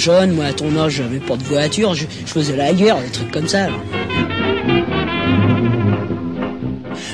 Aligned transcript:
jeune, 0.00 0.32
moi 0.32 0.46
à 0.46 0.52
ton 0.52 0.76
âge, 0.76 0.92
j'avais 0.94 1.18
pas 1.20 1.36
de 1.36 1.44
voiture, 1.44 1.94
je, 1.94 2.06
je 2.26 2.32
faisais 2.32 2.56
la 2.56 2.72
guerre, 2.72 2.96
des 2.98 3.10
trucs 3.10 3.30
comme 3.30 3.46
ça. 3.46 3.68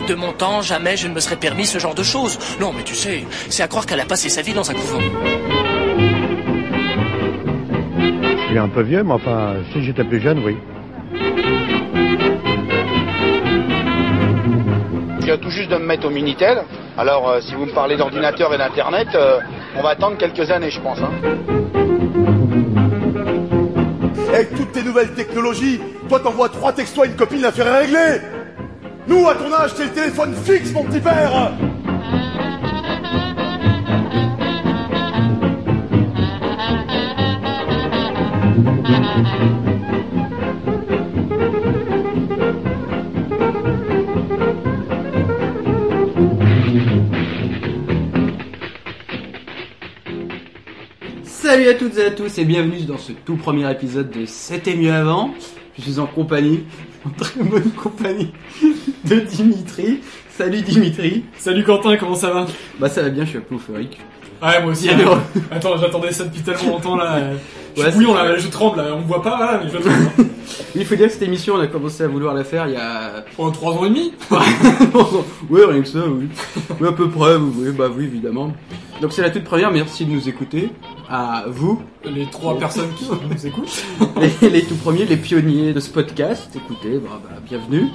De 0.08 0.14
mon 0.14 0.32
temps, 0.32 0.62
jamais 0.62 0.96
je 0.96 1.08
ne 1.08 1.14
me 1.14 1.20
serais 1.20 1.36
permis 1.36 1.66
ce 1.66 1.78
genre 1.78 1.94
de 1.94 2.02
choses. 2.04 2.38
Non, 2.60 2.72
mais 2.76 2.84
tu 2.84 2.94
sais, 2.94 3.24
c'est 3.50 3.62
à 3.62 3.68
croire 3.68 3.86
qu'elle 3.86 4.00
a 4.00 4.04
passé 4.04 4.28
sa 4.28 4.40
vie 4.40 4.52
dans 4.52 4.70
un 4.70 4.74
couvent. 4.74 5.00
Je 7.98 8.46
suis 8.50 8.58
un 8.58 8.68
peu 8.68 8.82
vieux, 8.82 9.02
mais 9.02 9.12
enfin, 9.14 9.54
si 9.72 9.82
j'étais 9.82 10.04
plus 10.04 10.20
jeune, 10.20 10.38
oui. 10.44 10.56
Je 15.20 15.24
viens 15.26 15.38
tout 15.38 15.50
juste 15.50 15.70
de 15.70 15.76
me 15.76 15.84
mettre 15.86 16.06
au 16.06 16.10
Minitel. 16.10 16.62
Alors, 16.96 17.28
euh, 17.28 17.40
si 17.40 17.54
vous 17.56 17.66
me 17.66 17.72
parlez 17.72 17.96
d'ordinateur 17.96 18.54
et 18.54 18.58
d'internet, 18.58 19.08
euh, 19.16 19.40
on 19.76 19.82
va 19.82 19.90
attendre 19.90 20.16
quelques 20.16 20.48
années, 20.50 20.70
je 20.70 20.80
pense. 20.80 20.98
hein. 21.00 21.10
Avec 24.36 24.54
toutes 24.54 24.72
tes 24.72 24.82
nouvelles 24.82 25.14
technologies, 25.14 25.80
toi 26.10 26.20
t'envoies 26.20 26.50
trois 26.50 26.70
textos 26.70 27.04
à 27.04 27.06
une 27.06 27.16
copine, 27.16 27.40
l'affaire 27.40 27.68
est 27.68 27.78
réglée. 27.86 28.20
Nous, 29.08 29.26
à 29.26 29.34
ton 29.34 29.50
âge, 29.50 29.70
c'est 29.74 29.84
le 29.84 29.90
téléphone 29.92 30.34
fixe, 30.44 30.72
mon 30.72 30.84
petit 30.84 31.00
père 31.00 31.52
Salut 51.56 51.68
à 51.70 51.74
toutes 51.74 51.96
et 51.96 52.04
à 52.04 52.10
tous 52.10 52.36
et 52.36 52.44
bienvenue 52.44 52.82
dans 52.82 52.98
ce 52.98 53.12
tout 53.12 53.36
premier 53.36 53.70
épisode 53.72 54.10
de 54.10 54.26
C'était 54.26 54.76
mieux 54.76 54.92
avant. 54.92 55.32
Je 55.78 55.84
suis 55.84 55.98
en 55.98 56.06
compagnie, 56.06 56.64
en 57.06 57.08
très 57.08 57.42
bonne 57.42 57.70
compagnie 57.70 58.30
de 59.06 59.20
Dimitri. 59.20 60.00
Salut 60.28 60.60
Dimitri. 60.60 61.24
Salut 61.38 61.64
Quentin, 61.64 61.96
comment 61.96 62.14
ça 62.14 62.30
va? 62.30 62.46
Bah 62.78 62.90
ça 62.90 63.00
va 63.00 63.08
bien, 63.08 63.24
je 63.24 63.30
suis 63.30 63.38
un 63.38 63.40
peu 63.40 63.54
euphorique. 63.54 63.98
Ouais, 64.42 64.62
moi 64.62 64.72
aussi. 64.72 64.90
Hein. 64.90 65.22
Attends, 65.50 65.76
j'attendais 65.76 66.12
ça 66.12 66.24
depuis 66.24 66.42
tellement 66.42 66.72
longtemps 66.72 66.96
là. 66.96 67.20
Je 67.76 67.82
Ouais, 67.82 67.92
bouillon 67.92 68.14
là, 68.14 68.36
je 68.36 68.48
tremble 68.48 68.78
là. 68.78 68.94
On 68.94 69.00
me 69.00 69.06
voit 69.06 69.22
pas 69.22 69.38
là, 69.38 69.60
mais 69.62 69.70
je 69.70 69.76
tremble. 69.76 70.30
Il 70.74 70.84
faut 70.84 70.94
dire 70.94 71.06
que 71.06 71.12
cette 71.12 71.22
émission, 71.22 71.54
on 71.54 71.60
a 71.60 71.66
commencé 71.66 72.02
à 72.04 72.08
vouloir 72.08 72.34
la 72.34 72.44
faire 72.44 72.66
il 72.66 72.74
y 72.74 72.76
a... 72.76 73.24
Pendant 73.36 73.50
trois 73.50 73.72
ans 73.74 73.84
et 73.84 73.88
demi 73.88 74.12
oui, 75.50 75.60
rien 75.68 75.82
que 75.82 75.88
ça, 75.88 76.00
oui. 76.06 76.28
Oui, 76.80 76.88
à 76.88 76.92
peu 76.92 77.08
près, 77.10 77.36
oui, 77.36 77.72
bah 77.76 77.88
oui, 77.94 78.04
évidemment. 78.04 78.52
Donc 79.00 79.12
c'est 79.12 79.22
la 79.22 79.30
toute 79.30 79.44
première, 79.44 79.70
merci 79.70 80.06
de 80.06 80.12
nous 80.12 80.28
écouter. 80.28 80.70
À 81.08 81.44
vous, 81.48 81.82
Les 82.04 82.26
trois 82.26 82.58
personnes 82.58 82.90
qui 82.96 83.08
nous 83.08 83.46
écoutent. 83.46 83.84
les, 84.42 84.50
les 84.50 84.64
tout 84.64 84.74
premiers, 84.76 85.04
les 85.04 85.16
pionniers 85.16 85.72
de 85.72 85.80
ce 85.80 85.90
podcast. 85.90 86.50
Écoutez, 86.56 86.98
bah, 86.98 87.20
bah, 87.22 87.36
bienvenue. 87.44 87.88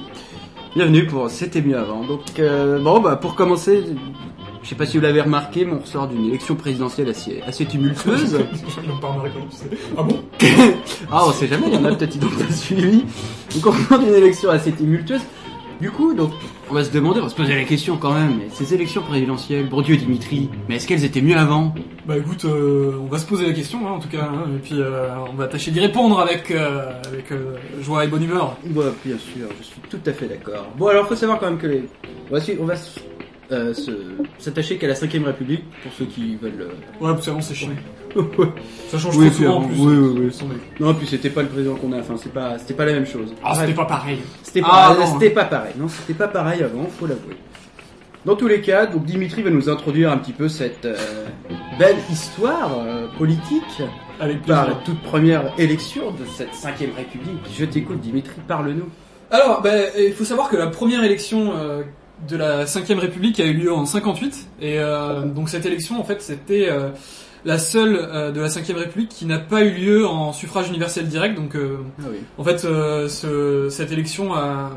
Bienvenue 0.74 1.06
pour 1.06 1.28
C'était 1.28 1.60
mieux 1.60 1.76
avant. 1.76 2.02
Donc, 2.04 2.38
euh, 2.38 2.78
bon, 2.78 3.00
bah, 3.00 3.16
pour 3.16 3.34
commencer, 3.34 3.84
je 4.62 4.68
sais 4.68 4.74
pas 4.76 4.86
si 4.86 4.96
vous 4.96 5.02
l'avez 5.02 5.20
remarqué, 5.20 5.64
mais 5.64 5.72
on 5.72 5.80
ressort 5.80 6.06
d'une 6.06 6.26
élection 6.26 6.54
présidentielle 6.54 7.08
assez, 7.08 7.40
assez 7.46 7.66
tumultueuse. 7.66 8.38
Ah 9.96 10.02
bon? 10.02 10.22
Ah, 11.10 11.24
on 11.26 11.32
sait 11.32 11.48
jamais, 11.48 11.66
il 11.66 11.74
y 11.74 11.76
en 11.76 11.84
a 11.84 11.94
peut-être 11.94 12.10
qui 12.10 12.18
pas 12.18 12.52
suivi. 12.52 13.04
Donc, 13.54 13.66
on 13.66 13.72
sort 13.72 13.98
d'une 13.98 14.14
élection 14.14 14.50
assez 14.50 14.72
tumultueuse. 14.72 15.20
Du 15.80 15.90
coup, 15.90 16.14
donc, 16.14 16.30
on 16.70 16.74
va 16.74 16.84
se 16.84 16.92
demander, 16.92 17.18
on 17.20 17.24
va 17.24 17.28
se 17.28 17.34
poser 17.34 17.56
la 17.56 17.64
question 17.64 17.96
quand 17.96 18.14
même, 18.14 18.38
mais 18.38 18.48
ces 18.50 18.72
élections 18.72 19.02
présidentielles, 19.02 19.68
bon 19.68 19.82
Dieu 19.82 19.96
Dimitri, 19.96 20.48
mais 20.68 20.76
est-ce 20.76 20.86
qu'elles 20.86 21.04
étaient 21.04 21.20
mieux 21.20 21.36
avant? 21.36 21.74
Bah 22.06 22.16
écoute, 22.16 22.44
euh, 22.44 23.00
on 23.02 23.06
va 23.06 23.18
se 23.18 23.26
poser 23.26 23.46
la 23.46 23.52
question 23.52 23.86
hein, 23.86 23.92
en 23.92 23.98
tout 23.98 24.08
cas, 24.08 24.30
hein, 24.32 24.44
et 24.54 24.58
puis 24.60 24.76
euh, 24.80 25.08
on 25.30 25.34
va 25.34 25.48
tâcher 25.48 25.72
d'y 25.72 25.80
répondre 25.80 26.20
avec, 26.20 26.52
euh, 26.52 26.92
avec 27.04 27.26
joie 27.80 28.04
et 28.04 28.08
bonne 28.08 28.22
humeur. 28.22 28.56
Bah, 28.66 28.84
bien 29.04 29.18
sûr, 29.18 29.48
je 29.58 29.64
suis 29.64 29.80
tout 29.90 29.98
à 30.06 30.12
fait 30.12 30.26
d'accord. 30.26 30.68
Bon, 30.78 30.86
alors, 30.86 31.08
faut 31.08 31.16
savoir 31.16 31.40
quand 31.40 31.46
même 31.46 31.58
que 31.58 31.66
les... 31.66 31.82
On 32.30 32.36
va, 32.36 32.42
on 32.60 32.64
va 32.64 32.74
euh, 33.52 33.72
s'attacher 34.38 34.76
qu'à 34.78 34.86
la 34.88 34.94
5ème 34.94 35.24
République, 35.24 35.64
pour 35.82 35.92
ceux 35.92 36.04
qui 36.06 36.36
veulent... 36.36 36.52
euh, 36.60 36.68
Ouais, 37.04 37.12
parce 37.12 37.26
qu'avant 37.26 37.40
c'est 37.40 37.54
chiant. 37.54 37.68
Ouais. 38.14 38.46
Ça 38.90 38.98
change 38.98 39.16
Oui, 39.16 39.30
trop 39.30 39.36
puis 39.36 39.44
souvent 39.44 39.54
en 39.56 39.58
avant, 39.60 39.68
plus. 39.68 39.80
oui, 39.80 39.96
oui, 39.96 40.30
oui. 40.42 40.56
Non, 40.80 40.92
puis 40.92 41.06
c'était 41.06 41.30
pas 41.30 41.40
le 41.42 41.48
président 41.48 41.76
qu'on 41.76 41.92
a, 41.94 41.98
enfin, 42.00 42.14
c'est 42.22 42.32
pas, 42.32 42.58
c'était 42.58 42.74
pas 42.74 42.84
la 42.84 42.92
même 42.92 43.06
chose. 43.06 43.32
Ah, 43.42 43.54
c'était 43.54 43.72
pas 43.72 43.86
pareil. 43.86 44.18
C'était 44.42 44.60
Ah, 44.64 44.94
pas, 44.98 45.06
c'était 45.06 45.30
pas 45.30 45.44
pareil, 45.46 45.72
non, 45.78 45.88
c'était 45.88 46.12
pas 46.12 46.28
pareil 46.28 46.62
avant, 46.62 46.84
faut 46.98 47.06
l'avouer. 47.06 47.36
Dans 48.26 48.36
tous 48.36 48.48
les 48.48 48.60
cas, 48.60 48.84
donc 48.86 49.04
Dimitri 49.06 49.40
va 49.42 49.48
nous 49.50 49.68
introduire 49.70 50.12
un 50.12 50.18
petit 50.18 50.32
peu 50.34 50.48
cette 50.48 50.84
euh, 50.84 50.94
belle 51.78 51.96
histoire 52.10 52.78
euh, 52.86 53.06
politique 53.18 53.82
Avec 54.20 54.42
par 54.42 54.68
la 54.68 54.74
toute 54.74 55.00
première 55.02 55.52
élection 55.58 56.10
de 56.10 56.24
cette 56.36 56.52
5ème 56.52 56.94
République. 56.94 57.40
Je 57.58 57.64
t'écoute, 57.64 57.98
Dimitri, 58.00 58.34
parle-nous. 58.46 58.90
Alors, 59.30 59.62
ben, 59.62 59.86
il 59.98 60.12
faut 60.12 60.24
savoir 60.24 60.50
que 60.50 60.56
la 60.56 60.66
première 60.66 61.02
élection 61.02 61.52
euh, 61.56 61.82
de 62.28 62.36
la 62.36 62.64
5ème 62.66 62.98
République 62.98 63.40
a 63.40 63.44
eu 63.44 63.54
lieu 63.54 63.72
en 63.72 63.84
58, 63.86 64.48
et 64.60 64.78
euh, 64.78 65.22
donc 65.26 65.48
cette 65.48 65.66
élection, 65.66 66.00
en 66.00 66.04
fait, 66.04 66.22
c'était 66.22 66.68
euh, 66.70 66.90
la 67.44 67.58
seule 67.58 67.96
euh, 67.96 68.30
de 68.32 68.40
la 68.40 68.48
5ème 68.48 68.76
République 68.76 69.08
qui 69.08 69.26
n'a 69.26 69.38
pas 69.38 69.62
eu 69.62 69.70
lieu 69.72 70.06
en 70.06 70.32
suffrage 70.32 70.68
universel 70.68 71.08
direct. 71.08 71.34
Donc, 71.36 71.56
euh, 71.56 71.78
Ah 72.00 72.04
oui. 72.10 72.18
en 72.38 72.44
fait, 72.44 72.64
euh, 72.64 73.08
ce- 73.08 73.68
cette 73.70 73.90
élection, 73.90 74.32
a, 74.34 74.70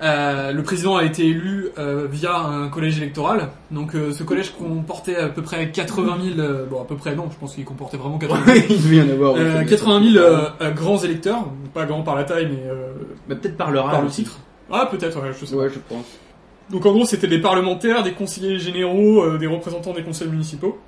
a- 0.00 0.52
le 0.52 0.62
président 0.62 0.96
a 0.96 1.04
été 1.04 1.26
élu 1.26 1.68
euh, 1.78 2.06
via 2.10 2.36
un 2.36 2.68
collège 2.68 2.98
électoral. 2.98 3.48
Donc, 3.70 3.94
euh, 3.94 4.12
ce 4.12 4.22
collège 4.24 4.50
comportait 4.50 5.16
à 5.16 5.28
peu 5.28 5.42
près 5.42 5.70
80 5.70 6.18
000, 6.36 6.38
euh, 6.40 6.66
bon, 6.66 6.82
à 6.82 6.84
peu 6.84 6.96
près 6.96 7.14
non, 7.14 7.28
je 7.32 7.36
pense 7.38 7.54
qu'il 7.54 7.64
comportait 7.64 7.96
vraiment 7.96 8.18
80 8.18 8.40
000. 8.44 8.58
il 8.70 8.82
devait 8.82 8.96
y 8.96 9.00
en 9.02 9.08
avoir. 9.10 9.34
oui. 9.34 9.66
80 9.68 10.12
000 10.12 10.16
euh, 10.24 10.48
euh, 10.60 10.70
grands 10.72 10.98
électeurs, 10.98 11.44
pas 11.72 11.86
grands 11.86 12.02
par 12.02 12.16
la 12.16 12.24
taille, 12.24 12.48
mais 12.50 12.68
euh, 12.68 12.88
Bah, 13.28 13.36
peut-être 13.36 13.56
par 13.56 13.70
leur 13.70 13.88
par 13.90 14.02
le 14.02 14.08
titre. 14.08 14.38
Ah, 14.70 14.88
peut-être, 14.90 15.20
ouais, 15.22 15.30
je 15.40 15.46
sais. 15.46 15.54
Ouais, 15.54 15.68
je 15.70 15.78
pense. 15.88 16.04
Donc 16.70 16.84
en 16.86 16.92
gros, 16.92 17.04
c'était 17.04 17.28
des 17.28 17.40
parlementaires, 17.40 18.02
des 18.02 18.12
conseillers 18.12 18.58
généraux, 18.58 19.22
euh, 19.22 19.38
des 19.38 19.46
représentants 19.46 19.92
des 19.92 20.02
conseils 20.02 20.28
municipaux. 20.28 20.78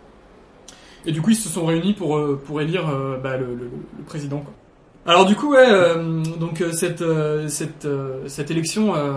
Et 1.06 1.12
du 1.12 1.22
coup, 1.22 1.30
ils 1.30 1.36
se 1.36 1.48
sont 1.48 1.64
réunis 1.64 1.94
pour 1.94 2.16
euh, 2.16 2.40
pour 2.44 2.60
élire 2.60 2.88
euh, 2.88 3.16
bah, 3.18 3.36
le, 3.36 3.46
le- 3.46 3.70
le 3.98 4.04
président. 4.04 4.38
Quoi. 4.38 4.52
Alors 5.06 5.24
du 5.24 5.36
coup, 5.36 5.52
ouais, 5.52 5.64
euh, 5.68 6.22
donc 6.38 6.60
euh, 6.60 6.72
cette 6.72 7.02
euh, 7.02 7.48
cette 7.48 7.84
euh, 7.84 8.22
cette 8.26 8.50
élection 8.50 8.94
euh, 8.96 9.12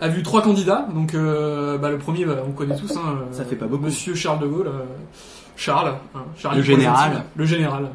a 0.00 0.08
vu 0.08 0.22
trois 0.22 0.42
candidats. 0.42 0.88
Donc 0.92 1.14
euh, 1.14 1.78
bah, 1.78 1.90
le 1.90 1.98
premier, 1.98 2.24
bah, 2.24 2.38
on 2.46 2.50
connaît 2.52 2.76
tous, 2.76 2.96
hein, 2.96 3.20
Ça 3.30 3.44
fait 3.44 3.56
pas 3.56 3.66
beaucoup. 3.66 3.84
Monsieur 3.84 4.14
Charles 4.14 4.40
de 4.40 4.46
Gaulle, 4.48 4.66
euh, 4.66 4.82
Charles, 5.56 5.94
hein, 6.14 6.22
Charles 6.36 6.56
Le 6.56 6.62
général. 6.62 7.24
le 7.36 7.44
général. 7.44 7.88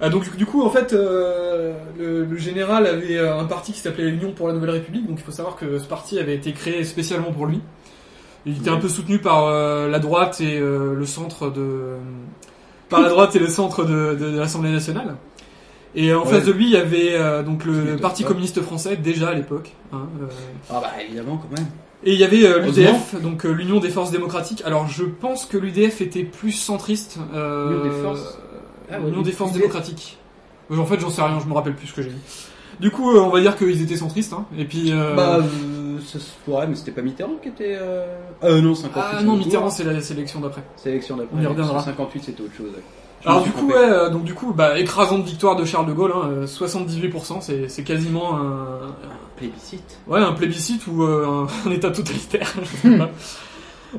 Ah, 0.00 0.10
donc 0.10 0.36
du 0.36 0.44
coup 0.44 0.62
en 0.62 0.68
fait 0.70 0.92
euh, 0.92 1.72
le, 1.98 2.24
le 2.26 2.36
général 2.36 2.86
avait 2.86 3.16
euh, 3.16 3.38
un 3.38 3.44
parti 3.44 3.72
qui 3.72 3.80
s'appelait 3.80 4.10
l'Union 4.10 4.32
pour 4.32 4.46
la 4.46 4.52
Nouvelle 4.52 4.68
République 4.70 5.06
donc 5.08 5.18
il 5.18 5.24
faut 5.24 5.32
savoir 5.32 5.56
que 5.56 5.78
ce 5.78 5.84
parti 5.86 6.18
avait 6.18 6.34
été 6.34 6.52
créé 6.52 6.84
spécialement 6.84 7.32
pour 7.32 7.46
lui. 7.46 7.60
Il 8.44 8.58
était 8.58 8.70
un 8.70 8.76
peu 8.76 8.88
soutenu 8.88 9.18
par 9.18 9.46
euh, 9.46 9.88
la 9.88 9.98
droite 9.98 10.40
et 10.40 10.58
euh, 10.58 10.94
le 10.94 11.06
centre 11.06 11.50
de 11.50 11.94
par 12.88 13.00
la 13.00 13.08
droite 13.08 13.34
et 13.36 13.38
le 13.38 13.48
centre 13.48 13.84
de, 13.84 14.14
de- 14.14 14.30
de 14.32 14.38
l'Assemblée 14.38 14.70
nationale. 14.70 15.16
Et 15.94 16.12
en 16.14 16.20
Ouais. 16.24 16.30
face 16.30 16.44
de 16.44 16.52
lui 16.52 16.66
il 16.66 16.72
y 16.72 16.76
avait 16.76 17.14
euh, 17.14 17.42
donc 17.42 17.64
le 17.64 17.96
Parti 17.96 18.22
communiste 18.22 18.60
français 18.60 18.96
déjà 18.96 19.30
à 19.30 19.34
l'époque. 19.34 19.72
hein, 19.94 20.06
euh, 20.20 20.26
Ah 20.70 20.80
bah 20.82 20.90
évidemment 21.02 21.38
quand 21.38 21.56
même. 21.56 21.66
et 22.04 22.12
il 22.12 22.18
y 22.20 22.24
avait 22.24 22.44
euh, 22.46 22.58
l'UDF, 22.60 23.20
donc 23.22 23.46
euh, 23.46 23.50
l'Union 23.52 23.80
des 23.80 23.88
forces 23.88 24.10
démocratiques. 24.10 24.62
Alors 24.66 24.86
je 24.88 25.04
pense 25.04 25.46
que 25.46 25.56
l'UDF 25.56 26.02
était 26.02 26.22
plus 26.24 26.52
centriste. 26.52 27.18
Euh, 27.34 27.70
L'Union 27.70 27.84
des 27.84 28.02
forces 28.02 28.38
Ah 28.90 29.00
ouais, 29.00 29.10
démocratiques. 29.52 30.18
Euh, 30.70 30.78
En 30.78 30.86
fait, 30.86 31.00
j'en 31.00 31.10
sais 31.10 31.22
rien, 31.22 31.38
je 31.40 31.46
me 31.46 31.54
rappelle 31.54 31.74
plus 31.74 31.88
ce 31.88 31.94
que 31.94 32.02
j'ai 32.02 32.10
dit. 32.10 32.20
Du 32.80 32.90
coup, 32.90 33.10
euh, 33.10 33.20
on 33.20 33.30
va 33.30 33.40
dire 33.40 33.56
qu'ils 33.56 33.80
étaient 33.82 33.96
centristes. 33.96 34.32
Hein. 34.32 34.44
Et 34.58 34.64
puis. 34.64 34.92
euh, 34.92 35.14
Bah, 35.14 35.38
euh, 35.38 35.98
ça 36.04 36.18
se 36.18 36.30
pourrait, 36.44 36.66
mais 36.66 36.74
c'était 36.74 36.90
pas 36.90 37.02
Mitterrand 37.02 37.36
qui 37.42 37.48
était. 37.48 37.76
Euh, 37.80 38.06
euh 38.44 38.60
non, 38.60 38.74
58. 38.74 39.02
ah 39.02 39.16
c'est 39.18 39.24
non, 39.24 39.36
Mitterrand, 39.36 39.70
c'est 39.70 39.84
la 39.84 40.00
sélection 40.00 40.40
d'après. 40.40 40.62
C'est 40.76 40.90
l'élection 40.90 41.16
d'après. 41.16 41.36
On 41.38 41.42
y 41.42 41.46
reviendra. 41.46 41.82
58, 41.82 42.24
c'était 42.24 42.42
autre 42.42 42.54
chose. 42.54 42.72
Je 43.22 43.28
Alors 43.28 43.42
du 43.42 43.50
coup, 43.50 43.68
ouais, 43.68 43.74
euh, 43.76 44.10
donc 44.10 44.24
du 44.24 44.34
coup, 44.34 44.52
bah 44.52 44.78
écrasante 44.78 45.24
victoire 45.24 45.56
de 45.56 45.64
Charles 45.64 45.86
de 45.86 45.92
Gaulle, 45.92 46.12
hein, 46.14 46.28
euh, 46.28 46.46
78%, 46.46 47.40
c'est 47.40 47.68
c'est 47.68 47.82
quasiment 47.82 48.36
un, 48.36 48.94
Plébiscite. 49.36 49.98
ouais, 50.06 50.20
un 50.20 50.32
plébiscite 50.32 50.86
ou 50.86 51.02
euh, 51.02 51.26
un, 51.26 51.46
un 51.68 51.72
état 51.72 51.90
totalitaire. 51.90 52.52
je 52.62 52.90
sais 52.90 52.98
pas. 52.98 53.10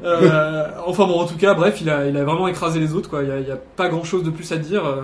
Euh, 0.03 0.67
enfin 0.85 1.05
bon, 1.07 1.19
en 1.19 1.25
tout 1.25 1.37
cas, 1.37 1.53
bref, 1.53 1.79
il 1.81 1.89
a, 1.89 2.07
il 2.07 2.15
a 2.17 2.23
vraiment 2.23 2.47
écrasé 2.47 2.79
les 2.79 2.93
autres, 2.93 3.09
quoi. 3.09 3.23
Il 3.23 3.29
y 3.29 3.51
a, 3.51 3.53
a 3.53 3.57
pas 3.57 3.89
grand 3.89 4.03
chose 4.03 4.23
de 4.23 4.29
plus 4.29 4.51
à 4.51 4.57
dire. 4.57 4.85
euh. 4.85 5.01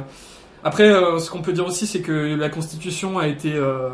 Après, 0.63 0.89
euh, 0.89 1.19
ce 1.19 1.29
qu'on 1.29 1.41
peut 1.41 1.51
dire 1.53 1.65
aussi, 1.65 1.85
c'est 1.87 1.99
que 2.01 2.35
la 2.35 2.49
Constitution 2.49 3.19
a 3.19 3.27
été, 3.27 3.53
euh, 3.53 3.89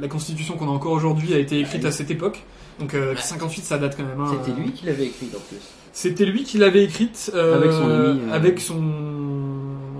la 0.00 0.08
Constitution 0.08 0.56
qu'on 0.56 0.66
a 0.68 0.72
encore 0.72 0.92
aujourd'hui 0.92 1.34
a 1.34 1.38
été 1.38 1.60
écrite 1.60 1.84
à 1.84 1.92
cette 1.92 2.10
époque. 2.10 2.42
Donc 2.80 2.94
euh, 2.94 3.14
58, 3.16 3.62
ça 3.64 3.78
date 3.78 3.96
quand 3.96 4.02
même. 4.04 4.20
hein. 4.20 4.34
C'était 4.44 4.58
lui 4.60 4.72
qui 4.72 4.86
l'avait 4.86 5.04
écrit 5.04 5.28
en 5.36 5.38
plus. 5.48 5.58
C'était 5.92 6.24
lui 6.24 6.42
qui 6.42 6.58
l'avait 6.58 6.82
écrite 6.84 7.30
euh, 7.34 7.56
Avec 7.56 7.70
son 7.70 7.84
ami, 7.90 8.20
euh, 8.28 8.34
avec 8.34 8.60
son, 8.60 8.82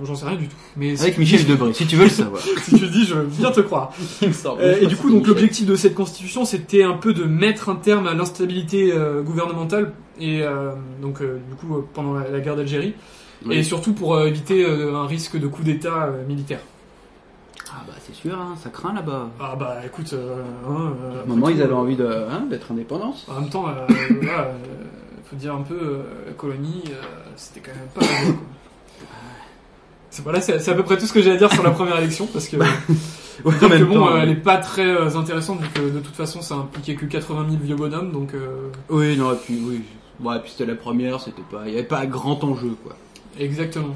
j'en 0.05 0.15
sais 0.15 0.25
rien 0.25 0.37
du 0.37 0.47
tout. 0.47 0.55
Mais 0.77 0.99
Avec 0.99 1.13
si- 1.15 1.19
Michel 1.19 1.45
Debré, 1.45 1.73
si 1.73 1.85
tu 1.87 1.95
veux 1.95 2.03
le 2.05 2.09
savoir. 2.09 2.41
si 2.63 2.75
tu 2.75 2.81
le 2.85 2.89
dis, 2.89 3.05
je 3.05 3.13
veux 3.15 3.25
bien 3.25 3.51
te 3.51 3.61
croire. 3.61 3.91
Euh, 4.59 4.77
et 4.81 4.85
du 4.87 4.95
coup, 4.95 5.09
donc 5.09 5.27
l'objectif 5.27 5.65
de 5.65 5.75
cette 5.75 5.95
constitution, 5.95 6.45
c'était 6.45 6.83
un 6.83 6.93
peu 6.93 7.13
de 7.13 7.23
mettre 7.23 7.69
un 7.69 7.75
terme 7.75 8.07
à 8.07 8.13
l'instabilité 8.13 8.91
euh, 8.91 9.21
gouvernementale 9.21 9.93
et 10.19 10.41
euh, 10.43 10.71
donc 11.01 11.21
du 11.21 11.55
coup 11.59 11.83
pendant 11.93 12.13
la, 12.13 12.29
la 12.29 12.39
guerre 12.39 12.55
d'Algérie 12.55 12.93
Oui. 13.45 13.55
Et 13.57 13.63
surtout 13.63 13.93
pour 13.93 14.19
éviter 14.21 14.65
un 14.65 15.05
risque 15.07 15.37
de 15.39 15.47
coup 15.47 15.63
d'État 15.63 16.09
militaire. 16.27 16.59
Ah 17.69 17.81
bah 17.87 17.93
c'est 18.05 18.13
sûr, 18.15 18.35
hein, 18.35 18.55
ça 18.61 18.69
craint 18.69 18.93
là-bas. 18.93 19.29
Ah 19.39 19.55
bah 19.59 19.77
écoute, 19.85 20.13
hein, 20.13 20.17
À 20.67 20.69
un 20.69 21.11
après 21.15 21.27
moment, 21.27 21.49
ils 21.49 21.61
avaient 21.61 21.73
envie 21.73 21.95
de, 21.95 22.05
hein, 22.05 22.45
d'être 22.49 22.71
indépendance. 22.71 23.25
En 23.29 23.39
même 23.41 23.49
temps, 23.49 23.65
voilà, 24.21 24.51
faut 25.29 25.35
dire 25.35 25.55
un 25.55 25.61
peu, 25.61 25.99
la 26.27 26.33
colonie, 26.33 26.83
c'était 27.35 27.61
quand 27.61 27.75
même 27.75 27.89
pas 27.95 28.05
voilà, 30.21 30.41
c'est 30.41 30.69
à 30.69 30.73
peu 30.75 30.83
près 30.83 30.97
tout 30.97 31.05
ce 31.07 31.13
que 31.13 31.21
j'ai 31.21 31.31
à 31.31 31.37
dire 31.37 31.51
sur 31.51 31.63
la 31.63 31.71
première 31.71 31.97
élection 31.97 32.27
parce 32.31 32.47
que, 32.47 32.57
Ouais, 32.57 32.67
en 33.45 33.49
dire 33.51 33.59
que 33.59 33.65
même 33.65 33.85
bon, 33.85 33.93
temps, 33.95 34.07
euh, 34.09 34.13
ouais. 34.13 34.19
elle 34.23 34.29
est 34.29 34.35
pas 34.35 34.57
très 34.57 34.85
euh, 34.85 35.15
intéressante 35.17 35.59
vu 35.61 35.67
que 35.73 35.79
de 35.81 35.99
toute 35.99 36.15
façon 36.15 36.41
ça 36.41 36.55
impliquait 36.55 36.95
que 36.95 37.05
80 37.05 37.45
000 37.49 37.61
vieux 37.63 37.75
bonhommes 37.75 38.11
donc 38.11 38.33
euh, 38.35 38.69
Oui, 38.89 39.17
non, 39.17 39.33
et 39.33 39.37
puis 39.37 39.59
oui. 39.65 39.81
Ouais, 40.23 40.39
puis 40.39 40.51
c'était 40.51 40.69
la 40.71 40.77
première, 40.77 41.19
c'était 41.19 41.41
pas, 41.51 41.63
il 41.65 41.71
y 41.71 41.75
avait 41.77 41.83
pas 41.87 42.05
grand 42.05 42.43
enjeu 42.43 42.75
quoi. 42.83 42.95
exactement. 43.39 43.95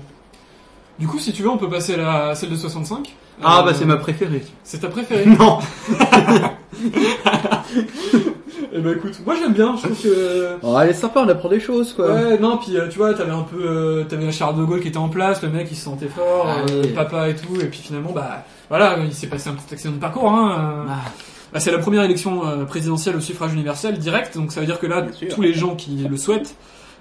Du 1.00 1.06
coup, 1.06 1.20
si 1.20 1.32
tu 1.32 1.44
veux, 1.44 1.50
on 1.50 1.58
peut 1.58 1.70
passer 1.70 1.94
à 1.94 1.98
la, 1.98 2.34
celle 2.36 2.50
de 2.50 2.56
65. 2.56 3.16
Ah 3.44 3.60
Euh, 3.60 3.64
bah 3.66 3.74
c'est 3.76 3.86
ma 3.86 3.98
préférée. 3.98 4.44
C'est 4.64 4.80
ta 4.80 4.88
préférée 4.88 5.26
Non. 5.28 5.60
Eh 8.78 8.82
ben 8.82 8.96
écoute, 8.96 9.20
moi 9.26 9.36
j'aime 9.40 9.54
bien. 9.54 9.76
Je 9.78 9.84
trouve 9.84 10.02
que 10.04 10.58
Oh, 10.62 10.78
elle 10.80 10.90
est 10.90 10.94
sympa, 10.94 11.22
on 11.26 11.30
apprend 11.30 11.50
des 11.50 11.60
choses 11.60 11.94
quoi. 11.94 12.14
Ouais, 12.14 12.38
non, 12.38 12.58
puis 12.58 12.78
euh, 12.78 12.88
tu 12.90 12.98
vois, 12.98 13.14
t'avais 13.14 13.32
un 13.32 13.42
peu, 13.44 13.58
euh, 13.60 14.04
t'avais 14.04 14.32
Charles 14.32 14.58
de 14.58 14.64
Gaulle 14.64 14.82
qui 14.82 14.90
était 14.90 14.98
en 14.98 15.10
place, 15.10 15.42
le 15.42 15.50
mec 15.50 15.68
il 15.72 15.76
se 15.76 15.86
sentait 15.86 16.08
fort, 16.10 16.46
Ah 16.48 16.62
euh, 16.70 16.82
oui. 16.84 16.90
papa 16.90 17.30
et 17.30 17.36
tout, 17.36 17.56
et 17.60 17.66
puis 17.66 17.80
finalement, 17.80 18.12
bah 18.12 18.44
voilà, 18.70 18.98
il 19.04 19.14
s'est 19.14 19.28
passé 19.28 19.50
un 19.50 19.54
petit 19.54 19.74
accident 19.74 19.94
de 19.94 20.00
parcours. 20.00 20.30
Hein, 20.30 20.84
euh. 20.88 20.90
Ah, 20.90 21.10
Bah, 21.54 21.60
c'est 21.60 21.72
la 21.72 21.80
première 21.80 22.04
élection 22.04 22.46
euh, 22.46 22.66
présidentielle 22.66 23.16
au 23.16 23.22
suffrage 23.22 23.54
universel 23.54 23.98
direct, 23.98 24.36
donc 24.38 24.52
ça 24.52 24.60
veut 24.60 24.66
dire 24.66 24.80
que 24.80 24.86
là, 24.88 25.06
tous 25.34 25.42
les 25.42 25.54
gens 25.54 25.76
qui 25.76 26.06
le 26.10 26.18
souhaitent 26.18 26.56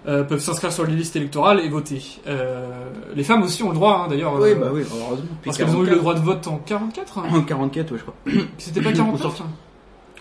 euh, 0.08 0.22
peuvent 0.22 0.38
s'inscrire 0.40 0.70
sur 0.72 0.86
les 0.86 0.94
listes 0.94 1.16
électorales 1.16 1.58
et 1.58 1.68
voter. 1.68 2.00
Euh, 2.28 2.64
les 3.16 3.24
femmes 3.24 3.42
aussi 3.42 3.64
ont 3.64 3.70
le 3.70 3.74
droit, 3.74 4.04
hein, 4.04 4.08
d'ailleurs, 4.08 4.34
oui, 4.40 4.50
euh, 4.50 4.54
bah 4.54 4.68
oui, 4.72 4.82
heureusement. 4.88 5.24
Puis 5.42 5.50
parce 5.50 5.58
qu'elles 5.58 5.66
ont 5.74 5.82
eu 5.82 5.86
le 5.86 5.96
44. 5.96 6.00
droit 6.00 6.14
de 6.14 6.20
vote 6.20 6.46
en 6.46 6.58
44. 6.58 7.18
hein. 7.18 7.22
En 7.34 7.40
44, 7.42 7.90
ouais, 7.90 7.98
je 7.98 8.02
crois. 8.04 8.14
C'était 8.58 8.80
pas 8.82 8.90
Ou 8.90 8.94
49 8.94 9.20
sortir. 9.20 9.44
hein. 9.46 9.50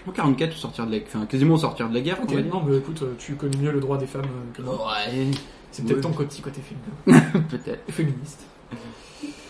En 0.07 0.11
44, 0.11 0.53
ou 0.53 0.57
sortir 0.57 0.85
de 0.87 0.91
la, 0.91 0.97
enfin, 1.05 1.25
quasiment 1.25 1.57
sortir 1.57 1.89
de 1.89 1.93
la 1.93 2.01
guerre, 2.01 2.17
Ok, 2.21 2.29
on 2.31 2.35
va 2.35 2.41
dire. 2.41 2.53
non, 2.53 2.63
mais 2.67 2.77
écoute, 2.77 3.01
euh, 3.01 3.13
tu 3.17 3.33
connais 3.35 3.57
mieux 3.57 3.71
le 3.71 3.79
droit 3.79 3.97
des 3.97 4.05
femmes 4.07 4.21
euh, 4.23 4.55
que 4.55 4.61
moi. 4.61 4.87
Ouais, 4.87 5.27
C'est 5.71 5.83
peut-être 5.83 5.97
Ouais. 5.97 6.01
ton 6.03 6.11
côté, 6.11 6.41
côté 6.41 6.61
féminin. 6.61 7.21
peut-être. 7.49 7.91
féministe. 7.91 8.41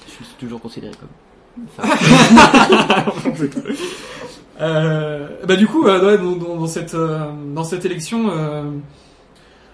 Je 0.07 0.23
suis 0.23 0.35
toujours 0.39 0.61
considéré 0.61 0.93
comme. 0.97 1.09
Euh, 4.61 5.27
bah 5.45 5.57
du 5.57 5.67
coup, 5.67 5.85
euh, 5.85 6.05
ouais, 6.05 6.17
dans, 6.17 6.31
dans- 6.37 6.55
dans 6.55 6.67
cette 6.67 6.93
euh, 6.95 7.25
dans 7.53 7.65
cette 7.65 7.83
élection, 7.83 8.29
euh, 8.31 8.63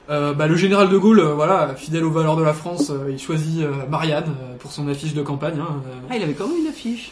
euh, 0.09 0.33
bah, 0.33 0.47
le 0.47 0.55
général 0.55 0.89
de 0.89 0.97
Gaulle, 0.97 1.19
euh, 1.19 1.33
voilà, 1.35 1.75
fidèle 1.75 2.03
aux 2.03 2.09
valeurs 2.09 2.35
de 2.35 2.41
la 2.43 2.53
France, 2.53 2.89
euh, 2.89 3.11
il 3.11 3.19
choisit 3.19 3.61
euh, 3.61 3.71
Marianne 3.89 4.23
euh, 4.41 4.55
pour 4.57 4.71
son 4.71 4.87
affiche 4.87 5.13
de 5.13 5.21
campagne. 5.21 5.59
hein, 5.59 5.67
euh. 5.85 5.93
Ah, 6.09 6.15
il 6.17 6.23
avait 6.23 6.33
quand 6.33 6.47
même 6.47 6.57
une 6.57 6.67
affiche. 6.67 7.11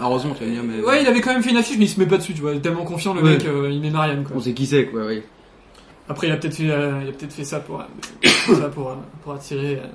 Heureusement, 0.00 0.34
tu 0.36 0.44
vas 0.44 0.50
dire, 0.50 0.62
mais. 0.64 0.82
Ouais, 0.82 1.02
il 1.02 1.06
avait 1.06 1.20
quand 1.20 1.32
même 1.32 1.42
fait 1.42 1.50
une 1.50 1.56
affiche, 1.56 1.78
mais 1.78 1.84
il 1.84 1.88
se 1.88 2.00
met 2.00 2.06
pas 2.06 2.16
dessus, 2.18 2.34
tu 2.34 2.40
vois. 2.40 2.54
Tellement 2.56 2.84
confiant 2.84 3.14
le 3.14 3.22
Ouais. 3.22 3.32
mec, 3.32 3.46
euh, 3.46 3.70
il 3.70 3.80
met 3.80 3.90
Marianne. 3.90 4.24
Quoi. 4.24 4.36
On 4.36 4.40
sait 4.40 4.52
qui 4.52 4.66
c'est, 4.66 4.86
quoi, 4.86 5.06
oui. 5.06 5.22
Après, 6.08 6.26
il 6.26 6.32
a 6.32 6.36
peut-être 6.36 6.54
fait, 6.54 6.70
euh, 6.70 7.00
il 7.02 7.08
a 7.08 7.12
peut-être 7.12 7.32
fait 7.32 7.44
ça 7.44 7.60
pour 7.60 7.80
euh, 7.80 7.84
ça 8.60 8.68
pour 8.68 8.90
euh, 8.90 8.94
pour 9.22 9.32
attirer 9.32 9.76
euh, 9.76 9.86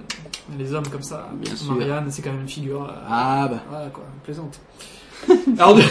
les 0.57 0.73
hommes 0.73 0.87
comme 0.91 1.03
ça. 1.03 1.29
Bien 1.35 1.55
sûr. 1.55 1.73
Marianne, 1.75 2.05
c'est 2.09 2.21
quand 2.23 2.31
même 2.31 2.41
une 2.41 2.47
figure. 2.49 2.83
euh, 2.83 2.93
Ah, 3.07 3.47
bah. 3.49 3.61
Voilà 3.69 3.87
quoi, 3.87 4.03
plaisante. 4.23 4.59
alors, 5.59 5.75
du... 5.75 5.83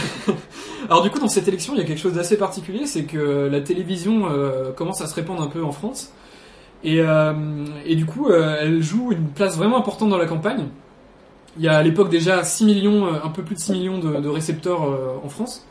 alors 0.88 1.02
du 1.02 1.11
coup, 1.11 1.19
dans 1.20 1.28
cette 1.28 1.46
élection, 1.46 1.75
il 1.75 1.78
y 1.78 1.82
a 1.82 1.84
quelque 1.84 2.00
chose 2.00 2.14
d'assez 2.14 2.37
particulier, 2.38 2.87
c'est 2.87 3.04
que 3.04 3.49
la 3.52 3.61
télévision 3.61 4.26
euh, 4.31 4.72
commence 4.72 5.00
à 5.02 5.06
se 5.06 5.14
répandre 5.14 5.43
un 5.43 5.49
peu 5.49 5.62
en 5.62 5.70
France. 5.72 6.12
Et, 6.82 7.00
euh, 7.00 7.32
et 7.84 7.94
du 7.94 8.06
coup, 8.06 8.28
euh, 8.28 8.56
elle 8.61 8.82
joue 8.82 9.12
une 9.12 9.26
place 9.28 9.56
vraiment 9.56 9.76
importante 9.78 10.08
dans 10.08 10.16
la 10.19 10.26
campagne. 10.26 10.66
Il 11.58 11.64
y 11.64 11.69
a 11.69 11.76
à 11.78 11.82
l'époque 11.82 12.08
déjà 12.08 12.44
6 12.44 12.64
millions, 12.64 13.06
euh, 13.06 13.19
un 13.25 13.28
peu 13.31 13.43
plus 13.43 13.55
de 13.56 13.60
6 13.60 13.72
millions 13.72 13.99
de, 13.99 14.20
de 14.20 14.28
récepteurs 14.28 14.84
euh, 14.84 15.16
en 15.25 15.28
France. 15.28 15.66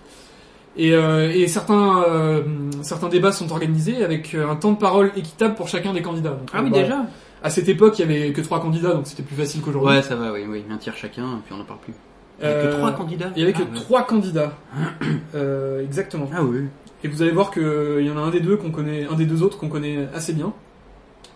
Et, 0.80 0.94
euh, 0.94 1.32
et 1.34 1.48
certains, 1.48 2.04
euh, 2.08 2.44
certains 2.84 3.10
débats 3.10 3.32
sont 3.32 3.52
organisés 3.52 4.04
avec 4.04 4.36
un 4.36 4.56
temps 4.56 4.74
de 4.74 4.78
parole 4.78 5.12
équitable 5.16 5.56
pour 5.56 5.68
chacun 5.68 5.94
des 5.94 6.02
candidats. 6.04 6.32
Donc, 6.32 6.50
Ah 6.54 6.62
oui, 6.62 6.70
bah, 6.70 6.80
déjà 6.82 7.06
À 7.42 7.50
cette 7.50 7.68
époque, 7.68 7.98
il 7.98 8.02
y 8.02 8.04
avait 8.06 8.32
que 8.32 8.42
trois 8.42 8.60
candidats, 8.62 8.94
donc 8.94 9.08
c'était 9.08 9.24
plus 9.24 9.36
facile 9.36 9.62
qu'aujourd'hui. 9.62 9.96
Ouais, 9.96 10.02
ça 10.04 10.16
va, 10.16 10.32
oui, 10.34 10.42
oui. 10.48 10.64
Un 10.70 10.78
tiers 10.78 10.96
chacun, 10.96 11.42
puis 11.46 11.54
on 11.54 11.58
n'en 11.58 11.64
parle 11.64 11.80
plus. 11.80 11.94
Il 12.40 12.46
y 12.46 12.48
a 12.48 12.52
Euh, 12.52 12.68
que 12.72 12.76
trois 12.78 12.92
candidats 12.92 13.32
Il 13.36 13.40
y 13.40 13.44
avait 13.44 13.54
que 13.54 13.64
Ah, 13.64 13.74
ouais. 13.74 13.80
trois 13.80 14.04
candidats. 14.06 14.54
Euh, 15.36 15.84
exactement. 15.84 16.30
Ah 16.34 16.44
oui. 16.44 16.66
Et 17.04 17.08
vous 17.08 17.22
allez 17.22 17.32
voir 17.32 17.50
qu'il 17.52 18.02
y 18.06 18.10
en 18.12 18.18
a 18.18 18.22
un 18.22 18.30
des 18.30 18.40
deux 18.40 18.58
qu'on 18.58 18.72
connaît, 18.72 19.06
un 19.12 19.16
des 19.16 19.26
deux 19.26 19.42
autres 19.44 19.58
qu'on 19.58 19.70
connaît 19.70 20.08
assez 20.14 20.34
bien. 20.34 20.54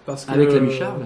Parce 0.06 0.25
que, 0.25 0.31
Avec 0.31 0.51
l'ami 0.54 0.68
euh, 0.69 0.71
Charles 0.71 1.01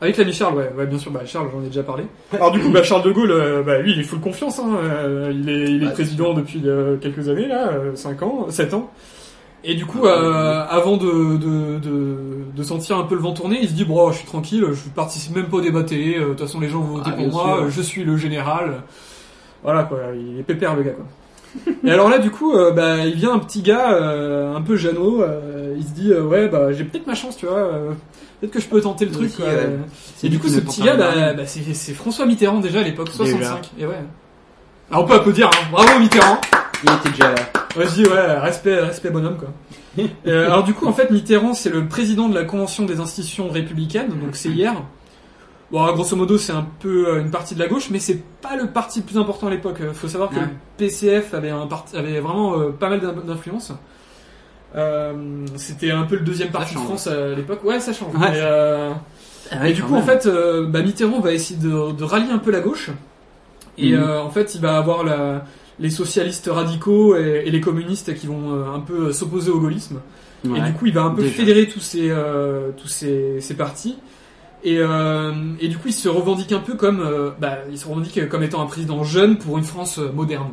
Avec 0.00 0.16
l'ami 0.16 0.32
Charles, 0.32 0.56
ouais, 0.56 0.70
ouais, 0.76 0.86
bien 0.86 0.98
sûr. 0.98 1.10
Bah, 1.10 1.20
Charles, 1.24 1.48
j'en 1.52 1.62
ai 1.62 1.66
déjà 1.66 1.82
parlé. 1.82 2.04
Alors 2.32 2.50
du 2.50 2.60
coup, 2.60 2.68
bah, 2.70 2.82
Charles 2.82 3.02
de 3.04 3.12
Gaulle, 3.12 3.30
euh, 3.30 3.62
bah, 3.62 3.78
lui, 3.78 3.92
il 3.92 4.00
est 4.00 4.04
full 4.04 4.20
confiance. 4.20 4.58
Hein, 4.58 4.76
euh, 4.82 5.32
il 5.32 5.48
est, 5.48 5.70
il 5.70 5.82
est 5.84 5.92
président 5.92 6.34
depuis 6.34 6.60
euh, 6.66 6.96
quelques 6.98 7.28
années 7.28 7.46
là, 7.46 7.70
5 7.94 8.22
ans, 8.22 8.46
7 8.50 8.74
ans. 8.74 8.90
Et 9.66 9.74
du 9.74 9.86
coup, 9.86 10.06
avant 10.06 10.98
de, 10.98 11.38
de, 11.38 11.78
de, 11.78 12.16
de 12.54 12.62
sentir 12.62 12.98
un 12.98 13.04
peu 13.04 13.14
le 13.14 13.22
vent 13.22 13.32
tourner, 13.32 13.60
il 13.62 13.68
se 13.68 13.72
dit 13.72 13.86
bon, 13.86 14.10
je 14.12 14.18
suis 14.18 14.26
tranquille, 14.26 14.62
je 14.72 14.90
participe 14.94 15.34
même 15.34 15.46
pas 15.46 15.56
au 15.56 15.60
débat 15.62 15.82
télé. 15.84 16.18
De 16.18 16.24
toute 16.26 16.40
façon, 16.40 16.60
les 16.60 16.68
gens 16.68 16.80
vont 16.80 16.98
voter 16.98 17.10
Ah, 17.12 17.16
pour 17.16 17.26
bien 17.28 17.32
moi. 17.32 17.56
sûr. 17.60 17.70
Je 17.70 17.80
suis 17.80 18.04
le 18.04 18.18
général. 18.18 18.82
Voilà 19.62 19.84
quoi, 19.84 20.00
il 20.14 20.38
est 20.38 20.42
pépère 20.42 20.76
le 20.76 20.82
gars 20.82 20.90
quoi. 20.92 21.06
Et 21.84 21.90
alors 21.90 22.10
là, 22.10 22.18
du 22.18 22.30
coup, 22.30 22.52
euh, 22.52 22.72
bah, 22.72 23.06
il 23.06 23.14
vient 23.14 23.32
un 23.32 23.38
petit 23.38 23.62
gars, 23.62 23.92
euh, 23.94 24.54
un 24.54 24.60
peu 24.60 24.76
Jeannot, 24.76 25.22
euh, 25.22 25.74
il 25.78 25.84
se 25.84 25.92
dit, 25.92 26.12
ouais, 26.12 26.48
bah, 26.48 26.72
j'ai 26.72 26.84
peut-être 26.84 27.06
ma 27.06 27.14
chance, 27.14 27.36
tu 27.36 27.46
vois, 27.46 27.70
peut-être 28.44 28.52
que 28.52 28.60
je 28.60 28.68
peux 28.68 28.80
tenter 28.80 29.04
le 29.06 29.10
truc. 29.12 29.34
quoi. 29.36 29.46
Et 30.22 30.28
du 30.28 30.38
coup, 30.38 30.48
ce 30.48 30.60
petit 30.60 30.82
gars, 30.82 30.96
bah, 30.96 31.32
bah, 31.34 31.42
c'est 31.46 31.94
François 31.94 32.26
Mitterrand 32.26 32.60
déjà 32.60 32.80
à 32.80 32.82
l'époque, 32.82 33.06
Déjà. 33.10 33.24
65. 33.24 33.70
Et 33.78 33.86
ouais. 33.86 33.94
Alors 34.90 35.04
on 35.04 35.06
peut 35.06 35.14
applaudir, 35.14 35.48
hein. 35.48 35.66
bravo 35.72 35.98
Mitterrand. 35.98 36.38
Il 36.84 36.90
était 36.92 37.10
déjà 37.10 37.30
là. 37.30 37.86
Dis, 37.94 38.04
ouais, 38.06 38.38
respect, 38.38 38.78
respect 38.80 39.10
bonhomme, 39.10 39.36
quoi. 39.38 39.48
Euh, 40.26 40.46
alors 40.46 40.64
du 40.64 40.74
coup, 40.74 40.86
en 40.86 40.92
fait, 40.92 41.10
Mitterrand, 41.10 41.54
c'est 41.54 41.70
le 41.70 41.86
président 41.86 42.28
de 42.28 42.34
la 42.34 42.42
Convention 42.44 42.84
des 42.84 42.98
institutions 43.00 43.48
républicaines, 43.48 44.08
donc 44.08 44.34
c'est 44.34 44.48
hier. 44.50 44.74
Bon, 45.70 45.90
grosso 45.92 46.14
modo, 46.16 46.36
c'est 46.36 46.52
un 46.52 46.66
peu 46.80 47.08
euh, 47.08 47.20
une 47.20 47.30
partie 47.30 47.54
de 47.54 47.60
la 47.60 47.68
gauche, 47.68 47.90
mais 47.90 47.98
c'est 48.00 48.20
pas 48.42 48.56
le 48.56 48.66
parti 48.68 49.00
le 49.00 49.06
plus 49.06 49.18
important 49.18 49.46
à 49.46 49.50
l'époque. 49.50 49.80
Euh, 49.80 49.92
Faut 49.92 50.08
savoir 50.08 50.30
que 50.30 50.36
Ouais. 50.36 50.42
le 50.42 50.48
PCF 50.76 51.32
avait, 51.34 51.50
un 51.50 51.66
parti, 51.66 51.96
avait 51.96 52.20
vraiment 52.20 52.58
euh, 52.58 52.70
pas 52.70 52.88
mal 52.90 53.00
d'in- 53.00 53.12
d'influence. 53.12 53.72
Euh, 54.76 55.12
C'était 55.56 55.90
un 55.90 56.02
peu 56.02 56.16
le 56.16 56.22
deuxième 56.22 56.50
parti 56.50 56.74
de. 56.74 56.80
France 56.80 57.06
à 57.06 57.34
l'époque. 57.34 57.62
Ouais, 57.64 57.78
ça 57.80 57.92
change. 57.92 58.12
Ouais. 58.14 58.30
Mais, 58.32 58.38
euh, 58.40 58.90
Ah 59.50 59.68
et 59.68 59.72
du 59.72 59.82
coup, 59.82 59.94
en 59.94 60.02
fait, 60.02 60.26
euh, 60.26 60.66
bah, 60.66 60.82
Mitterrand 60.82 61.20
va 61.20 61.32
essayer 61.32 61.58
de, 61.60 61.92
de 61.92 62.04
rallier 62.04 62.30
un 62.32 62.38
peu 62.38 62.50
la 62.50 62.60
gauche. 62.60 62.90
Et 63.78 63.94
euh, 63.94 64.20
en 64.22 64.30
fait, 64.30 64.54
il 64.54 64.60
va 64.60 64.76
avoir 64.76 65.04
la, 65.04 65.44
les 65.78 65.90
socialistes 65.90 66.48
radicaux 66.52 67.16
et, 67.16 67.42
et 67.46 67.50
les 67.50 67.60
communistes 67.60 68.14
qui 68.14 68.26
vont 68.26 68.64
un 68.74 68.80
peu 68.80 69.12
s'opposer 69.12 69.50
au 69.50 69.60
gaullisme. 69.60 70.00
Et 70.44 70.60
du 70.60 70.72
coup, 70.74 70.86
il 70.86 70.92
va 70.92 71.02
un 71.02 71.10
peu 71.10 71.22
Déjà. 71.22 71.34
fédérer 71.34 71.66
tous 71.68 71.80
ces 71.80 72.12
tous 72.76 72.88
ces, 72.88 73.40
ces 73.40 73.54
partis. 73.54 73.96
Et, 74.62 74.78
euh, 74.78 75.32
et 75.60 75.68
du 75.68 75.76
coup, 75.78 75.88
il 75.88 75.92
se 75.94 76.08
revendique 76.08 76.52
un 76.52 76.58
peu 76.60 76.74
comme 76.74 77.02
bah, 77.40 77.58
il 77.70 77.78
se 77.78 77.86
revendique 77.86 78.28
comme 78.28 78.42
étant 78.42 78.60
un 78.62 78.66
président 78.66 79.02
jeune 79.04 79.38
pour 79.38 79.56
une 79.58 79.64
France 79.64 79.98
moderne. 79.98 80.48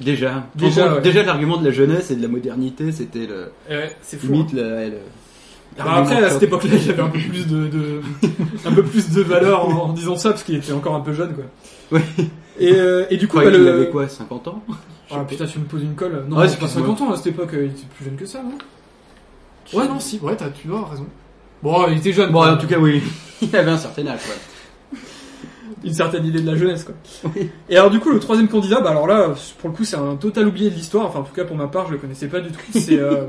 Déjà. 0.00 0.46
Déjà, 0.54 0.68
Déjà, 0.82 0.94
ouais. 0.94 1.00
déjà 1.00 1.22
l'argument 1.22 1.56
de 1.56 1.64
la 1.64 1.70
jeunesse 1.70 2.10
et 2.10 2.16
de 2.16 2.22
la 2.22 2.28
modernité, 2.28 2.92
c'était 2.92 3.26
le 3.26 3.50
ouais, 3.70 3.96
c'est 4.02 4.18
fou. 4.20 4.26
limite 4.32 4.48
hein. 4.52 4.56
le. 4.56 4.90
le- 4.90 4.98
Alors 5.82 5.94
après, 5.94 6.22
à 6.22 6.30
cette 6.30 6.42
époque-là, 6.42 6.70
il 6.82 6.90
avait 6.90 7.02
un 7.02 7.08
peu 7.08 7.18
plus 7.18 7.46
de, 7.46 7.66
de 7.68 8.00
un 8.66 8.72
peu 8.72 8.82
plus 8.82 9.10
de 9.10 9.22
valeur 9.22 9.66
en, 9.68 9.88
en 9.88 9.92
disant 9.92 10.16
ça 10.16 10.30
parce 10.30 10.42
qu'il 10.42 10.54
était 10.56 10.72
encore 10.72 10.94
un 10.94 11.00
peu 11.00 11.12
jeune, 11.12 11.34
quoi. 11.34 11.44
Ouais. 11.92 12.04
Et, 12.58 12.72
euh, 12.74 13.04
et 13.10 13.16
du 13.18 13.28
coup, 13.28 13.36
bah, 13.36 13.44
il 13.46 13.50
le... 13.52 13.70
avait 13.72 13.90
quoi, 13.90 14.08
50 14.08 14.48
ans? 14.48 14.62
Ah 15.10 15.24
putain, 15.28 15.44
tu 15.46 15.58
me 15.58 15.64
poses 15.64 15.82
une 15.82 15.94
colle. 15.94 16.24
Non, 16.28 16.38
Ouais, 16.38 16.48
c'est 16.48 16.58
pas 16.58 16.64
excuse-moi. 16.66 16.96
50 16.96 17.08
ans 17.08 17.12
à 17.12 17.16
cette 17.16 17.26
époque, 17.28 17.50
il 17.52 17.64
était 17.66 17.82
plus 17.94 18.04
jeune 18.06 18.16
que 18.16 18.26
ça, 18.26 18.42
non? 18.42 18.58
Ouais, 19.78 19.86
non, 19.88 19.98
si, 20.00 20.18
ouais, 20.20 20.36
t'as, 20.36 20.48
tu 20.50 20.68
avoir 20.68 20.90
raison. 20.90 21.06
Bon, 21.62 21.86
il 21.90 21.98
était 21.98 22.12
jeune. 22.12 22.30
Bon, 22.32 22.44
en 22.46 22.56
tout 22.56 22.66
cas, 22.66 22.78
oui. 22.78 23.02
Il 23.42 23.54
avait 23.56 23.70
un 23.70 23.76
certain 23.78 24.06
âge, 24.06 24.20
ouais. 24.28 24.36
Une 25.84 25.92
certaine 25.92 26.24
idée 26.26 26.40
de 26.40 26.46
la 26.50 26.56
jeunesse, 26.56 26.84
quoi. 26.84 26.94
Et 27.68 27.76
alors, 27.76 27.90
du 27.90 28.00
coup, 28.00 28.10
le 28.10 28.18
troisième 28.20 28.48
candidat, 28.48 28.80
bah 28.80 28.90
alors 28.90 29.06
là, 29.06 29.34
pour 29.58 29.70
le 29.70 29.76
coup, 29.76 29.84
c'est 29.84 29.96
un 29.96 30.16
total 30.16 30.48
oublié 30.48 30.70
de 30.70 30.74
l'histoire. 30.74 31.06
Enfin, 31.06 31.20
en 31.20 31.22
tout 31.24 31.34
cas, 31.34 31.44
pour 31.44 31.56
ma 31.56 31.66
part, 31.68 31.86
je 31.88 31.92
le 31.92 31.98
connaissais 31.98 32.28
pas 32.28 32.40
du 32.40 32.50
tout. 32.50 32.60
C'est 32.72 32.98
euh, 32.98 33.24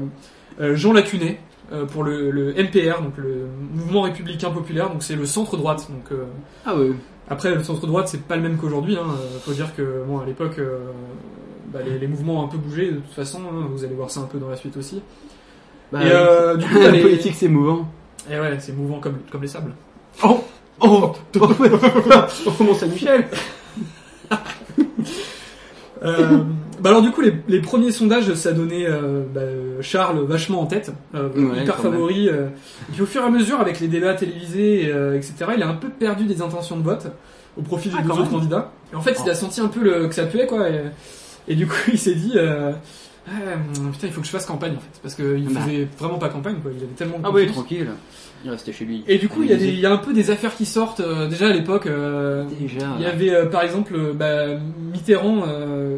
euh, 0.61 0.75
Jean 0.75 0.93
Lacunet. 0.93 1.39
euh, 1.73 1.85
pour 1.85 2.03
le, 2.03 2.31
le 2.31 2.53
MPR, 2.53 3.01
donc 3.01 3.17
le 3.17 3.45
Mouvement 3.73 4.01
Républicain 4.03 4.49
Populaire, 4.51 4.89
donc 4.89 5.03
c'est 5.03 5.17
le 5.17 5.25
centre 5.25 5.57
droite. 5.57 5.87
Donc 5.91 6.11
euh, 6.13 6.23
Ah 6.65 6.73
oui. 6.77 6.93
après 7.29 7.53
le 7.53 7.61
centre 7.61 7.85
droite 7.85 8.07
c'est 8.07 8.21
pas 8.21 8.37
le 8.37 8.41
même 8.41 8.55
qu'aujourd'hui. 8.57 8.95
Hein. 8.95 9.05
Faut 9.41 9.51
dire 9.51 9.75
que 9.75 10.03
bon 10.07 10.19
à 10.19 10.25
l'époque 10.25 10.59
euh, 10.59 10.77
bah, 11.73 11.79
les, 11.85 11.99
les 11.99 12.07
mouvements 12.07 12.39
ont 12.41 12.45
un 12.45 12.47
peu 12.47 12.57
bougé 12.57 12.91
de 12.91 12.95
toute 12.99 13.13
façon. 13.13 13.39
hein. 13.51 13.67
Vous 13.69 13.83
allez 13.83 13.95
voir 13.95 14.09
ça 14.09 14.21
un 14.21 14.27
peu 14.31 14.37
dans 14.39 14.47
la 14.47 14.55
suite 14.55 14.77
aussi. 14.77 15.01
Bah, 15.91 15.99
et 16.03 16.57
du 16.57 16.65
coup, 16.65 16.79
la 16.81 16.91
les- 16.91 17.01
politique, 17.01 17.35
c'est 17.35 17.49
mouvant. 17.49 17.85
Et 18.31 18.39
ouais, 18.39 18.57
c'est 18.59 18.71
mouvant 18.73 18.99
comme 19.01 19.17
comme 19.29 19.41
les 19.41 19.47
sables. 19.49 19.73
Oh 20.23 20.41
Oh 20.79 21.13
Oh, 21.39 22.63
Mont 22.63 22.73
Saint-Michel 22.75 23.27
Euh, 26.03 26.37
Bah 26.79 26.91
alors 26.91 27.01
du 27.01 27.09
coup 27.09 27.21
les, 27.21 27.33
les 27.47 27.59
premiers 27.59 27.91
sondages 27.91 28.31
ça 28.35 28.51
donnait 28.53 28.85
euh, 28.87 29.23
bah, 29.33 29.41
Charles 29.81 30.19
vachement 30.25 30.61
en 30.61 30.67
tête, 30.67 30.91
euh, 31.15 31.29
Ouais, 31.35 31.63
hyper 31.63 31.77
favori. 31.79 32.29
euh. 32.29 32.49
puis 32.93 33.01
au 33.01 33.07
fur 33.07 33.23
et 33.23 33.25
à 33.25 33.29
mesure 33.31 33.59
avec 33.59 33.79
les 33.79 33.87
débats 33.87 34.13
télévisés 34.13 34.91
euh, 34.93 35.15
etc 35.17 35.33
il 35.57 35.63
a 35.63 35.67
un 35.67 35.73
peu 35.73 35.89
perdu 35.89 36.25
des 36.25 36.39
intentions 36.43 36.77
de 36.77 36.83
vote 36.83 37.07
au 37.57 37.63
profit 37.63 37.89
des 37.89 37.95
Ah, 37.97 38.03
deux 38.03 38.09
quand 38.09 38.13
autres 38.19 38.23
même. 38.25 38.31
Oh. 38.33 38.37
candidats. 38.37 38.71
Et 38.93 38.95
en 38.95 39.01
fait 39.01 39.17
il 39.23 39.27
a 39.29 39.33
senti 39.33 39.59
un 39.59 39.69
peu 39.69 39.79
le, 39.81 40.07
que 40.07 40.13
ça 40.13 40.25
puait 40.27 40.45
quoi 40.45 40.69
et, 40.69 40.83
et 41.47 41.55
du 41.55 41.65
coup 41.65 41.73
il 41.91 41.97
s'est 41.97 42.13
dit 42.13 42.33
ah, 42.37 42.73
putain 43.91 44.05
il 44.07 44.13
faut 44.13 44.21
que 44.21 44.27
je 44.27 44.31
fasse 44.31 44.45
campagne 44.45 44.73
en 44.75 44.79
fait 44.79 44.99
parce 45.01 45.15
qu'il 45.15 45.51
Bah. 45.51 45.61
faisait 45.61 45.87
vraiment 45.97 46.19
pas 46.19 46.29
campagne 46.29 46.57
quoi 46.61 46.69
il 46.71 46.77
avait 46.83 46.93
tellement 46.93 47.17
de 47.17 47.23
Ah 47.25 47.31
oui, 47.33 47.47
tranquille. 47.47 47.89
Il 48.45 48.51
restait 48.51 48.71
chez 48.71 48.85
lui. 48.85 49.03
Et 49.07 49.17
du 49.17 49.27
coup 49.29 49.43
il 49.43 49.49
y, 49.49 49.53
a 49.53 49.57
des- 49.57 49.67
il 49.69 49.79
y 49.79 49.85
a 49.85 49.91
un 49.91 49.97
peu 49.97 50.13
des 50.13 50.29
affaires 50.31 50.55
qui 50.55 50.65
sortent 50.65 50.99
euh, 50.99 51.27
déjà 51.27 51.47
à 51.47 51.53
l'époque. 51.53 51.87
euh, 51.87 52.45
Déjà. 52.59 52.87
il 52.97 53.03
y 53.03 53.05
avait 53.05 53.33
euh, 53.33 53.45
par 53.47 53.63
exemple 53.63 53.97
bah, 54.13 54.45
Mitterrand 54.93 55.43
euh, 55.47 55.97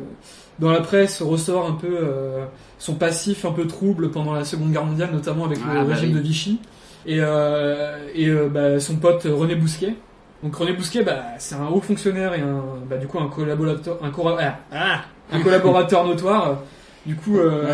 dans 0.59 0.71
la 0.71 0.81
presse 0.81 1.21
ressort 1.21 1.67
un 1.67 1.73
peu 1.73 1.87
euh, 1.91 2.45
son 2.77 2.95
passif 2.95 3.45
un 3.45 3.51
peu 3.51 3.67
trouble 3.67 4.09
pendant 4.11 4.33
la 4.33 4.43
Seconde 4.45 4.71
Guerre 4.71 4.85
mondiale, 4.85 5.09
notamment 5.11 5.45
avec 5.45 5.57
Ah, 5.69 5.73
le 5.75 5.85
bah 5.85 5.93
régime 5.95 6.09
oui. 6.09 6.15
de 6.15 6.19
Vichy 6.21 6.59
et, 7.05 7.17
euh, 7.19 7.97
et 8.15 8.27
euh, 8.29 8.47
bah, 8.49 8.79
son 8.79 8.95
pote 8.97 9.23
René 9.29 9.55
Bousquet. 9.55 9.95
Donc 10.43 10.55
René 10.55 10.71
Bousquet, 10.73 11.03
bah, 11.03 11.21
c'est 11.37 11.55
un 11.55 11.67
haut 11.67 11.81
fonctionnaire 11.81 12.33
et 12.33 12.39
un, 12.41 12.63
bah, 12.89 12.95
du 12.97 13.07
coup 13.07 13.19
un 13.19 13.27
collaborateur, 13.27 13.97
un, 14.01 14.11
ah, 14.39 14.55
ah, 14.73 15.01
un 15.31 15.41
collaborateur 15.41 16.05
notoire. 16.07 16.61
Du 17.09 17.15
coup, 17.15 17.39
euh, 17.39 17.65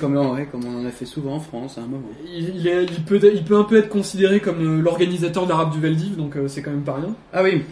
comme, 0.00 0.18
on- 0.18 0.34
ouais, 0.34 0.46
comme 0.52 0.66
on 0.66 0.82
en 0.82 0.84
a 0.84 0.90
fait 0.90 1.06
souvent 1.06 1.36
en 1.36 1.40
France 1.40 1.78
à 1.78 1.80
un 1.80 1.86
moment. 1.86 2.08
il, 2.26 2.56
il 2.56 2.68
est- 2.68 2.84
il 2.84 3.02
peut, 3.04 3.18
il 3.34 3.42
peut 3.42 3.56
un 3.56 3.64
peu 3.64 3.78
être 3.78 3.88
considéré 3.88 4.38
comme 4.40 4.60
euh, 4.60 4.82
l'organisateur 4.82 5.44
de 5.44 5.48
l'arabe 5.48 5.72
du 5.72 5.80
Veldiv, 5.80 6.16
donc 6.16 6.36
euh, 6.36 6.46
c'est 6.46 6.60
quand 6.60 6.72
même 6.72 6.82
pas 6.82 6.96
rien. 6.96 7.14
Ah 7.32 7.42
oui. 7.42 7.62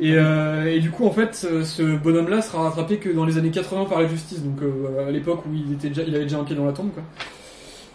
Et, 0.00 0.14
euh, 0.16 0.64
et 0.74 0.80
du 0.80 0.90
coup, 0.90 1.06
en 1.06 1.12
fait, 1.12 1.36
ce, 1.36 1.96
bonhomme-là 1.96 2.42
sera 2.42 2.64
rattrapé 2.64 2.96
que 2.96 3.08
dans 3.08 3.24
les 3.24 3.38
années 3.38 3.52
80 3.52 3.84
par 3.84 4.00
la 4.00 4.08
justice, 4.08 4.42
donc 4.42 4.58
à 5.06 5.10
l'époque 5.12 5.46
où 5.46 5.54
il 5.54 5.72
était 5.74 5.88
déjà, 5.88 6.02
il 6.02 6.12
avait 6.16 6.24
déjà 6.24 6.38
un 6.38 6.44
pied 6.44 6.56
dans 6.56 6.66
la 6.66 6.72
tombe, 6.72 6.90
quoi. 6.92 7.04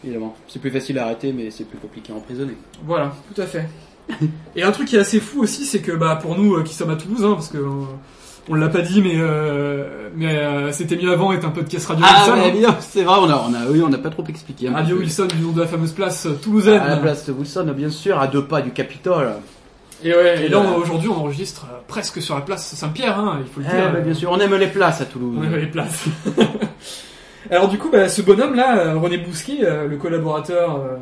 Évidemment. 0.06 0.34
C'est 0.48 0.60
plus 0.60 0.72
facile 0.72 0.98
à 0.98 1.04
arrêter, 1.08 1.34
mais 1.34 1.52
c'est 1.52 1.66
plus 1.66 1.78
compliqué 1.78 2.14
à 2.14 2.16
emprisonner. 2.16 2.54
Voilà, 2.86 3.14
tout 3.36 3.40
à 3.42 3.46
fait. 3.46 3.68
et 4.56 4.64
un 4.64 4.72
truc 4.72 4.88
qui 4.88 4.96
est 4.96 5.00
assez 5.00 5.20
fou 5.20 5.42
aussi, 5.44 5.66
c'est 5.66 5.80
que 5.82 5.92
bah 5.92 6.18
pour 6.22 6.38
nous 6.38 6.64
qui 6.64 6.74
sommes 6.74 6.90
à 6.90 6.96
Toulouse, 6.96 7.24
hein, 7.26 7.34
parce 7.34 7.50
que 7.50 7.58
on 8.50 8.56
l'a 8.56 8.70
pas 8.70 8.82
dit, 8.82 9.02
mais 9.02 9.14
euh, 9.16 10.10
mais 10.16 10.36
euh, 10.38 10.72
c'était 10.72 10.96
mieux 10.98 11.12
avant 11.12 11.32
est 11.32 11.46
un 11.46 11.50
podcast 11.52 11.88
Radio 11.88 12.06
Ah, 12.08 12.26
Wilson. 12.28 12.42
hein. 12.48 12.52
bien, 12.58 12.78
c'est 12.80 13.04
vrai, 13.04 13.18
on 13.22 13.30
a, 13.30 13.46
on 13.50 13.54
a, 13.54 13.70
oui, 13.70 13.82
on 13.86 13.90
n'a 13.90 13.98
pas 13.98 14.10
trop 14.10 14.24
expliqué. 14.28 14.68
un 14.68 14.74
Radio. 14.74 14.98
Wilson 14.98 15.28
du 15.28 15.42
nom 15.44 15.52
de 15.52 15.62
la 15.62 15.68
fameuse 15.68 15.92
place 15.92 16.26
euh, 16.26 16.34
toulousaine. 16.42 16.82
À 16.82 16.88
la 16.90 16.98
place 16.98 17.26
de 17.28 17.32
Wilson, 17.34 17.72
bien 17.76 17.90
sûr, 17.90 18.20
à 18.20 18.28
deux 18.28 18.44
pas 18.46 18.62
du 18.62 18.72
Capitole. 18.72 19.30
Et 20.04 20.12
ouais, 20.16 20.46
et 20.46 20.50
là 20.50 20.60
aujourd'hui 20.82 21.10
on 21.10 21.18
enregistre 21.20 21.68
presque 21.88 22.24
sur 22.24 22.34
la 22.34 22.42
place 22.42 22.74
Saint-Pierre, 22.74 23.20
hein, 23.20 23.40
il 23.42 23.46
faut 23.48 23.60
le 23.60 23.68
Eh, 23.72 23.76
dire. 23.82 23.92
bah, 23.94 24.00
bien 24.00 24.16
sûr, 24.16 24.32
on 24.32 24.40
aime 24.40 24.56
les 24.56 24.66
places 24.68 25.00
à 25.02 25.06
Toulouse. 25.06 25.38
On 25.40 25.44
avait 25.44 25.60
les 25.62 25.68
places. 25.68 26.06
Alors 27.52 27.68
du 27.68 27.78
coup, 27.78 27.90
bah, 27.92 28.08
ce 28.10 28.22
bonhomme-là, 28.24 28.94
René 28.96 29.18
Bousquet, 29.18 29.60
euh, 29.64 29.88
le 29.88 29.98
collaborateur 29.98 30.78
euh, 30.78 30.98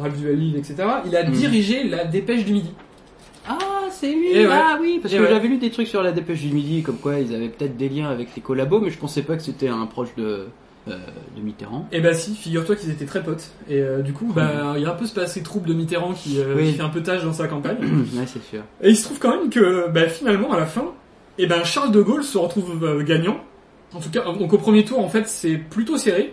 Ralph 0.00 0.16
Duvalil, 0.16 0.56
etc., 0.56 0.76
il 1.06 1.16
a 1.16 1.24
Mhm. 1.24 1.32
dirigé 1.32 1.84
la 1.84 2.04
Dépêche 2.04 2.44
du 2.44 2.52
Midi. 2.52 2.72
Ah, 3.98 4.06
c'est 4.06 4.12
lui. 4.14 4.28
Eh 4.32 4.46
ouais. 4.46 4.52
Ah 4.52 4.78
oui, 4.80 4.98
parce 5.02 5.12
Eh 5.12 5.16
que 5.18 5.22
ouais. 5.22 5.28
j'avais 5.30 5.48
lu 5.48 5.58
des 5.58 5.70
trucs 5.70 5.88
sur 5.88 6.02
la 6.02 6.12
dépêche 6.12 6.40
du 6.40 6.52
midi, 6.54 6.82
comme 6.82 6.96
quoi 6.98 7.18
ils 7.18 7.34
avaient 7.34 7.48
peut-être 7.48 7.76
des 7.76 7.88
liens 7.88 8.08
avec 8.08 8.28
les 8.36 8.42
collabos, 8.42 8.80
mais 8.80 8.90
je 8.90 8.98
pensais 8.98 9.22
pas 9.22 9.36
que 9.36 9.42
c'était 9.42 9.68
un 9.68 9.86
proche 9.86 10.14
de, 10.16 10.46
euh, 10.88 10.96
de 11.36 11.42
Mitterrand. 11.42 11.88
Et 11.92 12.00
bah 12.00 12.14
si, 12.14 12.34
figure-toi 12.34 12.76
qu'ils 12.76 12.90
étaient 12.90 13.04
très 13.06 13.22
potes. 13.22 13.50
Et 13.68 13.80
euh, 13.80 14.00
du 14.02 14.12
coup, 14.12 14.32
bah, 14.34 14.74
il 14.76 14.82
y 14.82 14.86
a 14.86 14.90
un 14.90 14.94
peu 14.94 15.06
ce 15.06 15.14
passé 15.14 15.42
trouble 15.42 15.68
de 15.68 15.74
Mitterrand 15.74 16.12
qui, 16.12 16.38
euh, 16.40 16.54
Oui. 16.56 16.66
qui 16.70 16.72
fait 16.74 16.82
un 16.82 16.88
peu 16.88 17.02
tâche 17.02 17.24
dans 17.24 17.32
sa 17.32 17.48
campagne. 17.48 17.78
ouais, 18.14 18.26
c'est 18.26 18.42
sûr. 18.44 18.62
Et 18.82 18.90
il 18.90 18.96
se 18.96 19.04
trouve 19.04 19.18
quand 19.18 19.30
même 19.38 19.50
que 19.50 19.88
bah, 19.90 20.08
finalement, 20.08 20.52
à 20.52 20.58
la 20.58 20.66
fin, 20.66 20.84
et 21.38 21.46
ben 21.46 21.64
Charles 21.64 21.92
de 21.92 22.00
Gaulle 22.02 22.24
se 22.24 22.38
retrouve 22.38 23.02
gagnant. 23.04 23.38
En 23.94 24.00
tout 24.00 24.10
cas, 24.10 24.22
donc 24.24 24.52
au 24.52 24.58
premier 24.58 24.84
tour, 24.84 24.98
en 25.00 25.08
fait, 25.08 25.26
c'est 25.28 25.56
plutôt 25.56 25.96
serré. 25.96 26.32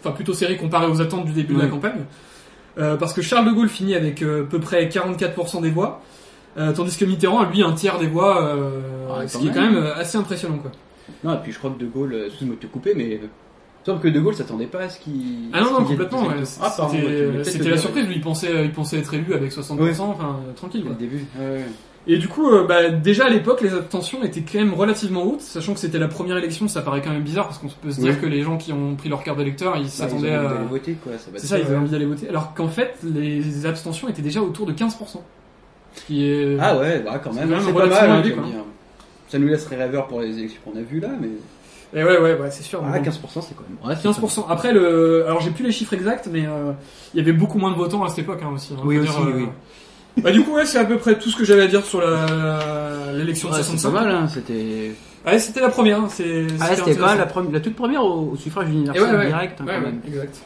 Enfin, 0.00 0.12
plutôt 0.12 0.32
serré 0.32 0.56
comparé 0.56 0.86
aux 0.86 1.00
attentes 1.00 1.24
du 1.26 1.32
début 1.32 1.54
de 1.54 1.60
la 1.60 1.66
campagne. 1.66 2.04
Parce 2.76 3.12
que 3.12 3.22
Charles 3.22 3.46
de 3.46 3.52
Gaulle 3.52 3.68
finit 3.68 3.94
avec 3.96 4.22
à 4.22 4.44
peu 4.48 4.58
près 4.60 4.86
44% 4.86 5.60
des 5.62 5.70
voix. 5.70 6.02
Euh, 6.56 6.72
tandis 6.72 6.96
que 6.96 7.04
Mitterrand 7.04 7.40
a 7.40 7.50
lui 7.50 7.62
un 7.62 7.72
tiers 7.72 7.98
des 7.98 8.06
voix, 8.06 8.42
euh, 8.42 8.80
Ah, 9.10 9.26
ce 9.28 9.34
quand 9.34 9.40
qui 9.40 9.48
est 9.48 9.52
quand 9.52 9.60
même. 9.60 9.76
euh, 9.76 9.94
assez 9.94 10.16
impressionnant 10.18 10.58
quoi. 10.58 10.70
Non, 11.24 11.34
et 11.34 11.38
puis 11.42 11.52
je 11.52 11.58
crois 11.58 11.70
que 11.70 11.78
De 11.78 11.86
Gaulle, 11.86 12.14
euh, 12.14 12.26
excuse-moi 12.26 12.56
de 12.56 12.60
te 12.60 12.66
couper, 12.72 12.94
mais 12.96 13.20
semble 13.84 14.00
que 14.00 14.08
De 14.08 14.20
Gaulle 14.20 14.34
s'attendait 14.34 14.66
pas 14.66 14.80
à 14.80 14.88
ce 14.88 14.98
qu'il. 15.00 15.48
Ah 15.52 15.60
non, 15.62 15.72
non, 15.80 15.84
complètement. 15.84 16.26
ouais. 16.26 16.34
Ah, 16.60 16.72
pardon, 16.76 16.94
C'était 16.94 17.06
ouais, 17.06 17.42
la 17.42 17.70
dire, 17.70 17.78
surprise, 17.78 18.06
lui 18.06 18.16
il 18.16 18.20
pensait, 18.20 18.64
il 18.64 18.72
pensait 18.72 18.98
être 18.98 19.14
élu 19.14 19.32
avec 19.34 19.50
60%, 19.52 19.76
Oui. 19.80 19.90
enfin 19.98 20.36
tranquille 20.56 20.82
quoi. 20.82 20.92
le 20.92 20.98
début. 20.98 21.24
Ouais, 21.38 21.46
ouais. 21.46 21.64
Et 22.10 22.16
du 22.16 22.26
coup, 22.28 22.48
euh, 22.50 22.66
bah, 22.66 22.88
déjà 22.90 23.26
à 23.26 23.28
l'époque, 23.28 23.60
les 23.60 23.74
abstentions 23.74 24.22
étaient 24.24 24.40
quand 24.40 24.58
même 24.58 24.72
relativement 24.72 25.24
hautes, 25.24 25.42
sachant 25.42 25.74
que 25.74 25.80
c'était 25.80 25.98
la 25.98 26.08
première 26.08 26.38
élection, 26.38 26.66
ça 26.66 26.80
paraît 26.80 27.02
quand 27.02 27.10
même 27.10 27.22
bizarre 27.22 27.46
parce 27.48 27.58
qu'on 27.58 27.68
peut 27.68 27.90
se 27.90 28.00
dire 28.00 28.14
Oui. 28.14 28.20
que 28.20 28.26
les 28.26 28.42
gens 28.42 28.56
qui 28.56 28.72
ont 28.72 28.94
pris 28.96 29.10
leur 29.10 29.22
carte 29.22 29.36
d'électeur, 29.38 29.76
ils 29.76 29.82
Bah, 29.84 29.88
s'attendaient 29.88 30.32
à. 30.32 30.48
voter, 30.70 30.94
quoi. 31.02 31.12
C'est 31.36 31.46
ça, 31.46 31.58
ils 31.58 31.62
avaient 31.64 31.72
ouais. 31.72 31.76
envie 31.80 31.90
d'aller 31.90 32.06
voter. 32.06 32.28
Alors 32.28 32.54
qu'en 32.54 32.68
fait, 32.68 32.94
les 33.02 33.66
abstentions 33.66 34.08
étaient 34.08 34.22
déjà 34.22 34.40
autour 34.42 34.64
de 34.66 34.72
15%. 34.72 35.20
Ce 35.98 36.06
qui 36.06 36.30
est. 36.30 36.56
Ah 36.60 36.76
ouais, 36.78 37.00
bah 37.04 37.20
quand 37.22 37.32
même, 37.32 37.48
quand 37.50 37.56
c'est 37.66 37.72
pas 37.72 37.86
mal, 37.86 38.10
hein, 38.10 38.22
quoi. 38.22 38.42
dire. 38.44 38.54
Ça 39.28 39.38
nous 39.38 39.48
laisserait 39.48 39.76
rêveur 39.76 40.06
pour 40.06 40.20
les 40.20 40.38
élections 40.38 40.60
qu'on 40.64 40.78
a 40.78 40.82
vues 40.82 41.00
là, 41.00 41.08
mais. 41.20 41.28
Et 41.94 42.04
ouais, 42.04 42.18
ouais, 42.18 42.34
ouais, 42.34 42.50
c'est 42.50 42.62
sûr. 42.62 42.82
Ah, 42.84 42.88
mais 42.92 43.00
bon. 43.00 43.10
15% 43.10 43.12
c'est 43.40 43.54
quand 43.56 43.64
même. 43.68 43.78
Ouais, 43.90 43.94
c'est 44.00 44.08
15%. 44.08 44.44
Après, 44.50 44.72
le, 44.72 45.24
alors 45.26 45.40
j'ai 45.40 45.50
plus 45.50 45.64
les 45.64 45.72
chiffres 45.72 45.94
exacts, 45.94 46.28
mais 46.30 46.44
euh, 46.46 46.72
il 47.14 47.18
y 47.18 47.20
avait 47.22 47.32
beaucoup 47.32 47.58
moins 47.58 47.70
de 47.70 47.76
votants 47.76 48.04
à 48.04 48.08
cette 48.10 48.18
époque 48.20 48.40
hein, 48.42 48.50
aussi. 48.54 48.74
hein, 48.74 48.80
Oui, 48.84 48.96
faut 48.96 49.02
aussi, 49.04 49.12
dire, 49.12 49.20
euh, 49.26 49.32
oui. 49.36 50.22
Bah 50.22 50.30
du 50.32 50.42
coup, 50.42 50.54
ouais, 50.54 50.66
c'est 50.66 50.78
à 50.78 50.84
peu 50.84 50.98
près 50.98 51.18
tout 51.18 51.30
ce 51.30 51.36
que 51.36 51.44
j'avais 51.44 51.62
à 51.62 51.66
dire 51.66 51.84
sur 51.84 52.00
la 52.00 53.12
l'élection 53.14 53.48
de 53.48 53.54
Ouais, 53.54 53.60
c'est 53.62 53.70
65. 53.76 53.90
pas 53.92 54.04
mal, 54.04 54.14
hein, 54.14 54.28
c'était. 54.28 54.92
Ouais, 55.26 55.38
c'était 55.38 55.60
la 55.60 55.68
première. 55.70 56.00
hein, 56.00 56.08
C'est. 56.10 56.46
Ah, 56.60 56.74
c'était 56.74 56.94
quand 56.96 57.06
même 57.06 57.18
la, 57.18 57.26
première, 57.26 57.52
la 57.52 57.60
toute 57.60 57.76
première 57.76 58.04
au, 58.04 58.30
au 58.32 58.36
suffrage 58.36 58.68
Et 58.68 58.72
universel 58.72 59.16
ouais, 59.16 59.26
direct, 59.28 59.60
hein, 59.60 59.64
quand 59.66 59.80
même. 59.80 60.00
exact. 60.06 60.40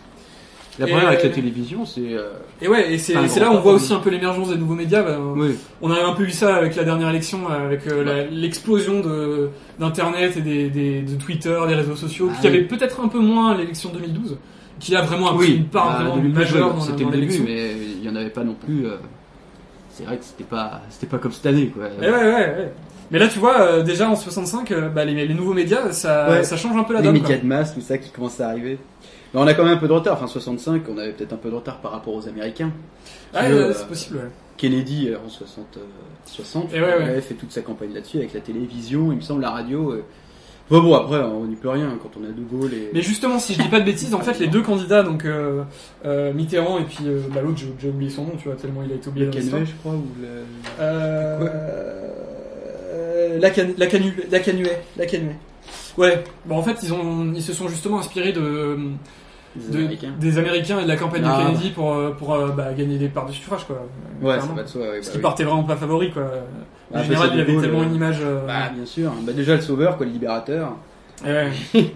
La 0.79 0.87
première 0.87 1.09
avec 1.09 1.21
euh, 1.21 1.29
la 1.29 1.35
télévision, 1.35 1.85
c'est. 1.85 2.00
euh, 2.14 2.31
Et 2.62 2.69
ouais, 2.69 2.93
et 2.95 2.99
c'est 2.99 3.14
Enfin, 3.17 3.29
c'est 3.29 3.41
bon, 3.41 3.47
là 3.47 3.52
où 3.52 3.57
on 3.57 3.61
voit 3.61 3.75
aussi 3.75 3.93
un 3.93 3.99
peu 3.99 4.09
l'émergence 4.09 4.49
des 4.49 4.57
nouveaux 4.57 4.75
médias. 4.75 5.02
bah, 5.02 5.19
Oui. 5.37 5.55
On 5.83 5.91
a 5.91 6.02
un 6.02 6.14
peu 6.14 6.23
vu 6.23 6.31
ça 6.31 6.57
avec 6.57 6.75
la 6.76 6.85
dernière 6.85 7.11
élection, 7.11 7.47
avec 7.49 7.87
euh, 7.87 8.02
la- 8.02 8.25
l'explosion 8.26 9.00
de 9.00 9.50
d'internet 9.79 10.35
et 10.37 10.41
des, 10.41 10.71
des 10.71 11.02
de 11.02 11.14
Twitter, 11.17 11.59
des 11.69 11.75
réseaux 11.75 11.97
sociaux, 11.97 12.31
Ah 12.33 12.38
qui 12.41 12.49
oui. 12.49 12.55
avait 12.57 12.64
peut-être 12.64 13.00
un 13.05 13.09
peu 13.09 13.19
moins 13.19 13.55
l'élection 13.57 13.91
2012, 13.93 14.38
qui 14.81 14.97
a 14.97 15.02
vraiment 15.02 15.35
pris 15.35 15.57
une 15.57 15.67
part 15.67 15.88
bah, 15.91 15.95
vraiment 16.05 16.17
2012, 16.17 16.38
majeure 16.38 16.75
dans, 16.75 16.81
c'était 16.81 17.02
dans 17.05 17.11
le 17.11 17.17
début, 17.17 17.26
l'élection. 17.26 17.45
mais 17.47 17.73
il 17.99 18.05
y 18.05 18.09
en 18.09 18.17
avait 18.17 18.31
pas 18.31 18.45
non 18.45 18.55
plus. 18.55 18.87
euh, 18.87 18.97
C'est 19.91 20.05
vrai 20.05 20.17
que 20.17 20.25
c'était 20.25 20.45
pas, 20.45 20.81
c'était 20.88 21.07
pas 21.07 21.19
comme 21.19 21.33
cette 21.33 21.45
année, 21.47 21.67
quoi. 21.67 21.85
Et 22.00 22.11
ouais, 22.11 22.17
ouais, 22.17 22.33
ouais. 22.35 22.73
Mais 23.11 23.19
là, 23.19 23.29
tu 23.29 23.38
vois, 23.38 23.61
euh, 23.61 23.83
déjà 23.83 24.09
en 24.09 24.17
65, 24.17 24.71
euh, 24.71 24.88
bah, 24.88 25.05
les, 25.05 25.26
les 25.26 25.35
nouveaux 25.35 25.52
médias, 25.52 25.93
ça, 25.93 26.31
Ouais. 26.31 26.45
ça 26.45 26.57
change 26.57 26.75
un 26.79 26.85
peu 26.85 26.95
la 26.95 27.00
les 27.00 27.05
donne. 27.05 27.12
médias 27.14 27.35
quoi. 27.35 27.43
de 27.43 27.47
masse, 27.47 27.75
tout 27.75 27.83
ça 27.83 27.99
qui 27.99 28.09
commence 28.11 28.41
à 28.41 28.49
arriver. 28.49 28.79
Mais 29.35 29.41
on 29.41 29.47
a 29.47 29.55
quand 29.55 29.65
même 29.65 29.75
un 29.75 29.79
peu 29.79 29.89
de 29.89 29.93
retard. 29.93 30.15
Enfin, 30.15 30.27
65, 30.27 30.83
on 30.89 30.99
avait 30.99 31.12
peut-être 31.12 31.33
un 31.33 31.37
peu 31.37 31.49
de 31.51 31.55
retard 31.55 31.79
par 31.81 31.93
rapport 31.93 32.15
aux 32.15 32.29
Américains. 32.29 32.71
Ouais, 33.35 33.41
que, 33.41 33.47
ouais, 33.47 33.53
euh, 33.53 33.73
c'est 33.73 33.89
possible. 33.89 34.17
Ouais. 34.19 34.31
Kennedy 34.59 35.09
euh, 35.09 35.17
en 35.25 35.29
60, 35.29 35.67
euh, 35.79 35.81
60 36.27 36.73
Et 36.75 36.81
ouais, 36.81 36.87
ouais. 36.87 36.93
avait 36.93 37.21
fait 37.23 37.35
toute 37.35 37.51
sa 37.51 37.62
campagne 37.62 37.93
là-dessus 37.95 38.19
avec 38.19 38.35
la 38.35 38.41
télévision, 38.41 39.11
il 39.11 39.17
me 39.17 39.21
semble 39.23 39.41
la 39.43 39.51
radio. 39.51 39.93
euh. 39.93 40.05
Bon, 40.71 40.81
bon 40.81 40.95
après 40.95 41.19
on 41.19 41.45
n'y 41.47 41.57
peut 41.57 41.69
rien 41.71 41.99
quand 42.03 42.11
on 42.21 42.25
a 42.25 42.29
De 42.29 42.41
Gaulle 42.43 42.73
et. 42.73 42.91
Mais 42.95 43.03
justement, 43.03 43.39
si 43.39 43.55
je 43.55 43.61
dis 43.62 43.69
pas 43.69 43.81
de 43.81 43.85
bêtises, 43.85 44.15
en 44.15 44.21
fait, 44.21 44.39
les 44.39 44.47
deux 44.47 44.62
candidats, 44.62 45.03
donc 45.03 45.25
euh, 45.25 45.62
euh, 46.05 46.33
Mitterrand 46.33 46.79
et 46.79 46.85
puis 46.85 46.99
euh, 47.07 47.21
bah, 47.35 47.41
l'autre, 47.43 47.59
j'ai 47.81 47.89
oublié 47.89 48.11
son 48.11 48.25
nom, 48.25 48.33
tu 48.41 48.49
vois, 48.49 48.57
tellement 48.57 48.83
il 48.87 48.93
a 48.93 48.95
été 48.95 49.09
oublié 49.09 49.27
l'histoire. 49.27 49.53
Canuet, 49.61 49.67
je 49.67 49.81
crois, 49.81 49.95
ou 49.95 50.07
le... 50.21 50.29
Euh, 50.81 51.49
euh, 52.95 53.39
la, 53.41 53.51
can, 53.51 53.67
la, 53.77 53.87
la 53.87 54.41
canuet, 54.41 54.83
la 54.97 55.07
canuet. 55.07 55.37
Ouais, 55.99 56.25
bon 56.46 56.56
en 56.56 56.62
fait 56.62 56.78
ils 56.82 56.92
ont 56.92 57.32
ils 57.34 57.42
se 57.42 57.52
sont 57.52 57.68
justement 57.68 57.99
inspirés 57.99 58.32
de, 58.32 58.78
les 59.56 59.62
de- 59.68 59.78
Américains. 59.78 60.12
des 60.18 60.38
Américains 60.38 60.80
et 60.80 60.84
de 60.84 60.88
la 60.88 60.96
campagne 60.96 61.22
Ah, 61.26 61.38
de 61.38 61.46
Kennedy 61.49 61.70
pour 61.70 61.92
euh, 61.94 62.11
pour 62.11 62.32
euh, 62.34 62.49
bah, 62.49 62.72
gagner 62.76 62.96
des 62.96 63.08
parts 63.08 63.26
de 63.26 63.32
suffrage 63.32 63.66
quoi. 63.66 63.84
Ouais, 64.22 64.40
ça 64.40 64.46
va 64.56 64.62
de 64.62 64.68
soi, 64.68 64.80
ouais, 64.82 65.02
Ce 65.02 65.06
bah 65.06 65.11
qui 65.12 65.16
oui. 65.18 65.22
partait 65.22 65.44
vraiment 65.44 65.64
pas 65.64 65.76
favori 65.76 66.11
quoi. 66.11 66.22
Bah, 66.90 67.00
en 67.00 67.02
général 67.04 67.30
il 67.34 67.40
avait 67.40 67.56
tellement 67.58 67.82
une 67.82 67.94
image. 67.94 68.18
euh, 68.22 68.46
Bah, 68.46 68.70
bien 68.75 68.87
sûr. 68.87 69.12
Bah, 69.22 69.32
déjà 69.32 69.54
le 69.56 69.61
sauveur, 69.61 69.96
quoi, 69.99 70.06
le 70.06 70.12
libérateur. 70.12 70.72
ouais. 71.25 71.50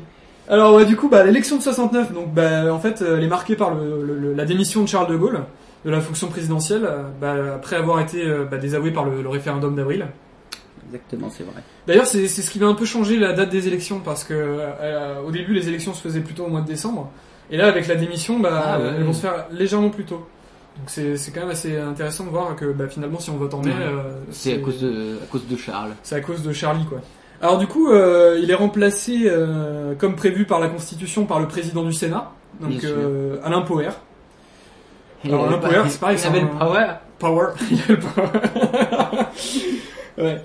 Alors 0.48 0.74
ouais, 0.74 0.84
du 0.84 0.94
coup 0.94 1.08
bah 1.08 1.24
l'élection 1.24 1.56
de 1.56 1.62
69 1.62 2.12
donc 2.12 2.32
bah 2.32 2.72
en 2.72 2.78
fait 2.78 3.02
elle 3.02 3.24
est 3.24 3.28
marquée 3.28 3.56
par 3.56 3.74
le, 3.74 4.32
la 4.32 4.44
démission 4.44 4.82
de 4.82 4.86
Charles 4.88 5.10
de 5.10 5.16
Gaulle 5.16 5.40
de 5.84 5.90
la 5.90 6.00
fonction 6.00 6.28
présidentielle 6.28 6.88
bah, 7.20 7.34
après 7.56 7.74
avoir 7.76 7.98
été 8.00 8.24
bah, 8.48 8.56
désavoué 8.58 8.92
par 8.92 9.04
le, 9.06 9.22
le 9.22 9.28
référendum 9.28 9.74
d'avril. 9.74 10.06
Exactement, 10.86 11.28
c'est 11.30 11.44
vrai. 11.44 11.62
D'ailleurs, 11.86 12.06
c'est 12.06 12.26
ce 12.28 12.50
qui 12.50 12.58
va 12.58 12.66
un 12.66 12.74
peu 12.74 12.84
changer 12.84 13.18
la 13.18 13.32
date 13.32 13.50
des 13.50 13.66
élections 13.68 14.00
parce 14.00 14.24
que 14.24 14.34
euh, 14.34 15.20
au 15.26 15.30
début, 15.30 15.52
les 15.54 15.68
élections 15.68 15.94
se 15.94 16.00
faisaient 16.00 16.20
plutôt 16.20 16.44
au 16.44 16.48
mois 16.48 16.60
de 16.60 16.66
décembre, 16.66 17.10
et 17.50 17.56
là, 17.56 17.66
avec 17.68 17.86
la 17.88 17.94
démission, 17.96 18.38
bah, 18.40 18.62
Ah 18.66 18.78
ouais. 18.80 18.92
elles 18.96 19.04
vont 19.04 19.12
se 19.12 19.20
faire 19.22 19.46
légèrement 19.50 19.90
plus 19.90 20.04
tôt. 20.04 20.26
Donc 20.78 20.88
c'est 20.88 21.16
c'est 21.16 21.30
quand 21.30 21.40
même 21.40 21.50
assez 21.50 21.76
intéressant 21.78 22.24
de 22.24 22.30
voir 22.30 22.54
que 22.54 22.66
bah, 22.66 22.86
finalement, 22.88 23.18
si 23.18 23.30
on 23.30 23.36
vote 23.36 23.54
en 23.54 23.62
mai, 23.62 23.70
Ouais. 23.70 23.76
euh, 23.80 24.02
C'est 24.30 24.54
à 24.54 24.58
cause 24.58 24.80
de, 24.80 25.18
à 25.22 25.26
cause 25.26 25.46
de 25.46 25.56
Charles. 25.56 25.92
c'est 26.02 26.16
à 26.16 26.20
cause 26.20 26.42
de 26.42 26.52
Charlie, 26.52 26.84
quoi. 26.84 26.98
Alors 27.40 27.58
du 27.58 27.66
coup, 27.66 27.90
euh, 27.90 28.38
il 28.42 28.50
est 28.50 28.54
remplacé 28.54 29.22
euh, 29.26 29.94
comme 29.94 30.16
prévu 30.16 30.44
par 30.44 30.58
la 30.60 30.68
Constitution 30.68 31.24
par 31.26 31.38
le 31.40 31.48
président 31.48 31.82
du 31.82 31.92
Sénat, 31.92 32.30
donc 32.60 32.82
euh, 32.84 33.36
Alain 33.44 33.62
Poher. 33.62 33.90
Alors, 35.24 35.46
Alain 35.48 35.58
Poher, 35.58 35.82
c'est 35.88 35.98
pareil, 36.00 36.18
il 36.20 36.26
avait 36.26 36.40
le 36.40 36.48
power. 36.48 36.86
Power. 37.18 37.46
Il 37.70 37.78
a 37.78 37.86
le 37.88 37.98
power. 37.98 38.28
ouais. 40.18 40.42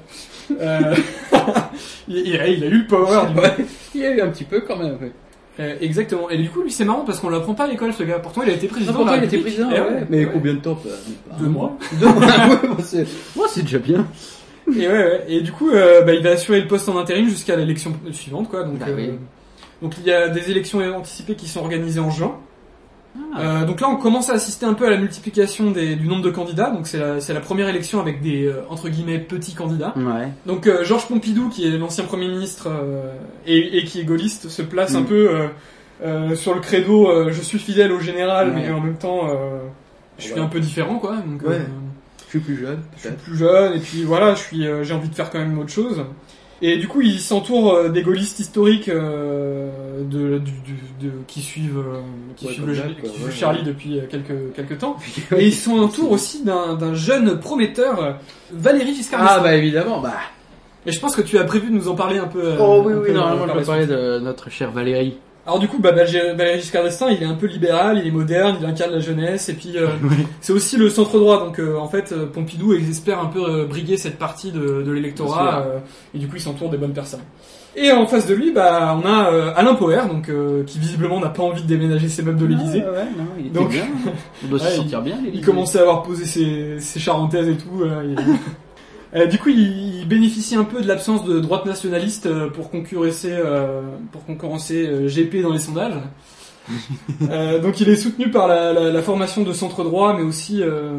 Euh, 0.59 0.95
il, 2.07 2.17
il 2.17 2.39
a, 2.39 2.47
il 2.47 2.63
a 2.63 2.67
eu 2.67 2.79
le 2.79 2.87
power. 2.87 3.27
du 3.33 3.39
Ouais, 3.39 3.55
il 3.95 4.05
a 4.05 4.11
eu 4.11 4.21
un 4.21 4.29
petit 4.29 4.43
peu 4.43 4.61
quand 4.61 4.77
même. 4.77 4.97
ouais. 5.01 5.11
Euh, 5.59 5.75
exactement. 5.81 6.29
Et 6.29 6.37
du 6.37 6.49
coup, 6.49 6.61
lui, 6.61 6.71
c'est 6.71 6.85
marrant 6.85 7.01
parce 7.05 7.19
qu'on 7.19 7.29
l'apprend 7.29 7.53
pas 7.53 7.65
à 7.65 7.67
l'école, 7.67 7.93
ce 7.93 8.03
gars. 8.03 8.19
Pourtant, 8.19 8.41
il 8.43 8.49
a 8.49 8.53
été 8.53 8.67
président. 8.67 8.93
Ah, 8.95 8.97
pourtant, 8.97 9.13
il 9.15 9.23
était 9.25 9.35
République. 9.37 9.57
président, 9.57 9.69
Eh 9.75 9.79
ouais. 9.95 10.05
Mais 10.09 10.25
ouais. 10.25 10.31
combien 10.33 10.53
de 10.53 10.59
temps 10.59 10.75
pas- 10.75 10.89
Deux 11.39 11.47
mois. 11.49 11.77
Deux 11.99 12.05
mois, 12.07 12.27
moi, 13.35 13.45
c'est 13.49 13.61
déjà 13.63 13.79
bien. 13.79 14.07
Et 14.73 14.87
ouais, 14.87 14.87
ouais. 14.87 15.25
Et 15.27 15.41
du 15.41 15.51
coup, 15.51 15.69
euh, 15.71 16.01
bah, 16.03 16.13
il 16.13 16.23
va 16.23 16.31
assurer 16.31 16.61
le 16.61 16.67
poste 16.67 16.87
en 16.87 16.97
intérim 16.97 17.27
jusqu'à 17.27 17.55
l'élection 17.57 17.91
suivante, 18.11 18.49
quoi. 18.49 18.63
Donc, 18.63 18.79
Bah 18.79 18.85
euh, 18.89 18.95
oui. 18.95 19.09
donc 19.81 19.95
il 19.99 20.05
y 20.05 20.11
a 20.11 20.29
des 20.29 20.49
élections 20.51 20.79
anticipées 20.95 21.35
qui 21.35 21.47
sont 21.49 21.59
organisées 21.59 21.99
en 21.99 22.09
juin. 22.09 22.37
Ah. 23.35 23.39
Euh, 23.61 23.65
donc 23.65 23.81
là, 23.81 23.89
on 23.89 23.97
commence 23.97 24.29
à 24.29 24.33
assister 24.33 24.65
un 24.65 24.73
peu 24.73 24.85
à 24.87 24.89
la 24.89 24.97
multiplication 24.97 25.71
des, 25.71 25.95
du 25.95 26.07
nombre 26.07 26.21
de 26.23 26.29
candidats. 26.31 26.69
Donc 26.69 26.87
c'est 26.87 26.97
la, 26.99 27.19
c'est 27.19 27.33
la 27.33 27.39
première 27.41 27.67
élection 27.69 27.99
avec 27.99 28.21
des 28.21 28.45
euh, 28.45 28.61
entre 28.69 28.87
guillemets 28.89 29.19
petits 29.19 29.53
candidats. 29.53 29.93
Ouais. 29.97 30.29
Donc 30.45 30.67
euh, 30.67 30.83
Georges 30.83 31.07
Pompidou, 31.07 31.49
qui 31.49 31.67
est 31.67 31.77
l'ancien 31.77 32.03
premier 32.05 32.27
ministre 32.27 32.69
et, 33.45 33.77
et 33.77 33.83
qui 33.83 33.99
est 33.99 34.05
gaulliste, 34.05 34.49
se 34.49 34.61
place 34.61 34.95
un 34.95 35.01
Mm. 35.01 35.05
peu 35.05 35.29
euh, 36.03 36.35
sur 36.35 36.55
le 36.55 36.61
credo 36.61 37.09
euh, 37.11 37.31
je 37.31 37.41
suis 37.41 37.59
fidèle 37.59 37.91
au 37.91 37.99
général, 37.99 38.49
Ouais. 38.49 38.55
mais 38.67 38.71
en 38.71 38.79
même 38.81 38.97
temps 38.97 39.29
euh, 39.29 39.59
je 40.17 40.23
suis 40.25 40.33
Ouais. 40.33 40.39
un 40.39 40.47
peu 40.47 40.59
différent, 40.59 40.95
quoi. 40.97 41.17
Donc, 41.17 41.41
Ouais. 41.43 41.59
Je 42.25 42.29
suis 42.29 42.39
plus 42.39 42.57
jeune, 42.57 42.79
je 42.95 43.01
suis 43.01 43.09
plus 43.11 43.37
jeune 43.37 43.73
et 43.73 43.79
puis 43.79 44.03
voilà, 44.03 44.35
je 44.35 44.39
suis, 44.39 44.65
j'ai 44.83 44.93
envie 44.93 45.09
de 45.09 45.15
faire 45.15 45.29
quand 45.29 45.39
même 45.39 45.59
autre 45.59 45.69
chose. 45.69 46.01
Et 46.63 46.77
du 46.77 46.87
coup, 46.87 47.01
il 47.01 47.19
s'entoure 47.19 47.73
euh, 47.73 47.89
des 47.89 48.03
gaullistes 48.03 48.39
historiques 48.39 48.87
euh, 48.89 49.69
de, 50.03 50.37
du, 50.37 50.51
du- 50.51 51.07
de- 51.07 51.11
qui 51.27 51.41
suivent, 51.41 51.79
euh, 51.79 52.01
qui 52.35 52.45
Ouais, 52.47 52.53
suivent, 52.53 52.65
quoi, 53.01 53.09
ouais, 53.09 53.31
Charlie 53.31 53.59
ouais. 53.59 53.65
depuis 53.65 53.99
quelques 54.09 54.53
quelques 54.55 54.77
temps. 54.77 54.95
Et 55.37 55.47
ils 55.47 55.53
sont 55.55 55.79
entourés 55.79 56.13
aussi 56.13 56.43
d'un 56.43 56.93
jeune 56.93 57.39
prometteur, 57.39 58.17
Valéry 58.51 58.93
Giscard 58.93 59.21
Ah 59.27 59.39
bah 59.39 59.55
évidemment, 59.55 59.99
bah. 60.01 60.13
Et 60.85 60.91
je 60.91 60.99
pense 60.99 61.15
que 61.15 61.21
tu 61.21 61.37
as 61.37 61.43
prévu 61.43 61.69
de 61.69 61.73
nous 61.75 61.87
en 61.87 61.95
parler 61.95 62.17
un 62.19 62.27
peu. 62.27 62.41
euh, 62.43 62.57
Oh 62.59 62.83
oui 62.85 62.93
oui, 62.93 63.07
peu, 63.07 63.13
normalement 63.13 63.47
je 63.53 63.59
la 63.59 63.65
parler 63.65 63.85
de 63.87 64.19
notre 64.19 64.49
chère 64.51 64.71
Valérie. 64.71 65.17
Alors 65.45 65.57
du 65.57 65.67
coup, 65.67 65.79
bah, 65.79 65.91
Valéry 65.91 66.59
Giscard 66.59 66.83
d'Estaing, 66.83 67.09
il 67.09 67.23
est 67.23 67.25
un 67.25 67.33
peu 67.33 67.47
libéral, 67.47 67.97
il 67.97 68.07
est 68.07 68.11
moderne, 68.11 68.57
il 68.59 68.65
incarne 68.65 68.91
la 68.91 68.99
jeunesse, 68.99 69.49
et 69.49 69.53
puis 69.53 69.73
euh, 69.75 69.87
c'est 70.41 70.53
aussi 70.53 70.77
le 70.77 70.89
centre 70.89 71.17
droit. 71.17 71.39
Donc 71.43 71.59
euh, 71.59 71.77
en 71.77 71.87
fait, 71.87 72.11
euh, 72.11 72.27
Pompidou 72.27 72.73
espère 72.73 73.19
un 73.19 73.25
peu 73.25 73.43
euh, 73.43 73.65
briguer 73.65 73.97
cette 73.97 74.19
partie 74.19 74.51
de, 74.51 74.83
de 74.83 74.91
l'électorat, 74.91 75.63
euh, 75.65 75.79
et 76.13 76.19
du 76.19 76.27
coup 76.27 76.35
il 76.35 76.41
s'entoure 76.41 76.69
des 76.69 76.77
bonnes 76.77 76.93
personnes. 76.93 77.21
Et 77.75 77.89
en 77.91 78.05
face 78.05 78.27
de 78.27 78.35
lui, 78.35 78.51
bah, 78.51 78.99
on 79.01 79.07
a 79.07 79.31
euh, 79.31 79.53
Alain 79.55 79.73
Poher, 79.75 80.05
donc 80.07 80.27
euh, 80.29 80.63
qui 80.65 80.77
visiblement 80.77 81.19
n'a 81.21 81.29
pas 81.29 81.41
envie 81.41 81.63
de 81.63 81.67
déménager 81.67 82.09
ses 82.09 82.21
meubles 82.21 82.39
de 82.39 82.45
l'Élysée. 82.45 82.79
Ouais, 82.83 82.89
ouais, 82.89 83.05
non, 83.17 83.23
il 83.39 83.47
était 83.47 83.55
Donc- 83.59 83.69
bien. 83.69 83.85
On 84.45 84.47
doit 84.49 84.59
se 84.59 84.75
sentir 84.75 85.01
bien. 85.01 85.17
Il 85.33 85.43
commençait 85.43 85.79
à 85.79 85.83
avoir 85.83 86.03
posé 86.03 86.25
ses, 86.25 86.79
ses 86.79 86.99
charentaises 86.99 87.47
et 87.47 87.55
tout. 87.55 87.83
il- 88.03 88.15
Euh, 89.15 89.25
du 89.25 89.37
coup, 89.37 89.49
il, 89.49 89.99
il 89.99 90.07
bénéficie 90.07 90.55
un 90.55 90.63
peu 90.63 90.81
de 90.81 90.87
l'absence 90.87 91.25
de 91.25 91.39
droite 91.39 91.65
nationaliste 91.65 92.25
euh, 92.27 92.49
pour 92.49 92.69
concurrencer, 92.71 93.31
euh, 93.33 93.81
pour 94.11 94.25
concurrencer 94.25 94.87
euh, 94.87 95.07
GP 95.09 95.41
dans 95.41 95.51
les 95.53 95.59
sondages. 95.59 95.93
Euh, 97.29 97.59
donc, 97.59 97.79
il 97.81 97.89
est 97.89 97.95
soutenu 97.95 98.29
par 98.29 98.47
la, 98.47 98.71
la- 98.71 98.91
la 98.91 99.01
formation 99.01 99.41
de 99.43 99.51
centre 99.51 99.83
droit, 99.83 100.13
mais 100.15 100.21
aussi, 100.23 100.61
euh, 100.61 100.91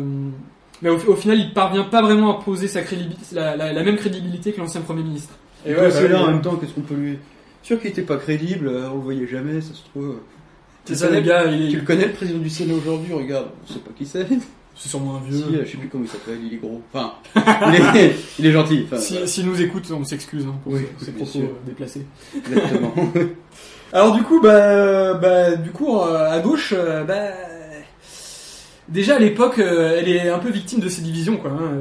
mais 0.83 0.91
au, 0.91 0.97
au 0.97 1.15
final, 1.17 1.39
il 1.39 1.53
parvient 1.53 1.85
pas 1.85 2.03
vraiment 2.03 2.39
à 2.39 2.43
poser 2.43 2.67
sa 2.69 2.83
crédibilité, 2.83 3.23
la, 3.35 3.57
la- 3.57 3.73
la 3.73 3.83
même 3.83 3.97
crédibilité 3.97 4.53
que 4.53 4.61
l'ancien 4.61 4.81
premier 4.83 5.03
ministre. 5.03 5.35
Et 5.65 5.71
ouais, 5.75 5.81
bah, 5.83 5.91
c'est 5.91 6.09
là 6.09 6.23
en 6.23 6.27
même 6.29 6.43
temps, 6.43 6.57
qu'est-ce 6.57 6.73
qu'on 6.73 6.81
peut 6.83 6.95
lui. 6.95 7.19
Sûr 7.63 7.81
qu'il 7.81 7.91
était 7.91 8.03
pas 8.03 8.17
crédible, 8.17 8.67
euh, 8.69 8.89
on 8.91 8.97
le 8.97 9.03
voyait 9.03 9.27
jamais, 9.29 9.61
ça 9.61 9.73
se 9.73 9.83
trouve. 9.85 10.17
C'est 10.85 10.95
Tu 10.95 10.99
ça, 10.99 11.07
connais- 11.09 11.21
les 11.21 11.27
gars. 11.27 11.45
Il 11.47 11.71
Tu 11.71 11.77
le 11.79 11.83
connais 11.85 12.07
le 12.07 12.13
président 12.13 12.41
du 12.41 12.51
Sénat 12.51 12.75
aujourd'hui, 12.75 13.13
regarde, 13.15 13.47
on 13.65 13.73
sait 13.73 13.79
pas 13.79 13.91
qui 13.97 14.05
c'est. 14.05 14.27
C'est 14.77 14.89
sûrement 14.89 15.17
un 15.17 15.21
vieux. 15.21 15.39
Si, 15.39 15.57
euh, 15.57 15.65
je 15.65 15.71
sais 15.71 15.77
plus 15.77 15.89
comment 15.89 16.05
il 16.05 16.11
s'appelle, 16.11 16.39
il 16.45 16.55
est 16.55 16.57
gros. 16.59 16.81
Enfin, 16.93 17.15
il 17.69 17.97
est, 17.99 18.17
il 18.39 18.47
est 18.47 18.53
gentil. 18.53 18.85
Enfin, 18.87 18.99
Si, 18.99 19.13
voilà, 19.15 19.27
s'il 19.27 19.47
nous 19.47 19.61
écoute, 19.61 19.85
on 19.91 20.05
s'excuse 20.05 20.45
hein, 20.47 20.55
pour 20.65 20.73
Oui, 20.73 20.87
bien 21.01 21.13
propos 21.13 21.59
déplacés. 21.67 22.07
exactement. 22.37 22.95
Alors 23.93 24.15
du 24.15 24.23
coup, 24.23 24.41
bah, 24.41 25.15
bah 25.15 25.57
du 25.57 25.71
coup, 25.71 25.99
euh, 25.99 26.31
à 26.31 26.41
gauche, 26.41 26.73
euh, 26.75 27.05
bah, 27.05 27.29
déjà 28.89 29.17
à 29.17 29.19
l'époque, 29.19 29.59
elle 29.59 30.09
est 30.09 30.29
un 30.29 30.39
peu 30.39 30.51
victime 30.51 30.81
de 30.81 30.89
ces 30.89 31.03
divisions, 31.03 31.37
quoi. 31.37 31.51
hein. 31.51 31.73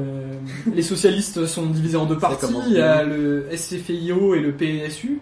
Les 0.74 0.82
socialistes 0.82 1.46
sont 1.46 1.66
divisés 1.66 1.96
en 1.96 2.04
deux 2.06 2.16
commence 2.16 2.64
Il 2.68 2.74
y 2.74 2.80
a 2.80 3.02
le 3.02 3.46
SCFIO 3.54 4.34
et 4.34 4.40
le 4.40 4.52
PSU. 4.52 5.20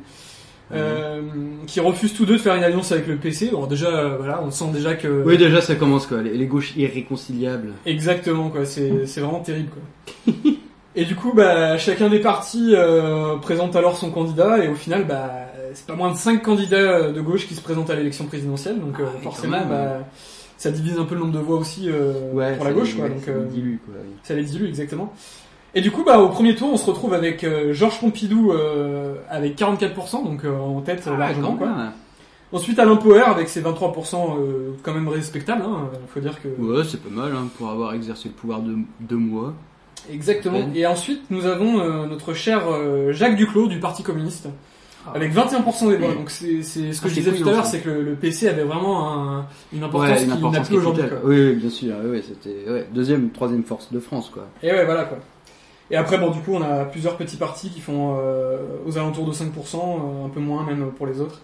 Euh, 0.72 1.20
qui 1.66 1.80
refusent 1.80 2.14
tous 2.14 2.24
deux 2.26 2.35
de 2.35 2.38
faire 2.38 2.54
une 2.54 2.62
alliance 2.64 2.92
avec 2.92 3.06
le 3.06 3.16
PC. 3.16 3.50
Bon, 3.52 3.66
déjà, 3.66 3.88
euh, 3.88 4.16
voilà, 4.18 4.40
on 4.42 4.50
sent 4.50 4.66
déjà 4.72 4.94
que 4.94 5.22
oui, 5.24 5.37
déjà, 5.38 5.61
ça 5.61 5.74
commence 5.74 6.06
quoi. 6.06 6.22
Les, 6.22 6.37
les 6.37 6.46
gauches 6.46 6.74
irréconciliables. 6.76 7.72
exactement 7.87 8.50
quoi. 8.50 8.64
C'est 8.64 9.06
c'est 9.06 9.20
vraiment 9.20 9.40
terrible 9.40 9.70
quoi. 9.70 10.35
et 10.96 11.04
du 11.04 11.14
coup, 11.16 11.33
bah, 11.35 11.76
chacun 11.78 12.09
des 12.09 12.20
partis 12.20 12.72
euh, 12.74 13.37
présente 13.37 13.74
alors 13.76 13.96
son 13.96 14.11
candidat 14.11 14.64
et 14.64 14.68
au 14.68 14.74
final, 14.74 15.06
bah, 15.06 15.30
c'est 15.74 15.87
pas 15.87 15.94
moins 15.94 16.11
de 16.12 16.16
cinq 16.16 16.42
candidats 16.42 17.11
de 17.11 17.20
gauche 17.20 17.46
qui 17.46 17.54
se 17.54 17.61
présentent 17.61 17.90
à 17.90 17.94
l'élection 17.96 18.26
présidentielle. 18.26 18.78
Donc 18.80 18.94
Ah, 19.00 19.18
forcément, 19.22 19.59
même. 19.61 19.68
bah, 19.68 19.98
ça 20.56 20.70
divise 20.70 20.98
un 20.98 21.04
peu 21.04 21.14
le 21.14 21.22
nombre 21.22 21.33
de 21.33 21.38
voix 21.38 21.56
aussi 21.56 21.88
Ouais, 22.33 22.54
pour 22.56 22.64
la 22.64 22.72
gauche 22.72 22.90
les- 22.92 22.94
quoi. 22.96 23.04
ouais, 23.06 23.11
Donc 23.14 23.24
ça 23.24 23.33
les 23.33 23.44
dilue, 23.46 23.76
quoi. 23.85 23.94
oui. 24.04 24.11
ça 24.22 24.35
les 24.35 24.44
dilue 24.44 24.66
exactement. 24.66 25.12
Et 25.74 25.80
du 25.80 25.90
coup, 25.90 26.02
bah, 26.04 26.18
au 26.18 26.28
premier 26.28 26.54
tour, 26.56 26.70
on 26.72 26.76
se 26.76 26.87
retrouve 26.87 27.14
avec 27.14 27.44
euh, 27.44 27.72
Georges 27.72 28.00
Pompidou 28.00 28.52
euh, 28.52 29.14
avec 29.28 29.56
44%, 29.56 30.24
donc 30.24 30.44
euh, 30.44 30.56
en 30.59 30.80
tête 30.80 31.04
euh, 31.06 31.12
Ah, 31.14 31.18
largement. 31.18 31.54
Quoi. 31.54 31.68
Ensuite, 32.52 32.78
Alain 32.80 32.96
Poher 32.96 33.28
avec 33.28 33.48
ses 33.48 33.62
23%, 33.62 34.14
euh, 34.40 34.70
quand 34.83 34.92
même 34.92 35.06
respectable. 35.09 35.62
Hein, 35.64 35.88
faut 36.12 36.18
dire 36.20 36.40
que 36.42 36.48
Ouais, 36.61 36.83
c'est 36.88 37.00
pas 37.00 37.09
mal 37.11 37.33
hein, 37.37 37.46
pour 37.56 37.70
avoir 37.70 37.94
exercé 37.94 38.28
le 38.28 38.35
pouvoir 38.35 38.61
de 38.61 38.74
deux 39.00 39.16
mois. 39.16 39.54
exactement. 40.12 40.59
Et 40.74 40.85
ensuite, 40.87 41.22
nous 41.30 41.46
avons 41.46 42.06
notre 42.06 42.35
cher 42.35 42.62
Jacques 43.11 43.37
Duclos 43.37 43.68
du 43.68 43.78
Parti 43.78 44.02
communiste 44.02 44.48
Ah. 45.06 45.12
avec 45.14 45.33
21% 45.33 45.88
des 45.90 45.96
voix. 45.96 46.12
Donc 46.14 46.28
c'est 46.30 46.62
ce 46.62 47.00
que 47.00 47.06
Ah, 47.06 47.09
je 47.09 47.14
disais 47.14 47.33
tout 47.33 47.48
à 47.48 47.52
l'heure, 47.52 47.64
c'est 47.64 47.78
que 47.80 47.88
le, 47.88 48.02
le 48.02 48.14
PC 48.16 48.48
avait 48.48 48.64
vraiment 48.64 49.12
un- 49.38 49.46
une 49.72 49.85
importance 49.85 50.11
Ouais, 50.11 50.26
qu'il 50.26 50.50
n'a 50.50 50.61
plus 50.61 50.76
aujourd'hui. 50.76 51.04
Oui, 51.24 51.37
oui, 51.40 51.52
bien 51.54 51.70
sûr. 51.70 51.94
Oui, 52.04 52.22
c'était 52.26 52.85
deuxième, 52.92 53.30
troisième 53.30 53.62
force 53.62 53.92
de 53.92 54.00
France, 54.00 54.28
quoi. 54.28 54.46
Et 54.62 54.72
ouais, 54.72 54.85
voilà 54.85 55.04
quoi. 55.04 55.18
Et 55.90 55.96
après, 55.96 56.18
bon, 56.18 56.31
du 56.31 56.40
coup, 56.40 56.55
on 56.55 56.62
a 56.62 56.85
plusieurs 56.85 57.16
petits 57.16 57.37
partis 57.37 57.68
qui 57.70 57.81
font 57.81 58.16
euh, 58.18 58.59
aux 58.87 58.96
alentours 58.96 59.26
de 59.26 59.33
5%, 59.33 59.44
euh, 59.44 60.26
un 60.26 60.29
peu 60.29 60.40
moins 60.40 60.64
même 60.64 60.90
pour 60.96 61.07
les 61.07 61.20
autres. 61.20 61.40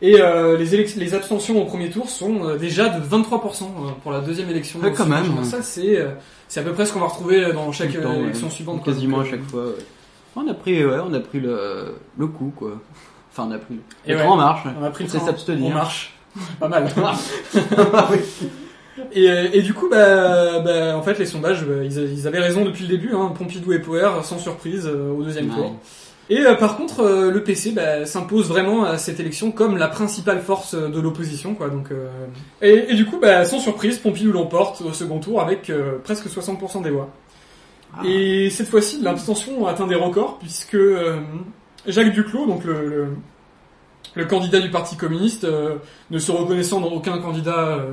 Et 0.00 0.16
euh, 0.20 0.56
les, 0.56 1.14
abstentions 1.14 1.62
au 1.62 1.64
premier 1.64 1.88
tour 1.88 2.08
sont 2.08 2.56
déjà 2.56 2.88
de 2.88 3.00
23% 3.04 3.62
euh, 3.62 3.66
pour 4.02 4.10
la 4.10 4.20
deuxième 4.20 4.50
élection. 4.50 4.80
Ouais, 4.80 4.92
quand 4.92 5.06
même. 5.06 5.44
Ça, 5.44 5.62
c'est 5.62 6.04
c'est 6.48 6.60
à 6.60 6.62
peu 6.64 6.72
près 6.72 6.86
ce 6.86 6.92
qu'on 6.92 7.00
va 7.00 7.06
retrouver 7.06 7.52
dans 7.52 7.70
chaque 7.70 7.90
Tout 7.90 7.98
le 7.98 8.02
temps, 8.02 8.12
ouais. 8.14 8.22
élection 8.24 8.50
suivante. 8.50 8.82
quoi. 8.82 8.92
Quasiment 8.92 9.20
à 9.20 9.24
chaque 9.24 9.44
fois. 9.44 9.66
On 10.34 10.48
a 10.48 10.54
pris, 10.54 10.84
ouais, 10.84 10.98
on 11.06 11.12
a 11.12 11.20
pris 11.20 11.40
le, 11.40 11.94
le 12.18 12.26
coup, 12.26 12.52
quoi. 12.56 12.80
Enfin, 13.30 13.46
on 13.48 13.52
a 13.52 13.58
pris 13.58 13.78
Et 14.06 14.12
le 14.12 14.18
train 14.18 14.28
en 14.28 14.36
marche. 14.36 14.66
On 14.80 14.84
a 14.84 14.90
pris 14.90 15.04
le 15.04 15.10
train, 15.10 15.20
s'abstenir. 15.20 15.70
On 15.70 15.74
marche. 15.74 16.14
Pas 16.58 16.68
mal. 16.68 16.88
Et, 19.12 19.30
euh, 19.30 19.48
et 19.52 19.62
du 19.62 19.72
coup, 19.74 19.88
bah, 19.88 20.60
bah, 20.60 20.96
en 20.96 21.02
fait, 21.02 21.18
les 21.18 21.26
sondages, 21.26 21.64
bah, 21.64 21.82
ils, 21.82 21.92
ils 22.12 22.26
avaient 22.26 22.40
raison 22.40 22.64
depuis 22.64 22.82
le 22.84 22.88
début. 22.90 23.10
Hein, 23.14 23.32
Pompidou 23.36 23.72
et 23.72 23.78
Poher, 23.78 24.24
sans 24.24 24.38
surprise, 24.38 24.86
euh, 24.86 25.10
au 25.10 25.22
deuxième 25.22 25.48
Ouais. 25.50 25.56
tour. 25.56 25.76
Et 26.30 26.38
euh, 26.40 26.54
par 26.54 26.76
contre, 26.76 27.00
euh, 27.00 27.30
le 27.30 27.42
PC 27.42 27.72
bah, 27.72 28.06
s'impose 28.06 28.48
vraiment 28.48 28.84
à 28.84 28.96
cette 28.96 29.18
élection 29.18 29.50
comme 29.50 29.76
la 29.76 29.88
principale 29.88 30.40
force 30.40 30.74
euh, 30.74 30.88
de 30.88 31.00
l'opposition, 31.00 31.54
quoi. 31.54 31.68
Donc, 31.68 31.90
euh, 31.90 32.06
et, 32.62 32.92
et 32.92 32.94
du 32.94 33.04
coup, 33.06 33.18
bah, 33.20 33.44
sans 33.44 33.58
surprise, 33.58 33.98
Pompidou 33.98 34.30
l'emporte 34.32 34.80
au 34.82 34.92
second 34.92 35.18
tour 35.18 35.40
avec 35.40 35.68
euh, 35.68 35.98
presque 36.04 36.26
60% 36.28 36.82
des 36.82 36.90
voix. 36.90 37.10
Ah. 37.94 38.02
Et 38.06 38.50
cette 38.50 38.68
fois-ci, 38.68 39.00
l'abstention 39.02 39.66
atteint 39.66 39.86
des 39.86 39.94
records 39.96 40.38
puisque 40.38 40.74
euh, 40.74 41.16
Jacques 41.86 42.12
Duclos, 42.12 42.46
donc 42.46 42.64
le, 42.64 42.86
le, 42.88 43.06
le 44.14 44.24
candidat 44.24 44.60
du 44.60 44.70
Parti 44.70 44.96
communiste, 44.96 45.44
euh, 45.44 45.74
ne 46.10 46.18
se 46.18 46.30
reconnaissant 46.32 46.80
dans 46.80 46.88
aucun 46.92 47.18
candidat 47.18 47.78
euh, 47.80 47.90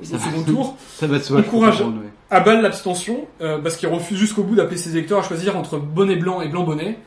au 0.00 0.04
Ça 0.04 0.16
va. 0.16 0.24
second 0.24 0.42
tour, 0.42 0.76
Ça 0.94 1.06
va 1.06 1.18
de 1.18 1.22
soi. 1.22 1.40
je 1.42 1.46
Encourage. 1.46 1.80
ouais. 1.82 1.88
aballe 2.30 2.62
l'abstention 2.62 3.26
euh, 3.40 3.58
parce 3.58 3.76
qu'il 3.76 3.88
refuse 3.88 4.18
jusqu'au 4.18 4.42
bout 4.42 4.54
d'appeler 4.56 4.76
ses 4.76 4.90
électeurs 4.96 5.18
à 5.18 5.22
choisir 5.22 5.56
entre 5.56 5.78
bonnet 5.78 6.16
blanc 6.16 6.40
et 6.40 6.48
blanc 6.48 6.64
bonnet. 6.64 6.98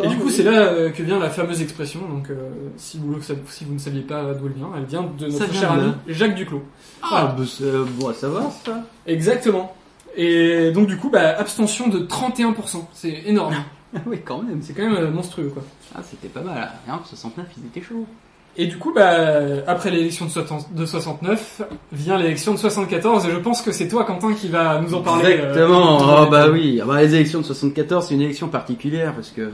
Et 0.00 0.06
Oh, 0.06 0.06
du 0.06 0.16
coup, 0.16 0.26
oui. 0.28 0.32
c'est 0.32 0.44
là 0.44 0.52
euh, 0.60 0.90
que 0.90 1.02
vient 1.02 1.18
la 1.18 1.28
fameuse 1.28 1.60
expression. 1.60 1.98
Donc, 2.08 2.30
euh, 2.30 2.50
si, 2.76 2.98
vous, 2.98 3.16
si 3.48 3.64
vous 3.64 3.74
ne 3.74 3.78
saviez 3.80 4.02
pas 4.02 4.32
d'où 4.32 4.46
elle 4.46 4.52
vient, 4.52 4.70
elle 4.76 4.84
vient 4.84 5.02
de 5.18 5.28
Ça 5.28 5.40
notre 5.40 5.50
vient 5.52 5.60
cher 5.60 5.72
ami 5.72 5.92
Jacques 6.06 6.36
Duclos. 6.36 6.62
Ah, 7.02 7.34
bah, 7.36 7.42
c'est 7.48 7.64
bon 7.98 8.08
à 8.08 8.14
savoir, 8.14 8.44
ça. 8.64 8.84
Exactement. 9.08 9.74
Et 10.16 10.70
donc, 10.70 10.86
du 10.86 10.96
coup, 10.98 11.10
bah, 11.10 11.36
abstention 11.36 11.88
de 11.88 11.98
31%. 11.98 12.84
C'est 12.94 13.22
énorme. 13.26 13.56
Ah 13.92 13.98
oui, 14.06 14.20
quand 14.24 14.40
même. 14.42 14.60
C'est 14.62 14.72
quand 14.72 14.84
même 14.88 14.94
euh, 14.94 15.10
monstrueux, 15.10 15.50
quoi. 15.52 15.64
Ah, 15.96 16.00
c'était 16.08 16.28
pas 16.28 16.42
mal. 16.42 16.70
Hein, 16.88 17.00
69, 17.04 17.46
ils 17.56 17.66
étaient 17.66 17.82
chauds. 17.84 18.06
Et 18.60 18.66
du 18.66 18.76
coup, 18.76 18.92
bah, 18.92 19.12
après 19.68 19.90
l'élection 19.90 20.24
de, 20.26 20.30
soixante- 20.30 20.74
de 20.74 20.84
69, 20.84 21.62
vient 21.92 22.18
l'élection 22.18 22.52
de 22.54 22.58
74. 22.58 23.26
Et 23.26 23.30
je 23.30 23.36
pense 23.36 23.62
que 23.62 23.70
c'est 23.70 23.86
toi, 23.86 24.04
Quentin, 24.04 24.34
qui 24.34 24.48
va 24.48 24.80
nous 24.80 24.94
en 24.94 25.00
parler. 25.00 25.38
euh, 25.38 25.48
Exactement. 25.50 25.98
oh, 26.00 26.02
en 26.02 26.28
bah 26.28 26.48
oui. 26.50 26.80
Ah 26.82 26.86
bah, 26.86 27.00
les 27.00 27.14
élections 27.14 27.38
de 27.40 27.44
74, 27.44 28.06
c'est 28.08 28.14
une 28.14 28.22
élection 28.22 28.48
particulière 28.48 29.14
parce 29.14 29.30
que 29.30 29.50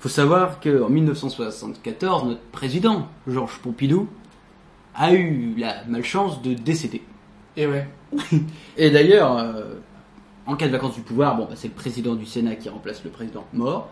faut 0.00 0.10
savoir 0.10 0.60
que 0.60 0.82
en 0.82 0.90
1974, 0.90 2.24
notre 2.26 2.40
président 2.52 3.08
Georges 3.26 3.58
Pompidou 3.62 4.06
a 4.94 5.12
eu 5.14 5.54
la 5.58 5.76
malchance 5.88 6.42
de 6.42 6.52
décéder. 6.54 7.02
Et 7.56 7.66
ouais. 7.66 7.88
Et 8.76 8.90
d'ailleurs, 8.90 9.38
euh, 9.38 9.62
en 10.46 10.56
cas 10.56 10.66
de 10.66 10.72
vacances 10.72 10.94
du 10.94 11.00
pouvoir, 11.00 11.36
bon, 11.36 11.44
bah, 11.44 11.54
c'est 11.56 11.68
le 11.68 11.74
président 11.74 12.14
du 12.14 12.26
Sénat 12.26 12.56
qui 12.56 12.68
remplace 12.68 13.02
le 13.02 13.10
président 13.10 13.44
mort, 13.54 13.88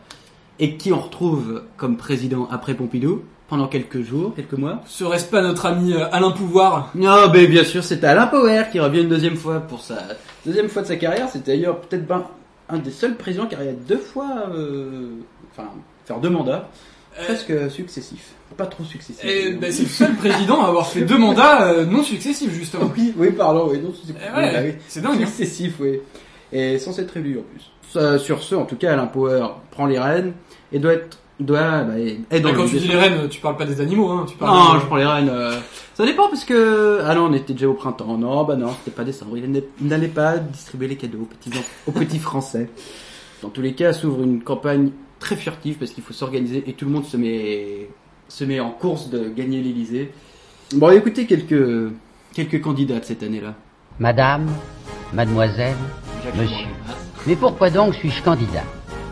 et 0.59 0.77
qui 0.77 0.93
on 0.93 1.01
retrouve 1.01 1.63
comme 1.77 1.97
président 1.97 2.49
après 2.51 2.75
Pompidou 2.75 3.23
pendant 3.49 3.69
quelques 3.69 4.03
jours, 4.03 4.35
quelques 4.35 4.55
mois. 4.55 4.81
Serait-ce 4.87 5.27
pas 5.27 5.43
notre 5.43 5.67
ami 5.67 5.93
euh, 5.93 6.07
Alain 6.13 6.31
Pouvoir? 6.31 6.91
Non, 6.95 7.31
mais 7.33 7.47
bien 7.47 7.65
sûr, 7.65 7.85
c'est 7.85 8.03
Alain 8.05 8.27
Power 8.27 8.65
qui 8.73 8.81
revient 8.81 9.03
une 9.03 9.09
deuxième 9.09 9.37
fois 9.37 9.61
pour 9.61 9.81
sa 9.81 9.99
deuxième 10.47 10.69
fois 10.69 10.83
de 10.83 10.87
sa 10.87 10.97
carrière. 10.97 11.29
C'est 11.31 11.45
d'ailleurs 11.45 11.81
peut-être 11.81 12.07
ben, 12.07 12.25
un 12.69 12.79
des 12.79 12.91
seuls 12.91 13.17
présidents 13.17 13.47
qui 13.47 13.55
arrive 13.55 13.77
deux 13.87 13.99
fois, 13.99 14.49
euh, 14.55 15.11
enfin, 15.53 15.69
faire 16.07 16.21
deux 16.21 16.31
mandats, 16.31 16.69
presque 17.17 17.71
successifs. 17.71 18.33
Pas 18.57 18.67
trop 18.67 18.85
successifs. 18.85 19.25
Et 19.25 19.53
ben, 19.53 19.73
c'est 19.73 19.83
le 19.83 19.89
seul 19.89 20.15
président 20.15 20.63
à 20.63 20.69
avoir 20.69 20.87
fait 20.87 21.03
deux 21.03 21.19
mandats 21.19 21.69
euh, 21.69 21.85
non 21.85 22.03
successifs, 22.05 22.53
justement. 22.53 22.91
Oui, 22.97 23.13
oui, 23.17 23.33
pardon, 23.33 23.69
oui, 23.71 23.81
non, 23.81 23.93
c'est 23.93 24.13
Eh 24.13 24.37
ouais, 24.37 24.53
oui, 24.65 24.71
bah 24.73 24.79
c'est 24.87 25.01
dingue, 25.03 25.21
hein. 25.21 25.27
Successif, 25.27 25.75
oui. 25.81 26.01
Et 26.53 26.79
sans 26.79 26.97
être 27.01 27.17
élu 27.17 27.39
en 27.39 27.43
plus. 27.43 27.71
Sur 28.19 28.43
ce, 28.43 28.55
en 28.55 28.65
tout 28.65 28.77
cas, 28.77 28.93
Alain 28.93 29.07
Power 29.07 29.47
prend 29.71 29.87
les 29.87 29.99
rênes 29.99 30.33
et 30.73 30.79
doit 30.79 30.95
être, 30.95 31.19
doit, 31.41 31.83
bah, 31.85 31.99
être 31.99 32.43
dans 32.43 32.51
Bah, 32.51 32.55
quand 32.57 32.67
tu 32.67 32.77
dis 32.79 32.89
les 32.89 32.97
rennes, 32.97 33.29
tu 33.29 33.41
parles 33.41 33.57
pas 33.57 33.65
des 33.67 33.81
animaux, 33.81 34.11
hein. 34.11 34.27
Tu 34.29 34.37
parles 34.37 34.57
Non, 34.57 34.75
de- 34.75 34.81
je 34.81 34.87
prends 34.87 34.97
les 34.97 35.05
rênes. 35.07 35.29
euh, 35.29 35.59
Ça 35.95 36.05
dépend 36.05 36.29
parce 36.29 36.45
que 36.45 37.01
ah 37.05 37.15
non, 37.15 37.27
on 37.27 37.33
était 37.35 37.53
déjà 37.53 37.69
au 37.69 37.75
printemps. 37.75 38.17
Non, 38.19 38.45
bah 38.45 38.57
non, 38.57 38.71
c'était 38.79 38.97
pas 38.97 39.05
décembre. 39.05 39.37
Il 39.39 39.63
n'allait- 39.81 40.09
pas 40.09 40.39
distribuer 40.39 40.89
les 40.89 40.97
cadeaux 40.97 41.21
aux 41.23 41.27
petits 41.27 41.51
en- 41.57 41.63
aux 41.91 41.93
petits 41.93 42.19
Français. 42.19 42.69
Dans 43.43 43.49
tous 43.51 43.63
les 43.63 43.75
cas, 43.75 43.93
s'ouvre 43.93 44.23
une 44.23 44.43
campagne 44.43 44.91
très 45.21 45.37
furtive 45.37 45.77
parce 45.79 45.91
qu'il 45.93 46.03
faut 46.03 46.13
s'organiser 46.13 46.65
et 46.67 46.73
tout 46.73 46.85
le 46.87 46.91
monde 46.91 47.05
se 47.05 47.17
met 47.17 47.89
se 48.29 48.43
met 48.45 48.59
en 48.59 48.71
course 48.71 49.11
de 49.11 49.29
gagner 49.29 49.61
l'Élysée. 49.63 50.13
Bon, 50.75 50.91
écoutez 50.91 51.27
quelques 51.27 51.93
quelques 52.33 52.61
candidates 52.61 53.05
cette 53.05 53.23
année-là. 53.23 53.55
Madame, 54.01 54.47
mademoiselle, 55.13 55.77
Jacques 56.25 56.37
Monsieur. 56.37 56.67
Mais 57.27 57.37
pourquoi 57.37 57.71
donc 57.71 57.95
suis-je 57.95 58.23
candidat? 58.23 58.65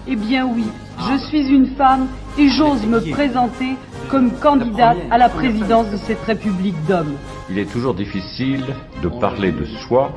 Eh 0.07 0.17
bien 0.17 0.47
oui, 0.47 0.65
je 0.99 1.17
suis 1.27 1.49
une 1.49 1.67
femme 1.77 2.09
et 2.39 2.49
j'ose 2.49 2.85
me 2.87 3.01
présenter 3.13 3.77
comme 4.09 4.33
candidate 4.33 4.99
à 5.11 5.19
la 5.19 5.29
présidence 5.29 5.91
de 5.91 5.97
cette 5.97 6.23
République 6.23 6.75
d'hommes. 6.87 7.15
Il 7.49 7.59
est 7.59 7.71
toujours 7.71 7.95
difficile 7.95 8.65
de 9.03 9.09
parler 9.09 9.53
de 9.53 9.65
soi. 9.87 10.13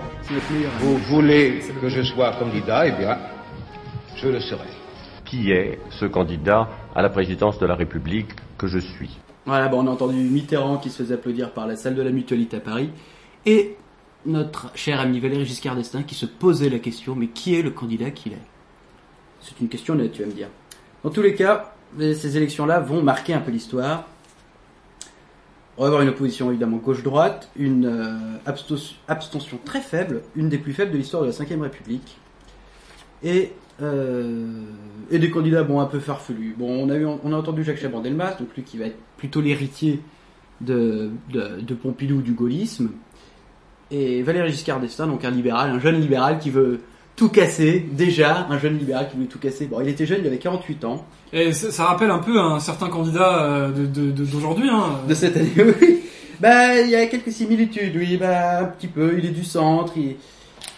Vous 0.79 0.97
voulez 1.09 1.61
que 1.81 1.89
je 1.89 2.01
sois 2.01 2.31
candidat? 2.33 2.87
Eh 2.87 2.91
bien, 2.91 3.17
je 4.15 4.27
le 4.27 4.39
serai. 4.39 4.67
Qui 5.23 5.51
est 5.51 5.79
ce 5.91 6.05
candidat 6.05 6.67
à 6.95 7.01
la 7.01 7.09
présidence 7.09 7.59
de 7.59 7.65
la 7.65 7.75
République 7.75 8.29
que 8.57 8.67
je 8.67 8.79
suis? 8.79 9.17
Voilà, 9.45 9.67
bon, 9.67 9.83
on 9.83 9.87
a 9.87 9.91
entendu 9.91 10.15
Mitterrand 10.15 10.77
qui 10.77 10.89
se 10.89 11.03
faisait 11.03 11.13
applaudir 11.13 11.51
par 11.51 11.67
la 11.67 11.75
salle 11.75 11.95
de 11.95 12.01
la 12.01 12.11
Mutualité 12.11 12.57
à 12.57 12.59
Paris 12.59 12.89
et 13.45 13.75
notre 14.25 14.71
cher 14.75 14.99
ami 14.99 15.19
Valéry 15.19 15.45
Giscard 15.45 15.75
d'Estaing 15.75 16.03
qui 16.03 16.15
se 16.15 16.25
posait 16.25 16.69
la 16.69 16.79
question 16.79 17.15
mais 17.15 17.27
qui 17.27 17.55
est 17.55 17.61
le 17.61 17.71
candidat 17.71 18.11
qu'il 18.11 18.33
est? 18.33 18.47
C'est 19.41 19.59
une 19.61 19.69
question 19.69 19.95
nette, 19.95 20.13
tu 20.13 20.21
vas 20.21 20.27
me 20.27 20.33
dire. 20.33 20.49
Dans 21.03 21.11
tous 21.11 21.21
les 21.21 21.35
cas, 21.35 21.75
ces 21.97 22.37
élections-là 22.37 22.79
vont 22.79 23.03
marquer 23.03 23.33
un 23.33 23.39
peu 23.39 23.51
l'histoire. 23.51 24.05
On 25.77 25.81
va 25.81 25.87
avoir 25.87 26.01
une 26.01 26.09
opposition 26.09 26.49
évidemment 26.49 26.77
gauche-droite, 26.77 27.51
une 27.55 27.85
euh, 27.85 28.37
abstention 29.07 29.59
très 29.63 29.81
faible, 29.81 30.21
une 30.35 30.47
des 30.47 30.57
plus 30.57 30.73
faibles 30.73 30.91
de 30.91 30.97
l'histoire 30.97 31.23
de 31.23 31.27
la 31.27 31.33
Ve 31.33 31.61
République, 31.61 32.17
et, 33.23 33.51
euh, 33.81 34.63
des 35.11 35.29
candidats 35.29 35.63
bon 35.63 35.81
un 35.81 35.85
peu 35.85 35.99
farfelus. 35.99 36.55
On 36.61 36.89
a 36.89 37.35
entendu 37.35 37.63
Jacques 37.63 37.79
Chaban-Delmas, 37.79 38.35
donc 38.39 38.55
lui 38.55 38.63
qui 38.63 38.77
va 38.77 38.85
être 38.85 38.97
plutôt 39.17 39.41
l'héritier 39.41 39.99
de, 40.61 41.11
de, 41.31 41.59
de 41.59 41.73
Pompidou 41.75 42.21
du 42.21 42.31
gaullisme, 42.31 42.91
et 43.95 44.21
Valéry 44.23 44.49
Giscard 44.51 44.79
d'Estaing, 44.79 45.07
donc 45.07 45.23
un 45.25 45.31
libéral, 45.31 45.69
un 45.71 45.79
jeune 45.79 45.99
libéral 45.99 46.39
qui 46.39 46.49
veut 46.49 46.81
tout 47.15 47.29
casser, 47.29 47.85
déjà, 47.91 48.45
un 48.49 48.57
jeune 48.59 48.77
libéral 48.77 49.07
qui 49.09 49.15
voulait 49.15 49.27
tout 49.29 49.39
casser. 49.39 49.67
Bon, 49.67 49.79
il 49.81 49.87
était 49.87 50.05
jeune, 50.05 50.19
il 50.21 50.27
avait 50.27 50.37
48 50.37 50.83
ans. 50.85 51.05
Et 51.31 51.53
ça, 51.53 51.71
ça 51.71 51.85
rappelle 51.85 52.09
un 52.11 52.19
peu 52.19 52.37
un 52.39 52.59
certain 52.59 52.89
candidat 52.89 53.43
euh, 53.43 53.71
de- 53.71 53.85
de- 53.85 54.11
de- 54.11 54.25
d'aujourd'hui, 54.25 54.69
hein. 54.69 54.99
de 55.07 55.13
cette 55.13 55.37
année, 55.37 55.49
oui. 55.81 56.01
Bah, 56.41 56.81
il 56.81 56.89
y 56.89 56.95
a 56.95 57.05
quelques 57.07 57.31
similitudes, 57.31 57.95
oui, 57.95 58.17
bah, 58.17 58.59
un 58.59 58.65
petit 58.65 58.87
peu. 58.87 59.15
Il 59.17 59.25
est 59.25 59.29
du 59.31 59.45
centre, 59.45 59.93
il, 59.95 60.17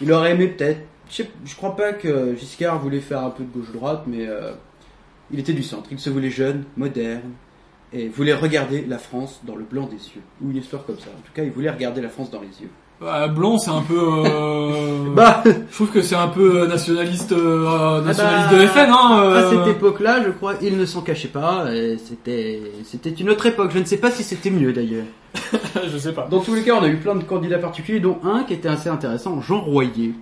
il 0.00 0.12
aurait 0.12 0.30
aimé 0.32 0.46
peut-être. 0.46 0.80
Je, 1.10 1.24
je 1.44 1.56
crois 1.56 1.74
pas 1.74 1.92
que 1.92 2.36
Giscard 2.36 2.78
voulait 2.78 3.00
faire 3.00 3.24
un 3.24 3.30
peu 3.30 3.42
de 3.42 3.48
gauche-droite, 3.52 4.04
mais 4.06 4.26
euh, 4.28 4.52
il 5.32 5.40
était 5.40 5.54
du 5.54 5.64
centre. 5.64 5.88
Il 5.90 5.98
se 5.98 6.10
voulait 6.10 6.30
jeune, 6.30 6.64
moderne, 6.76 7.32
et 7.92 8.06
voulait 8.08 8.34
regarder 8.34 8.84
la 8.86 8.98
France 8.98 9.40
dans 9.44 9.56
le 9.56 9.64
blanc 9.64 9.86
des 9.86 9.96
yeux. 9.96 10.22
Ou 10.42 10.50
une 10.52 10.58
histoire 10.58 10.84
comme 10.84 10.98
ça. 10.98 11.06
En 11.08 11.20
tout 11.26 11.32
cas, 11.34 11.42
il 11.42 11.50
voulait 11.50 11.70
regarder 11.70 12.00
la 12.00 12.10
France 12.10 12.30
dans 12.30 12.40
les 12.40 12.60
yeux. 12.62 12.70
Bah, 13.00 13.28
Blanc, 13.28 13.58
c'est 13.58 13.70
un 13.70 13.82
peu. 13.82 13.96
euh, 14.26 15.04
Bah, 15.14 15.42
Je 15.44 15.74
trouve 15.74 15.90
que 15.90 16.02
c'est 16.02 16.16
un 16.16 16.28
peu 16.28 16.62
euh, 16.62 16.66
nationaliste, 16.66 17.30
euh, 17.32 18.02
nationaliste 18.02 18.46
Ah 18.50 18.52
bah, 18.52 18.58
de 18.62 18.66
FN, 18.66 18.90
hein. 18.90 19.08
à 19.12 19.22
euh. 19.22 19.50
cette 19.64 19.76
époque-là, 19.76 20.22
je 20.24 20.30
crois, 20.30 20.54
il 20.62 20.76
ne 20.76 20.84
s'en 20.84 21.02
cachait 21.02 21.28
pas. 21.28 21.72
et 21.72 21.96
C'était, 21.98 22.60
c'était 22.84 23.10
une 23.10 23.30
autre 23.30 23.46
époque. 23.46 23.70
Je 23.72 23.78
ne 23.78 23.84
sais 23.84 23.98
pas 23.98 24.10
si 24.10 24.24
c'était 24.24 24.50
mieux 24.50 24.72
d'ailleurs. 24.72 25.06
je 25.86 25.96
sais 25.96 26.12
pas. 26.12 26.26
Dans 26.28 26.40
tous 26.40 26.54
les 26.54 26.62
cas, 26.62 26.74
on 26.74 26.82
a 26.82 26.88
eu 26.88 26.96
plein 26.96 27.14
de 27.14 27.22
candidats 27.22 27.58
particuliers, 27.58 28.00
dont 28.00 28.18
un 28.24 28.42
qui 28.42 28.54
était 28.54 28.68
assez 28.68 28.88
intéressant, 28.88 29.40
Jean 29.40 29.60
Royer. 29.60 30.14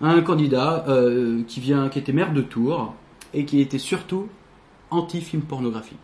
Un 0.00 0.20
candidat 0.22 0.84
euh, 0.88 1.42
qui 1.46 1.60
vient, 1.60 1.88
qui 1.88 1.98
était 1.98 2.12
maire 2.12 2.32
de 2.32 2.40
Tours 2.40 2.94
et 3.34 3.44
qui 3.44 3.60
était 3.60 3.78
surtout 3.78 4.28
anti-film 4.90 5.42
pornographique. 5.42 5.98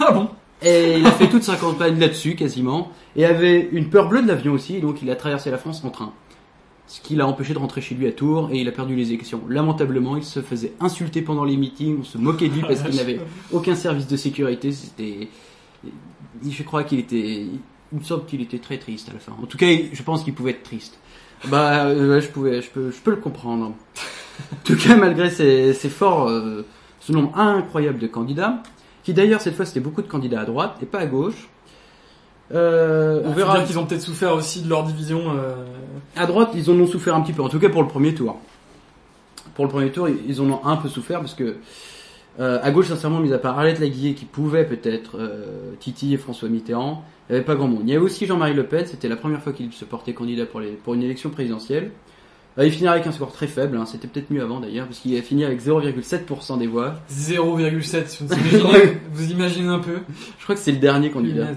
Ah 0.00 0.10
bon? 0.12 0.30
Et 0.62 0.98
il 0.98 1.06
a 1.06 1.12
fait 1.12 1.28
toute 1.28 1.42
sa 1.42 1.56
campagne 1.56 1.98
là-dessus 1.98 2.34
quasiment, 2.34 2.90
et 3.14 3.24
avait 3.24 3.68
une 3.72 3.90
peur 3.90 4.08
bleue 4.08 4.22
de 4.22 4.28
l'avion 4.28 4.52
aussi, 4.52 4.80
donc 4.80 5.02
il 5.02 5.10
a 5.10 5.16
traversé 5.16 5.50
la 5.50 5.58
France 5.58 5.84
en 5.84 5.90
train. 5.90 6.12
Ce 6.88 7.00
qui 7.00 7.16
l'a 7.16 7.26
empêché 7.26 7.52
de 7.52 7.58
rentrer 7.58 7.80
chez 7.80 7.94
lui 7.94 8.06
à 8.06 8.12
Tours, 8.12 8.48
et 8.52 8.60
il 8.60 8.68
a 8.68 8.72
perdu 8.72 8.94
les 8.94 9.12
élections. 9.12 9.42
Lamentablement, 9.48 10.16
il 10.16 10.24
se 10.24 10.40
faisait 10.40 10.72
insulter 10.80 11.20
pendant 11.20 11.44
les 11.44 11.56
meetings, 11.56 11.98
on 12.00 12.04
se 12.04 12.16
moquait 12.16 12.48
de 12.48 12.54
lui 12.54 12.62
parce 12.62 12.82
qu'il 12.82 12.94
n'avait 12.94 13.20
aucun 13.52 13.74
service 13.74 14.06
de 14.06 14.16
sécurité. 14.16 14.72
C'était, 14.72 15.28
je 16.48 16.62
crois 16.62 16.84
qu'il 16.84 17.00
était, 17.00 17.46
il 17.92 17.98
me 17.98 18.04
semble 18.04 18.24
qu'il 18.24 18.40
était 18.40 18.58
très 18.58 18.78
triste 18.78 19.08
à 19.10 19.12
la 19.12 19.18
fin. 19.18 19.32
En 19.42 19.46
tout 19.46 19.58
cas, 19.58 19.66
je 19.92 20.02
pense 20.02 20.22
qu'il 20.24 20.32
pouvait 20.32 20.52
être 20.52 20.62
triste. 20.62 20.98
Bah, 21.48 21.86
euh, 21.86 22.20
je 22.20 22.28
pouvais, 22.28 22.62
je 22.62 22.70
peux, 22.70 22.90
je 22.90 22.98
peux 22.98 23.10
le 23.10 23.16
comprendre. 23.16 23.74
En 24.52 24.56
tout 24.64 24.76
cas, 24.76 24.96
malgré 24.96 25.28
ces, 25.28 25.74
ces 25.74 25.88
forts, 25.90 26.28
euh, 26.28 26.64
ce 27.00 27.12
nombre 27.12 27.36
incroyable 27.36 27.98
de 27.98 28.06
candidats, 28.06 28.62
qui 29.06 29.14
d'ailleurs 29.14 29.40
cette 29.40 29.54
fois 29.54 29.64
c'était 29.64 29.78
beaucoup 29.80 30.02
de 30.02 30.08
candidats 30.08 30.40
à 30.40 30.44
droite 30.44 30.76
et 30.82 30.84
pas 30.86 30.98
à 30.98 31.06
gauche. 31.06 31.48
Euh, 32.52 33.22
on 33.24 33.28
On 33.30 33.32
verra. 33.32 33.62
qu'ils 33.62 33.78
ont 33.78 33.86
peut-être 33.86 34.02
souffert 34.02 34.34
aussi 34.34 34.62
de 34.62 34.68
leur 34.68 34.82
division. 34.84 35.20
euh, 35.36 35.54
À 36.16 36.26
droite, 36.26 36.50
ils 36.54 36.68
en 36.70 36.74
ont 36.74 36.86
souffert 36.86 37.14
un 37.14 37.20
petit 37.20 37.32
peu, 37.32 37.42
en 37.42 37.48
tout 37.48 37.58
cas 37.60 37.68
pour 37.68 37.82
le 37.82 37.88
premier 37.88 38.14
tour. 38.14 38.38
Pour 39.54 39.64
le 39.64 39.70
premier 39.70 39.90
tour, 39.90 40.08
ils- 40.08 40.40
en 40.40 40.50
ont 40.50 40.64
un 40.64 40.76
peu 40.76 40.88
souffert 40.88 41.20
parce 41.20 41.34
que 41.34 41.56
euh, 42.40 42.58
à 42.62 42.70
gauche, 42.72 42.88
sincèrement, 42.88 43.20
mis 43.20 43.32
à 43.32 43.38
part 43.38 43.56
Arlette 43.58 43.78
Laguillet 43.78 44.14
qui 44.14 44.24
pouvait 44.26 44.64
peut-être 44.66 45.18
euh, 45.18 45.72
titiller 45.80 46.16
François 46.18 46.48
Mitterrand, 46.48 47.04
il 47.28 47.32
n'y 47.32 47.36
avait 47.38 47.44
pas 47.46 47.54
grand 47.54 47.68
monde. 47.68 47.82
Il 47.84 47.90
y 47.90 47.94
avait 47.96 48.04
aussi 48.04 48.26
Jean-Marie 48.26 48.54
Le 48.54 48.64
Pen, 48.66 48.84
c'était 48.86 49.08
la 49.08 49.16
première 49.16 49.40
fois 49.40 49.52
qu'il 49.52 49.72
se 49.72 49.84
portait 49.84 50.12
candidat 50.14 50.46
pour, 50.46 50.60
les, 50.60 50.72
pour 50.72 50.94
une 50.94 51.02
élection 51.04 51.30
présidentielle. 51.30 51.92
Euh, 52.58 52.64
il 52.66 52.72
finira 52.72 52.94
avec 52.94 53.06
un 53.06 53.12
score 53.12 53.32
très 53.32 53.46
faible, 53.46 53.76
hein, 53.76 53.84
c'était 53.84 54.08
peut-être 54.08 54.30
mieux 54.30 54.42
avant 54.42 54.60
d'ailleurs, 54.60 54.86
parce 54.86 54.98
qu'il 55.00 55.16
a 55.18 55.22
fini 55.22 55.44
avec 55.44 55.60
0,7% 55.60 56.58
des 56.58 56.66
voix. 56.66 56.94
0,7. 57.12 58.22
Vous 58.22 58.34
imaginez, 58.34 58.98
vous 59.12 59.30
imaginez 59.30 59.68
un 59.68 59.78
peu 59.78 59.98
Je 60.38 60.42
crois 60.44 60.54
que 60.54 60.60
c'est 60.60 60.72
le 60.72 60.78
dernier 60.78 61.10
candidat. 61.10 61.48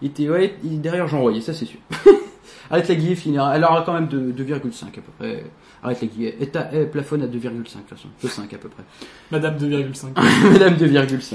Il 0.00 0.08
était 0.08 0.28
ouais, 0.28 0.56
il 0.64 0.74
est 0.74 0.78
derrière 0.78 1.06
Jean 1.06 1.20
Royer, 1.20 1.40
ça 1.40 1.52
c'est 1.54 1.66
sûr. 1.66 1.78
Arlette 2.70 2.88
Laguillet 2.88 3.14
finira, 3.14 3.54
elle 3.54 3.64
aura 3.64 3.82
quand 3.82 3.92
même 3.92 4.08
de- 4.08 4.32
2,5 4.32 4.86
à 4.86 4.90
peu 4.92 5.02
près. 5.18 5.44
Arlette 5.82 6.00
Laguillet 6.00 6.36
est 6.40 6.56
à- 6.56 6.70
elle 6.72 6.90
plafonne 6.90 7.22
à 7.22 7.26
2,5 7.26 7.58
de 7.58 7.62
toute 7.62 7.88
façon, 7.88 8.08
2,5 8.22 8.54
à 8.54 8.58
peu 8.58 8.68
près. 8.70 8.82
Madame 9.30 9.56
2,5. 9.58 10.06
Madame 10.52 10.74
2,5. 10.76 11.34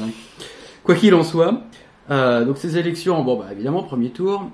Quoi 0.83 0.95
qu'il 0.95 1.13
en 1.13 1.23
soit, 1.23 1.62
euh, 2.10 2.43
donc 2.45 2.57
ces 2.57 2.77
élections, 2.77 3.23
bon 3.23 3.38
bah 3.38 3.47
évidemment 3.51 3.83
premier 3.83 4.10
tour, 4.10 4.49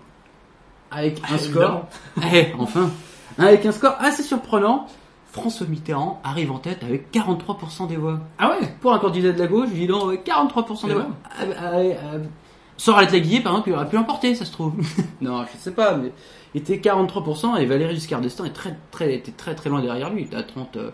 avec 0.92 1.22
un 1.32 1.38
score, 1.38 1.88
eh, 2.34 2.48
enfin, 2.60 2.92
avec 3.38 3.66
un 3.66 3.72
score 3.72 3.96
assez 4.00 4.24
surprenant. 4.24 4.88
François 5.32 5.66
Mitterrand 5.66 6.22
arrive 6.24 6.52
en 6.52 6.60
tête 6.60 6.84
avec 6.84 7.12
43% 7.12 7.88
des 7.88 7.96
voix. 7.96 8.20
Ah 8.38 8.52
ouais? 8.52 8.68
Pour 8.82 8.94
un 8.94 9.00
candidat 9.00 9.32
de 9.32 9.40
la 9.40 9.48
gauche, 9.48 9.70
dis 9.70 9.88
donc, 9.88 10.04
avec 10.04 10.28
43% 10.28 10.86
des 10.86 10.92
Eh 10.92 10.94
voix. 10.94 11.08
Ah, 11.26 11.44
ah, 11.60 11.72
ah, 11.74 12.18
Sans 12.78 12.94
Arlette 12.94 13.12
Laguillet, 13.14 13.42
par 13.42 13.54
exemple, 13.54 13.70
il 13.70 13.74
aurait 13.74 13.90
pu 13.90 13.96
l'emporter, 13.96 14.36
ça 14.36 14.46
se 14.46 14.52
trouve. 14.52 14.74
non, 15.22 15.44
je 15.52 15.58
sais 15.58 15.72
pas, 15.72 15.96
mais 15.98 16.12
il 16.54 16.62
était 16.62 16.78
43% 16.78 17.58
et 17.58 17.66
Valéry 17.66 17.96
Giscard 17.96 18.22
d'Estaing 18.22 18.46
est 18.46 18.54
très, 18.54 18.78
très, 18.92 19.16
était 19.16 19.32
très 19.32 19.56
très 19.56 19.72
loin 19.72 19.82
derrière 19.82 20.12
lui. 20.12 20.22
Il 20.22 20.26
était 20.28 20.36
à 20.36 20.44
30, 20.44 20.78
euh, 20.78 20.92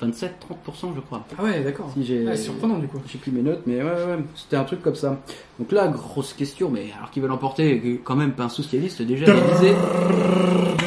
27, 0.00 0.34
30%, 0.66 0.94
je 0.96 1.00
crois. 1.00 1.24
Ah 1.38 1.44
ouais, 1.44 1.62
d'accord. 1.62 1.88
Si 1.94 2.04
j'ai, 2.04 2.24
Ouais, 2.24 2.36
c'est 2.36 2.44
surprenant, 2.44 2.78
du 2.78 2.88
coup. 2.88 2.98
J'ai 3.06 3.18
plus 3.18 3.30
mes 3.30 3.42
notes, 3.42 3.62
mais 3.66 3.76
ouais, 3.76 3.84
ouais, 3.84 4.18
c'était 4.34 4.56
un 4.56 4.64
truc 4.64 4.82
comme 4.82 4.96
ça. 4.96 5.20
Donc 5.60 5.70
là, 5.70 5.86
grosse 5.86 6.32
question, 6.32 6.68
mais 6.68 6.88
alors 6.96 7.12
qu'il 7.12 7.22
veut 7.22 7.28
l'emporter, 7.28 8.00
quand 8.02 8.16
même 8.16 8.32
pas 8.32 8.44
un 8.44 8.48
socialiste 8.48 9.02
déjà 9.02 9.32
réalisé. 9.32 9.74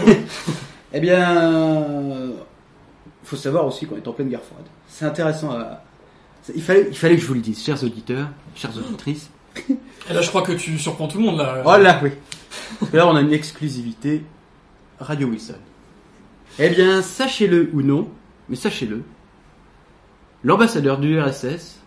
eh 0.94 1.00
bien, 1.00 2.32
faut 3.24 3.36
savoir 3.36 3.66
aussi 3.66 3.86
qu'on 3.86 3.96
est 3.96 4.08
en 4.08 4.14
pleine 4.14 4.30
guerre 4.30 4.44
froide. 4.44 4.66
C'est 4.88 5.06
intéressant 5.06 5.52
à... 5.52 5.84
Il 6.56 6.62
fallait, 6.62 6.88
il 6.90 6.98
fallait 6.98 7.16
que 7.16 7.22
je 7.22 7.28
vous 7.28 7.36
le 7.36 7.40
dise, 7.40 7.64
chers 7.64 7.84
auditeurs, 7.84 8.28
chères 8.56 8.76
auditrices. 8.76 9.30
Et 10.10 10.14
là, 10.14 10.22
je 10.22 10.30
crois 10.30 10.42
que 10.42 10.54
tu 10.54 10.78
surprends 10.80 11.08
tout 11.08 11.20
le 11.20 11.24
monde, 11.24 11.38
là. 11.38 11.62
Oh 11.66 11.78
là, 11.78 12.00
oui. 12.04 12.12
Et 12.92 12.98
là, 12.98 13.08
on 13.08 13.16
a 13.16 13.22
une 13.22 13.34
exclusivité 13.34 14.24
Radio 15.00 15.28
Wilson. 15.28 15.56
Eh 16.60 16.70
bien, 16.70 17.02
sachez-le 17.02 17.70
ou 17.74 17.82
non, 17.82 18.10
mais 18.50 18.56
sachez-le, 18.56 19.04
l'ambassadeur 20.44 20.98
du 20.98 21.20
RSS 21.20 21.80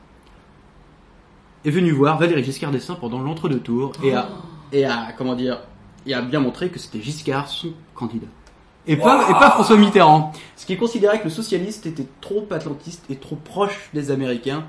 est 1.65 1.71
venu 1.71 1.91
voir 1.91 2.19
Valéry 2.19 2.45
Giscard 2.45 2.71
d'Estaing 2.71 2.95
pendant 2.95 3.21
l'entre-deux 3.21 3.61
tours 3.61 3.93
et 4.03 4.15
a, 4.15 4.29
et 4.73 4.85
a, 4.85 5.13
comment 5.19 5.35
dire, 5.35 5.61
et 6.07 6.15
a 6.15 6.23
bien 6.23 6.41
montré 6.41 6.69
que 6.71 6.79
c'était 6.79 7.01
Giscard 7.01 7.49
son 7.49 7.73
candidat. 7.95 8.29
Et 8.87 8.97
pas, 8.97 9.27
et 9.31 9.33
pas 9.33 9.51
François 9.51 9.77
Mitterrand. 9.77 10.33
Ce 10.57 10.67
qui 10.67 10.77
considérait 10.77 11.19
que 11.19 11.25
le 11.25 11.31
socialiste 11.31 11.87
était 11.87 12.07
trop 12.21 12.47
atlantiste 12.51 13.05
et 13.11 13.17
trop 13.17 13.37
proche 13.37 13.89
des 13.95 14.11
Américains 14.11 14.65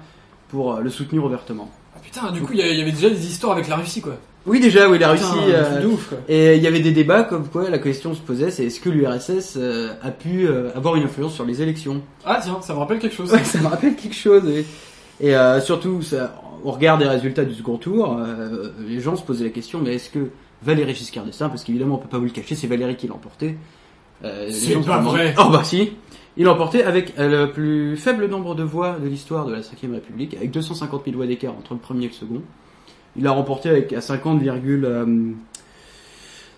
pour 0.49 0.75
euh, 0.75 0.81
le 0.81 0.89
soutenir 0.89 1.23
ouvertement. 1.25 1.69
Ah, 1.95 1.99
putain, 2.01 2.31
du 2.31 2.41
coup, 2.41 2.53
il 2.53 2.59
y 2.59 2.81
avait 2.81 2.91
déjà 2.91 3.09
des 3.09 3.25
histoires 3.27 3.53
avec 3.53 3.67
la 3.67 3.75
Russie, 3.75 4.01
quoi. 4.01 4.13
Oui, 4.45 4.59
déjà, 4.59 4.87
oui, 4.87 4.99
la 4.99 5.13
Putain, 5.13 5.31
Russie. 5.31 5.45
euh, 5.53 5.71
truc 5.71 5.81
de 5.83 5.87
ouf, 5.87 6.09
quoi. 6.09 6.17
et 6.29 6.55
il 6.55 6.61
y 6.61 6.67
avait 6.67 6.79
des 6.79 6.91
débats 6.91 7.23
comme 7.23 7.47
quoi 7.47 7.67
la 7.69 7.79
question 7.79 8.13
se 8.13 8.21
posait, 8.21 8.51
c'est 8.51 8.65
est-ce 8.65 8.79
que 8.79 8.89
l'URSS 8.89 9.55
euh, 9.57 9.93
a 10.03 10.11
pu 10.11 10.45
euh, 10.47 10.69
avoir 10.75 10.95
une 10.95 11.03
influence 11.03 11.33
sur 11.33 11.45
les 11.45 11.63
élections? 11.63 12.01
Ah 12.23 12.39
tiens, 12.43 12.59
ça 12.61 12.73
me 12.75 12.79
rappelle 12.79 12.99
quelque 12.99 13.15
chose. 13.15 13.31
Ouais, 13.33 13.43
ça 13.43 13.57
me 13.59 13.67
rappelle 13.67 13.95
quelque 13.95 14.15
chose. 14.15 14.43
oui. 14.45 14.63
Et 15.19 15.35
euh, 15.35 15.59
surtout, 15.61 16.03
ça, 16.03 16.39
au 16.63 16.71
regard 16.71 16.99
des 16.99 17.07
résultats 17.07 17.43
du 17.43 17.55
second 17.55 17.77
tour, 17.77 18.17
euh, 18.19 18.69
les 18.87 18.99
gens 19.01 19.15
se 19.15 19.23
posaient 19.23 19.45
la 19.45 19.49
question 19.49 19.79
mais 19.83 19.95
est-ce 19.95 20.09
que 20.11 20.29
Valéry 20.61 20.93
Giscard 20.93 21.25
d'Estaing, 21.25 21.49
parce 21.49 21.63
qu'évidemment 21.63 21.95
on 21.95 21.97
peut 21.97 22.07
pas 22.07 22.17
vous 22.19 22.25
le 22.25 22.29
cacher, 22.31 22.53
c'est 22.55 22.67
Valéry 22.67 22.95
qui 22.95 23.07
l'a 23.07 23.13
emporté. 23.15 23.57
Euh, 24.23 24.49
C'est 24.51 24.75
pas 24.85 24.99
vrai. 24.99 25.35
Oh 25.37 25.49
bah 25.51 25.63
si. 25.63 25.91
Il 26.37 26.47
emporté 26.49 26.83
avec 26.83 27.13
euh, 27.17 27.45
le 27.45 27.51
plus 27.51 27.95
faible 27.95 28.25
nombre 28.27 28.55
de 28.55 28.63
voix 28.63 28.97
de 29.01 29.07
l'histoire 29.07 29.45
de 29.45 29.53
la 29.53 29.61
5ème 29.61 29.93
République, 29.93 30.33
avec 30.35 30.51
250 30.51 31.03
000 31.05 31.15
voix 31.17 31.27
d'écart 31.27 31.53
entre 31.53 31.73
le 31.73 31.79
premier 31.79 32.05
et 32.05 32.07
le 32.09 32.13
second. 32.13 32.41
Il 33.15 33.23
l'a 33.23 33.31
remporté 33.31 33.69
avec 33.69 33.93
à 33.93 34.01
50, 34.01 34.41
euh, 34.43 35.31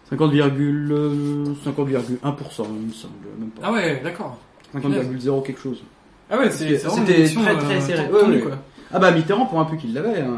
50, 0.10 0.34
euh, 0.34 1.46
50,1%, 1.64 2.66
il 2.82 2.88
me 2.88 2.94
semble. 2.94 3.14
Même 3.40 3.50
pas. 3.50 3.62
Ah 3.66 3.72
ouais, 3.72 4.02
d'accord. 4.04 4.38
50,0 4.76 5.44
quelque 5.46 5.62
chose. 5.62 5.84
Ah 6.30 6.40
ouais, 6.40 6.50
c'est 6.50 6.78
C'était 6.78 7.26
très 7.26 7.56
très 7.58 7.82
serré. 7.82 8.12
Ouais. 8.12 8.44
Ah 8.92 9.00
bah 9.00 9.12
Mitterrand 9.12 9.46
pour 9.46 9.60
un 9.60 9.66
peu 9.66 9.76
qu'il 9.78 9.94
l'avait. 9.94 10.22
Hein. 10.22 10.38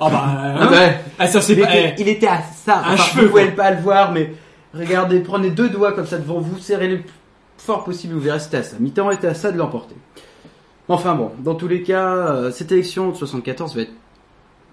Ah 0.00 0.08
bah, 0.10 0.22
Ah 0.26 0.62
hein. 0.62 0.68
bah, 0.70 0.88
Ah, 1.18 1.26
ça, 1.26 1.40
c'est 1.40 1.52
il, 1.54 1.60
pas- 1.60 1.68
était, 1.76 1.94
il 2.02 2.08
était 2.08 2.26
à 2.26 2.40
ça. 2.42 2.78
Un 2.78 2.94
Enfin, 2.94 2.96
cheveu, 2.96 3.24
vous 3.26 3.30
pouvez 3.30 3.50
pas 3.50 3.70
le 3.72 3.80
voir, 3.82 4.12
mais 4.12 4.32
regardez, 4.76 5.20
prenez 5.20 5.50
deux 5.50 5.68
doigts 5.68 5.92
comme 5.92 6.06
ça 6.06 6.18
devant 6.18 6.40
vous, 6.40 6.58
serrez 6.58 6.88
le 6.88 7.00
plus 7.00 7.12
fort 7.58 7.84
possible, 7.84 8.14
vous 8.14 8.20
verrez 8.20 8.40
c'était 8.40 8.58
à 8.58 8.62
ça. 8.62 8.76
Mitterrand 8.78 9.10
était 9.10 9.26
à 9.26 9.34
ça 9.34 9.52
de 9.52 9.58
l'emporter. 9.58 9.96
Enfin 10.88 11.14
bon, 11.14 11.32
dans 11.40 11.54
tous 11.54 11.68
les 11.68 11.82
cas, 11.82 12.14
euh, 12.28 12.50
cette 12.50 12.70
élection 12.70 13.10
de 13.10 13.16
74 13.16 13.74
va 13.74 13.82
être 13.82 13.92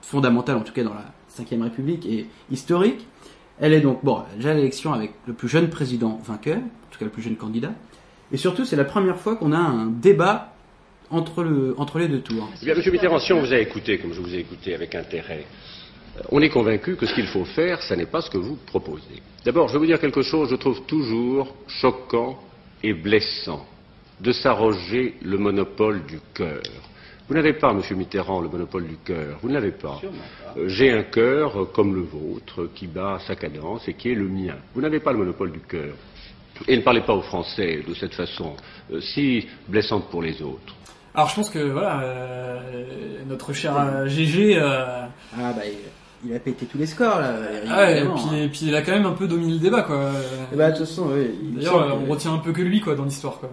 fondamentale, 0.01 0.57
en 0.57 0.61
tout 0.61 0.73
cas 0.73 0.83
dans 0.83 0.93
la 0.93 1.05
5ème 1.35 1.63
République, 1.63 2.05
et 2.05 2.27
historique. 2.51 3.07
Elle 3.59 3.73
est 3.73 3.81
donc, 3.81 4.03
bon, 4.03 4.21
déjà 4.35 4.53
l'élection 4.53 4.93
avec 4.93 5.13
le 5.27 5.33
plus 5.33 5.47
jeune 5.47 5.69
président 5.69 6.19
vainqueur, 6.23 6.57
en 6.57 6.91
tout 6.91 6.99
cas 6.99 7.05
le 7.05 7.11
plus 7.11 7.21
jeune 7.21 7.35
candidat. 7.35 7.71
Et 8.31 8.37
surtout, 8.37 8.65
c'est 8.65 8.75
la 8.75 8.83
première 8.83 9.17
fois 9.17 9.35
qu'on 9.35 9.51
a 9.51 9.57
un 9.57 9.87
débat 9.87 10.53
entre 11.09 11.99
les 11.99 12.07
deux 12.07 12.21
tours. 12.21 12.49
Eh 12.61 12.65
bien, 12.65 12.75
Monsieur 12.75 12.91
Mitterrand, 12.91 13.19
si 13.19 13.33
on 13.33 13.41
vous 13.41 13.53
a 13.53 13.57
écouté, 13.57 13.99
comme 13.99 14.13
je 14.13 14.21
vous 14.21 14.33
ai 14.33 14.39
écouté 14.39 14.73
avec 14.73 14.95
intérêt, 14.95 15.45
euh, 16.17 16.21
on 16.31 16.41
est 16.41 16.49
convaincu 16.49 16.95
que 16.95 17.05
ce 17.05 17.13
qu'il 17.13 17.27
faut 17.27 17.45
faire, 17.45 17.81
ce 17.81 17.93
n'est 17.93 18.05
pas 18.05 18.21
ce 18.21 18.29
que 18.29 18.37
vous 18.37 18.57
proposez. 18.65 19.21
D'abord, 19.45 19.67
je 19.67 19.73
vais 19.73 19.79
vous 19.79 19.86
dire 19.86 19.99
quelque 19.99 20.21
chose, 20.21 20.49
je 20.49 20.56
trouve 20.56 20.82
toujours 20.84 21.53
choquant 21.67 22.39
et 22.82 22.93
blessant 22.93 23.65
de 24.21 24.32
s'arroger 24.32 25.15
le 25.21 25.38
monopole 25.38 26.06
du 26.06 26.19
cœur. 26.34 26.62
Vous 27.27 27.34
n'avez 27.34 27.53
pas, 27.53 27.73
Monsieur 27.73 27.95
Mitterrand, 27.95 28.41
le 28.41 28.49
monopole 28.49 28.88
du 28.88 28.97
cœur. 28.97 29.39
Vous 29.41 29.49
ne 29.49 29.53
l'avez 29.53 29.71
pas. 29.71 29.99
Euh, 30.58 30.67
J'ai 30.67 30.91
un 30.91 31.03
cœur 31.03 31.62
euh, 31.62 31.65
comme 31.65 31.95
le 31.95 32.01
vôtre, 32.01 32.69
qui 32.75 32.88
bat 32.88 33.19
sa 33.25 33.36
cadence 33.36 33.88
et 33.88 33.93
qui 33.93 34.12
est 34.12 34.15
le 34.15 34.27
mien. 34.27 34.56
Vous 34.75 34.82
n'avez 34.82 34.99
pas 34.99 35.12
le 35.12 35.19
monopole 35.19 35.51
du 35.51 35.60
cœur. 35.62 35.93
Et 36.67 36.77
ne 36.77 36.82
parlez 36.82 37.01
pas 37.01 37.13
aux 37.13 37.21
Français 37.21 37.82
de 37.88 37.93
cette 37.93 38.13
façon 38.13 38.56
euh, 38.91 39.01
si 39.01 39.47
blessante 39.67 40.10
pour 40.10 40.21
les 40.21 40.41
autres. 40.41 40.75
Alors 41.15 41.29
je 41.29 41.36
pense 41.36 41.49
que 41.49 41.60
voilà, 41.60 42.01
euh, 42.01 43.23
notre 43.27 43.53
cher 43.53 44.08
GG, 44.08 44.58
euh, 44.58 45.06
Ah 45.38 45.53
bah, 45.53 45.62
il, 45.65 45.77
il 46.25 46.33
a 46.36 46.39
pété 46.39 46.65
tous 46.65 46.77
les 46.77 46.86
scores 46.86 47.19
là, 47.19 47.36
ah 47.69 47.77
ouais, 47.81 47.99
et 47.99 48.01
puis, 48.05 48.12
hein. 48.31 48.36
et 48.43 48.47
puis 48.47 48.59
il 48.63 48.75
a 48.75 48.81
quand 48.81 48.91
même 48.93 49.05
un 49.05 49.12
peu 49.13 49.27
dominé 49.27 49.53
le 49.53 49.59
débat 49.59 49.81
quoi. 49.81 50.12
Eh 50.51 50.55
bah, 50.55 50.71
de 50.71 50.77
toute 50.77 50.86
façon, 50.88 51.07
oui. 51.13 51.27
il 51.43 51.55
D'ailleurs, 51.55 51.97
on 52.01 52.12
retient 52.12 52.33
un 52.33 52.38
peu 52.39 52.51
que 52.51 52.62
lui 52.62 52.79
quoi 52.81 52.95
dans 52.95 53.05
l'histoire 53.05 53.39
quoi. 53.39 53.49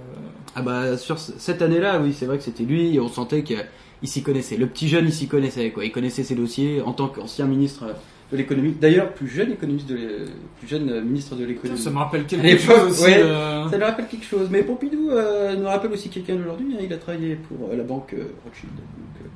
Ah 0.54 0.62
bah 0.62 0.96
sur 0.96 1.18
ce- 1.18 1.32
cette 1.38 1.62
année-là, 1.62 2.00
oui, 2.02 2.12
c'est 2.12 2.26
vrai 2.26 2.36
que 2.38 2.42
c'était 2.44 2.64
lui. 2.64 2.94
Et 2.94 3.00
on 3.00 3.08
sentait 3.08 3.42
qu'il 3.44 3.58
s'y 4.04 4.22
connaissait. 4.22 4.56
Le 4.56 4.66
petit 4.66 4.88
jeune, 4.88 5.06
il 5.06 5.12
s'y 5.12 5.28
connaissait 5.28 5.70
quoi. 5.70 5.84
Il 5.84 5.92
connaissait 5.92 6.24
ses 6.24 6.34
dossiers 6.34 6.80
en 6.82 6.92
tant 6.92 7.06
qu'ancien 7.08 7.46
ministre 7.46 7.84
de 8.32 8.36
l'économie. 8.36 8.72
D'ailleurs, 8.80 9.12
plus 9.14 9.28
jeune 9.28 9.52
économiste 9.52 9.88
de 9.88 10.24
plus 10.58 10.66
jeune 10.68 10.88
euh, 10.90 11.00
ministre 11.02 11.36
de 11.36 11.44
l'économie. 11.44 11.78
Ça 11.78 11.90
me 11.90 11.98
rappelle 11.98 12.24
quelque 12.26 12.58
chose 12.58 12.90
aussi, 12.90 13.02
ouais, 13.04 13.22
euh. 13.22 13.68
Ça 13.70 13.78
me 13.78 13.84
rappelle 13.84 14.06
quelque 14.08 14.26
chose. 14.26 14.48
Mais 14.50 14.62
Pompidou 14.62 15.10
euh, 15.10 15.54
nous 15.56 15.66
rappelle 15.66 15.92
aussi 15.92 16.08
quelqu'un 16.08 16.34
d'aujourd'hui. 16.36 16.74
hein. 16.74 16.80
Il 16.84 16.92
a 16.92 16.96
travaillé 16.98 17.36
pour 17.36 17.68
euh, 17.70 17.76
la 17.76 17.84
banque 17.84 18.14
euh, 18.14 18.24
Rothschild. 18.44 18.72
Donc, 18.74 19.22
euh, 19.22 19.28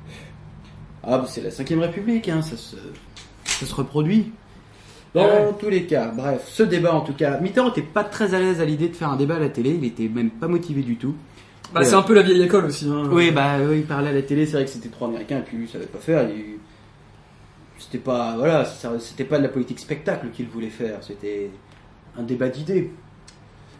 Ah 1.03 1.17
bah 1.19 1.25
c'est 1.29 1.41
la 1.43 1.49
5ème 1.49 1.79
République. 1.79 2.27
Hein. 2.29 2.41
Ça 2.41 2.57
se 2.57 2.75
ça 3.59 3.65
se 3.65 3.73
reproduit. 3.75 4.31
Dans 5.13 5.23
ouais. 5.25 5.47
tous 5.59 5.69
les 5.69 5.83
cas, 5.85 6.11
bref, 6.15 6.41
ce 6.47 6.63
débat 6.63 6.93
en 6.93 7.01
tout 7.01 7.13
cas, 7.13 7.39
Mitterrand 7.39 7.69
était 7.69 7.81
pas 7.81 8.03
très 8.03 8.33
à 8.33 8.39
l'aise 8.39 8.59
à 8.59 8.65
l'idée 8.65 8.89
de 8.89 8.95
faire 8.95 9.09
un 9.09 9.15
débat 9.15 9.35
à 9.37 9.39
la 9.39 9.49
télé, 9.49 9.77
il 9.81 9.85
était 9.85 10.09
même 10.09 10.29
pas 10.29 10.47
motivé 10.47 10.81
du 10.81 10.97
tout. 10.97 11.15
Bah 11.73 11.81
Et, 11.81 11.85
c'est 11.85 11.95
euh, 11.95 11.99
un 11.99 12.03
peu 12.03 12.13
la 12.13 12.21
vieille 12.21 12.41
école 12.41 12.65
aussi. 12.65 12.87
Hein. 12.89 13.03
oui, 13.11 13.31
bah 13.31 13.55
oui, 13.67 13.77
il 13.79 13.85
parlait 13.85 14.09
à 14.09 14.13
la 14.13 14.21
télé, 14.21 14.45
c'est 14.45 14.53
vrai 14.53 14.65
que 14.65 14.71
c'était 14.71 14.89
trop 14.89 15.05
américain, 15.05 15.37
et 15.39 15.41
puis 15.41 15.55
lui, 15.57 15.65
il 15.65 15.69
savait 15.69 15.85
pas 15.85 15.99
faire. 15.99 16.27
il- 16.29 16.57
C'était 17.77 17.97
pas, 17.97 18.35
voilà, 18.37 18.65
c'était 18.99 19.23
pas 19.25 19.37
de 19.37 19.43
la 19.43 19.49
politique 19.49 19.79
spectacle 19.79 20.27
qu'il 20.33 20.47
voulait 20.47 20.69
faire, 20.69 20.97
c'était 21.01 21.49
un 22.17 22.23
débat 22.23 22.49
d'idées. 22.49 22.91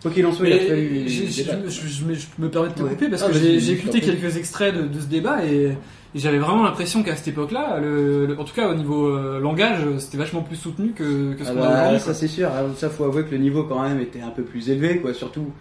Quoi 0.01 0.11
qu'il 0.11 0.25
en 0.25 0.31
soit, 0.31 0.47
il 0.47 0.53
a 0.53 0.59
fallu. 0.59 1.07
je, 1.07 1.25
je- 1.25 2.13
je 2.13 2.25
me 2.37 2.49
permets 2.49 2.69
de 2.69 2.73
te 2.75 2.83
Ouais. 2.83 2.89
couper 2.91 3.09
parce 3.09 3.23
Ah, 3.25 3.27
que 3.31 3.33
j'ai 3.33 3.71
écouté 3.71 3.99
quelques 4.01 4.37
extraits 4.37 4.75
de, 4.75 4.83
de 4.83 4.99
ce 4.99 5.05
débat 5.07 5.43
et, 5.45 5.71
et 6.15 6.19
j'avais 6.19 6.37
vraiment 6.39 6.63
l'impression 6.63 7.03
qu'à 7.03 7.15
cette 7.15 7.27
époque-là, 7.27 7.77
le, 7.81 8.25
le- 8.25 8.39
en 8.39 8.45
tout 8.45 8.53
cas 8.55 8.69
au 8.69 8.73
niveau 8.73 9.07
euh, 9.07 9.39
langage, 9.39 9.79
c'était 9.99 10.17
vachement 10.17 10.41
plus 10.41 10.55
soutenu 10.55 10.91
que, 10.91 11.33
que 11.33 11.43
ce 11.43 11.49
Ah 11.49 11.53
qu'on 11.53 11.59
bah, 11.59 11.67
a 11.67 11.81
aujourd'hui. 11.81 11.99
ça 11.99 12.13
c'est 12.13 12.27
sûr, 12.29 12.49
Ah, 12.51 12.63
ça 12.77 12.89
faut 12.89 13.03
avouer 13.03 13.25
que 13.25 13.31
le 13.31 13.37
niveau 13.39 13.63
quand 13.63 13.83
même 13.83 13.99
était 13.99 14.21
un 14.21 14.29
peu 14.29 14.43
plus 14.43 14.69
élevé, 14.69 14.99
quoi. 14.99 15.13
Surtout, 15.13 15.51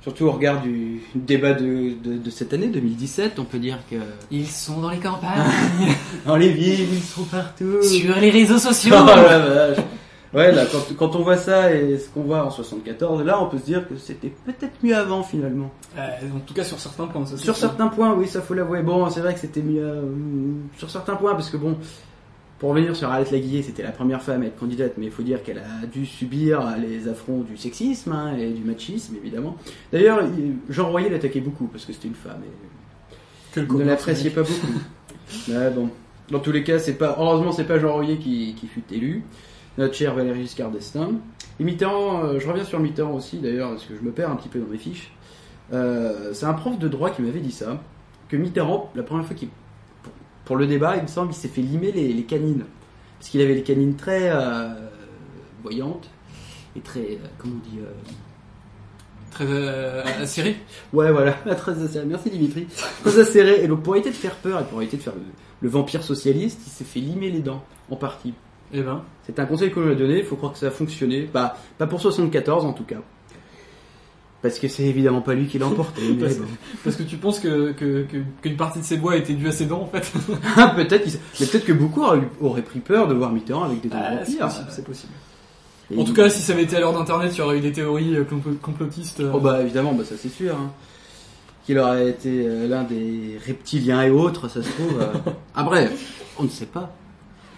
surtout 0.00 0.26
au 0.26 0.30
regard 0.32 0.62
du 0.62 1.00
débat 1.16 1.54
de, 1.54 1.90
de, 2.04 2.18
de 2.18 2.30
cette 2.30 2.52
année 2.54 2.68
2017, 2.68 3.38
on 3.40 3.44
peut 3.44 3.58
dire 3.58 3.78
que 3.90 3.96
Ils 4.30 4.46
sont 4.46 4.80
dans 4.80 4.90
les 4.90 4.98
campagnes, 4.98 5.42
dans 6.26 6.36
les 6.36 6.50
villes, 6.50 6.86
ils 6.92 7.02
sont 7.02 7.24
partout. 7.24 7.82
sur 7.82 8.14
les 8.16 8.30
réseaux 8.30 8.58
sociaux. 8.58 8.94
Oh 9.00 9.06
la 9.06 9.38
vache. 9.40 9.78
Ouais, 10.36 10.52
là, 10.52 10.64
quand, 10.70 10.94
quand 10.96 11.16
on 11.16 11.22
voit 11.22 11.38
ça 11.38 11.74
et 11.74 11.98
ce 11.98 12.08
qu'on 12.10 12.22
voit 12.22 12.44
en 12.44 12.50
74, 12.50 13.24
là, 13.24 13.42
on 13.42 13.48
peut 13.48 13.56
se 13.58 13.64
dire 13.64 13.88
que 13.88 13.96
c'était 13.96 14.32
peut-être 14.44 14.74
mieux 14.82 14.94
avant 14.94 15.22
finalement. 15.22 15.70
Euh, 15.96 16.02
en 16.36 16.40
tout 16.40 16.52
cas 16.52 16.62
sur 16.62 16.78
certains 16.78 17.06
points. 17.06 17.24
ça, 17.24 17.38
Sur 17.38 17.56
certains 17.56 17.88
points, 17.88 18.12
oui, 18.14 18.28
ça 18.28 18.42
faut 18.42 18.52
l'avouer. 18.54 18.82
Bon, 18.82 19.08
c'est 19.08 19.20
vrai 19.20 19.32
que 19.32 19.40
c'était 19.40 19.62
mieux 19.62 19.82
euh, 19.82 20.02
sur 20.76 20.90
certains 20.90 21.16
points 21.16 21.32
parce 21.34 21.48
que 21.48 21.56
bon, 21.56 21.78
pour 22.58 22.70
revenir 22.70 22.94
sur 22.94 23.10
Arlette 23.10 23.30
Laguillet, 23.30 23.62
c'était 23.62 23.82
la 23.82 23.92
première 23.92 24.20
femme 24.22 24.42
à 24.42 24.46
être 24.46 24.58
candidate, 24.58 24.92
mais 24.98 25.06
il 25.06 25.10
faut 25.10 25.22
dire 25.22 25.42
qu'elle 25.42 25.58
a 25.58 25.86
dû 25.86 26.04
subir 26.04 26.74
les 26.80 27.08
affronts 27.08 27.40
du 27.40 27.56
sexisme 27.56 28.12
hein, 28.12 28.36
et 28.38 28.50
du 28.50 28.62
machisme, 28.62 29.16
évidemment. 29.16 29.56
D'ailleurs, 29.90 30.20
il- 30.36 30.56
Jean 30.68 30.90
Royer 30.90 31.08
l'attaquait 31.08 31.40
beaucoup 31.40 31.66
parce 31.66 31.86
que 31.86 31.94
c'était 31.94 32.08
une 32.08 32.14
femme 32.14 32.40
et 33.56 33.60
ne 33.60 33.84
l'appréciait 33.84 34.30
pas 34.30 34.42
beaucoup. 34.42 34.80
Mais 35.48 35.70
bon, 35.70 35.88
dans 36.30 36.40
tous 36.40 36.52
les 36.52 36.62
cas, 36.62 36.78
c'est 36.78 36.92
pas 36.94 37.16
heureusement 37.18 37.52
c'est 37.52 37.64
pas 37.64 37.78
Jean 37.78 37.94
Royer 37.94 38.18
qui, 38.18 38.54
qui 38.54 38.66
fut 38.66 38.82
élu. 38.92 39.22
Notre 39.78 39.94
cher 39.94 40.14
Valéry 40.14 40.42
Giscard 40.42 40.70
d'Estaing. 40.70 41.14
Et 41.60 41.64
Mitterrand, 41.64 42.24
euh, 42.24 42.38
je 42.38 42.48
reviens 42.48 42.64
sur 42.64 42.80
Mitterrand 42.80 43.14
aussi 43.14 43.38
d'ailleurs 43.38 43.70
parce 43.70 43.84
que 43.84 43.96
je 43.96 44.02
me 44.02 44.10
perds 44.10 44.30
un 44.30 44.36
petit 44.36 44.48
peu 44.48 44.58
dans 44.58 44.68
mes 44.68 44.78
fiches. 44.78 45.12
Euh, 45.72 46.32
c'est 46.32 46.46
un 46.46 46.54
prof 46.54 46.78
de 46.78 46.88
droit 46.88 47.10
qui 47.10 47.22
m'avait 47.22 47.40
dit 47.40 47.52
ça, 47.52 47.82
que 48.28 48.36
Mitterrand, 48.36 48.90
la 48.94 49.02
première 49.02 49.26
fois 49.26 49.34
qu'il 49.34 49.48
pour, 50.44 50.56
le 50.56 50.66
débat, 50.66 50.96
il 50.96 51.02
me 51.02 51.08
semble, 51.08 51.32
il 51.32 51.34
s'est 51.34 51.48
fait 51.48 51.60
limer 51.60 51.90
les, 51.90 52.12
les 52.12 52.22
canines 52.22 52.64
parce 53.18 53.30
qu'il 53.30 53.40
avait 53.40 53.54
les 53.54 53.62
canines 53.62 53.96
très 53.96 54.30
euh, 54.30 54.68
voyantes 55.62 56.08
et 56.76 56.80
très 56.80 57.00
euh, 57.00 57.26
comment 57.38 57.54
on 57.56 57.68
dit 57.68 57.80
Très 59.30 59.44
euh, 59.46 60.02
acéré. 60.20 60.56
Ouais, 60.92 61.10
voilà, 61.10 61.32
très 61.56 61.82
acéré. 61.82 62.06
Merci 62.06 62.30
Dimitri. 62.30 62.66
Très 63.02 63.18
acéré. 63.18 63.64
Et 63.64 63.68
donc, 63.68 63.82
pour 63.82 63.96
éviter 63.96 64.10
de 64.10 64.14
faire 64.14 64.36
peur 64.36 64.60
et 64.60 64.64
pour 64.64 64.80
éviter 64.80 64.96
de 64.96 65.02
faire 65.02 65.14
le, 65.14 65.22
le 65.60 65.68
vampire 65.68 66.02
socialiste, 66.02 66.60
il 66.66 66.70
s'est 66.70 66.84
fait 66.84 67.00
limer 67.00 67.30
les 67.30 67.40
dents, 67.40 67.62
en 67.90 67.96
partie. 67.96 68.32
Eh 68.72 68.80
ben. 68.82 69.02
C'est 69.26 69.38
un 69.38 69.46
conseil 69.46 69.70
qu'on 69.70 69.80
lui 69.82 69.92
a 69.92 69.94
donné, 69.94 70.18
il 70.18 70.24
faut 70.24 70.36
croire 70.36 70.52
que 70.52 70.58
ça 70.58 70.66
a 70.66 70.70
fonctionné. 70.70 71.28
Bah, 71.32 71.56
pas 71.78 71.86
pour 71.86 72.00
74 72.00 72.64
en 72.64 72.72
tout 72.72 72.84
cas. 72.84 72.98
Parce 74.42 74.58
que 74.58 74.68
c'est 74.68 74.84
évidemment 74.84 75.22
pas 75.22 75.34
lui 75.34 75.46
qui 75.46 75.58
l'a 75.58 75.66
emporté. 75.66 76.02
Parce, 76.20 76.36
bon. 76.36 76.44
parce 76.84 76.94
que 76.96 77.02
tu 77.02 77.16
penses 77.16 77.40
que 77.40 77.72
que- 77.72 78.02
que- 78.04 78.22
qu'une 78.42 78.56
partie 78.56 78.78
de 78.80 78.84
ses 78.84 78.98
doigts 78.98 79.16
était 79.16 79.32
due 79.32 79.48
à 79.48 79.52
ses 79.52 79.64
dents 79.66 79.82
en 79.82 79.86
fait. 79.86 80.12
Ah, 80.56 80.72
peut-être, 80.76 81.02
qu'il 81.04 81.12
mais 81.40 81.46
peut-être 81.46 81.64
que 81.64 81.72
beaucoup 81.72 82.02
auraient, 82.40 82.62
pris 82.62 82.78
peur 82.80 83.08
de 83.08 83.14
voir 83.14 83.32
Mitterrand 83.32 83.64
avec 83.64 83.80
des 83.80 83.88
dents 83.88 83.96
Ah, 84.00 84.24
c'est 84.24 84.38
possible, 84.38 84.66
c'est 84.70 84.84
possible. 84.84 85.12
Et 85.90 85.98
En 85.98 86.04
tout 86.04 86.12
cas, 86.12 86.28
si 86.28 86.40
ça 86.42 86.52
avait 86.52 86.64
été 86.64 86.76
à 86.76 86.80
l'heure 86.80 86.92
d'internet, 86.92 87.32
il 87.34 87.38
y 87.38 87.40
aurait 87.42 87.58
eu 87.58 87.60
des 87.60 87.72
théories 87.72 88.14
euh, 88.16 88.24
complo- 88.24 88.56
complotistes. 88.60 89.20
euh. 89.20 89.30
Oh 89.34 89.40
bah 89.40 89.62
évidemment, 89.62 89.92
bah 89.94 90.04
ça 90.04 90.16
c'est 90.20 90.28
sûr. 90.28 90.54
Hein. 90.54 90.70
Qu'il 91.64 91.78
aurait 91.78 92.10
été 92.10 92.44
euh, 92.46 92.68
l'un 92.68 92.84
des 92.84 93.38
reptiliens 93.44 94.02
et 94.02 94.10
autres, 94.10 94.48
ça 94.48 94.62
se 94.62 94.68
trouve. 94.70 94.98
Ah 95.54 95.62
bref, 95.64 96.22
on 96.38 96.44
ne 96.44 96.48
sait 96.48 96.66
pas. 96.66 96.94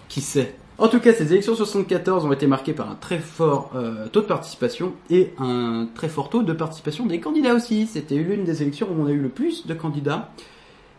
Qui 0.07 0.21
sait? 0.21 0.55
En 0.79 0.87
tout 0.87 0.99
cas, 0.99 1.13
ces 1.13 1.31
élections 1.33 1.55
74 1.55 2.25
ont 2.25 2.31
été 2.31 2.47
marquées 2.47 2.73
par 2.73 2.89
un 2.89 2.95
très 2.95 3.19
fort 3.19 3.71
euh, 3.75 4.07
taux 4.07 4.21
de 4.21 4.25
participation 4.27 4.93
et 5.09 5.33
un 5.37 5.87
très 5.93 6.07
fort 6.07 6.29
taux 6.29 6.41
de 6.41 6.53
participation 6.53 7.05
des 7.05 7.19
candidats 7.19 7.53
aussi. 7.53 7.85
C'était 7.87 8.15
l'une 8.15 8.45
des 8.45 8.61
élections 8.61 8.87
où 8.89 9.01
on 9.03 9.05
a 9.07 9.11
eu 9.11 9.19
le 9.19 9.29
plus 9.29 9.67
de 9.67 9.73
candidats. 9.73 10.29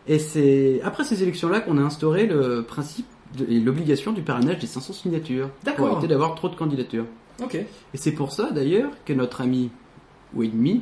Et 0.07 0.19
c'est 0.19 0.81
après 0.83 1.03
ces 1.03 1.23
élections-là 1.23 1.61
qu'on 1.61 1.77
a 1.77 1.81
instauré 1.81 2.27
le 2.27 2.63
principe 2.63 3.05
de- 3.37 3.45
et 3.49 3.59
l'obligation 3.59 4.11
du 4.11 4.21
parrainage 4.21 4.59
des 4.59 4.67
500 4.67 4.93
signatures. 4.93 5.49
D'accord. 5.63 5.87
Pour 5.87 5.97
éviter 5.97 6.07
d'avoir 6.09 6.35
trop 6.35 6.49
de 6.49 6.55
candidatures. 6.55 7.05
Ok. 7.43 7.55
Et 7.55 7.67
c'est 7.95 8.11
pour 8.11 8.31
ça 8.31 8.51
d'ailleurs 8.51 8.91
que 9.05 9.13
notre 9.13 9.41
ami 9.41 9.71
ou 10.35 10.43
ennemi, 10.43 10.81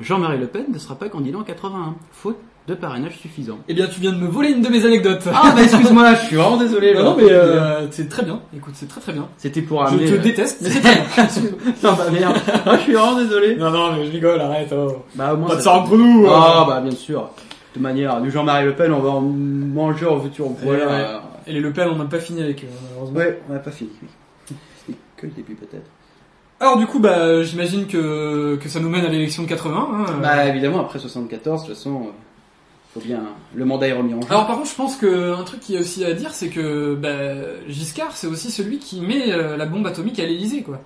Jean-Marie 0.00 0.38
Le 0.38 0.46
Pen, 0.48 0.66
ne 0.72 0.78
sera 0.78 0.96
pas 0.96 1.08
candidat 1.08 1.38
en 1.38 1.42
81, 1.44 1.94
faute 2.10 2.38
de 2.68 2.74
parrainage 2.74 3.18
suffisant. 3.18 3.58
Eh 3.68 3.74
bien, 3.74 3.86
tu 3.88 4.00
viens 4.00 4.12
de 4.12 4.18
me 4.18 4.28
voler 4.28 4.50
une 4.50 4.62
de 4.62 4.68
mes 4.68 4.84
anecdotes. 4.86 5.24
Ah 5.34 5.52
bah 5.54 5.62
excuse-moi, 5.64 6.14
je 6.14 6.26
suis 6.26 6.36
vraiment 6.36 6.56
désolé. 6.56 6.94
Non, 6.94 7.02
non, 7.04 7.16
mais 7.16 7.30
euh, 7.30 7.90
c'est 7.90 8.08
très 8.08 8.22
bien. 8.22 8.40
Écoute, 8.56 8.74
c'est 8.76 8.86
très 8.88 9.00
très 9.00 9.12
bien. 9.12 9.26
C'était 9.36 9.62
pour 9.62 9.84
Je 9.88 9.94
amener... 9.94 10.06
te 10.10 10.16
déteste, 10.16 10.58
mais 10.62 10.70
c'est 10.70 10.80
très 10.80 10.94
bien. 11.40 11.50
non 11.82 11.92
bah 11.94 12.06
merde, 12.12 12.36
Ah, 12.64 12.76
je 12.76 12.82
suis 12.82 12.92
vraiment 12.92 13.16
désolé. 13.18 13.56
Non, 13.56 13.70
non, 13.70 13.92
mais 13.96 14.06
je 14.06 14.12
rigole, 14.12 14.40
arrête. 14.40 14.72
Oh. 14.72 15.02
Bah 15.16 15.34
au 15.34 15.38
moins 15.38 15.48
Pas 15.48 15.56
de 15.56 15.60
ça- 15.60 15.72
entre 15.74 15.96
nous. 15.96 16.26
Ah 16.28 16.64
bah 16.68 16.80
bien 16.80 16.92
sûr. 16.94 17.30
De 17.74 17.80
manière, 17.80 18.20
nous 18.20 18.30
Jean-Marie 18.30 18.66
Le 18.66 18.74
Pen, 18.76 18.92
on 18.92 19.00
va 19.00 19.10
en 19.10 19.20
manger 19.22 20.06
en 20.06 20.20
futur. 20.20 20.46
Voilà. 20.62 20.86
Ouais, 20.86 20.92
ouais. 20.92 21.06
Et 21.48 21.52
les 21.54 21.60
Le 21.60 21.72
Pen, 21.72 21.88
on 21.92 21.96
n'a 21.96 22.04
pas 22.04 22.20
fini 22.20 22.42
avec 22.42 22.62
eux, 22.62 22.68
malheureusement. 22.90 23.18
Ouais, 23.18 23.40
on 23.48 23.54
n'a 23.54 23.58
pas 23.58 23.70
fini. 23.72 23.90
oui. 24.02 24.08
C'est 24.86 24.94
que 25.16 25.26
le 25.26 25.32
début 25.32 25.54
peut-être. 25.54 25.86
Alors 26.60 26.76
du 26.76 26.86
coup, 26.86 27.00
bah, 27.00 27.42
j'imagine 27.42 27.86
que, 27.88 28.54
que 28.54 28.68
ça 28.68 28.78
nous 28.78 28.88
mène 28.88 29.04
à 29.04 29.08
l'élection 29.08 29.42
de 29.42 29.48
80. 29.48 29.88
Hein. 29.92 30.04
Bah 30.22 30.46
évidemment, 30.46 30.80
après 30.80 31.00
74, 31.00 31.62
de 31.62 31.66
toute 31.66 31.74
façon, 31.76 32.02
euh, 32.02 32.10
faut 32.92 33.00
bien... 33.00 33.22
Le 33.54 33.64
mandat 33.64 33.88
est 33.88 33.92
remis 33.92 34.14
en 34.14 34.20
jeu. 34.20 34.28
Alors 34.30 34.46
par 34.46 34.56
contre, 34.56 34.70
je 34.70 34.74
pense 34.74 34.96
que 34.96 35.34
un 35.34 35.44
truc 35.44 35.60
qui 35.60 35.76
est 35.76 35.78
aussi 35.78 36.04
à 36.04 36.12
dire, 36.12 36.32
c'est 36.32 36.48
que 36.48 36.94
bah, 36.94 37.68
Giscard, 37.68 38.16
c'est 38.16 38.26
aussi 38.26 38.50
celui 38.50 38.78
qui 38.78 39.00
met 39.00 39.32
euh, 39.32 39.56
la 39.56 39.66
bombe 39.66 39.86
atomique 39.86 40.18
à 40.18 40.26
l'Elysée, 40.26 40.62
quoi. 40.62 40.80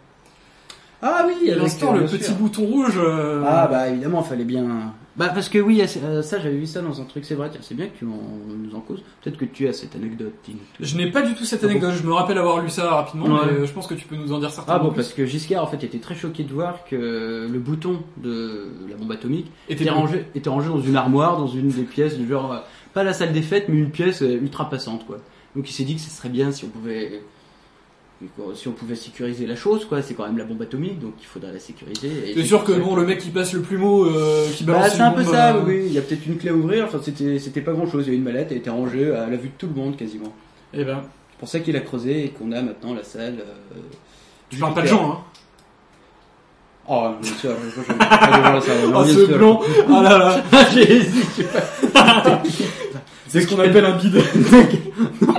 Ah 1.02 1.26
oui, 1.26 1.50
avec, 1.50 1.62
instaure 1.64 1.94
euh, 1.94 2.00
le 2.00 2.06
petit 2.06 2.24
sûr. 2.24 2.34
bouton 2.34 2.64
rouge. 2.64 2.94
euh, 2.98 3.42
Ah 3.46 3.66
bah 3.68 3.88
évidemment, 3.88 4.22
fallait 4.22 4.44
bien... 4.44 4.92
Bah 5.16 5.30
parce 5.32 5.48
que 5.48 5.58
oui, 5.58 5.80
euh, 6.04 6.20
ça 6.20 6.38
j'avais 6.38 6.56
vu 6.58 6.66
ça 6.66 6.82
dans 6.82 7.00
un 7.00 7.04
truc, 7.04 7.24
c'est 7.24 7.34
vrai, 7.34 7.50
c'est 7.62 7.74
bien 7.74 7.86
que 7.86 7.96
tu 7.98 8.04
en, 8.04 8.20
nous 8.54 8.74
en 8.76 8.80
causes. 8.80 9.02
Peut-être 9.22 9.38
que 9.38 9.46
tu 9.46 9.66
as 9.66 9.72
cette 9.72 9.96
anecdote, 9.96 10.34
Tine. 10.42 10.58
Je 10.78 10.94
n'ai 10.98 11.10
pas 11.10 11.22
du 11.22 11.34
tout 11.34 11.44
cette 11.46 11.60
Ah 11.64 11.66
bon 11.68 11.70
anecdote. 11.70 11.94
Je 11.98 12.06
me 12.06 12.12
rappelle 12.12 12.36
avoir 12.36 12.60
lu 12.60 12.68
ça 12.68 12.90
rapidement, 12.90 13.24
Ouais. 13.26 13.40
mais 13.60 13.66
je 13.66 13.72
pense 13.72 13.86
que 13.86 13.94
tu 13.94 14.06
peux 14.06 14.16
nous 14.16 14.34
en 14.34 14.40
dire 14.40 14.50
certains. 14.50 14.74
Ah 14.74 14.78
bon, 14.78 14.92
parce 14.92 15.14
que 15.14 15.24
Giscard 15.24 15.62
en 15.64 15.66
fait 15.68 15.82
était 15.84 16.00
très 16.00 16.14
choqué 16.14 16.42
de 16.44 16.52
voir 16.52 16.84
que 16.84 17.48
le 17.50 17.58
bouton 17.58 18.00
de 18.18 18.68
la 18.90 18.96
bombe 18.96 19.10
atomique 19.10 19.50
Était 19.70 19.88
rangé, 19.88 20.26
était 20.34 20.50
rangé 20.50 20.68
dans 20.68 20.80
une 20.82 20.96
armoire, 20.96 21.38
dans 21.38 21.46
une 21.48 21.68
des 21.68 21.84
pièces 21.84 22.18
du 22.18 22.28
genre, 22.28 22.62
pas 22.92 23.02
la 23.02 23.14
salle 23.14 23.32
des 23.32 23.40
fêtes, 23.42 23.70
mais 23.70 23.78
une 23.78 23.90
pièce 23.90 24.20
ultra 24.20 24.68
passante 24.68 25.06
quoi. 25.06 25.16
Donc 25.54 25.70
il 25.70 25.72
s'est 25.72 25.84
dit 25.84 25.94
que 25.94 26.02
ce 26.02 26.10
serait 26.10 26.28
bien 26.28 26.52
si 26.52 26.66
on 26.66 26.68
pouvait, 26.68 27.22
si 28.54 28.68
on 28.68 28.72
pouvait 28.72 28.94
sécuriser 28.94 29.46
la 29.46 29.56
chose 29.56 29.84
quoi. 29.84 30.00
C'est 30.02 30.14
quand 30.14 30.26
même 30.26 30.38
la 30.38 30.44
bombe 30.44 30.62
atomique, 30.62 30.98
donc 30.98 31.14
il 31.20 31.26
faudrait 31.26 31.52
la 31.52 31.58
sécuriser. 31.58 32.32
C'est 32.34 32.44
sûr 32.44 32.64
que 32.64 32.72
bon, 32.72 32.94
le 32.96 33.04
mec 33.04 33.18
qui 33.18 33.30
passe 33.30 33.52
le 33.52 33.60
plumeau, 33.60 34.06
euh, 34.06 34.46
qui 34.54 34.64
balance 34.64 34.84
Bah, 34.84 34.90
c'est 34.94 35.00
un 35.02 35.10
peu 35.10 35.24
ça, 35.24 35.54
euh, 35.56 35.62
oui. 35.66 35.82
Il 35.86 35.92
y 35.92 35.98
a 35.98 36.02
peut-être 36.02 36.24
une 36.26 36.38
clé 36.38 36.50
à 36.50 36.54
ouvrir. 36.54 36.84
Enfin, 36.86 37.00
c'était, 37.02 37.38
c'était 37.38 37.60
pas 37.60 37.72
grand 37.72 37.86
chose. 37.86 38.04
Il 38.06 38.10
y 38.12 38.16
a 38.16 38.18
une 38.18 38.24
mallette, 38.24 38.48
elle 38.50 38.58
était 38.58 38.70
rangée 38.70 39.12
à 39.12 39.28
la 39.28 39.36
vue 39.36 39.48
de 39.48 39.54
tout 39.58 39.66
le 39.66 39.74
monde 39.80 39.96
quasiment. 39.96 40.32
Eh 40.72 40.84
ben, 40.84 41.02
C'est 41.32 41.38
pour 41.38 41.48
ça 41.48 41.60
qu'il 41.60 41.76
a 41.76 41.80
creusé 41.80 42.24
et 42.24 42.28
qu'on 42.30 42.52
a 42.52 42.62
maintenant 42.62 42.94
la 42.94 43.04
salle. 43.04 43.36
Euh, 43.40 43.78
tu 44.48 44.58
parles 44.58 44.74
pas 44.74 44.82
de 44.82 44.86
Jean, 44.86 45.10
hein. 45.12 45.18
Oh, 46.88 47.08
bien 47.20 47.32
sûr, 47.34 47.50
je- 47.50 47.80
Oh, 48.94 49.04
ce 49.04 49.26
blanc. 49.26 49.60
Ah 49.92 50.02
là 50.02 50.18
là. 50.18 50.44
J'ai 50.72 50.92
hésité. 50.98 51.44
C'est 53.28 53.40
ce 53.40 53.48
qu'on 53.48 53.58
appelle 53.60 53.84
un 53.84 53.96
bide. 53.96 54.14
non, 55.20 55.34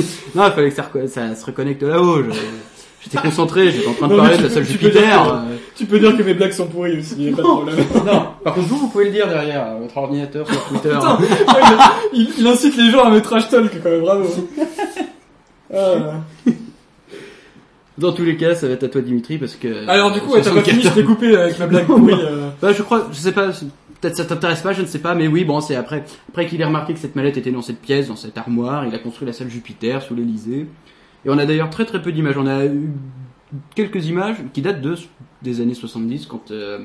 il 0.34 0.40
fallait 0.52 0.70
que 0.70 0.76
ça, 0.76 0.82
reco- 0.94 1.06
ça 1.08 1.34
se 1.34 1.44
reconnecte 1.46 1.82
là-haut. 1.82 2.22
je- 2.22 2.30
J'étais 3.02 3.18
concentré, 3.18 3.70
j'étais 3.70 3.86
en 3.86 3.92
train 3.92 4.08
de 4.08 4.14
Non, 4.14 4.18
parler 4.22 4.36
de 4.38 4.42
la 4.42 4.50
salle 4.50 4.64
Jupiter. 4.64 4.92
que- 4.92 5.28
euh. 5.52 5.56
Tu 5.76 5.84
peux 5.86 6.00
dire 6.00 6.16
que 6.16 6.22
mes 6.24 6.34
blagues 6.34 6.50
sont 6.50 6.66
pourries 6.66 6.98
aussi, 6.98 7.14
y 7.22 7.28
a 7.32 7.36
pas 7.36 7.42
de 7.42 7.46
problème. 7.46 7.76
Non, 8.04 8.26
par 8.42 8.54
contre, 8.54 8.66
vous, 8.66 8.76
vous 8.78 8.88
pouvez 8.88 9.04
le 9.04 9.10
dire 9.12 9.28
derrière 9.28 9.64
euh, 9.64 9.78
votre 9.82 9.96
ordinateur 9.96 10.44
sur 10.50 10.60
Twitter. 10.64 10.98
Il, 12.12 12.28
il 12.38 12.46
incite 12.48 12.76
les 12.76 12.90
gens 12.90 13.04
à 13.04 13.10
mettre 13.10 13.28
trash 13.28 13.48
talk 13.48 13.70
quand 13.80 13.90
même, 13.90 14.00
bravo. 14.00 14.26
Ah. 15.72 16.14
Dans 17.98 18.12
tous 18.12 18.24
les 18.24 18.36
cas, 18.36 18.54
ça 18.54 18.66
va 18.66 18.74
être 18.74 18.82
à 18.84 18.88
toi, 18.88 19.00
Dimitri, 19.00 19.38
parce 19.38 19.54
que. 19.54 19.88
Alors 19.88 20.10
du 20.12 20.20
coup, 20.20 20.32
ouais, 20.32 20.42
t'as 20.42 20.52
pas 20.52 20.62
fini, 20.62 20.82
je 20.82 20.88
t'ai 20.90 21.04
coupé 21.04 21.34
avec 21.36 21.58
ma 21.58 21.66
blague 21.66 21.86
pourrie. 21.86 22.12
euh. 22.12 22.48
Bah, 22.60 22.72
je 22.72 22.82
crois, 22.82 23.06
je 23.10 23.16
sais 23.16 23.32
pas, 23.32 23.50
peut-être 24.00 24.16
ça 24.16 24.24
t'intéresse 24.24 24.60
pas, 24.62 24.72
je 24.72 24.82
ne 24.82 24.86
sais 24.86 24.98
pas, 25.00 25.14
mais 25.14 25.26
oui, 25.28 25.44
bon, 25.44 25.60
c'est 25.60 25.76
après, 25.76 26.04
après 26.28 26.46
qu'il 26.46 26.60
ait 26.60 26.64
remarqué 26.64 26.92
que 26.94 26.98
cette 27.00 27.16
mallette 27.16 27.36
était 27.36 27.50
dans 27.52 27.62
cette 27.62 27.80
pièce, 27.80 28.08
dans 28.08 28.16
cette 28.16 28.36
armoire, 28.38 28.86
il 28.86 28.94
a 28.94 28.98
construit 28.98 29.26
la 29.26 29.32
salle 29.32 29.48
Jupiter 29.50 30.02
sous 30.02 30.14
l'Elysée. 30.14 30.66
Et 31.24 31.30
on 31.30 31.38
a 31.38 31.46
d'ailleurs 31.46 31.70
très 31.70 31.84
très 31.84 32.00
peu 32.02 32.12
d'images. 32.12 32.36
On 32.38 32.46
a 32.46 32.66
eu 32.66 32.90
quelques 33.74 34.06
images 34.06 34.36
qui 34.52 34.62
datent 34.62 34.80
de, 34.80 34.94
des 35.42 35.60
années 35.60 35.74
70 35.74 36.26
quand, 36.26 36.50
euh, 36.50 36.80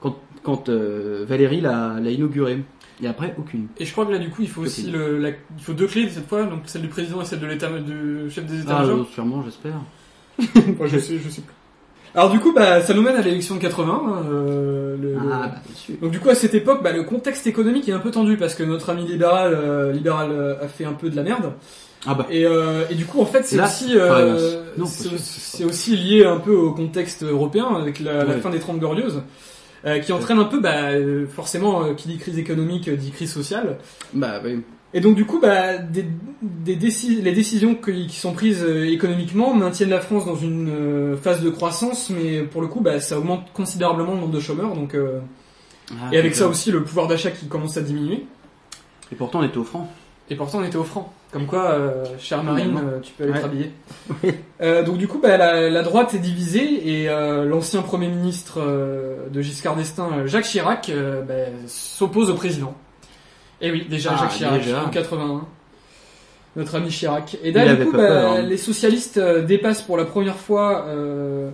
quand, 0.00 0.18
quand 0.42 0.68
euh, 0.68 1.24
Valérie 1.26 1.60
l'a, 1.60 1.98
l'a 2.00 2.10
inauguré. 2.10 2.62
Et 3.02 3.06
après, 3.06 3.34
aucune. 3.38 3.66
Et 3.78 3.84
je 3.84 3.92
crois 3.92 4.06
que 4.06 4.12
là, 4.12 4.18
du 4.18 4.28
coup, 4.30 4.42
il 4.42 4.48
faut 4.48 4.60
aussi 4.62 4.84
Copine. 4.84 4.98
le, 5.00 5.18
la- 5.18 5.30
il 5.30 5.62
faut 5.62 5.72
deux 5.72 5.86
clés 5.86 6.08
cette 6.08 6.28
fois, 6.28 6.44
donc 6.44 6.60
celle 6.66 6.82
du 6.82 6.88
président 6.88 7.20
et 7.20 7.24
celle 7.24 7.40
de 7.40 7.46
l'état, 7.46 7.68
du 7.80 8.30
chef 8.30 8.44
des 8.46 8.58
Ah, 8.60 8.62
états-majors. 8.62 9.00
euh, 9.00 9.04
sûrement, 9.12 9.42
j'espère. 9.42 9.74
Moi, 10.78 10.86
je 10.86 10.98
sais, 10.98 11.18
je 11.18 11.28
sais 11.28 11.40
plus. 11.42 11.54
Alors 12.14 12.30
du 12.30 12.38
coup, 12.40 12.52
bah, 12.52 12.82
ça 12.82 12.92
nous 12.94 13.00
mène 13.02 13.16
à 13.16 13.22
l'élection 13.22 13.54
de 13.56 13.60
80. 13.60 14.02
hein, 14.06 14.22
euh, 14.30 14.96
le- 15.00 15.16
Ah, 15.32 15.46
bah, 15.48 15.54
sûr. 15.74 15.94
Donc 16.02 16.10
du 16.10 16.20
coup, 16.20 16.28
à 16.28 16.34
cette 16.34 16.54
époque, 16.54 16.82
bah, 16.82 16.92
le 16.92 17.04
contexte 17.04 17.46
économique 17.46 17.88
est 17.88 17.92
un 17.92 17.98
peu 18.00 18.10
tendu 18.10 18.36
parce 18.36 18.54
que 18.54 18.62
notre 18.62 18.90
ami 18.90 19.06
libéral, 19.06 19.54
euh, 19.54 19.92
libéral 19.92 20.30
euh, 20.30 20.54
a 20.62 20.68
fait 20.68 20.84
un 20.84 20.92
peu 20.92 21.08
de 21.08 21.16
la 21.16 21.22
merde. 21.22 21.52
Ah 22.06 22.14
bah. 22.14 22.26
Et, 22.30 22.44
euh, 22.44 22.82
et 22.90 22.96
du 22.96 23.06
coup, 23.06 23.20
en 23.22 23.26
fait, 23.26 23.44
c'est 23.44 23.56
aussi, 23.64 23.96
euh, 23.96 24.36
c'est 24.86 25.64
aussi- 25.64 25.96
lié 25.96 26.24
un 26.26 26.38
peu 26.38 26.52
au 26.54 26.72
contexte 26.72 27.22
européen 27.22 27.66
avec 27.80 28.00
la, 28.00 28.24
fin 28.40 28.50
des 28.50 28.58
Trente 28.58 28.78
Glorieuses, 28.80 29.22
euh, 29.86 29.98
qui 30.00 30.12
entraîne 30.12 30.38
un 30.38 30.44
peu, 30.44 30.60
bah, 30.60 30.90
forcément, 31.34 31.94
qui 31.94 32.08
dit 32.08 32.18
crise 32.18 32.38
économique, 32.38 32.90
dit 32.90 33.10
crise 33.12 33.32
sociale. 33.32 33.78
Bah, 34.12 34.40
oui. 34.44 34.60
Et 34.94 35.00
donc 35.00 35.14
du 35.14 35.24
coup, 35.24 35.40
bah, 35.40 35.78
des, 35.78 36.04
des 36.42 36.76
les 36.76 37.32
décisions 37.32 37.74
qui, 37.74 38.06
qui 38.06 38.16
sont 38.16 38.32
prises 38.32 38.62
euh, 38.62 38.86
économiquement 38.90 39.54
maintiennent 39.54 39.90
la 39.90 40.00
France 40.00 40.26
dans 40.26 40.36
une 40.36 40.68
euh, 40.68 41.16
phase 41.16 41.42
de 41.42 41.50
croissance, 41.50 42.10
mais 42.10 42.42
pour 42.42 42.60
le 42.60 42.68
coup, 42.68 42.80
bah, 42.80 43.00
ça 43.00 43.18
augmente 43.18 43.52
considérablement 43.52 44.12
le 44.14 44.20
nombre 44.20 44.32
de 44.34 44.40
chômeurs. 44.40 44.74
Donc, 44.74 44.94
euh, 44.94 45.20
Ah, 45.90 46.10
et 46.12 46.18
avec 46.18 46.34
ça 46.34 46.46
aussi, 46.46 46.70
le 46.70 46.82
pouvoir 46.84 47.08
d'achat 47.08 47.30
qui 47.30 47.46
commence 47.46 47.76
à 47.76 47.82
diminuer. 47.82 48.26
Et 49.10 49.14
pourtant, 49.14 49.40
on 49.40 49.44
était 49.44 49.58
au 49.58 49.64
franc. 49.64 49.90
Et 50.30 50.36
pourtant, 50.36 50.58
on 50.58 50.64
était 50.64 50.76
au 50.76 50.84
franc. 50.84 51.12
Comme 51.32 51.46
quoi, 51.46 51.70
euh, 51.70 52.04
chère 52.18 52.42
Marine, 52.44 52.78
euh, 52.82 53.00
tu 53.00 53.12
peux 53.12 53.24
aller 53.24 53.70
Ouais. 54.22 54.34
Euh, 54.62 54.84
donc 54.84 54.96
du 54.96 55.08
coup, 55.08 55.18
bah, 55.20 55.36
la, 55.36 55.68
la 55.68 55.82
droite 55.82 56.14
est 56.14 56.20
divisée 56.20 57.00
et 57.00 57.08
euh, 57.08 57.44
l'ancien 57.44 57.82
premier 57.82 58.06
ministre 58.06 58.60
de 59.28 59.42
Giscard 59.42 59.74
d'Estaing, 59.74 60.26
Jacques 60.26 60.44
Chirac, 60.44 60.88
bah, 61.26 61.34
s'oppose 61.66 62.30
au 62.30 62.34
président. 62.34 62.72
Et 63.62 63.70
oui, 63.70 63.86
déjà 63.88 64.10
Ah, 64.14 64.18
Jacques 64.20 64.32
Chirac, 64.32 64.60
déjà. 64.62 64.84
en 64.84 64.90
81. 64.90 65.46
Notre 66.56 66.74
ami 66.74 66.90
Chirac. 66.90 67.38
Et 67.42 67.50
là, 67.52 67.74
du 67.74 67.86
coup, 67.86 67.92
bah, 67.92 67.98
peur, 67.98 68.32
hein. 68.32 68.42
les 68.42 68.58
socialistes 68.58 69.16
euh, 69.16 69.40
dépassent 69.42 69.82
pour 69.82 69.96
la 69.96 70.04
première 70.04 70.36
fois. 70.36 70.84
Euh, 70.88 71.48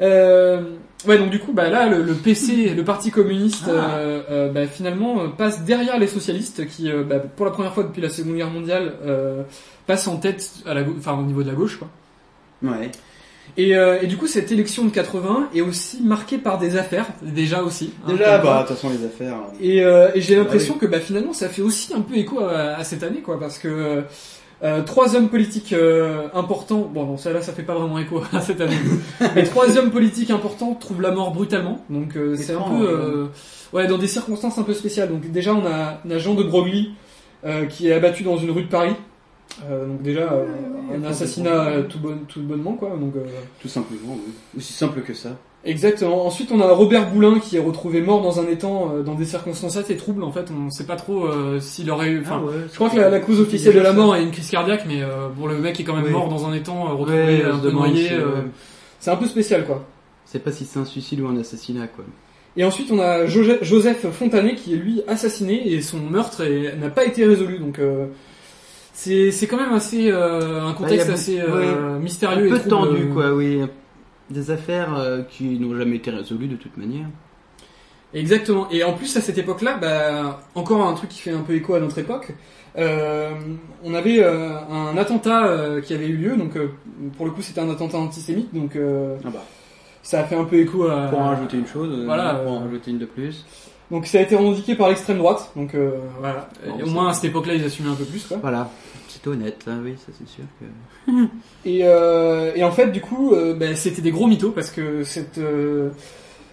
euh, 0.00 0.60
ouais, 1.06 1.18
donc 1.18 1.30
du 1.30 1.38
coup, 1.40 1.52
bah 1.52 1.68
là, 1.68 1.86
le, 1.86 2.02
le 2.02 2.14
PC, 2.14 2.70
le 2.76 2.84
Parti 2.84 3.10
communiste, 3.10 3.64
Ah. 3.68 3.94
euh, 3.96 4.22
euh, 4.30 4.52
bah, 4.52 4.66
finalement 4.66 5.22
euh, 5.22 5.28
passe 5.28 5.64
derrière 5.64 5.98
les 5.98 6.06
socialistes, 6.06 6.66
qui, 6.68 6.90
euh, 6.90 7.02
bah, 7.04 7.18
pour 7.18 7.44
la 7.46 7.52
première 7.52 7.72
fois 7.74 7.84
depuis 7.84 8.02
la 8.02 8.08
Seconde 8.08 8.36
Guerre 8.36 8.50
mondiale, 8.50 8.92
euh, 9.04 9.42
passe 9.86 10.06
en 10.08 10.16
tête 10.16 10.48
à 10.66 10.74
la, 10.74 10.82
enfin 10.98 11.14
au 11.18 11.22
niveau 11.22 11.42
de 11.42 11.48
la 11.48 11.54
gauche, 11.54 11.78
quoi. 11.78 11.88
Ouais. 12.62 12.90
Et, 13.58 13.76
euh, 13.76 13.98
et 14.00 14.06
du 14.06 14.16
coup, 14.16 14.26
cette 14.26 14.50
élection 14.50 14.84
de 14.84 14.90
80 14.90 15.48
est 15.54 15.60
aussi 15.60 16.02
marquée 16.02 16.38
par 16.38 16.58
des 16.58 16.76
affaires, 16.76 17.06
déjà 17.22 17.62
aussi. 17.62 17.92
hein, 18.06 18.12
Déjà, 18.12 18.38
bah, 18.38 18.62
de 18.62 18.68
toute 18.68 18.76
façon, 18.76 18.88
les 18.90 19.04
affaires. 19.04 19.34
euh, 19.36 19.56
Et, 19.60 19.82
euh, 19.84 20.08
et 20.14 20.20
j'ai 20.22 20.34
Ah 20.36 20.38
l'impression 20.38 20.74
que 20.74 20.86
bah, 20.86 21.00
finalement 21.00 21.32
ça 21.34 21.48
fait 21.48 21.62
aussi 21.62 21.92
un 21.94 22.00
peu 22.00 22.14
écho 22.16 22.40
à, 22.40 22.76
à 22.76 22.84
cette 22.84 23.02
année 23.02 23.20
quoi 23.20 23.38
parce 23.38 23.58
que 23.58 24.04
euh, 24.64 24.82
trois 24.84 25.16
hommes 25.16 25.28
politiques 25.28 25.72
euh, 25.72 26.28
importants 26.34 26.88
bon 26.94 27.04
non 27.04 27.16
ça 27.18 27.32
là 27.32 27.42
ça 27.42 27.52
fait 27.52 27.64
pas 27.64 27.74
vraiment 27.74 27.98
écho 27.98 28.22
à 28.32 28.40
cette 28.40 28.60
année 28.60 28.76
mais 29.34 29.42
trois 29.42 29.76
hommes 29.76 29.90
politiques 29.90 30.30
importants 30.30 30.74
trouvent 30.74 31.02
la 31.02 31.10
mort 31.10 31.32
brutalement 31.32 31.84
donc 31.90 32.16
euh, 32.16 32.36
c'est 32.36 32.54
un 32.54 32.60
peu 32.60 32.88
euh, 32.88 33.26
ouais 33.72 33.86
dans 33.88 33.98
des 33.98 34.06
circonstances 34.06 34.58
un 34.58 34.62
peu 34.62 34.72
spéciales 34.74 35.08
donc 35.10 35.30
déjà 35.32 35.52
on 35.52 35.66
a, 35.66 36.00
on 36.06 36.10
a 36.12 36.18
Jean 36.18 36.34
de 36.34 36.44
Broglie 36.44 36.92
euh, 37.44 37.66
qui 37.66 37.88
est 37.88 37.92
abattu 37.92 38.22
dans 38.22 38.36
une 38.38 38.52
rue 38.52 38.62
de 38.62 38.68
Paris 38.68 38.94
Euh, 39.70 39.86
donc 39.86 40.02
déjà 40.02 40.32
euh, 40.32 40.46
un 40.96 41.04
assassinat 41.04 41.66
euh, 41.68 41.82
tout, 41.82 41.98
bon, 41.98 42.16
tout 42.26 42.40
bonnement 42.40 42.72
quoi 42.72 42.90
donc 42.98 43.14
euh, 43.16 43.20
Tout 43.60 43.68
simplement, 43.68 44.14
oui. 44.26 44.32
Aussi 44.56 44.72
simple 44.72 45.02
que 45.02 45.14
ça. 45.14 45.30
Exactement. 45.64 46.26
Ensuite, 46.26 46.50
on 46.50 46.60
a 46.60 46.66
Robert 46.72 47.10
Boulin 47.12 47.38
qui 47.38 47.56
est 47.56 47.60
retrouvé 47.60 48.00
mort 48.00 48.20
dans 48.22 48.40
un 48.40 48.48
étang 48.48 48.90
euh, 48.94 49.02
dans 49.02 49.14
des 49.14 49.24
circonstances 49.26 49.76
assez 49.76 49.96
troubles. 49.96 50.24
En 50.24 50.32
fait, 50.32 50.46
on 50.50 50.70
sait 50.70 50.86
pas 50.86 50.96
trop 50.96 51.26
euh, 51.26 51.60
s'il 51.60 51.88
aurait 51.90 52.08
eu. 52.08 52.20
Enfin, 52.22 52.40
Ah 52.42 52.46
ouais, 52.46 52.52
je 52.68 52.74
crois 52.74 52.90
que 52.90 52.96
la, 52.96 53.08
la 53.10 53.20
cause 53.20 53.40
officielle 53.40 53.74
de 53.74 53.80
la 53.80 53.92
mort 53.92 54.16
est 54.16 54.22
une 54.24 54.32
crise 54.32 54.50
cardiaque, 54.50 54.84
mais 54.88 55.02
euh, 55.02 55.28
bon, 55.36 55.46
le 55.46 55.58
mec 55.58 55.78
est 55.78 55.84
quand 55.84 55.94
même 55.94 56.06
Oui. 56.06 56.10
mort 56.10 56.28
dans 56.28 56.46
un 56.46 56.52
étang, 56.54 56.88
euh, 56.88 56.94
retrouvé 56.94 57.22
Ouais, 57.22 57.42
on 57.46 57.54
un 57.54 57.58
peu 57.58 57.70
noyé. 57.70 58.08
euh. 58.12 58.40
C'est 58.98 59.10
un 59.12 59.16
peu 59.16 59.26
spécial, 59.26 59.64
quoi. 59.64 59.84
C'est 60.24 60.42
pas 60.42 60.50
si 60.50 60.64
c'est 60.64 60.80
un 60.80 60.84
suicide 60.84 61.20
ou 61.20 61.28
un 61.28 61.36
assassinat, 61.36 61.86
quoi. 61.86 62.04
Et 62.56 62.64
ensuite, 62.64 62.90
on 62.90 62.98
a 62.98 63.26
Jo- 63.26 63.58
Joseph 63.62 64.06
Fontanet 64.10 64.54
qui 64.56 64.74
est 64.74 64.76
lui 64.76 65.02
assassiné 65.06 65.72
et 65.72 65.80
son 65.80 65.98
meurtre 65.98 66.42
n'a 66.80 66.88
pas 66.90 67.04
été 67.04 67.24
résolu. 67.24 67.58
Donc, 67.58 67.78
euh, 67.78 68.06
c'est 68.92 69.30
c'est 69.30 69.46
quand 69.46 69.56
même 69.56 69.72
assez 69.72 70.10
euh, 70.10 70.62
un 70.64 70.72
contexte 70.74 71.08
Bah, 71.08 71.14
assez 71.14 71.40
euh, 71.40 71.98
mystérieux 71.98 72.46
un 72.46 72.50
peu 72.50 72.56
et 72.56 72.68
trouble. 72.68 72.68
tendu, 72.90 73.08
quoi, 73.08 73.32
oui. 73.34 73.60
Des 74.30 74.50
affaires 74.50 74.96
euh, 74.96 75.22
qui 75.22 75.58
n'ont 75.58 75.76
jamais 75.76 75.96
été 75.96 76.10
résolues 76.10 76.48
de 76.48 76.56
toute 76.56 76.76
manière. 76.76 77.06
Exactement. 78.14 78.68
Et 78.70 78.84
en 78.84 78.92
plus, 78.92 79.16
à 79.16 79.20
cette 79.20 79.38
époque-là, 79.38 79.78
bah, 79.80 80.40
encore 80.54 80.86
un 80.86 80.92
truc 80.94 81.10
qui 81.10 81.20
fait 81.20 81.30
un 81.32 81.40
peu 81.40 81.54
écho 81.54 81.74
à 81.74 81.80
notre 81.80 81.98
époque. 81.98 82.32
euh, 82.78 83.30
on 83.84 83.94
avait 83.94 84.22
euh, 84.22 84.50
un 84.70 84.96
attentat 84.96 85.46
euh, 85.46 85.80
qui 85.80 85.94
avait 85.94 86.06
eu 86.08 86.16
lieu, 86.16 86.36
donc 86.36 86.56
euh, 86.56 86.68
pour 87.16 87.26
le 87.26 87.32
coup 87.32 87.42
c'était 87.42 87.60
un 87.60 87.68
attentat 87.70 87.98
antisémite, 87.98 88.54
donc 88.54 88.76
euh, 88.76 89.16
Ah 89.24 89.28
bah. 89.30 89.42
ça 90.02 90.20
a 90.20 90.24
fait 90.24 90.36
un 90.36 90.44
peu 90.44 90.56
écho 90.56 90.86
à... 90.88 91.08
Pour 91.08 91.20
en 91.20 91.28
rajouter 91.30 91.58
une 91.58 91.66
chose, 91.66 91.90
euh, 91.92 92.04
Voilà, 92.06 92.34
pour 92.36 92.52
en 92.52 92.60
rajouter 92.60 92.90
une 92.92 92.98
de 92.98 93.04
plus. 93.06 93.44
Donc 93.92 94.06
ça 94.06 94.18
a 94.18 94.22
été 94.22 94.34
revendiqué 94.34 94.74
par 94.74 94.88
l'extrême 94.88 95.18
droite, 95.18 95.52
donc 95.54 95.74
euh, 95.74 95.90
voilà. 96.18 96.48
Bon, 96.66 96.78
Et 96.78 96.82
au 96.82 96.86
c'est- 96.86 96.92
moins 96.92 97.08
à 97.10 97.12
cette 97.12 97.24
époque-là 97.26 97.54
ils 97.54 97.64
assumaient 97.64 97.90
un 97.90 97.94
peu 97.94 98.04
plus 98.04 98.24
quoi. 98.26 98.38
Voilà, 98.40 98.70
c'est 99.08 99.24
honnête, 99.28 99.62
hein, 99.68 99.78
oui, 99.84 99.94
ça 99.98 100.12
c'est 100.18 100.26
sûr 100.28 100.44
que. 100.58 101.12
Et, 101.68 101.80
euh, 101.84 102.52
et 102.56 102.64
en 102.64 102.70
fait, 102.72 102.90
du 102.90 103.00
coup, 103.00 103.32
euh, 103.34 103.54
ben, 103.54 103.76
c'était 103.76 104.02
des 104.02 104.10
gros 104.10 104.26
mythos 104.26 104.50
parce 104.50 104.70
que 104.70 105.04
cette, 105.04 105.36
euh, 105.38 105.90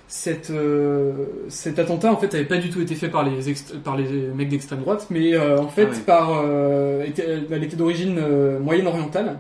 cette, 0.08 0.50
euh, 0.50 1.14
cet 1.50 1.80
attentat 1.80 2.12
en 2.12 2.18
fait 2.18 2.34
avait 2.36 2.46
pas 2.46 2.58
du 2.58 2.70
tout 2.70 2.82
été 2.82 2.94
fait 2.96 3.08
par 3.10 3.24
les 3.24 3.54
par 3.84 3.96
les 3.96 4.06
mecs 4.36 4.50
d'extrême 4.50 4.80
droite, 4.82 5.08
mais 5.10 5.34
euh, 5.34 5.60
en 5.60 5.68
fait 5.70 5.88
Ah 5.90 5.94
oui. 5.96 6.00
par 6.06 6.32
euh, 6.44 7.04
était, 7.06 7.40
elle 7.50 7.64
était 7.64 7.76
d'origine 7.78 8.18
euh, 8.20 8.60
moyenne-orientale. 8.60 9.40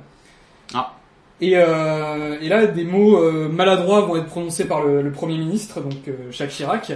Ah. 0.74 0.94
Et, 1.42 1.54
euh, 1.56 2.38
et 2.42 2.48
là, 2.50 2.66
des 2.68 2.84
mots 2.84 3.18
euh, 3.18 3.50
maladroits 3.50 4.02
vont 4.02 4.16
être 4.18 4.26
prononcés 4.28 4.66
par 4.66 4.84
le, 4.86 5.02
le 5.02 5.12
premier 5.12 5.38
ministre, 5.38 5.82
donc 5.82 6.08
euh, 6.08 6.14
Jacques 6.32 6.50
Chirac. 6.52 6.92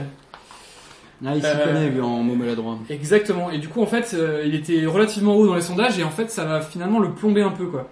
Ah, 1.26 1.36
il 1.36 1.42
s'y 1.42 1.48
Euh, 1.48 1.66
connaît, 1.66 1.90
lui, 1.90 2.02
en 2.02 2.18
mots 2.24 2.36
maladroits. 2.36 2.78
Exactement. 2.90 3.50
Et 3.52 3.58
du 3.60 3.68
coup, 3.70 3.82
en 3.82 3.86
fait, 3.86 4.12
euh, 4.14 4.44
il 4.46 4.56
était 4.56 4.86
relativement 4.86 5.36
haut 5.36 5.48
dans 5.48 5.56
les 5.56 5.62
sondages 5.62 5.98
et 6.00 6.04
en 6.04 6.10
fait, 6.10 6.30
ça 6.30 6.44
va 6.46 6.62
finalement 6.62 7.00
le 7.00 7.12
plomber 7.12 7.42
un 7.42 7.52
peu, 7.52 7.66
quoi. 7.66 7.88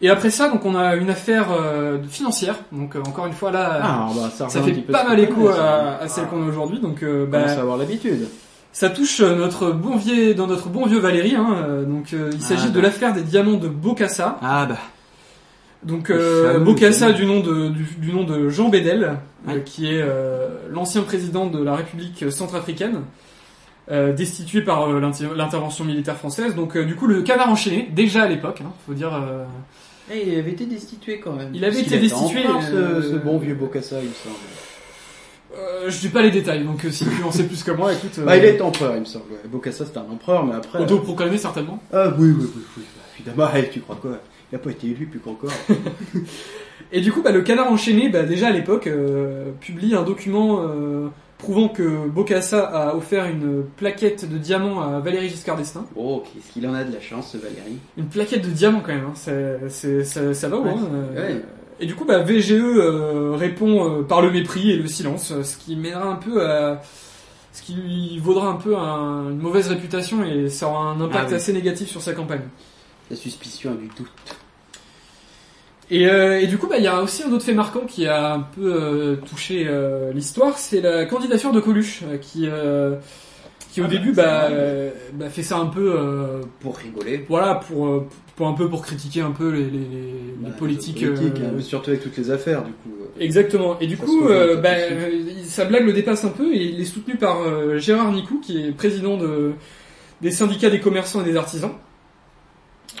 Et 0.00 0.08
après 0.10 0.30
ça, 0.30 0.48
donc 0.48 0.64
on 0.64 0.76
a 0.76 0.94
une 0.94 1.10
affaire 1.10 1.48
euh, 1.50 1.98
financière. 2.08 2.54
Donc 2.70 2.94
euh, 2.94 3.00
encore 3.00 3.26
une 3.26 3.32
fois 3.32 3.50
là, 3.50 3.80
Ah, 3.82 4.08
bah, 4.14 4.30
ça 4.30 4.48
fait 4.48 4.72
pas 4.82 5.02
mal 5.02 5.18
écho 5.18 5.48
à, 5.48 6.06
celle 6.06 6.26
qu'on 6.26 6.44
a 6.44 6.46
aujourd'hui. 6.48 6.78
Donc 6.78 7.02
euh, 7.02 7.24
On 7.26 7.30
bah, 7.30 7.40
à 7.48 7.50
avoir 7.60 7.76
l'habitude. 7.76 8.28
ça 8.70 8.90
touche 8.90 9.20
notre 9.20 9.72
bon 9.72 9.96
vieux, 9.96 10.34
dans 10.34 10.46
notre 10.46 10.68
bon 10.68 10.86
vieux 10.86 11.00
Valérie. 11.00 11.34
Hein, 11.34 11.82
donc 11.88 12.12
il 12.12 12.18
Ah, 12.32 12.40
s'agit 12.40 12.70
de 12.70 12.76
bah. 12.76 12.82
l'affaire 12.82 13.12
des 13.12 13.22
diamants 13.22 13.56
de 13.56 13.66
Bocassa. 13.66 14.38
Ah 14.40 14.66
bah. 14.66 14.76
Donc 15.84 16.10
euh, 16.10 16.58
Bocassa 16.58 17.12
du 17.12 17.24
nom 17.24 17.40
de 17.40 17.68
du, 17.68 17.84
du 17.98 18.12
nom 18.12 18.24
de 18.24 18.48
Jean 18.48 18.68
Bédel, 18.68 19.16
euh, 19.48 19.60
qui 19.60 19.86
est 19.86 20.00
euh, 20.02 20.48
l'ancien 20.70 21.02
président 21.02 21.46
de 21.46 21.62
la 21.62 21.76
République 21.76 22.30
centrafricaine, 22.32 23.02
euh, 23.90 24.12
destitué 24.12 24.62
par 24.62 24.90
euh, 24.90 24.98
l'inter- 25.00 25.28
l'intervention 25.36 25.84
militaire 25.84 26.16
française. 26.16 26.54
Donc 26.56 26.76
euh, 26.76 26.84
du 26.84 26.96
coup 26.96 27.06
le 27.06 27.22
canard 27.22 27.48
enchaîné 27.50 27.88
déjà 27.94 28.24
à 28.24 28.28
l'époque, 28.28 28.60
hein, 28.64 28.72
faut 28.86 28.94
dire. 28.94 29.14
euh, 29.14 29.44
Et 30.12 30.28
il 30.32 30.38
avait 30.38 30.50
été 30.50 30.66
destitué 30.66 31.20
quand 31.20 31.32
même. 31.32 31.50
Il 31.54 31.64
avait 31.64 31.78
été 31.80 31.94
était 31.94 31.98
destitué, 32.00 32.42
ce, 32.70 33.02
ce 33.10 33.16
bon 33.16 33.38
vieux 33.38 33.54
Bocassa, 33.54 33.96
il 34.00 34.08
me 34.08 34.14
semble. 34.14 34.34
Euh, 35.56 35.88
je 35.90 35.98
dis 36.00 36.08
pas 36.08 36.22
les 36.22 36.30
détails, 36.30 36.64
donc 36.64 36.84
euh, 36.84 36.90
si 36.90 37.06
tu 37.06 37.22
en 37.22 37.30
sais 37.30 37.44
plus 37.44 37.62
que 37.62 37.70
moi, 37.70 37.92
écoute. 37.92 38.10
euh, 38.18 38.24
Bah, 38.24 38.36
il 38.36 38.44
est 38.44 38.60
empereur, 38.60 38.94
il 38.96 39.00
me 39.00 39.04
semble. 39.06 39.24
Bocassa, 39.46 39.86
c'était 39.86 39.98
un 39.98 40.02
empereur, 40.12 40.44
mais 40.44 40.54
après. 40.54 40.80
Autoproclamé 40.80 41.38
certainement. 41.38 41.80
Ah 41.92 42.12
oui, 42.18 42.34
oui, 42.38 42.46
oui, 42.54 42.62
oui. 42.76 42.82
bah, 42.94 43.02
évidemment, 43.18 43.54
hey, 43.54 43.70
tu 43.70 43.80
crois 43.80 43.96
quoi? 43.96 44.18
Il 44.52 44.56
a 44.56 44.58
pas 44.58 44.70
été 44.70 44.86
élu 44.88 45.06
plus 45.06 45.18
qu'encore. 45.20 45.50
Et 46.92 47.00
du 47.00 47.12
coup, 47.12 47.22
bah, 47.22 47.32
le 47.32 47.42
canard 47.42 47.70
enchaîné, 47.70 48.08
bah, 48.08 48.22
déjà 48.22 48.48
à 48.48 48.50
l'époque, 48.50 48.86
euh, 48.86 49.50
publie 49.60 49.94
un 49.94 50.02
document 50.02 50.62
euh, 50.62 51.08
prouvant 51.36 51.68
que 51.68 52.08
Bocassa 52.08 52.64
a 52.64 52.94
offert 52.96 53.26
une 53.26 53.64
plaquette 53.76 54.28
de 54.28 54.38
diamants 54.38 54.80
à 54.80 54.98
Valéry 55.00 55.28
Giscard 55.28 55.56
d'Estaing. 55.56 55.84
oh, 55.96 56.22
qu'est-ce 56.24 56.52
qu'il 56.52 56.66
en 56.66 56.72
a 56.74 56.84
de 56.84 56.92
la 56.94 57.00
chance, 57.00 57.32
ce 57.32 57.36
Valérie. 57.36 57.78
Une 57.98 58.06
plaquette 58.06 58.42
de 58.46 58.50
diamants 58.50 58.80
quand 58.80 58.94
même, 58.94 59.04
hein. 59.04 59.12
c'est- 59.68 60.04
ça, 60.04 60.32
ça 60.32 60.48
va 60.48 60.56
ou 60.56 60.64
Ouais. 60.64 60.70
hein, 60.70 60.88
euh, 61.16 61.34
Ouais. 61.34 61.42
Et 61.80 61.86
du 61.86 61.94
coup, 61.94 62.04
bah, 62.06 62.20
VGE 62.20 62.52
euh, 62.52 63.34
répond 63.36 64.02
par 64.04 64.22
le 64.22 64.30
mépris 64.32 64.70
et 64.70 64.76
le 64.76 64.88
silence, 64.88 65.32
ce 65.42 65.56
qui 65.58 65.76
mènera 65.76 66.06
un 66.08 66.16
peu 66.16 66.44
à... 66.44 66.80
ce 67.52 67.62
qui 67.62 67.74
lui 67.74 68.18
vaudra 68.18 68.48
un 68.48 68.56
peu 68.56 68.76
un- 68.76 69.30
une 69.30 69.38
mauvaise 69.38 69.68
réputation 69.68 70.24
et 70.24 70.48
ça 70.48 70.66
aura 70.68 70.86
un 70.86 71.00
impact 71.00 71.24
Ah 71.26 71.28
oui. 71.28 71.34
assez 71.34 71.52
négatif 71.52 71.88
sur 71.88 72.00
sa 72.00 72.14
campagne. 72.14 72.40
La 73.10 73.16
suspicion 73.16 73.74
du 73.74 73.86
doute. 73.96 74.10
Et, 75.90 76.06
euh, 76.06 76.40
et 76.40 76.46
du 76.46 76.58
coup, 76.58 76.66
bah, 76.66 76.76
il 76.78 76.84
y 76.84 76.86
a 76.86 77.00
aussi 77.02 77.22
un 77.22 77.32
autre 77.32 77.44
fait 77.44 77.54
marquant 77.54 77.80
qui 77.86 78.06
a 78.06 78.34
un 78.34 78.40
peu 78.40 78.74
euh, 78.74 79.16
touché 79.16 79.64
euh, 79.66 80.12
l'histoire, 80.12 80.58
c'est 80.58 80.80
la 80.82 81.06
candidature 81.06 81.50
de 81.52 81.60
Coluche, 81.60 82.02
euh, 82.06 82.18
qui, 82.18 82.46
euh, 82.46 82.96
qui 83.72 83.80
au 83.80 83.84
Ah 83.84 83.88
bah, 83.88 83.94
début 83.94 84.12
bah, 84.12 84.22
vrai. 84.48 84.48
euh, 84.52 84.90
bah, 85.14 85.30
fait 85.30 85.42
ça 85.42 85.56
un 85.56 85.66
peu, 85.66 85.94
euh, 85.96 86.42
Pour 86.60 86.76
rigoler. 86.76 87.24
voilà, 87.26 87.54
pour, 87.54 88.04
pour 88.36 88.48
un 88.48 88.52
peu 88.52 88.68
pour 88.68 88.82
critiquer 88.84 89.22
un 89.22 89.30
peu 89.30 89.50
les, 89.50 89.64
les, 89.64 89.70
les- 89.70 89.78
les 89.78 90.34
Bah, 90.40 90.50
politiques. 90.58 91.02
politiques, 91.06 91.40
euh, 91.42 91.56
hein, 91.56 91.60
surtout 91.62 91.88
avec 91.88 92.02
toutes 92.02 92.18
les 92.18 92.30
affaires, 92.30 92.64
du 92.64 92.72
coup. 92.72 92.90
Exactement. 93.18 93.78
Et 93.80 93.86
du 93.86 93.96
Ça 93.96 94.04
coup, 94.04 94.28
bah, 94.62 94.74
sa 95.44 95.64
blague 95.64 95.86
le 95.86 95.94
dépasse 95.94 96.22
un 96.24 96.28
peu 96.28 96.52
et 96.54 96.64
il 96.66 96.80
est 96.80 96.84
soutenu 96.84 97.16
par 97.16 97.40
euh, 97.40 97.78
Gérard 97.78 98.12
Nicou, 98.12 98.40
qui 98.40 98.62
est 98.62 98.72
président 98.72 99.16
de, 99.16 99.52
des 100.20 100.30
syndicats 100.30 100.68
des 100.68 100.80
commerçants 100.80 101.22
et 101.22 101.24
des 101.24 101.36
artisans. 101.36 101.72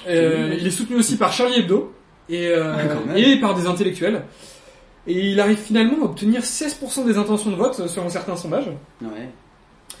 Euh, 0.08 0.54
il 0.58 0.66
est 0.66 0.70
soutenu 0.70 0.96
aussi 0.96 1.16
par 1.18 1.32
Charlie 1.34 1.58
Hebdo 1.60 1.92
et, 2.28 2.48
euh, 2.48 2.74
Ah, 3.10 3.18
et 3.18 3.36
par 3.40 3.54
des 3.54 3.66
intellectuels. 3.66 4.22
Et 5.06 5.30
il 5.30 5.40
arrive 5.40 5.56
finalement 5.56 6.02
à 6.02 6.04
obtenir 6.06 6.42
16% 6.42 7.04
des 7.06 7.16
intentions 7.16 7.50
de 7.50 7.56
vote 7.56 7.88
selon 7.88 8.08
certains 8.10 8.36
sondages. 8.36 8.70
Ouais. 9.00 9.28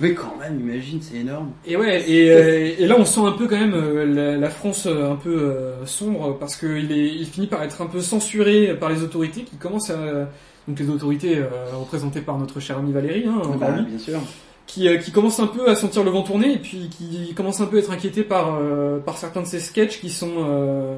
Mais 0.00 0.12
quand 0.14 0.36
même, 0.38 0.60
imagine, 0.60 1.00
c'est 1.02 1.16
énorme. 1.16 1.50
Et 1.66 1.76
ouais, 1.76 2.08
et, 2.08 2.30
euh, 2.30 2.74
et 2.78 2.86
là 2.86 2.94
on 2.98 3.04
sent 3.04 3.20
un 3.24 3.32
peu 3.32 3.48
quand 3.48 3.58
même 3.58 3.74
euh, 3.74 4.04
la, 4.04 4.36
la 4.36 4.50
France 4.50 4.86
euh, 4.86 5.10
un 5.10 5.16
peu 5.16 5.54
sombre 5.86 6.36
parce 6.38 6.54
qu'il 6.56 6.92
est, 6.92 7.08
il 7.14 7.26
finit 7.26 7.46
par 7.48 7.62
être 7.64 7.80
un 7.82 7.86
peu 7.86 8.00
censuré 8.00 8.76
par 8.78 8.90
les 8.90 9.02
autorités 9.02 9.42
qui 9.42 9.56
commencent 9.56 9.90
à, 9.90 10.28
donc 10.68 10.78
les 10.78 10.88
autorités 10.90 11.38
représentées 11.74 12.20
par 12.20 12.38
notre 12.38 12.60
cher 12.60 12.78
ami 12.78 12.92
Valérie, 12.92 13.24
hein, 13.26 13.38
encore 13.38 13.56
Bah, 13.56 13.70
lui, 13.78 13.86
bien 13.86 13.98
sûr. 13.98 14.20
qui, 14.66 14.86
qui 15.00 15.10
commencent 15.10 15.40
un 15.40 15.46
peu 15.48 15.68
à 15.68 15.74
sentir 15.74 16.04
le 16.04 16.10
vent 16.10 16.22
tourner 16.22 16.52
et 16.52 16.58
puis 16.58 16.90
qui 16.90 17.32
commencent 17.34 17.62
un 17.62 17.66
peu 17.66 17.78
à 17.78 17.80
être 17.80 17.90
inquiétés 17.90 18.22
par 18.22 18.58
par 19.04 19.16
certains 19.16 19.40
de 19.42 19.46
ces 19.46 19.58
sketchs 19.58 20.00
qui 20.00 20.10
sont 20.10 20.34
euh, 20.38 20.96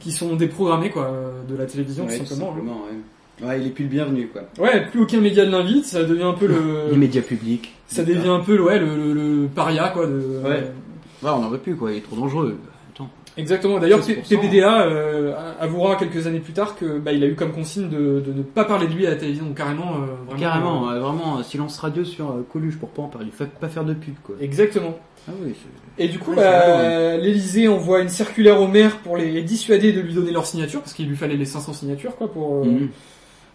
qui 0.00 0.10
sont 0.12 0.34
déprogrammés 0.34 0.90
quoi 0.90 1.04
euh, 1.04 1.30
de 1.48 1.56
la 1.56 1.66
télévision 1.66 2.06
Ouais, 2.06 2.18
tout 2.18 2.24
simplement. 2.26 2.50
hein. 2.50 2.54
simplement, 2.56 2.80
ouais. 2.84 3.46
Ouais, 3.46 3.60
il 3.60 3.66
est 3.68 3.70
plus 3.70 3.84
le 3.84 3.90
bienvenu, 3.90 4.28
quoi. 4.28 4.42
Ouais, 4.58 4.86
plus 4.90 5.00
aucun 5.00 5.20
média 5.20 5.46
ne 5.46 5.50
l'invite, 5.50 5.84
ça 5.86 6.02
devient 6.04 6.24
un 6.24 6.32
peu 6.34 6.46
le 6.46 6.90
Les 6.90 6.96
médias 6.96 7.22
publics. 7.22 7.72
ça 7.86 8.02
devient 8.02 8.28
un 8.28 8.40
peu 8.40 8.56
le 8.56 8.62
ouais 8.64 8.78
le, 8.78 8.96
le, 8.96 9.12
le 9.14 9.46
paria 9.48 9.88
quoi 9.90 10.06
de 10.06 10.40
Ouais. 10.44 10.70
Ouais, 11.22 11.30
on 11.30 11.40
n'en 11.40 11.48
veut 11.50 11.58
plus, 11.58 11.76
quoi. 11.76 11.92
Il 11.92 11.98
est 11.98 12.00
trop 12.00 12.16
dangereux. 12.16 12.56
Exactement. 13.40 13.78
D'ailleurs, 13.78 14.00
16%. 14.00 14.28
PPDA 14.28 14.82
euh, 14.82 15.32
avouera 15.60 15.96
quelques 15.96 16.26
années 16.26 16.38
plus 16.40 16.52
tard 16.52 16.76
que 16.76 16.98
bah, 16.98 17.12
il 17.12 17.24
a 17.24 17.26
eu 17.26 17.34
comme 17.34 17.52
consigne 17.52 17.88
de, 17.88 18.20
de 18.20 18.32
ne 18.32 18.42
pas 18.42 18.64
parler 18.64 18.86
de 18.86 18.92
lui 18.92 19.06
à 19.06 19.10
la 19.10 19.16
télévision, 19.16 19.46
donc 19.46 19.56
carrément. 19.56 19.94
euh, 19.94 20.06
vraiment, 20.26 20.40
Carrément, 20.40 20.90
euh, 20.90 21.00
vraiment, 21.00 21.42
silence 21.42 21.78
radio 21.78 22.04
sur 22.04 22.34
Coluche 22.52 22.76
pour 22.78 22.90
pas 22.90 23.02
en 23.02 23.08
parler. 23.08 23.28
Faut 23.32 23.44
pas 23.60 23.68
faire 23.68 23.84
de 23.84 23.94
pub, 23.94 24.14
quoi. 24.22 24.36
Exactement. 24.40 24.98
Ah 25.28 25.32
oui, 25.42 25.54
c'est- 25.54 26.04
Et 26.04 26.08
du 26.08 26.18
coup, 26.18 26.32
c'est 26.34 26.40
bah, 26.40 27.16
l'Élysée 27.16 27.68
envoie 27.68 28.00
une 28.00 28.08
circulaire 28.08 28.60
au 28.60 28.66
maire 28.68 28.98
pour 28.98 29.16
les 29.16 29.42
dissuader 29.42 29.92
de 29.92 30.00
lui 30.00 30.14
donner 30.14 30.30
leur 30.32 30.46
signature, 30.46 30.80
parce 30.80 30.92
qu'il 30.94 31.08
lui 31.08 31.16
fallait 31.16 31.36
les 31.36 31.44
500 31.44 31.72
signatures, 31.72 32.16
quoi, 32.16 32.30
pour 32.32 32.64
Mhm. 32.64 32.88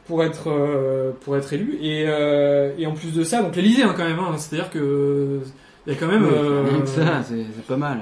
pour 0.07 0.23
être 0.23 0.51
euh, 0.51 1.11
pour 1.21 1.36
être 1.36 1.51
élu. 1.53 1.79
Et 1.81 2.05
euh, 2.07 2.71
et 2.77 2.86
en 2.86 2.91
plus 2.93 3.11
de 3.13 3.23
ça, 3.23 3.41
donc 3.41 3.55
l'Élysée, 3.55 3.81
hein, 3.81 3.95
quand 3.97 4.03
même, 4.05 4.19
hein, 4.19 4.36
c'est-à-dire 4.38 4.69
que 4.69 5.39
il 5.88 5.93
y 5.93 5.95
a 5.95 5.99
quand 5.99 6.07
même. 6.07 6.25
Euh, 6.25 6.86
ça, 6.86 7.23
c'est 7.23 7.45
c'est 7.55 7.65
pas 7.65 7.77
mal. 7.77 7.97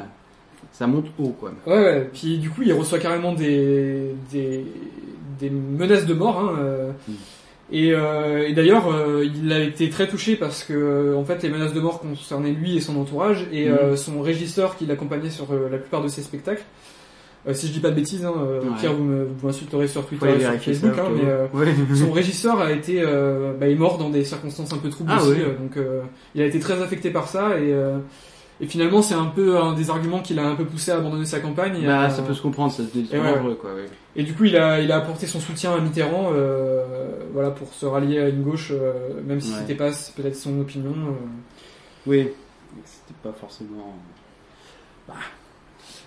Ça 0.74 0.88
monte 0.88 1.05
haut, 1.19 1.36
quoi. 1.39 1.51
Ouais, 1.67 1.82
ouais. 1.82 2.09
Puis 2.13 2.39
du 2.39 2.49
coup, 2.49 2.63
il 2.63 2.74
reçoit 2.74 2.97
carrément 2.99 3.34
des, 3.34 4.15
des, 4.32 4.65
des 5.39 5.49
menaces 5.49 6.05
de 6.07 6.13
mort. 6.15 6.39
Hein, 6.39 6.55
euh. 6.59 6.91
Et, 7.71 7.91
euh, 7.93 8.47
et 8.47 8.53
d'ailleurs, 8.53 8.91
euh, 8.91 9.24
il 9.24 9.51
a 9.51 9.59
été 9.59 9.89
très 9.89 10.07
touché 10.07 10.36
parce 10.36 10.63
que, 10.63 10.74
euh, 10.74 11.15
en 11.17 11.24
fait, 11.24 11.41
les 11.43 11.49
menaces 11.49 11.74
de 11.74 11.80
mort 11.80 11.99
concernaient 12.01 12.51
lui 12.51 12.76
et 12.76 12.82
son 12.82 12.97
entourage 12.99 13.47
et 13.51 13.69
Mm. 13.69 13.74
euh, 13.74 13.95
son 13.95 14.21
régisseur 14.21 14.76
qui 14.76 14.86
l'accompagnait 14.86 15.30
sur 15.30 15.47
la 15.71 15.78
plupart 15.78 16.03
de 16.03 16.07
ses 16.07 16.21
spectacles. 16.21 16.63
Si 17.51 17.67
je 17.67 17.74
dis 17.74 17.80
pas 17.82 17.89
de 17.89 17.95
bêtises, 17.95 18.24
hein, 18.26 18.34
Ouais. 18.38 18.59
Pierre, 18.80 18.93
vous 18.93 19.26
m'insulterez 19.43 19.88
sur 19.89 20.05
Twitter 20.05 20.26
Faut 20.28 20.32
aller 20.32 20.43
et 20.45 20.47
sur 20.59 20.61
Facebook, 20.61 20.95
ça, 20.95 21.01
hein, 21.03 21.09
mais 21.13 21.24
euh, 21.26 21.45
Ouais. 21.53 21.74
son 21.95 22.11
régisseur 22.13 22.59
a 22.61 22.71
été 22.71 23.01
bah, 23.59 23.67
est 23.67 23.76
mort 23.76 23.97
dans 23.97 24.09
des 24.09 24.24
circonstances 24.24 24.71
un 24.74 24.78
peu 24.78 24.89
troubles 24.89 25.11
Ah 25.13 25.21
aussi, 25.24 25.39
donc 25.61 25.76
euh, 25.78 26.01
il 26.36 26.41
a 26.41 26.45
été 26.45 26.59
très 26.59 26.82
affecté 26.82 27.09
par 27.11 27.28
ça 27.28 27.59
et 27.59 27.74
euh, 27.74 27.97
et 28.64 28.68
finalement 28.68 29.01
c'est 29.01 29.14
un 29.16 29.26
peu 29.26 29.57
un 29.57 29.74
des 29.74 29.89
arguments 29.89 30.22
qui 30.22 30.34
l'a 30.34 30.47
un 30.47 30.55
peu 30.55 30.66
poussé 30.66 30.91
à 30.91 30.95
abandonner 30.97 31.26
sa 31.26 31.39
campagne. 31.39 31.82
et 31.84 31.86
Bah, 31.86 32.01
à- 32.03 32.09
ça 32.09 32.22
peut 32.22 32.34
se 32.34 32.41
comprendre, 32.41 32.72
ça 32.72 32.84
ouais. 32.84 33.03
dangereux, 33.11 33.55
quoi. 33.59 33.74
ouais. 33.74 33.86
et 34.16 34.24
du 34.24 34.34
coup, 34.34 34.45
il 34.45 34.55
a, 34.55 34.80
il 34.80 34.91
a 34.91 34.97
apporté 34.97 35.28
son 35.28 35.39
soutien 35.39 35.74
à 35.74 35.80
Mitterrand, 35.80 36.30
euh, 36.34 36.84
voilà, 37.34 37.51
pour 37.51 37.74
se 37.74 37.86
rallier 37.86 38.20
à 38.20 38.30
une 38.30 38.43
gauche, 38.43 38.70
euh, 38.72 38.93
même 39.26 39.41
si 39.41 39.51
Ouais. 39.51 39.57
c'était 39.59 39.76
pas 39.76 39.89
peut-être 40.16 40.36
son 40.36 40.59
opinion. 40.61 40.91
euh. 40.91 41.11
Oui, 42.07 42.30
c'était 42.86 43.18
pas 43.24 43.34
forcément. 43.39 43.95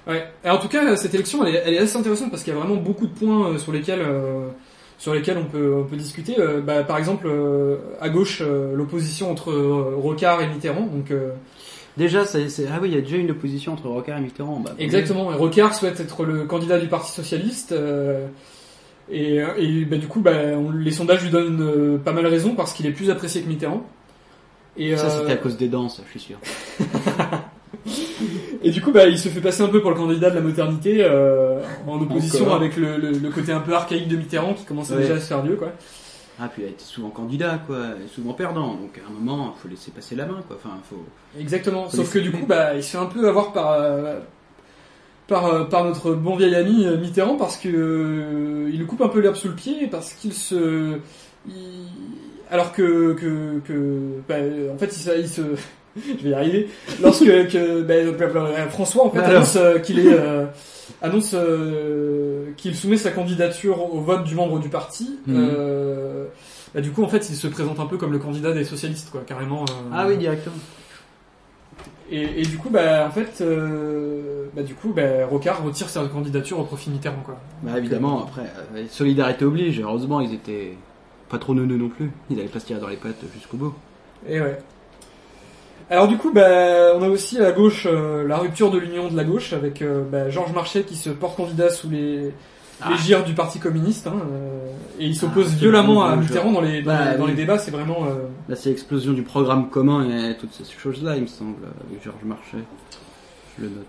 Ouais. 0.07 0.25
Et 0.45 0.49
en 0.51 0.59
tout 0.59 0.69
cas, 0.69 0.95
cette 0.97 1.15
élection, 1.15 1.45
elle 1.45 1.57
est, 1.57 1.63
elle 1.67 1.75
est 1.75 1.79
assez 1.79 1.97
intéressante 1.97 2.31
parce 2.31 2.43
qu'il 2.45 2.53
y 2.53 2.57
a 2.57 2.59
vraiment 2.61 2.77
beaucoup 2.77 3.07
de 3.07 3.13
points 3.13 3.49
euh, 3.51 3.59
sur 3.59 3.73
lesquels, 3.73 4.01
euh, 4.03 4.49
sur 4.99 5.13
lesquels 5.15 5.37
on 5.37 5.45
peut, 5.47 5.75
on 5.75 5.85
peut 5.85 5.97
discuter. 5.97 6.39
Euh, 6.39 6.61
bah, 6.61 6.85
par 6.85 6.97
exemple, 6.99 7.27
euh, 7.27 7.77
à 8.01 8.09
gauche, 8.09 8.41
euh, 8.41 8.75
l'opposition 8.77 9.31
entre 9.33 9.51
euh, 9.51 9.95
Rocard 9.97 10.41
et 10.43 10.47
Mitterrand. 10.49 10.87
Donc, 10.87 11.11
euh, 11.11 11.31
Déjà, 11.97 12.27
c'est, 12.27 12.49
c'est- 12.51 12.67
ah 12.71 12.79
oui, 12.83 12.89
il 12.91 12.95
y 12.95 12.99
a 12.99 13.01
déjà 13.01 13.17
une 13.17 13.31
opposition 13.31 13.73
entre 13.73 13.89
Rocard 13.89 14.19
et 14.19 14.21
Mitterrand. 14.21 14.61
Bah, 14.61 14.73
Exactement. 14.79 15.33
Et 15.33 15.37
Rocard 15.37 15.75
souhaite 15.75 15.99
être 16.01 16.25
le 16.25 16.45
candidat 16.45 16.79
du 16.79 16.89
Parti 16.89 17.11
socialiste. 17.13 17.73
euh, 17.73 18.27
et 19.11 19.37
et 19.59 19.85
bah, 19.85 19.97
du 19.97 20.07
coup, 20.09 20.21
bah, 20.21 20.33
on- 20.57 20.71
les 20.73 20.91
sondages 20.91 21.23
lui 21.23 21.31
donnent 21.31 21.63
euh, 21.63 21.97
pas 21.99 22.13
mal 22.13 22.27
raison 22.27 22.55
parce 22.55 22.73
qu'il 22.75 22.87
est 22.87 22.91
plus 22.93 23.09
apprécié 23.11 23.41
que 23.43 23.49
Mitterrand. 23.49 23.85
Et, 24.77 24.95
Ça, 24.97 25.07
euh, 25.07 25.21
c'était 25.21 25.33
à 25.33 25.37
cause 25.37 25.57
des 25.57 25.69
danses, 25.69 26.03
je 26.07 26.11
suis 26.19 26.21
sûr. 26.21 26.37
Et 28.63 28.71
du 28.71 28.81
coup, 28.83 28.91
bah, 28.93 29.07
il 29.07 29.19
se 29.19 29.29
fait 29.29 29.41
passer 29.41 29.63
un 29.63 29.69
peu 29.69 29.81
pour 29.81 29.91
le 29.91 29.97
candidat 29.97 30.29
de 30.31 30.35
la 30.35 30.41
modernité, 30.41 30.99
euh, 31.01 31.61
en 31.87 32.01
opposition 32.01 32.45
Encore. 32.47 32.57
avec 32.57 32.77
le, 32.77 32.97
le- 32.97 33.13
le 33.13 33.31
côté 33.31 33.53
un 33.53 33.61
peu 33.61 33.73
archaïque 33.75 34.09
de 34.09 34.17
Mitterrand 34.17 34.55
qui 34.55 34.65
Ouais. 34.73 34.97
déjà 35.03 35.15
à 35.15 35.21
se 35.21 35.27
faire 35.29 35.43
vieux, 35.43 35.57
quoi. 35.57 35.73
Ah, 36.39 36.49
puis 36.49 36.63
il 36.63 36.67
a 36.67 36.69
été 36.69 36.85
souvent 36.85 37.09
candidat, 37.11 37.61
quoi, 37.67 37.79
et 38.05 38.09
souvent 38.09 38.35
perdant. 38.35 38.75
Donc 38.75 39.01
à 39.05 39.09
un 39.09 39.13
moment, 39.13 39.55
il 39.57 39.61
faut 39.61 39.69
laisser 39.69 39.91
passer 39.91 40.15
la 40.17 40.27
main, 40.27 40.41
quoi. 40.47 40.57
Enfin, 40.63 40.77
faut. 40.91 41.05
Exactement. 41.39 41.89
Faut 41.89 41.97
Sauf 41.99 42.13
que 42.13 42.19
du 42.19 42.31
coup, 42.31 42.45
bah, 42.47 42.75
il 42.75 42.83
se 42.83 42.91
fait 42.91 42.99
un 42.99 43.07
peu 43.07 43.27
avoir 43.29 43.53
par 43.53 43.73
euh, 43.73 44.21
par 45.29 45.47
euh, 45.47 45.65
par 45.65 45.85
notre 45.85 46.13
bon 46.13 46.37
vieil 46.37 46.55
ami 46.55 46.85
euh, 46.87 46.99
Mitterrand 46.99 47.37
parce 47.37 47.57
que 47.57 47.69
euh, 47.69 48.71
il 48.71 48.79
lui 48.79 48.87
coupe 48.87 49.01
un 49.01 49.09
peu 49.09 49.21
l'herbe 49.21 49.35
sous 49.37 49.49
le 49.49 49.55
pied 49.55 49.87
parce 49.89 50.13
qu'il 50.13 50.33
se 50.35 50.99
il- 51.49 51.89
alors 52.51 52.73
que 52.73 53.15
que 53.15 53.59
que 53.67 54.21
bah, 54.29 54.35
en 54.73 54.79
fait 54.79 54.95
il 54.95 55.21
il 55.21 55.29
se 55.29 55.43
je 56.19 56.23
vais 56.25 56.31
y 56.31 56.35
arriver 56.35 56.69
lorsque 57.03 57.25
que 57.25 57.83
bah, 57.83 57.95
euh, 57.95 58.67
François 58.69 59.07
en 59.07 59.11
fait 59.11 59.19
Alors. 59.21 59.31
annonce 59.37 59.57
euh, 59.57 59.79
qu'il 59.79 59.99
est 59.99 60.13
euh, 60.13 60.47
annonce 61.03 61.33
euh, 61.35 62.51
qu'il 62.57 62.75
soumet 62.77 62.97
sa 62.97 63.11
candidature 63.11 63.95
au 63.95 64.01
vote 64.01 64.25
du 64.25 64.35
membre 64.35 64.59
du 64.59 64.69
parti 64.69 65.19
Mhm. 65.27 65.37
euh, 65.37 66.25
bah, 66.75 66.81
du 66.81 66.91
coup 66.91 67.03
en 67.03 67.09
fait 67.09 67.29
il 67.31 67.37
se 67.37 67.47
présente 67.49 67.81
un 67.81 67.87
peu 67.87 67.97
comme 67.97 68.13
le 68.13 68.19
candidat 68.19 68.53
des 68.53 68.65
socialistes 68.65 69.11
quoi 69.11 69.23
carrément 69.27 69.63
euh, 69.63 69.73
Ah 69.93 70.07
oui, 70.09 70.17
directement. 70.19 70.57
et, 72.11 72.41
et 72.41 72.43
du 72.43 72.57
coup, 72.59 72.71
bah, 72.71 73.07
en 73.09 73.11
fait, 73.11 73.41
euh, 73.41 74.47
bah, 74.55 74.63
du 74.63 74.75
coup, 74.75 74.93
bah, 74.95 75.27
Rocard 75.29 75.65
retire 75.65 75.89
sa 75.89 76.05
candidature 76.07 76.59
au 76.61 76.63
profit 76.65 76.89
de 76.91 76.95
Mitterrand, 76.95 77.23
quoi. 77.25 77.37
Bah 77.65 77.73
évidemment, 77.79 78.23
après, 78.25 78.43
euh, 78.77 78.85
solidarité 78.91 79.45
oblige. 79.45 79.81
Heureusement, 79.81 80.21
ils 80.21 80.33
étaient 80.33 80.75
pas 81.29 81.39
trop 81.39 81.53
neuneux 81.55 81.77
non 81.77 81.89
plus. 81.89 82.13
Ils 82.31 82.39
allaient 82.39 82.49
pas 82.49 82.61
se 82.61 82.67
tirer 82.67 82.79
dans 82.81 82.87
les 82.89 82.97
pattes 82.97 83.25
jusqu'au 83.35 83.57
bout. 83.57 83.75
Et 84.29 84.41
ouais. 84.41 84.59
Alors 85.91 86.09
du 86.09 86.17
coup, 86.17 86.33
bah, 86.33 86.95
on 86.97 87.03
a 87.03 87.09
aussi 87.09 87.41
à 87.41 87.53
gauche 87.53 87.87
euh, 87.89 88.27
la 88.27 88.39
rupture 88.39 88.71
de 88.71 88.79
l'union 88.79 89.09
de 89.09 89.17
la 89.17 89.23
gauche 89.25 89.53
avec 89.53 89.83
euh, 89.83 90.03
bah, 90.11 90.29
Georges 90.31 90.53
Marchais 90.53 90.83
qui 90.83 90.97
se 90.97 91.11
porte 91.11 91.37
candidat 91.37 91.71
sous 91.71 91.89
les, 91.89 92.33
Ah. 92.83 92.89
les 92.91 92.97
gires 92.99 93.23
du 93.25 93.35
Parti 93.35 93.59
communiste, 93.61 94.07
hein, 94.09 94.17
euh, 94.33 94.69
et 94.99 95.07
il 95.07 95.15
s'oppose 95.17 95.49
Ah, 95.53 95.57
violemment 95.57 96.05
à 96.05 96.17
Mitterrand 96.17 96.51
dans 96.53 96.61
les 96.61 96.83
dans, 96.83 96.91
Bah, 96.93 97.13
les- 97.13 97.19
dans 97.19 97.25
oui. 97.25 97.31
les 97.31 97.37
débats. 97.37 97.59
C'est 97.59 97.71
vraiment. 97.71 98.05
Là, 98.49 98.57
c'est 98.57 98.71
l'explosion 98.71 99.13
du 99.13 99.23
programme 99.23 99.71
commun 99.71 100.09
et 100.11 100.37
toutes 100.37 100.53
ces 100.53 100.65
choses-là, 100.77 101.15
il 101.17 101.23
me 101.23 101.27
semble, 101.29 101.55
avec 101.89 102.03
Georges 102.05 102.25
Marchais. 102.25 102.59
Je 103.59 103.65
le 103.65 103.71
note. 103.71 103.87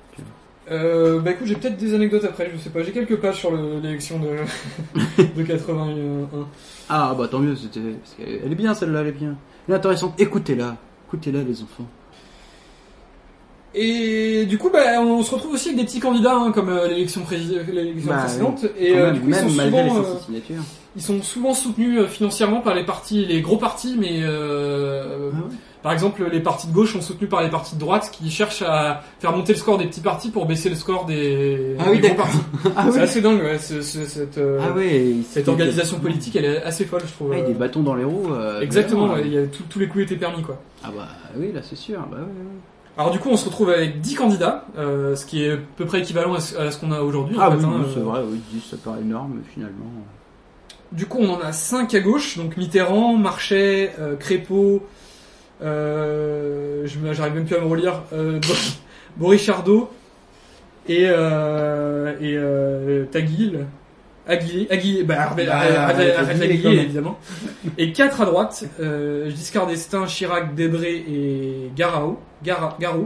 Euh, 0.69 1.19
bah 1.21 1.31
écoute, 1.31 1.47
j'ai 1.47 1.55
peut-être 1.55 1.77
des 1.77 1.93
anecdotes 1.93 2.25
après, 2.25 2.51
je 2.53 2.59
sais 2.61 2.69
pas. 2.69 2.83
J'ai 2.83 2.91
quelques 2.91 3.15
pages 3.17 3.37
sur 3.37 3.51
le- 3.51 3.79
l'élection 3.81 4.19
de, 4.19 5.23
de 5.37 5.43
81. 5.43 6.27
Ah 6.89 7.15
bah 7.17 7.27
tant 7.29 7.39
mieux, 7.39 7.55
c'était. 7.55 7.79
Elle 8.45 8.51
est 8.51 8.55
bien 8.55 8.73
celle-là, 8.73 8.99
elle 9.01 9.07
est 9.07 9.11
bien. 9.13 9.35
Elle 9.67 9.73
est 9.73 9.77
intéressante. 9.77 10.13
Écoutez-la, 10.19 10.75
écoutez-la 11.07 11.43
les 11.43 11.61
enfants. 11.61 11.85
Et 13.75 14.45
du 14.47 14.57
coup, 14.57 14.69
bah, 14.71 14.99
on 15.01 15.21
se 15.23 15.31
retrouve 15.35 15.53
aussi 15.53 15.69
avec 15.69 15.79
des 15.79 15.85
petits 15.85 15.99
candidats, 15.99 16.35
hein, 16.35 16.51
comme 16.51 16.69
euh, 16.69 16.87
l'élection 16.87 17.21
l'élection 17.31 18.09
Bah, 18.09 18.19
précédente. 18.19 18.59
oui. 18.63 18.69
Et 18.79 18.97
euh, 18.97 19.11
même, 19.11 19.13
du 19.13 19.19
coup, 19.21 19.29
ils 19.29 19.35
sont, 19.35 19.55
malgré 19.55 19.83
les 19.83 19.89
souvent, 19.89 20.03
500 20.03 20.15
euh, 20.15 20.25
signatures. 20.25 20.63
ils 20.95 21.01
sont 21.01 21.21
souvent 21.21 21.53
soutenus 21.53 22.05
financièrement 22.07 22.61
par 22.61 22.73
les 22.75 22.85
partis, 22.85 23.25
les 23.25 23.41
gros 23.41 23.57
partis, 23.57 23.95
mais 23.99 24.19
euh, 24.23 25.29
Ah 25.33 25.37
par 25.87 25.93
exemple, 25.93 26.21
les 26.29 26.41
partis 26.41 26.67
de 26.67 26.73
gauche 26.73 26.91
sont 26.91 27.01
soutenus 27.01 27.29
par 27.29 27.41
les 27.41 27.49
partis 27.49 27.75
de 27.75 27.79
droite 27.79 28.09
qui 28.11 28.29
cherchent 28.29 28.61
à 28.61 29.03
faire 29.21 29.31
monter 29.31 29.53
le 29.53 29.57
score 29.57 29.77
des 29.77 29.85
petits 29.85 30.01
partis 30.01 30.29
pour 30.31 30.45
baisser 30.45 30.67
le 30.67 30.75
score 30.75 31.05
des, 31.05 31.77
Ah 31.79 31.83
oui, 31.89 31.99
des 32.01 32.09
gros 32.09 32.17
partis. 32.17 32.39
Ah 32.75 32.87
c'est 32.91 32.97
oui. 32.97 32.99
assez 33.03 33.21
dingue, 33.21 33.41
ouais, 33.41 33.57
cette, 33.57 34.37
euh, 34.37 34.59
Ah 34.61 34.77
cette 35.29 35.47
organisation 35.47 35.97
politique, 35.99 36.35
elle 36.35 36.43
est 36.43 36.61
assez 36.61 36.83
folle, 36.83 37.03
je 37.07 37.13
trouve. 37.13 37.33
Ah, 37.33 37.39
des 37.39 37.53
bâtons 37.53 37.83
dans 37.83 37.95
les 37.95 38.03
roues. 38.03 38.33
euh, 38.33 38.59
Exactement, 38.59 39.13
ouais, 39.13 39.21
il 39.27 39.33
y 39.33 39.37
a 39.37 39.47
tout- 39.47 39.63
tous 39.69 39.79
les 39.79 39.87
coups 39.87 40.03
étaient 40.03 40.17
permis, 40.17 40.43
quoi. 40.43 40.61
Ah 40.83 40.89
bah 40.93 41.07
oui, 41.37 41.53
là 41.53 41.61
c'est 41.63 41.77
sûr. 41.77 41.99
Bah 42.11 42.17
ouais. 42.19 42.25
Alors 42.97 43.11
du 43.11 43.19
coup, 43.19 43.29
on 43.29 43.37
se 43.37 43.45
retrouve 43.45 43.69
avec 43.69 44.01
10 44.01 44.15
candidats, 44.15 44.65
euh, 44.77 45.15
ce 45.15 45.25
qui 45.25 45.45
est 45.45 45.53
à 45.53 45.57
peu 45.77 45.85
près 45.85 45.99
équivalent 45.99 46.33
à 46.33 46.41
ce, 46.41 46.77
qu'on 46.77 46.91
a 46.91 46.99
aujourd'hui. 46.99 47.37
en 47.37 47.41
Ah 47.43 47.51
fait, 47.51 47.57
oui, 47.59 47.63
hein, 47.65 47.71
oui, 47.77 47.85
euh. 47.87 47.91
c'est 47.93 47.99
vrai, 48.01 48.19
oui, 48.29 48.41
10, 48.51 48.61
ça 48.71 48.75
paraît 48.83 48.99
énorme, 48.99 49.39
finalement. 49.53 49.85
Du 50.91 51.05
coup, 51.05 51.19
on 51.21 51.29
en 51.33 51.39
a 51.39 51.51
5 51.53 51.93
à 51.95 51.99
gauche, 52.01 52.37
donc 52.37 52.57
Mitterrand, 52.57 53.15
Marchais, 53.17 53.93
euh, 53.99 54.15
Crépeau, 54.17 54.83
euh, 55.63 56.85
j'arrive 57.13 57.33
même 57.35 57.45
plus 57.45 57.55
à 57.55 57.59
me 57.61 57.65
relire, 57.67 58.03
euh, 58.13 58.39
Boris- 59.17 59.41
Chardot 59.43 59.89
et, 60.87 61.05
euh, 61.07 62.13
et 62.21 62.35
euh, 62.37 63.05
Taguil. 63.05 63.65
Aguilé, 64.29 65.03
bah, 65.03 65.29
Bah, 65.37 65.93
évidemment. 66.83 67.17
Et 67.77 67.93
4 67.93 68.21
à 68.21 68.25
droite, 68.25 68.65
euh, 68.81 69.29
Giscard 69.29 69.67
d'Estaing, 69.67 70.05
Chirac, 70.05 70.53
Debré 70.53 70.95
et 71.09 71.71
Garau, 71.77 72.19
Gara, 72.43 72.75
Garou, 72.77 73.05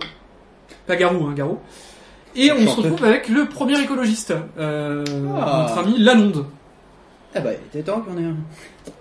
pas 0.88 0.96
Garou, 0.96 1.28
hein, 1.28 1.34
Garou. 1.36 1.60
Et 2.36 2.52
on 2.52 2.66
se 2.66 2.82
retrouve 2.82 3.06
avec 3.06 3.30
le 3.30 3.46
premier 3.46 3.80
écologiste, 3.80 4.34
euh, 4.58 5.04
Ah. 5.40 5.68
notre 5.68 5.78
ami 5.88 6.00
Lalonde. 6.00 6.46
Ah 7.36 7.42
bah, 7.42 7.52
il 7.54 7.68
était 7.80 7.84
temps 7.92 8.02
qu'on 8.02 8.18
ait 8.18 8.26
un. 8.26 8.36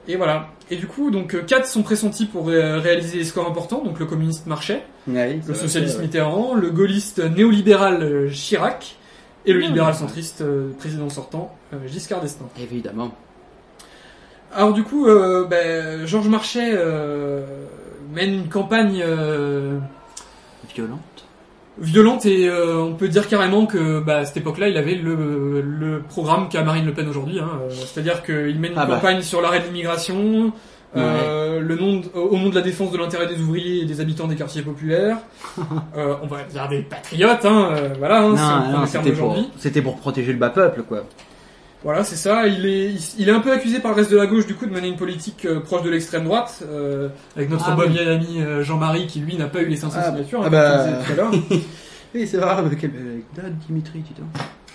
Et 0.06 0.16
voilà. 0.16 0.48
Et 0.72 0.76
du 0.76 0.86
coup, 0.86 1.10
donc 1.10 1.34
euh, 1.34 1.42
quatre 1.42 1.66
sont 1.66 1.82
pressentis 1.82 2.26
pour 2.26 2.46
ré- 2.46 2.78
réaliser 2.78 3.18
des 3.18 3.24
scores 3.24 3.48
importants. 3.48 3.82
Donc 3.82 3.98
le 3.98 4.06
communiste 4.06 4.46
Marchais, 4.46 4.84
Ouais, 5.08 5.40
le 5.46 5.54
socialiste 5.54 5.96
ouais. 5.96 6.02
Mitterrand, 6.04 6.54
le 6.54 6.70
gaulliste 6.70 7.18
néolibéral 7.18 8.02
euh, 8.02 8.30
Chirac 8.30 8.96
et 9.46 9.52
le 9.52 9.58
Mmh. 9.58 9.62
libéral 9.62 9.94
centriste 9.94 10.42
euh, 10.42 10.70
président 10.78 11.08
sortant 11.10 11.54
euh, 11.74 11.76
Giscard 11.88 12.20
d'Estaing. 12.20 12.48
Évidemment. 12.60 13.10
Alors 14.54 14.72
du 14.72 14.82
coup, 14.84 15.06
euh, 15.08 15.44
ben, 15.46 16.06
Georges 16.06 16.28
Marchais 16.28 16.72
euh, 16.74 17.44
mène 18.12 18.34
une 18.34 18.48
campagne 18.48 19.00
euh, 19.04 19.78
Violente. 20.74 21.00
Violente 21.80 22.26
et 22.26 22.48
euh, 22.48 22.76
on 22.78 22.94
peut 22.94 23.08
dire 23.08 23.26
carrément 23.28 23.66
que 23.66 24.00
bah, 24.00 24.18
à 24.18 24.24
cette 24.26 24.36
époque-là, 24.36 24.68
il 24.68 24.76
avait 24.76 24.94
le, 24.94 25.60
le 25.62 26.00
programme 26.02 26.48
qu'a 26.48 26.62
Marine 26.62 26.84
Le 26.86 26.92
Pen 26.92 27.08
aujourd'hui. 27.08 27.38
Hein, 27.40 27.48
C'est-à-dire 27.70 28.22
qu'il 28.22 28.58
mène 28.58 28.72
une 28.72 28.78
Ah 28.78 28.86
bah. 28.86 28.96
campagne 28.96 29.22
sur 29.22 29.40
l'arrêt 29.40 29.60
de 29.60 29.64
l'immigration, 29.66 30.52
euh, 30.96 31.60
le 31.60 31.76
nom 31.76 32.00
de- 32.00 32.08
au 32.18 32.36
nom 32.36 32.48
de 32.50 32.54
la 32.54 32.60
défense 32.62 32.90
de 32.90 32.98
l'intérêt 32.98 33.26
des 33.28 33.40
ouvriers 33.40 33.82
et 33.82 33.84
des 33.84 34.00
habitants 34.00 34.26
des 34.26 34.36
quartiers 34.36 34.62
populaires. 34.62 35.18
Euh, 35.96 36.14
on 36.22 36.26
va 36.26 36.42
dire 36.44 36.68
des 36.68 36.82
patriotes, 36.82 37.44
hein, 37.44 37.70
euh, 37.72 37.88
voilà, 37.98 38.22
hein, 38.22 38.28
non, 38.30 38.78
non, 38.80 38.86
pour, 39.12 39.36
c'était 39.58 39.82
pour 39.82 39.96
protéger 39.96 40.32
le 40.32 40.38
bas 40.38 40.50
peuple, 40.50 40.82
quoi. 40.82 41.04
Voilà, 41.82 42.04
c'est 42.04 42.16
ça. 42.16 42.46
Il 42.46 42.66
est, 42.66 42.92
il, 43.18 43.28
est 43.28 43.32
un 43.32 43.40
peu 43.40 43.52
accusé 43.52 43.78
par 43.80 43.92
le 43.92 43.96
reste 43.98 44.10
de 44.10 44.16
la 44.16 44.26
gauche 44.26 44.46
du 44.46 44.54
coup 44.54 44.66
de 44.66 44.72
mener 44.72 44.88
une 44.88 44.96
politique 44.96 45.46
euh, 45.46 45.60
proche 45.60 45.82
de 45.82 45.88
l'extrême 45.90 46.24
droite, 46.24 46.62
euh, 46.62 47.08
avec 47.36 47.48
notre 47.48 47.64
Ah 47.68 47.74
bon 47.74 47.82
oui. 47.86 47.88
vieil 47.88 48.08
ami 48.08 48.42
euh, 48.42 48.62
Jean-Marie 48.62 49.06
qui 49.06 49.20
lui 49.20 49.36
n'a 49.36 49.46
pas 49.46 49.62
eu 49.62 49.66
les 49.66 49.76
500 49.76 49.98
Ah, 49.98 50.10
signatures, 50.10 50.40
ah 50.42 50.46
hein, 50.46 50.50
bah. 50.50 50.84
comme 50.84 51.04
tout 51.06 51.12
à 51.12 51.14
l'heure. 51.16 51.32
Oui, 52.12 52.26
c'est 52.26 52.38
vrai, 52.38 52.50
avec 52.50 52.82
anecdote, 52.82 53.52
Dimitri. 53.68 54.02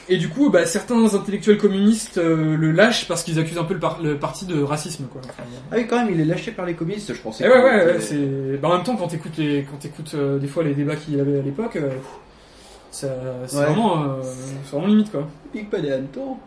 Et 0.07 0.15
du 0.15 0.29
coup, 0.29 0.49
bah, 0.49 0.65
certains 0.65 1.13
intellectuels 1.13 1.57
communistes 1.57 2.15
le 2.17 2.71
lâchent 2.71 3.09
parce 3.09 3.23
qu'ils 3.23 3.37
accusent 3.39 3.57
un 3.57 3.65
peu 3.65 3.73
le, 3.73 3.79
par- 3.81 4.01
le 4.01 4.15
parti 4.17 4.45
de 4.45 4.63
racisme, 4.63 5.03
quoi. 5.11 5.19
Enfin, 5.25 5.43
Ah 5.69 5.75
oui, 5.75 5.85
quand 5.85 5.97
même, 5.97 6.13
il 6.13 6.21
est 6.21 6.25
lâché 6.25 6.51
par 6.51 6.65
les 6.65 6.75
communistes, 6.75 7.13
je 7.13 7.19
pensais. 7.19 7.43
eh 7.45 7.49
ouais, 7.49 7.61
ouais, 7.61 7.85
ouais, 7.87 7.99
c'est. 7.99 8.57
Bah, 8.61 8.69
en 8.69 8.75
même 8.75 8.83
temps, 8.83 8.95
quand 8.95 9.09
t'écoutes 9.09 9.35
les, 9.37 9.67
quand 9.69 9.75
t'écoutes 9.77 10.15
des 10.15 10.47
fois 10.47 10.63
les 10.63 10.73
débats 10.73 10.95
qu'il 10.95 11.17
y 11.17 11.19
avait 11.19 11.39
à 11.39 11.41
l'époque, 11.41 11.77
c'est 12.89 13.07
Ouais. 13.07 13.11
vraiment, 13.51 14.15
c'est 14.23 14.71
vraiment 14.71 14.87
limite, 14.87 15.11
quoi. 15.11 15.27
Pique 15.51 15.69
pas 15.69 15.81
des 15.81 15.91
hannetons. 15.91 16.37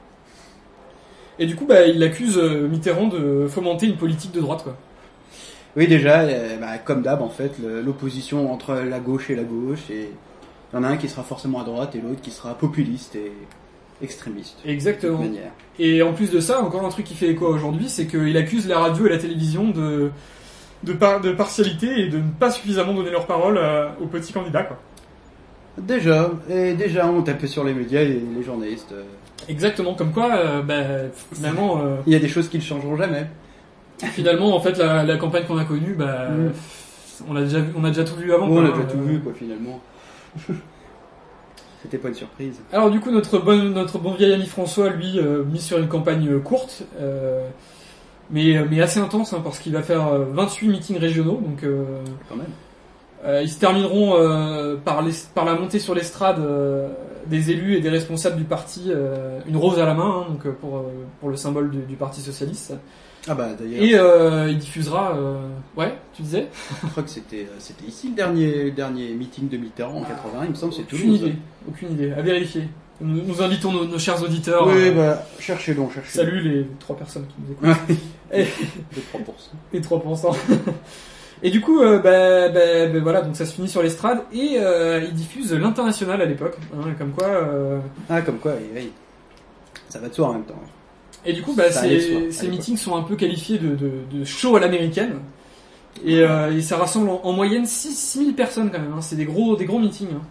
Et 1.39 1.47
du 1.47 1.55
coup, 1.57 1.67
bah, 1.67 1.87
il 1.87 2.03
accuse 2.03 2.37
euh, 2.39 2.67
Mitterrand 2.69 3.09
de 3.09 3.47
fomenter 3.49 3.87
une 3.87 3.97
politique 3.97 4.33
de 4.33 4.41
droite, 4.41 4.63
quoi. 4.65 4.77
Oui, 5.77 5.87
déjà, 5.87 6.21
euh, 6.23 6.57
bah, 6.59 6.79
comme 6.79 7.03
d'hab, 7.03 7.23
en 7.23 7.29
fait, 7.29 7.53
l'opposition 7.85 8.53
entre 8.53 8.75
la 8.75 8.99
gauche 8.99 9.31
et 9.31 9.37
la 9.37 9.45
gauche, 9.45 9.91
et 9.91 10.11
il 10.73 10.77
y 10.77 10.79
en 10.79 10.83
a 10.85 10.89
un 10.89 10.97
qui 10.97 11.09
sera 11.09 11.23
forcément 11.23 11.61
à 11.61 11.65
droite 11.65 11.95
et 11.95 12.01
l'autre 12.01 12.21
qui 12.21 12.31
sera 12.31 12.55
populiste 12.55 13.15
et 13.17 13.33
extrémiste. 14.03 14.59
Exactement. 14.67 15.25
Et 15.79 16.03
en 16.03 16.13
plus 16.13 16.31
de 16.31 16.41
ça, 16.41 16.61
encore 16.63 16.85
un 16.85 16.89
truc 16.89 17.05
qui 17.07 17.15
fait 17.15 17.29
écho 17.29 17.47
aujourd'hui, 17.47 17.89
c'est 17.89 18.07
qu'il 18.07 18.37
accuse 18.37 18.67
la 18.69 18.79
radio 18.79 19.07
et 19.07 19.11
la 19.11 19.19
télévision 19.19 19.69
de 19.71 20.11
de, 20.85 20.93
par- 20.93 21.21
de 21.21 21.33
partialité 21.33 22.03
et 22.03 22.09
de 22.09 22.19
ne 22.19 22.31
pas 22.39 22.53
suffisamment 22.53 22.95
donner 22.95 23.11
leur 23.11 23.27
parole 23.27 23.59
euh, 23.59 23.89
aux 24.01 24.07
petits 24.07 24.33
candidats, 24.33 24.63
quoi. 24.63 24.79
Déjà, 25.77 26.31
et 26.49 26.75
déjà, 26.75 27.09
on 27.09 27.23
tapait 27.23 27.47
sur 27.49 27.65
les 27.65 27.75
médias 27.75 28.03
et 28.03 28.21
les 28.37 28.43
journalistes. 28.45 28.93
Exactement, 29.49 29.95
comme 29.95 30.13
quoi, 30.13 30.35
euh, 30.35 30.63
bah, 30.63 30.75
finalement, 31.33 31.81
euh, 31.83 31.97
Il 32.07 32.13
y 32.13 32.17
a 32.17 32.19
des 32.19 32.29
choses 32.29 32.49
qui 32.49 32.59
ne 32.59 32.63
changeront 32.63 32.97
jamais. 32.97 33.27
finalement, 34.13 34.55
en 34.55 34.61
fait, 34.61 34.77
la, 34.79 35.03
la 35.05 35.17
campagne 35.17 35.45
qu'on 35.47 35.59
a 35.59 35.65
connue, 35.65 35.95
bah, 35.95 36.29
Mm. 36.31 36.51
on 37.29 37.37
a 37.37 37.43
déjà, 37.43 37.61
vu- 37.61 37.73
on 37.77 37.85
a 37.85 37.89
déjà 37.89 38.05
tout 38.05 38.17
vu 38.17 38.33
avant. 38.33 38.47
on 38.49 38.59
a 38.65 38.69
hein, 38.69 38.71
déjà 38.73 38.85
tout 38.85 38.99
euh. 38.99 39.03
vu, 39.03 39.21
quoi, 39.21 39.33
finalement. 39.35 39.81
C'était 41.83 41.99
pas 41.99 42.09
une 42.09 42.15
surprise. 42.15 42.61
Alors 42.73 42.91
du 42.91 42.99
coup, 43.01 43.11
notre 43.13 43.39
bon, 43.39 43.57
notre 43.71 43.99
bon 43.99 44.13
vieil 44.13 44.33
ami 44.35 44.47
François, 44.47 44.91
lui, 44.91 45.21
mis 45.51 45.61
sur 45.61 45.79
une 45.79 45.87
campagne 45.89 46.41
courte, 46.41 46.83
mais, 48.31 48.57
mais 48.69 48.81
assez 48.83 48.99
intense, 49.01 49.33
hein, 49.33 49.41
parce 49.45 49.61
qu'il 49.61 49.73
va 49.73 49.83
faire 49.83 50.09
euh, 50.09 50.25
28 50.33 50.69
meetings 50.69 50.99
régionaux, 50.99 51.41
donc 51.43 51.65
Quand 52.29 52.37
même. 52.37 53.41
Ils 53.43 53.49
se 53.51 53.59
termineront 53.61 54.15
par, 54.85 55.03
les- 55.03 55.13
par 55.35 55.45
la 55.45 55.55
montée 55.55 55.79
sur 55.79 55.95
l'estrade 55.95 56.41
des 57.29 57.51
élus 57.51 57.77
et 57.77 57.81
des 57.81 57.89
responsables 57.91 58.37
du 58.37 58.45
parti, 58.45 58.85
euh, 58.89 59.39
une 59.47 59.57
rose 59.57 59.79
à 59.79 59.85
la 59.87 59.95
main, 59.95 60.25
hein, 60.27 60.31
donc 60.33 60.47
euh, 60.47 60.53
pour, 60.61 60.79
euh, 60.79 60.83
pour 61.21 61.29
le 61.31 61.37
symbole 61.37 61.71
du, 61.71 61.79
du 61.79 61.95
Parti 61.97 62.21
socialiste. 62.21 62.75
Ah 63.29 63.35
bah 63.35 63.49
d'ailleurs, 63.59 63.83
Et 63.83 63.95
euh, 63.95 64.49
il 64.51 64.59
diffusera. 64.59 65.17
euh, 65.17 65.49
Ouais, 65.77 65.95
tu 66.15 66.23
disais? 66.23 66.47
Je 66.83 66.89
crois 66.89 67.03
que 67.03 67.11
c'était 67.11 67.47
c'était 67.59 67.85
ici 67.87 68.09
le 68.09 68.15
dernier 68.15 68.71
dernier 68.71 69.13
meeting 69.15 69.49
de 69.49 69.57
Mitterrand 69.59 69.99
en 69.99 70.03
80, 70.05 70.45
il 70.45 70.51
me 70.51 70.55
semble 70.55 70.73
c'est 70.73 70.83
Aucune 70.83 70.99
Toulouse. 71.01 71.21
idée, 71.23 71.35
aucune 71.69 71.93
idée. 71.93 72.13
À 72.13 72.23
vérifier. 72.23 72.63
Nous, 73.01 73.23
nous 73.23 73.43
invitons 73.43 73.71
nos, 73.73 73.85
nos 73.85 73.99
chers 73.99 74.23
auditeurs. 74.23 74.67
Oui, 74.67 74.75
euh, 74.89 74.93
bah 74.93 75.23
cherchez 75.39 75.75
donc, 75.75 75.93
cherchez. 75.95 76.17
Salut 76.19 76.41
les 76.41 76.67
trois 76.81 76.97
personnes 76.97 77.27
qui 77.27 77.35
nous 77.47 77.53
écoutent. 77.53 77.81
Les 78.33 78.45
3%. 78.45 78.47
les 79.73 79.81
3%. 79.81 80.37
Et 81.43 81.51
du 81.51 81.61
coup, 81.61 81.81
euh, 81.81 81.99
bah, 82.01 82.49
bah, 82.49 82.87
bah, 82.93 82.99
voilà, 83.03 83.23
donc 83.23 83.37
ça 83.37 83.47
se 83.47 83.55
finit 83.55 83.69
sur 83.69 83.83
l'estrade 83.83 84.21
et 84.33 84.57
euh, 84.59 85.01
ils 85.07 85.15
diffusent 85.15 85.53
l'international 85.53 86.21
à 86.21 86.25
l'époque, 86.25 86.57
hein, 86.75 86.89
comme 86.99 87.13
quoi. 87.13 87.27
euh, 87.27 87.79
Ah 88.11 88.23
comme 88.23 88.39
quoi, 88.39 88.53
oui, 88.59 88.67
oui. 88.75 88.91
Ça 89.89 89.99
va 90.01 90.09
de 90.09 90.15
soi 90.15 90.29
en 90.29 90.33
même 90.35 90.45
temps. 90.45 90.61
Et 91.25 91.33
du 91.33 91.43
coup, 91.43 91.55
bah, 91.55 91.71
ces, 91.71 92.01
soi, 92.01 92.21
ces 92.31 92.49
meetings 92.49 92.77
sont 92.77 92.97
un 92.97 93.03
peu 93.03 93.15
qualifiés 93.17 93.59
de, 93.59 93.75
de, 93.75 93.93
de 94.11 94.25
show 94.25 94.57
à 94.57 94.61
l'américaine. 94.61 95.21
Et, 96.05 96.21
euh, 96.21 96.57
et 96.57 96.61
ça 96.63 96.77
rassemble 96.77 97.09
en, 97.11 97.21
en 97.25 97.33
moyenne 97.33 97.67
6 97.67 97.95
6000 97.95 98.35
personnes 98.35 98.71
quand 98.71 98.79
même. 98.79 98.93
hein. 98.97 99.01
C'est 99.01 99.17
des 99.17 99.25
gros, 99.25 99.57
des 99.57 99.65
gros 99.65 99.79
meetings. 99.79 100.09
hein. 100.15 100.23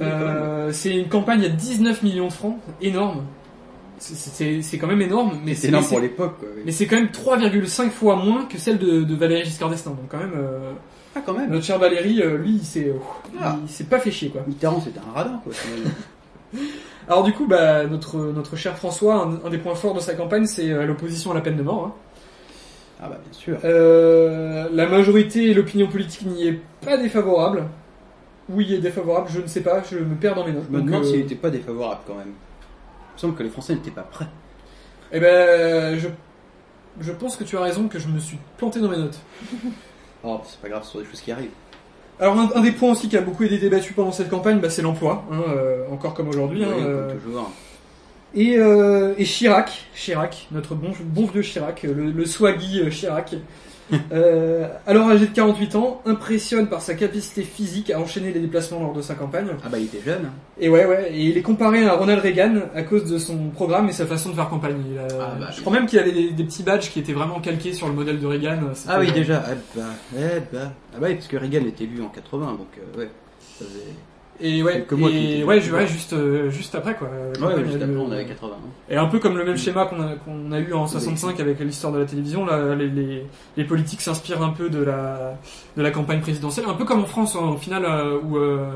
Euh, 0.00 0.70
c'est 0.72 0.94
une 0.94 1.08
campagne 1.08 1.44
à 1.44 1.48
19 1.48 2.02
millions 2.02 2.28
de 2.28 2.32
francs, 2.32 2.58
énorme. 2.80 3.24
C'est- 3.98 4.78
quand 4.78 4.86
même 4.86 5.02
énorme, 5.02 5.38
mais 5.44 5.54
C'est 5.54 5.68
énorme 5.68 5.84
mais 5.84 5.88
pour 5.88 6.00
l'époque. 6.00 6.36
oui. 6.42 6.62
Mais 6.66 6.72
c'est 6.72 6.86
quand 6.86 6.96
même 6.96 7.10
3,5 7.10 7.90
fois 7.90 8.16
moins 8.16 8.44
que 8.46 8.58
celle 8.58 8.78
de, 8.78 9.02
de 9.02 9.14
Valéry 9.14 9.44
Giscard 9.44 9.70
d'Estaing. 9.70 9.90
Donc 9.90 10.08
quand 10.08 10.18
même, 10.18 10.32
euh, 10.36 10.72
Ah 11.16 11.20
quand 11.24 11.32
même. 11.34 11.50
notre 11.50 11.64
cher 11.64 11.78
Valéry, 11.78 12.20
euh, 12.22 12.36
lui, 12.38 12.52
il 12.60 12.64
s'est 12.64 12.92
Ah. 13.40 13.56
il 13.62 13.68
s'est 13.70 13.84
pas 13.84 13.98
fait 13.98 14.10
chier 14.10 14.30
quoi. 14.30 14.42
Mitterrand 14.46 14.80
c'était 14.80 15.00
un 15.00 15.12
radin 15.12 15.40
quoi. 15.44 15.52
Alors 17.08 17.22
du 17.24 17.32
coup, 17.32 17.46
bah, 17.46 17.84
notre, 17.86 18.18
notre 18.18 18.56
cher 18.56 18.76
François, 18.76 19.14
un, 19.16 19.46
un 19.46 19.50
des 19.50 19.58
points 19.58 19.74
forts 19.74 19.94
de 19.94 20.00
sa 20.00 20.14
campagne, 20.14 20.46
c'est 20.46 20.70
euh, 20.70 20.86
l'opposition 20.86 21.30
à 21.30 21.34
la 21.34 21.40
peine 21.40 21.56
de 21.56 21.62
mort. 21.62 21.86
hein. 21.86 21.92
ah 23.02 23.08
bah 23.08 23.18
bien 23.22 23.32
sûr. 23.32 23.58
Euh, 23.64 24.68
la 24.72 24.86
majorité 24.86 25.50
et 25.50 25.54
l'opinion 25.54 25.86
politique 25.88 26.26
n'y 26.26 26.46
est 26.48 26.60
pas 26.84 26.96
défavorable. 26.98 27.64
Oui, 28.50 28.64
il 28.68 28.74
est 28.76 28.78
défavorable, 28.78 29.28
je 29.30 29.40
ne 29.40 29.46
sais 29.46 29.60
pas, 29.60 29.82
je 29.90 29.98
me 29.98 30.14
perds 30.14 30.34
dans 30.34 30.46
mes 30.46 30.52
notes. 30.52 30.64
Je 30.70 30.76
me 30.76 30.82
demande 30.82 31.04
s'il 31.04 31.18
n'était 31.18 31.34
pas 31.34 31.50
défavorable 31.50 32.00
quand 32.06 32.14
même. 32.14 32.32
Il 33.18 33.26
me 33.26 33.30
semble 33.30 33.34
que 33.34 33.42
les 33.42 33.50
Français 33.50 33.74
n'étaient 33.74 33.90
pas 33.90 34.02
prêts. 34.02 34.28
Eh 35.12 35.18
ben, 35.18 35.98
je, 35.98 36.06
je 37.00 37.10
pense 37.12 37.34
que 37.34 37.42
tu 37.42 37.56
as 37.56 37.60
raison, 37.60 37.88
que 37.88 37.98
je 37.98 38.06
me 38.06 38.20
suis 38.20 38.38
planté 38.56 38.78
dans 38.80 38.88
mes 38.88 38.96
notes. 38.98 39.18
Oh, 40.24 40.40
c'est 40.44 40.60
pas 40.60 40.68
grave, 40.68 40.82
ce 40.84 40.90
sont 40.92 40.98
des 40.98 41.04
choses 41.04 41.20
qui 41.20 41.30
arrivent. 41.30 41.50
Alors 42.18 42.36
un, 42.36 42.48
un 42.56 42.60
des 42.60 42.72
points 42.72 42.90
aussi 42.90 43.08
qui 43.08 43.16
a 43.16 43.20
beaucoup 43.20 43.44
été 43.44 43.56
débattu 43.58 43.92
pendant 43.92 44.10
cette 44.10 44.28
campagne, 44.28 44.58
bah, 44.58 44.68
c'est 44.68 44.82
l'emploi, 44.82 45.24
hein, 45.30 45.42
euh, 45.48 45.84
encore 45.92 46.14
comme 46.14 46.28
aujourd'hui. 46.28 46.64
hein, 46.64 46.70
euh, 46.72 47.14
toujours. 47.14 47.52
et, 48.34 48.56
euh, 48.58 49.14
et 49.16 49.24
Chirac, 49.24 49.86
Chirac, 49.94 50.48
notre 50.50 50.74
bon, 50.74 50.90
bon 51.04 51.26
vieux 51.26 51.42
Chirac, 51.42 51.84
le, 51.84 52.10
le 52.10 52.24
swaggy 52.26 52.88
Chirac, 52.90 53.36
euh, 54.12 54.66
alors 54.86 55.08
âgé 55.08 55.26
de 55.26 55.32
48 55.34 55.74
ans, 55.76 56.02
impressionne 56.06 56.66
par 56.68 56.82
sa 56.82 56.94
capacité 56.94 57.42
physique 57.42 57.90
à 57.90 57.98
enchaîner 58.00 58.32
les 58.32 58.40
déplacements 58.40 58.80
lors 58.80 58.92
de 58.92 59.02
sa 59.02 59.14
campagne. 59.14 59.46
Ah 59.64 59.68
bah 59.70 59.78
il 59.78 59.84
était 59.86 60.00
jeune. 60.04 60.30
Et 60.60 60.68
ouais, 60.68 60.84
ouais, 60.86 61.10
et 61.12 61.20
il 61.22 61.38
est 61.38 61.42
comparé 61.42 61.84
à 61.86 61.94
Ronald 61.94 62.20
Reagan 62.20 62.56
à 62.74 62.82
cause 62.82 63.04
de 63.10 63.18
son 63.18 63.48
programme 63.50 63.88
et 63.88 63.92
sa 63.92 64.06
façon 64.06 64.30
de 64.30 64.34
faire 64.34 64.48
campagne. 64.48 64.76
Il 64.90 64.98
a- 64.98 65.06
Ah 65.20 65.36
bah, 65.40 65.48
je 65.54 65.60
crois 65.60 65.72
même 65.72 65.86
qu'il 65.86 65.98
avait 65.98 66.12
des, 66.12 66.30
des 66.30 66.44
petits 66.44 66.62
badges 66.62 66.90
qui 66.90 67.00
étaient 67.00 67.12
vraiment 67.12 67.40
calqués 67.40 67.72
sur 67.72 67.86
le 67.88 67.94
modèle 67.94 68.18
de 68.20 68.26
Reagan. 68.26 68.58
C'était- 68.74 68.90
Ah 68.92 68.98
oui 69.00 69.10
déjà. 69.12 69.42
Ah 69.46 69.54
bah, 69.74 69.82
eh 70.16 70.40
bah. 70.52 70.72
Ah 70.94 70.98
bah 71.00 71.06
oui, 71.08 71.14
parce 71.14 71.26
que 71.28 71.36
Reagan 71.36 71.64
est 71.66 71.80
élu 71.80 72.02
en 72.02 72.08
80, 72.08 72.46
donc 72.52 72.66
euh, 72.78 72.98
ouais. 72.98 73.08
Ça 73.58 73.64
faisait... 73.64 73.80
Et 74.40 74.62
ouais, 74.62 74.78
et 74.78 74.82
était 74.82 75.42
ouais, 75.44 75.60
je- 75.60 75.74
ouais, 75.74 75.86
juste, 75.88 76.12
euh, 76.12 76.48
juste 76.50 76.74
après 76.76 76.94
quoi. 76.94 77.08
Ouais, 77.08 77.44
ouais, 77.56 77.64
juste 77.64 77.82
après 77.82 77.96
on 77.96 78.12
avait 78.12 78.24
80. 78.24 78.52
hein. 78.54 78.68
Et 78.88 78.96
un 78.96 79.06
peu 79.06 79.18
comme 79.18 79.36
le 79.36 79.44
même 79.44 79.56
schéma 79.56 79.86
qu'on 79.86 80.00
a, 80.00 80.12
qu'on 80.14 80.52
a 80.52 80.60
eu 80.60 80.72
en 80.72 80.86
65 80.86 81.40
avec 81.40 81.58
l'histoire 81.58 81.92
de 81.92 81.98
la 81.98 82.04
télévision, 82.04 82.46
là, 82.46 82.74
les, 82.76 82.88
les, 82.88 83.26
les 83.56 83.64
politiques 83.64 84.00
s'inspirent 84.00 84.42
un 84.42 84.50
peu 84.50 84.70
de 84.70 84.80
la, 84.82 85.36
de 85.76 85.82
la 85.82 85.90
campagne 85.90 86.20
présidentielle, 86.20 86.66
un 86.68 86.74
peu 86.74 86.84
comme 86.84 87.00
en 87.00 87.06
France 87.06 87.34
hein, 87.34 87.46
au 87.52 87.56
final, 87.56 87.84
euh, 87.84 88.18
où, 88.22 88.36
euh, 88.36 88.70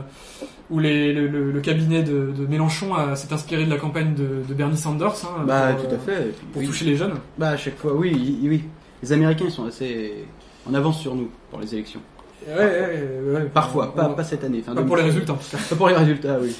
où 0.70 0.80
les, 0.80 1.12
le, 1.12 1.28
le- 1.28 1.52
le 1.52 1.60
cabinet 1.60 2.02
de, 2.02 2.32
de 2.36 2.46
Mélenchon 2.46 2.90
s'est 3.14 3.32
inspiré 3.32 3.64
de 3.64 3.70
la 3.70 3.76
campagne 3.78 4.14
de, 4.14 4.42
de 4.48 4.54
Bernie 4.54 4.76
Sanders. 4.76 5.14
hein, 5.24 5.44
Bah 5.46 5.74
pour, 5.74 5.88
tout 5.88 5.94
à 5.94 5.98
fait. 5.98 6.32
Puis, 6.36 6.46
Pour 6.52 6.62
oui. 6.62 6.66
toucher 6.66 6.86
les 6.86 6.96
jeunes. 6.96 7.14
Bah 7.38 7.50
à 7.50 7.56
chaque 7.56 7.76
fois, 7.78 7.92
oui, 7.94 8.10
oui, 8.42 8.48
oui. 8.48 8.64
Les 9.02 9.12
Américains 9.12 9.44
ils 9.46 9.52
sont 9.52 9.66
assez 9.66 10.24
en 10.68 10.74
avance 10.74 10.98
sur 11.00 11.14
nous 11.14 11.28
pour 11.50 11.60
les 11.60 11.72
élections. 11.74 12.00
Ouais, 12.48 12.54
ouais, 12.64 12.64
ouais, 13.34 13.34
ouais. 13.34 13.44
Parfois, 13.52 13.94
pas, 13.94 14.24
cette 14.24 14.44
année. 14.44 14.60
Enfin, 14.62 14.74
pas 14.74 14.82
pour 14.82 14.96
les 14.96 15.02
résultats 15.02 15.32
en 15.32 15.36
tout 15.36 15.50
cas. 15.50 15.58
Pas 15.70 15.76
pour 15.76 15.88
les 15.88 15.94
résultats, 15.94 16.38
oui. 16.40 16.54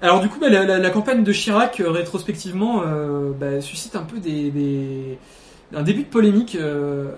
Alors 0.00 0.20
du 0.20 0.28
coup, 0.28 0.38
bah, 0.40 0.48
la, 0.48 0.64
la- 0.64 0.78
la 0.78 0.90
campagne 0.90 1.24
de 1.24 1.32
Chirac, 1.32 1.80
euh, 1.80 1.90
rétrospectivement, 1.90 2.82
euh, 2.86 3.32
bah, 3.38 3.60
suscite 3.60 3.96
un 3.96 4.02
peu 4.04 4.18
des, 4.18 4.50
des- 4.50 5.18
un 5.74 5.82
début 5.82 6.02
de 6.04 6.08
polémique 6.08 6.56
euh, 6.60 7.10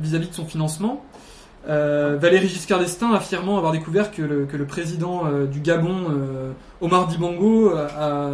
vis-à-vis 0.00 0.28
de 0.28 0.34
son 0.34 0.44
financement. 0.46 1.04
Euh, 1.68 2.16
Valéry 2.20 2.48
Giscard 2.48 2.78
d'Estaing 2.78 3.12
affirmant 3.12 3.58
avoir 3.58 3.72
découvert 3.72 4.10
que 4.12 4.22
le, 4.22 4.46
que 4.46 4.56
le 4.56 4.64
président 4.64 5.24
du 5.50 5.60
Gabon, 5.60 6.04
Omar 6.80 7.08
Dibango, 7.08 7.70
a- 7.74 8.30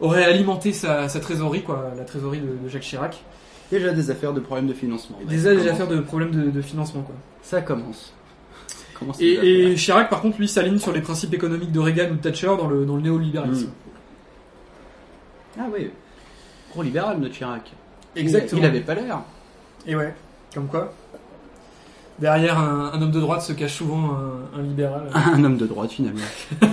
aurait 0.00 0.24
alimenté 0.24 0.72
sa, 0.72 1.08
sa 1.08 1.20
trésorerie, 1.20 1.62
quoi, 1.62 1.90
la 1.96 2.04
trésorerie 2.04 2.40
de, 2.40 2.64
de 2.64 2.68
Jacques 2.68 2.82
Chirac. 2.82 3.22
Déjà 3.70 3.92
des 3.92 4.10
affaires 4.10 4.32
de 4.32 4.40
problèmes 4.40 4.66
de 4.66 4.72
financement. 4.74 5.18
Ouais, 5.18 5.26
Déjà 5.26 5.54
des 5.54 5.68
affaires 5.68 5.88
de 5.88 6.00
problèmes 6.00 6.30
de, 6.32 6.50
de 6.50 6.62
financement, 6.62 7.02
quoi. 7.02 7.14
Ça 7.42 7.60
commence. 7.62 8.12
Ça 8.66 8.74
commence 8.98 9.20
Et, 9.20 9.74
Chirac, 9.76 10.10
par 10.10 10.20
contre, 10.20 10.38
lui, 10.38 10.48
s'aligne 10.48 10.78
sur 10.78 10.92
les 10.92 11.00
principes 11.00 11.32
économiques 11.34 11.72
de 11.72 11.78
Reagan 11.80 12.10
ou 12.10 12.14
de 12.16 12.20
Thatcher 12.20 12.48
dans 12.58 12.68
le, 12.68 12.84
dans 12.84 12.96
le 12.96 13.02
néolibéralisme. 13.02 13.70
Ah 15.58 15.66
oui. 15.72 15.90
Gros 16.72 16.82
libéral, 16.82 17.18
notre 17.18 17.34
Chirac. 17.34 17.72
Exactement. 18.16 18.60
Il, 18.60 18.64
il 18.64 18.66
avait 18.68 18.80
pas 18.80 18.94
l'air. 18.94 19.20
Et 19.86 19.94
ouais, 19.96 20.14
comme 20.54 20.66
quoi. 20.66 20.92
Derrière 22.18 22.58
un, 22.58 22.90
un 22.92 23.00
homme 23.02 23.12
de 23.12 23.20
droite 23.20 23.40
se 23.42 23.52
cache 23.52 23.76
souvent 23.76 24.10
un, 24.14 24.58
un 24.58 24.62
libéral. 24.62 25.08
Un 25.14 25.42
homme 25.44 25.56
de 25.56 25.66
droite, 25.66 25.90
finalement. 25.92 26.20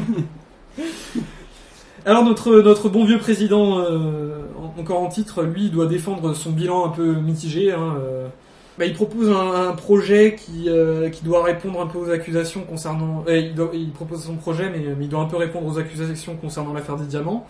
Alors 2.08 2.24
notre 2.24 2.62
notre 2.62 2.88
bon 2.90 3.06
vieux 3.06 3.20
président, 3.20 3.80
euh, 3.80 4.30
en- 4.58 4.80
encore 4.80 5.02
en 5.02 5.10
titre, 5.10 5.44
lui, 5.44 5.66
il 5.66 5.72
doit 5.72 5.88
défendre 5.88 6.34
son 6.34 6.52
bilan 6.52 6.86
un 6.86 6.90
peu 6.90 7.14
mitigé. 7.16 7.72
hein, 7.74 7.98
euh. 8.02 8.28
Bah, 8.80 8.86
il 8.86 8.94
propose 8.94 9.30
un, 9.30 9.70
un 9.70 9.74
projet 9.74 10.36
qui 10.36 10.70
euh, 10.70 11.10
qui 11.10 11.24
doit 11.26 11.44
répondre 11.44 11.82
un 11.82 11.88
peu 11.88 11.98
aux 11.98 12.10
accusations 12.10 12.62
concernant. 12.62 13.26
euh, 13.28 13.38
il, 13.38 13.56
doit- 13.56 13.72
il 13.74 13.92
propose 13.92 14.24
son 14.24 14.36
projet, 14.36 14.70
mais, 14.70 14.96
mais 14.98 15.06
il 15.06 15.10
doit 15.10 15.20
un 15.22 15.26
peu 15.26 15.36
répondre 15.38 15.68
aux 15.68 15.78
accusations 15.80 16.36
concernant 16.38 16.74
l'affaire 16.74 16.96
des 16.96 17.06
diamants. 17.08 17.46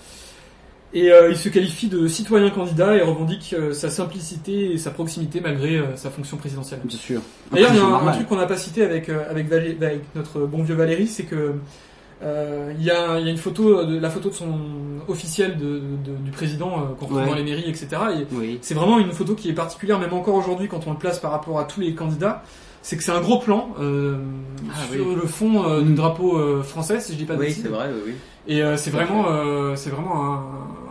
Et 0.93 1.11
euh, 1.11 1.29
il 1.29 1.37
se 1.37 1.49
qualifie 1.49 1.89
de 1.89 2.07
citoyen 2.07 2.49
candidat 2.49 2.95
et 2.95 3.01
revendique 3.01 3.53
euh, 3.59 3.73
sa 3.73 3.89
simplicité 3.89 4.71
et 4.71 4.77
sa 4.77 4.89
proximité 4.89 5.41
malgré 5.41 5.83
sa 5.97 6.09
fonction 6.09 6.37
présidentielle. 6.37 6.79
Bien 6.85 6.97
sûr. 6.97 7.21
D'ailleurs, 7.51 7.71
il 7.73 7.77
y 7.77 7.79
a 7.81 7.85
un, 7.85 8.11
truc 8.13 8.27
qu'on 8.27 8.37
n'a 8.37 8.45
pas 8.47 8.57
cité 8.57 8.81
avec, 8.83 9.09
avec, 9.09 9.49
Valé- 9.49 9.75
avec 9.81 10.01
notre 10.15 10.39
bon 10.47 10.63
vieux 10.63 10.75
Valérie, 10.75 11.07
c'est 11.07 11.23
que 11.25 11.55
il 12.21 12.83
y, 12.83 12.89
a, 12.91 13.19
y 13.19 13.27
a 13.27 13.31
une 13.31 13.37
photo, 13.37 13.85
de, 13.85 13.99
la 13.99 14.09
photo 14.09 14.29
de 14.29 14.33
son 14.33 14.57
officiel 15.07 15.57
de, 15.57 15.79
de- 16.03 16.17
du 16.23 16.31
président 16.31 16.69
euh, 16.79 16.93
qu'on 16.99 17.05
retrouve 17.05 17.17
Ouais. 17.23 17.25
dans 17.29 17.35
les 17.35 17.43
mairies, 17.43 17.69
etc. 17.69 17.87
Et 18.19 18.35
Oui. 18.35 18.57
c'est 18.61 18.73
vraiment 18.73 18.97
une 18.99 19.11
photo 19.11 19.35
qui 19.35 19.49
est 19.49 19.53
particulière, 19.53 19.99
même 19.99 20.13
encore 20.13 20.35
aujourd'hui 20.35 20.67
quand 20.67 20.87
on 20.87 20.91
le 20.93 20.97
place 20.97 21.19
par 21.19 21.31
rapport 21.31 21.59
à 21.59 21.65
tous 21.65 21.79
les 21.81 21.93
candidats. 21.93 22.43
C'est 22.81 22.95
que 22.95 23.03
c'est 23.03 23.11
un 23.11 23.19
gros 23.21 23.39
plan 23.39 23.69
euh, 23.81 24.17
Ah, 24.71 24.93
sur 24.93 25.05
oui. 25.07 25.15
le 25.15 25.27
fond 25.27 25.63
euh, 25.67 25.81
du 25.81 25.93
drapeau 25.93 26.37
euh, 26.37 26.63
français, 26.63 26.99
si 27.01 27.13
je 27.13 27.17
dis 27.17 27.25
pas 27.25 27.35
de 27.35 27.39
Oui, 27.39 27.51
c'est 27.51 27.67
vrai, 27.67 27.89
oui, 27.93 28.01
oui. 28.07 28.13
Et 28.47 28.63
euh, 28.63 28.77
c'est 28.77 28.91
vraiment, 28.91 29.25
euh, 29.29 29.75
c'est 29.75 29.89
vraiment 29.89 30.23
un, 30.25 30.43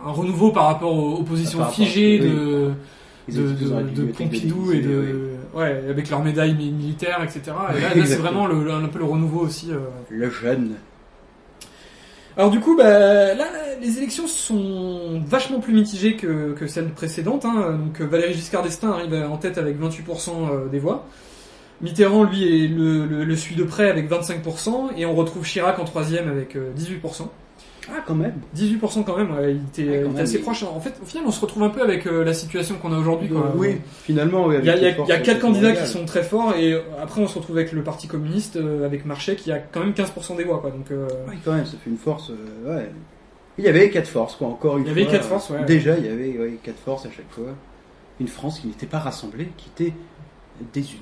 un 0.07 0.11
renouveau 0.11 0.51
par 0.51 0.65
rapport 0.67 0.93
aux, 0.95 1.13
aux 1.15 1.23
positions 1.23 1.59
rapport- 1.59 1.73
figées 1.73 2.19
oui. 2.21 2.29
de, 2.29 3.41
de, 3.41 3.51
de, 3.95 4.03
Pompidou 4.11 4.71
et 4.73 4.79
de, 4.79 5.31
ouais, 5.55 5.83
avec 5.89 6.09
leurs 6.09 6.23
médailles 6.23 6.53
mi- 6.55 6.71
militaires, 6.71 7.19
etc. 7.23 7.41
Et 7.75 7.81
là, 7.81 8.05
c'est 8.05 8.15
vraiment 8.17 8.45
le, 8.47 8.71
un 8.71 8.87
peu 8.87 8.99
le 8.99 9.05
renouveau 9.05 9.39
aussi. 9.41 9.69
euh. 9.71 9.79
Le 10.09 10.29
jeune. 10.29 10.75
Alors 12.37 12.51
du 12.51 12.59
coup, 12.59 12.77
bah, 12.77 13.33
là, 13.33 13.47
les 13.81 13.97
élections 13.97 14.27
sont 14.27 15.19
vachement 15.25 15.59
plus 15.59 15.73
mitigées 15.73 16.15
que, 16.15 16.67
celles 16.67 16.89
précédentes. 16.89 17.45
Hein. 17.45 17.79
Donc 17.83 17.99
euh, 17.99 18.05
Valéry 18.05 18.33
Giscard 18.33 18.61
d'Estaing 18.61 18.91
arrive 18.91 19.13
en 19.13 19.37
tête 19.37 19.57
avec 19.57 19.79
28% 19.79 20.29
euh, 20.29 20.67
des 20.67 20.77
voix. 20.77 21.07
Mitterrand, 21.81 22.23
lui, 22.23 22.67
le, 22.67 23.35
suit 23.35 23.55
de 23.55 23.63
près 23.63 23.89
avec 23.89 24.09
25%, 24.09 24.97
et 24.97 25.05
on 25.05 25.15
retrouve 25.15 25.45
Chirac 25.45 25.79
en 25.79 25.85
troisième 25.85 26.27
avec 26.27 26.55
euh, 26.55 26.71
18%. 26.77 27.27
Ah, 27.89 28.03
quand 28.05 28.15
même. 28.15 28.33
18% 28.55 29.03
quand 29.05 29.15
même, 29.17 29.31
ouais, 29.31 29.55
il 29.55 29.61
était, 29.67 29.81
Ouais, 29.83 29.87
quand 29.87 29.93
il 29.93 29.97
était 30.05 30.07
même, 30.13 30.23
assez 30.23 30.39
proche. 30.39 30.63
En 30.63 30.79
fait, 30.79 30.93
au 31.01 31.05
final, 31.05 31.23
on 31.27 31.31
se 31.31 31.39
retrouve 31.39 31.63
un 31.63 31.69
peu 31.69 31.81
avec 31.81 32.05
euh, 32.05 32.23
la 32.23 32.33
situation 32.33 32.75
qu'on 32.75 32.91
a 32.93 32.97
aujourd'hui. 32.97 33.29
quoi. 33.29 33.53
Oui, 33.55 33.77
finalement, 34.03 34.45
oui. 34.47 34.55
Il 34.59 34.65
y 34.65 34.69
a, 34.69 34.75
y 34.77 34.85
a- 34.87 35.05
y 35.07 35.11
a 35.11 35.17
quatre 35.19 35.39
candidats 35.39 35.71
qui 35.73 35.85
sont 35.87 36.05
très 36.05 36.23
forts 36.23 36.53
et 36.55 36.73
euh, 36.73 36.81
après 37.01 37.21
on 37.21 37.27
se 37.27 37.37
retrouve 37.39 37.57
avec 37.57 37.71
le 37.71 37.83
Parti 37.83 38.07
communiste 38.07 38.57
euh, 38.57 38.85
avec 38.85 39.05
Marchais 39.05 39.35
qui 39.35 39.51
a 39.51 39.59
quand 39.59 39.79
même 39.79 39.93
15% 39.93 40.35
des 40.37 40.43
voix 40.43 40.59
quoi. 40.59 40.71
Donc 40.71 40.91
euh, 40.91 41.07
Oui, 41.29 41.35
quand 41.45 41.53
même, 41.53 41.65
ça 41.65 41.77
fait 41.83 41.89
une 41.89 41.97
force. 41.97 42.29
ouais. 42.65 42.89
Il 43.59 43.63
y 43.63 43.67
avait 43.69 43.89
quatre 43.89 44.07
forces, 44.09 44.35
quoi, 44.35 44.47
encore 44.49 44.77
une 44.77 44.85
Il 44.85 44.91
y 44.91 44.93
fois. 44.93 45.01
avait 45.03 45.11
quatre 45.11 45.25
forces, 45.27 45.49
ouais. 45.49 45.63
Déjà, 45.65 45.97
il 45.97 46.05
y 46.05 46.09
avait 46.09 46.59
quatre 46.61 46.77
forces 46.79 47.05
à 47.07 47.09
chaque 47.09 47.29
fois. 47.31 47.55
Une 48.19 48.27
France 48.27 48.59
qui 48.59 48.67
n'était 48.67 48.85
pas 48.85 48.99
rassemblée, 48.99 49.47
qui 49.57 49.69
était 49.75 49.93
désunie. 50.73 51.01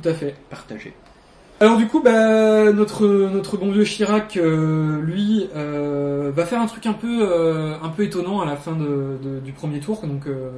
Tout 0.00 0.08
à 0.08 0.12
fait. 0.14 0.34
Partagé. 0.50 0.92
Alors 1.58 1.78
du 1.78 1.86
coup, 1.86 2.02
bah, 2.02 2.70
notre 2.72 3.06
notre 3.06 3.56
bon 3.56 3.70
vieux 3.72 3.84
Chirac, 3.84 4.36
euh, 4.36 5.00
lui, 5.00 5.48
euh, 5.56 6.30
va 6.34 6.44
faire 6.44 6.60
un 6.60 6.66
truc 6.66 6.84
un 6.84 6.92
peu 6.92 7.20
euh, 7.22 7.74
un 7.82 7.88
peu 7.88 8.02
étonnant 8.04 8.42
à 8.42 8.44
la 8.46 8.56
fin 8.56 8.72
de, 8.72 9.16
de- 9.22 9.40
du 9.40 9.52
premier 9.52 9.80
tour. 9.80 10.02
Donc 10.06 10.26
euh, 10.26 10.50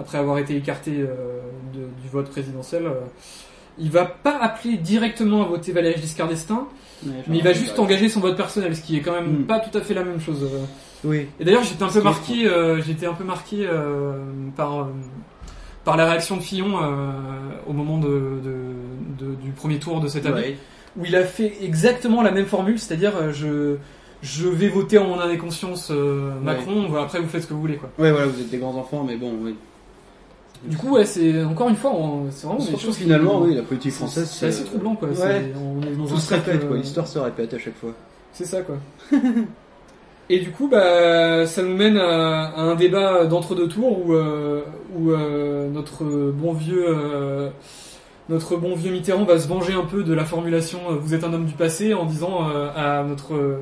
après 0.00 0.18
avoir 0.18 0.38
été 0.38 0.56
écarté 0.56 0.96
euh, 0.98 1.14
de- 1.72 1.78
du 2.02 2.08
vote 2.10 2.28
présidentiel, 2.28 2.90
il 3.78 3.90
va 3.92 4.04
pas 4.04 4.36
appeler 4.36 4.78
directement 4.78 5.42
à 5.44 5.46
voter 5.46 5.70
Valéry 5.70 6.00
Giscard 6.00 6.26
d'Estaing, 6.28 6.66
mais 7.06 7.12
il 7.38 7.42
va 7.44 7.52
juste 7.52 7.78
engager 7.78 8.08
son 8.08 8.18
vote 8.18 8.36
personnel, 8.36 8.74
ce 8.74 8.82
qui 8.82 8.96
est 8.96 9.00
quand 9.00 9.12
même 9.12 9.42
Mm. 9.42 9.44
pas 9.44 9.60
tout 9.60 9.76
à 9.78 9.80
fait 9.80 9.94
la 9.94 10.02
même 10.02 10.20
chose. 10.20 10.44
Oui. 11.04 11.28
Et 11.38 11.44
d'ailleurs, 11.44 11.62
j'étais 11.62 11.82
un 11.84 11.88
peu 11.88 12.02
marqué, 12.02 12.48
j'étais 12.84 13.06
un 13.06 13.14
peu 13.14 13.24
marqué 13.24 13.68
par 14.56 14.80
euh, 14.80 14.84
par 15.84 15.96
la 15.96 16.06
réaction 16.06 16.36
de 16.36 16.42
Fillon 16.42 16.80
euh, 16.82 17.10
au 17.66 17.72
moment 17.72 17.98
de, 17.98 18.08
de- 18.08 19.24
de- 19.26 19.34
du 19.36 19.50
premier 19.50 19.78
tour 19.78 20.00
de 20.00 20.08
cette 20.08 20.26
année, 20.26 20.34
Ouais. 20.40 20.56
où 20.98 21.04
il 21.04 21.16
a 21.16 21.24
fait 21.24 21.52
exactement 21.62 22.22
la 22.22 22.30
même 22.30 22.46
formule, 22.46 22.78
c'est-à-dire 22.78 23.12
euh, 23.16 23.32
je 23.32 23.76
je 24.22 24.46
vais 24.48 24.68
voter 24.68 24.98
en 24.98 25.08
mon 25.08 25.18
âme 25.18 25.32
et 25.32 25.38
conscience 25.38 25.88
euh, 25.90 26.30
Macron, 26.40 26.86
voilà, 26.88 27.06
après 27.06 27.18
vous 27.20 27.26
faites 27.28 27.42
ce 27.42 27.46
que 27.48 27.54
vous 27.54 27.60
voulez 27.60 27.76
quoi. 27.76 27.88
Ouais, 27.98 28.12
voilà, 28.12 28.26
vous 28.28 28.40
êtes 28.40 28.50
des 28.50 28.58
grands 28.58 28.76
enfants, 28.76 29.02
mais 29.04 29.16
bon, 29.16 29.32
oui. 29.42 29.56
Du 30.64 30.76
coup, 30.76 30.90
ouais, 30.94 31.04
c'est 31.04 31.42
encore 31.42 31.68
une 31.70 31.74
fois, 31.74 31.92
c'est 32.30 32.46
vraiment 32.46 32.64
des 32.64 32.76
choses 32.78 32.96
qui- 32.96 33.02
finalement, 33.02 33.40
oui, 33.40 33.56
la 33.56 33.62
politique 33.62 33.94
française, 33.94 34.30
c'est 34.30 34.46
assez 34.46 34.62
troublant 34.62 34.94
quoi. 34.94 35.08
Ouais. 35.08 35.52
On 35.56 35.82
est 35.82 35.96
dans 35.96 36.06
Tout 36.06 36.14
un 36.14 36.18
se 36.20 36.34
répète, 36.34 36.68
quoi. 36.68 36.76
L'histoire 36.76 37.08
se 37.08 37.18
répète 37.18 37.52
à 37.54 37.58
chaque 37.58 37.76
fois. 37.76 37.90
C'est 38.32 38.44
ça, 38.44 38.62
quoi. 38.62 38.76
Et 40.32 40.38
du 40.38 40.50
coup, 40.50 40.66
bah, 40.66 41.46
ça 41.46 41.62
nous 41.62 41.76
mène 41.76 41.98
à, 41.98 42.44
à 42.44 42.60
un 42.62 42.74
débat 42.74 43.26
d'entre-deux 43.26 43.68
tours 43.68 44.06
où, 44.06 44.14
euh, 44.14 44.62
où 44.96 45.10
euh, 45.10 45.68
notre 45.68 46.04
bon 46.04 46.54
vieux, 46.54 46.86
euh, 46.88 47.50
notre 48.30 48.56
bon 48.56 48.74
vieux 48.74 48.92
Mitterrand 48.92 49.24
va 49.24 49.38
se 49.38 49.46
venger 49.46 49.74
un 49.74 49.84
peu 49.84 50.02
de 50.02 50.14
la 50.14 50.24
formulation 50.24 50.78
"Vous 50.98 51.12
êtes 51.12 51.24
un 51.24 51.34
homme 51.34 51.44
du 51.44 51.52
passé" 51.52 51.92
en 51.92 52.06
disant 52.06 52.48
à 52.74 53.02
notre 53.02 53.60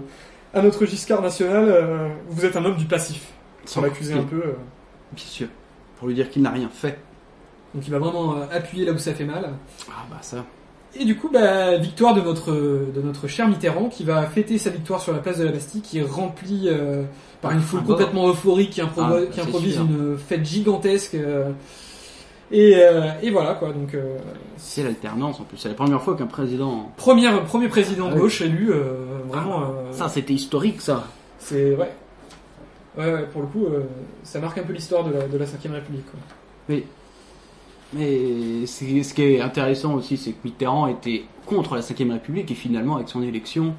à 0.54 0.62
notre 0.62 0.86
Giscard 0.86 1.22
national 1.22 2.12
"Vous 2.28 2.44
êtes 2.44 2.54
un 2.54 2.64
homme 2.64 2.76
du 2.76 2.84
passif". 2.84 3.32
Sans 3.64 3.80
l'accuser 3.80 4.14
un 4.14 4.22
peu. 4.22 4.54
Bien 5.10 5.26
sûr. 5.26 5.48
Pour 5.98 6.06
lui 6.06 6.14
dire 6.14 6.30
qu'il 6.30 6.42
n'a 6.42 6.50
rien 6.50 6.70
fait. 6.72 7.00
Donc 7.74 7.84
il 7.84 7.90
va 7.90 7.98
vraiment 7.98 8.36
appuyer 8.52 8.84
là 8.84 8.92
où 8.92 8.98
ça 8.98 9.12
fait 9.12 9.24
mal. 9.24 9.50
Ah 9.88 10.06
bah 10.08 10.18
ça. 10.20 10.44
Et 10.98 11.04
du 11.04 11.16
coup, 11.16 11.28
bah, 11.32 11.76
victoire 11.76 12.14
de 12.14 12.20
notre, 12.20 12.50
de 12.52 13.00
notre 13.02 13.28
cher 13.28 13.46
Mitterrand 13.48 13.88
qui 13.88 14.02
va 14.04 14.22
fêter 14.26 14.58
sa 14.58 14.70
victoire 14.70 15.00
sur 15.00 15.12
la 15.12 15.18
place 15.20 15.38
de 15.38 15.44
la 15.44 15.52
Bastille, 15.52 15.82
qui 15.82 15.98
est 15.98 16.02
remplie 16.02 16.64
euh, 16.68 17.04
par 17.40 17.52
une 17.52 17.60
foule 17.60 17.80
Ah, 17.84 17.86
complètement 17.86 18.28
euphorique 18.28 18.70
qui, 18.70 18.80
improvo- 18.82 19.26
Ah, 19.28 19.32
qui 19.32 19.40
improvise 19.40 19.74
sûr. 19.74 19.82
une 19.84 20.18
fête 20.18 20.44
gigantesque. 20.44 21.14
euh, 21.14 21.50
et, 22.52 22.74
euh, 22.76 23.10
et 23.22 23.30
voilà 23.30 23.54
quoi. 23.54 23.68
Donc 23.72 23.96
C'est 24.56 24.82
l'alternance 24.82 25.38
en 25.38 25.44
plus. 25.44 25.56
C'est 25.58 25.68
la 25.68 25.74
première 25.74 26.02
fois 26.02 26.16
qu'un 26.16 26.26
président. 26.26 26.90
première, 26.96 27.44
premier 27.44 27.68
président 27.68 28.06
de 28.06 28.12
Ah 28.12 28.14
oui. 28.16 28.20
gauche 28.22 28.40
élu, 28.40 28.72
vraiment. 29.28 29.62
Ça, 29.92 30.08
c'était 30.08 30.34
historique, 30.34 30.80
ça. 30.80 31.04
c'est 31.38 31.76
ouais. 31.76 31.90
Ouais, 32.98 33.12
ouais, 33.12 33.22
pour 33.32 33.42
le 33.42 33.46
coup, 33.46 33.66
ça 34.24 34.40
marque 34.40 34.58
un 34.58 34.64
peu 34.64 34.72
l'histoire 34.72 35.04
de 35.04 35.12
la, 35.12 35.28
de 35.28 35.38
la 35.38 35.44
5ème 35.46 35.74
République. 35.74 36.04
Quoi. 36.10 36.18
Mais, 36.68 36.82
mais 37.92 38.66
ce 38.66 39.14
qui 39.14 39.22
est 39.22 39.40
intéressant 39.40 39.94
aussi, 39.94 40.16
c'est 40.16 40.32
que 40.32 40.38
Mitterrand 40.44 40.86
était 40.86 41.24
contre 41.46 41.74
la 41.74 41.80
5ème 41.80 42.12
République 42.12 42.50
et 42.50 42.54
finalement, 42.54 42.96
avec 42.96 43.08
son 43.08 43.22
élection, 43.22 43.74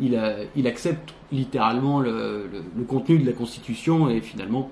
il, 0.00 0.16
a, 0.16 0.36
il 0.56 0.66
accepte 0.66 1.14
littéralement 1.30 2.00
le, 2.00 2.48
le- 2.52 2.62
le 2.76 2.84
contenu 2.84 3.18
de 3.18 3.26
la 3.26 3.32
Constitution 3.32 4.10
et 4.10 4.20
finalement 4.20 4.70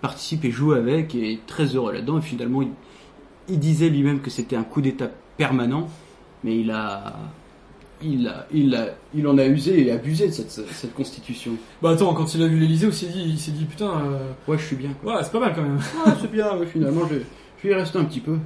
participe 0.00 0.44
et 0.44 0.50
joue 0.50 0.72
avec 0.72 1.14
et 1.14 1.34
est 1.34 1.46
très 1.46 1.66
heureux 1.76 1.92
là-dedans. 1.92 2.18
Et 2.18 2.22
finalement, 2.22 2.62
il, 2.62 2.68
il 3.48 3.58
disait 3.60 3.88
lui-même 3.88 4.20
que 4.20 4.30
c'était 4.30 4.56
un 4.56 4.64
coup 4.64 4.80
d'État 4.80 5.08
permanent, 5.36 5.88
mais 6.42 6.58
il 6.58 6.70
a, 6.72 7.14
il 8.02 8.26
a, 8.26 8.46
il 8.52 8.74
a, 8.74 8.86
il 9.14 9.28
en 9.28 9.38
a 9.38 9.44
usé 9.46 9.86
et 9.86 9.92
abusé 9.92 10.26
de 10.26 10.32
cette, 10.32 10.50
cette 10.50 10.94
Constitution. 10.94 11.52
Bah 11.80 11.90
attends, 11.90 12.12
quand 12.14 12.34
il 12.34 12.42
a 12.42 12.48
vu 12.48 12.58
l'Elysée, 12.58 12.88
il 12.88 12.92
s'est 12.92 13.06
dit, 13.06 13.22
il 13.24 13.38
s'est 13.38 13.52
dit 13.52 13.64
putain, 13.64 13.90
euh, 13.90 14.18
Ouais, 14.48 14.58
je 14.58 14.64
suis 14.64 14.76
bien. 14.76 14.90
Quoi. 15.00 15.14
ouais, 15.16 15.22
c'est 15.22 15.30
pas 15.32 15.38
mal 15.40 15.52
quand 15.54 15.62
même. 15.62 15.78
Ah, 16.04 16.16
c'est 16.20 16.32
bien. 16.32 16.56
ouais, 16.56 16.66
finalement, 16.66 17.02
je, 17.08 17.16
vais 17.68 17.74
y 17.74 17.74
rester 17.74 17.98
un 17.98 18.04
petit 18.04 18.20
peu. 18.20 18.36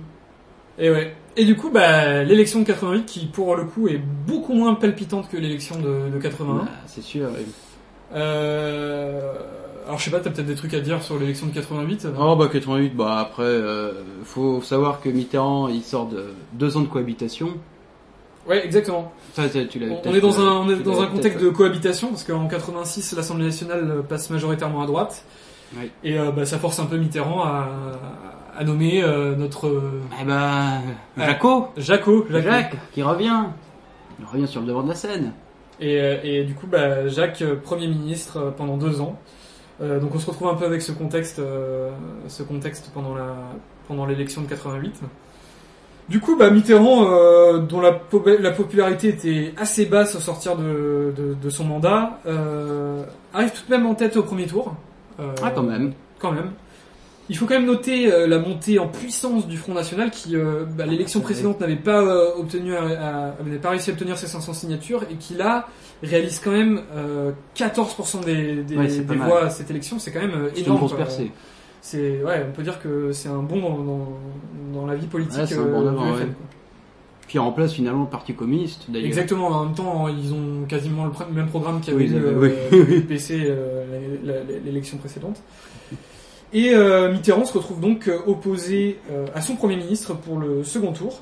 Et 0.79 0.91
ouais. 0.91 1.15
Et 1.37 1.45
du 1.45 1.57
coup, 1.57 1.71
bah, 1.71 2.23
l'élection 2.25 2.61
de 2.61 2.65
88, 2.65 3.05
qui 3.07 3.27
pour 3.27 3.57
le 3.57 3.65
coup 3.65 3.89
est 3.89 4.01
beaucoup 4.27 4.55
moins 4.55 4.75
palpitante 4.75 5.29
que 5.31 5.37
l'élection 5.37 5.77
de, 5.79 6.11
de 6.15 6.19
81. 6.19 6.55
Bah, 6.55 6.69
c'est 6.87 7.03
sûr. 7.03 7.27
ouais. 7.27 7.45
Euh... 8.15 9.33
Alors 9.87 9.99
je 9.99 10.05
sais 10.05 10.11
pas, 10.11 10.19
t'as 10.19 10.31
peut-être 10.31 10.47
des 10.47 10.57
trucs 10.57 10.75
à 10.75 10.81
dire 10.81 11.01
sur 11.03 11.17
l'élection 11.17 11.47
de 11.47 11.53
88 11.53 12.09
Oh 12.19 12.35
bah 12.35 12.49
88, 12.53 12.97
bah 12.97 13.21
après, 13.21 13.45
euh, 13.45 13.93
faut 14.25 14.61
savoir 14.61 15.01
que 15.01 15.09
Mitterrand, 15.09 15.69
il 15.69 15.83
sort 15.83 16.09
de 16.09 16.31
deux 16.55 16.77
ans 16.77 16.81
de 16.81 16.89
cohabitation. 16.89 17.51
Ouais, 18.49 18.65
exactement. 18.65 19.13
Ça, 19.35 19.49
ça, 19.49 19.65
tu 19.65 19.79
l'as 19.79 19.89
On, 20.05 20.15
est 20.15 20.21
dans 20.21 20.41
un, 20.41 20.61
on 20.61 20.69
euh, 20.69 20.75
est 20.75 20.77
tu 20.79 20.83
dans 20.85 20.93
l'avais 20.93 21.05
un 21.05 21.07
contexte 21.07 21.43
de 21.43 21.51
cohabitation, 21.51 22.09
parce 22.09 22.25
qu'en 22.25 22.47
86, 22.47 23.15
l'Assemblée 23.17 23.47
nationale 23.47 23.91
euh, 23.91 24.03
passe 24.03 24.31
majoritairement 24.31 24.83
à 24.83 24.87
droite. 24.87 25.25
Oui. 25.77 25.91
Et 26.05 26.19
euh, 26.19 26.31
bah, 26.31 26.47
ça 26.47 26.59
force 26.59 26.79
un 26.79 26.87
peu 26.87 26.97
Mitterrand 26.97 27.43
à, 27.43 27.49
à 27.49 28.36
nommer 28.65 29.03
euh, 29.03 29.35
notre... 29.37 29.83
Eh 30.21 30.25
bah, 30.25 30.79
Ouais. 31.17 31.27
Jaco, 31.27 31.69
Jaco, 31.77 32.27
Jacques. 32.31 32.77
Qui 32.93 33.03
revient. 33.03 33.43
Il 34.19 34.25
revient 34.27 34.47
sur 34.49 34.61
le 34.61 34.67
devant 34.67 34.83
de 34.83 34.89
la 34.89 34.95
scène. 34.95 35.33
Et, 35.81 36.01
euh, 36.01 36.17
et 36.23 36.45
du 36.45 36.55
coup, 36.55 36.67
bah, 36.67 37.07
Jacques, 37.09 37.43
euh, 37.43 37.57
Premier 37.57 37.87
ministre 37.89 38.55
pendant 38.57 38.77
deux 38.77 39.01
ans. 39.01 39.19
Euh, 39.83 40.01
donc 40.01 40.15
on 40.15 40.19
se 40.19 40.27
retrouve 40.27 40.49
un 40.49 40.55
peu 40.55 40.65
avec 40.65 40.81
ce 40.81 40.91
contexte, 40.91 41.39
euh, 41.39 41.91
ce 42.29 42.43
contexte 42.43 42.91
pendant 42.95 43.15
la 43.15 43.35
pendant 43.89 44.07
l'élection 44.07 44.41
de 44.41 44.47
88. 44.49 45.01
Du 46.09 46.19
coup, 46.21 46.37
bah, 46.37 46.49
Mitterrand, 46.51 47.05
euh, 47.11 47.59
dont 47.59 47.81
la, 47.81 47.93
po- 47.93 48.25
la 48.39 48.53
popularité 48.53 49.09
était 49.09 49.53
assez 49.59 49.85
basse 49.87 50.15
au 50.15 50.21
sortir 50.21 50.57
de, 50.57 51.13
de, 51.17 51.35
de 51.35 51.51
son 51.51 51.65
mandat, 51.65 52.21
arrive 53.35 53.51
tout 53.53 53.63
de 53.69 53.77
même 53.77 53.87
en 53.87 53.95
tête 53.95 54.17
au 54.17 54.23
premier 54.23 54.47
tour. 54.47 54.75
Ah, 55.19 55.51
quand 55.55 55.63
même. 55.63 55.93
Quand 56.19 56.33
même. 56.33 56.53
Il 57.29 57.37
faut 57.37 57.47
quand 57.47 57.55
même 57.55 57.67
noter 57.67 58.13
euh, 58.13 58.27
la 58.29 58.39
montée 58.39 58.79
en 58.79 58.87
puissance 58.87 59.49
du 59.49 59.57
Front 59.57 59.75
National 59.75 60.11
qui, 60.11 60.37
euh, 60.37 60.65
bah, 60.65 60.87
l'élection 60.87 61.19
Ah, 61.21 61.23
ça 61.23 61.27
précédente 61.27 61.61
n'avait 61.61 61.75
pas 61.77 62.01
euh, 62.01 62.37
obtenu, 62.39 62.71
n'avait 62.71 63.59
pas 63.59 63.71
réussi 63.71 63.91
à 63.91 63.95
obtenir 63.95 64.17
ses 64.17 64.29
500 64.29 64.53
signatures 64.53 65.03
et 65.11 65.15
qui 65.17 65.35
là 65.35 65.67
réalise 66.03 66.41
quand 66.43 66.53
même 66.53 66.83
euh, 66.95 67.33
14% 67.57 68.25
des, 68.25 68.77
Ouais, 68.77 69.17
voix 69.17 69.45
à 69.47 69.51
cette 69.51 69.71
élection. 69.71 69.99
C'est 69.99 70.13
quand 70.13 70.21
même 70.21 70.51
C'est 70.55 70.61
une 70.61 70.67
énorme. 70.67 70.79
grosse 70.79 70.97
percée. 70.97 71.33
C'est 71.81 72.23
ouais, 72.23 72.45
on 72.49 72.53
peut 72.53 72.63
dire 72.63 72.81
que 72.81 73.13
c'est 73.13 73.29
un 73.29 73.43
bon 73.43 73.61
dans, 73.61 73.79
dans, 73.79 74.09
dans 74.81 74.87
la 74.87 74.95
vie 74.95 75.07
politique. 75.07 75.43
C'est 75.47 75.59
un 75.59 75.65
bon 75.65 75.83
du 75.83 75.89
avant, 75.89 76.15
FN, 76.15 76.21
ouais. 76.21 76.29
Puis 77.27 77.37
il 77.37 77.41
remplace 77.41 77.73
finalement 77.73 78.03
le 78.03 78.09
Parti 78.09 78.35
communiste, 78.35 78.85
d'ailleurs. 78.89 79.07
Exactement. 79.09 79.49
En 79.49 79.65
même 79.67 79.75
temps, 79.75 80.07
ils 80.07 80.33
ont 80.33 80.65
quasiment 80.69 81.07
le 81.07 81.35
même 81.35 81.49
programme 81.49 81.81
qu'avait 81.81 82.05
Oui, 82.05 82.11
eu 82.11 82.37
oui, 82.37 82.51
le 82.73 83.01
PC 83.09 83.53
l'élection 84.65 84.97
précédente. 84.99 85.41
Et 86.53 86.75
euh, 86.75 87.13
Mitterrand 87.13 87.45
se 87.45 87.53
retrouve 87.57 87.81
donc 87.81 88.09
euh, 88.09 88.19
opposé 88.27 88.99
euh, 89.11 89.27
à 89.35 89.41
son 89.41 89.57
premier 89.57 89.77
ministre 89.77 90.15
pour 90.15 90.39
le 90.39 90.63
second 90.65 90.93
tour, 90.93 91.21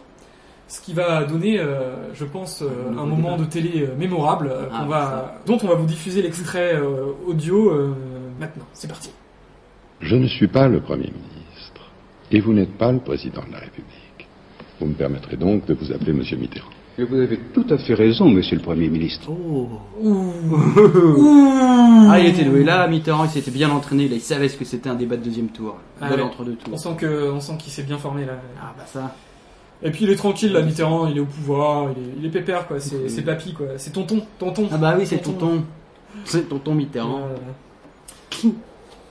ce 0.69 0.81
qui 0.81 0.93
va 0.93 1.25
donner, 1.25 1.59
euh, 1.59 2.13
je 2.15 2.25
pense, 2.25 2.63
euh, 2.63 2.91
Un 2.91 3.07
moment 3.07 3.37
de 3.37 3.45
télé 3.45 3.89
mémorable 3.99 4.49
euh, 4.51 4.67
Ah, 4.73 4.85
va, 4.89 5.35
dont 5.47 5.59
on 5.63 5.67
va 5.67 5.75
vous 5.75 5.87
diffuser 5.87 6.23
l'extrait 6.23 6.75
euh, 6.75 7.13
audio 7.27 7.71
euh, 7.71 7.95
maintenant. 8.39 8.65
C'est 8.75 8.89
parti. 8.89 9.11
Je 10.01 10.17
ne 10.17 10.27
suis 10.27 10.49
pas 10.49 10.69
le 10.69 10.81
Premier 10.81 11.11
ministre 11.11 11.91
et 12.31 12.41
vous 12.41 12.53
n'êtes 12.53 12.77
pas 12.77 12.93
le 12.93 12.99
Président 12.99 13.43
de 13.47 13.53
la 13.53 13.59
République. 13.61 14.29
Vous 14.81 14.87
me 14.87 14.95
permettrez 14.95 15.37
donc 15.37 15.65
de 15.67 15.75
vous 15.75 15.93
appeler 15.93 16.13
Monsieur 16.13 16.37
Mitterrand. 16.37 16.74
Et 16.97 17.03
vous 17.05 17.17
avez 17.17 17.39
tout 17.53 17.67
à 17.71 17.79
fait 17.79 17.95
raison, 17.95 18.29
monsieur 18.29 18.57
le 18.57 18.63
Premier 18.63 18.89
ministre. 18.89 19.29
Oh. 19.31 19.69
Ouh. 20.01 20.33
Ah, 22.09 22.21
il 22.21 22.27
était 22.27 22.45
doué. 22.45 22.63
Là, 22.63 22.87
Mitterrand, 22.87 23.25
il 23.25 23.31
s'était 23.31 23.51
bien 23.51 23.69
entraîné. 23.71 24.09
Là, 24.09 24.15
il 24.15 24.21
savait 24.21 24.49
ce 24.49 24.57
que 24.57 24.65
c'était 24.65 24.89
un 24.89 24.95
débat 24.95 25.17
de 25.17 25.25
deuxième 25.25 25.49
tour. 25.49 25.77
Ah 26.01 26.09
de 26.09 26.15
ouais. 26.15 26.21
l'entre-deux 26.21 26.57
On 26.67 26.71
tours. 26.71 26.79
sent 26.79 26.97
que, 26.99 27.33
on 27.33 27.41
sent 27.41 27.55
qu'il 27.59 27.73
s'est 27.73 27.83
bien 27.83 27.99
formé 27.99 28.25
là. 28.25 28.35
Ah, 28.63 28.75
bah 28.77 28.85
ça. 28.87 29.17
Et 29.83 29.91
puis 29.91 30.05
il 30.05 30.11
est 30.11 30.17
tranquille 30.17 30.53
là, 30.53 30.63
Mitterrand, 30.63 31.09
il 31.09 31.17
est 31.17 31.21
au 31.21 31.27
pouvoir, 31.27 31.89
il 31.97 32.03
est, 32.03 32.07
il 32.21 32.27
est 32.27 32.31
pépère 32.31 32.67
quoi, 32.67 32.79
c'est, 32.81 33.09
c'est 33.11 33.23
papy 33.23 33.53
quoi, 33.53 33.67
c'est 33.77 33.91
tonton, 33.93 34.23
tonton. 34.39 34.69
Ah, 34.73 34.79
bah 34.79 34.95
oui, 34.97 35.05
c'est 35.05 35.19
tonton. 35.19 35.65
C'est 36.25 36.49
tonton 36.49 36.75
Mitterrand. 36.75 37.29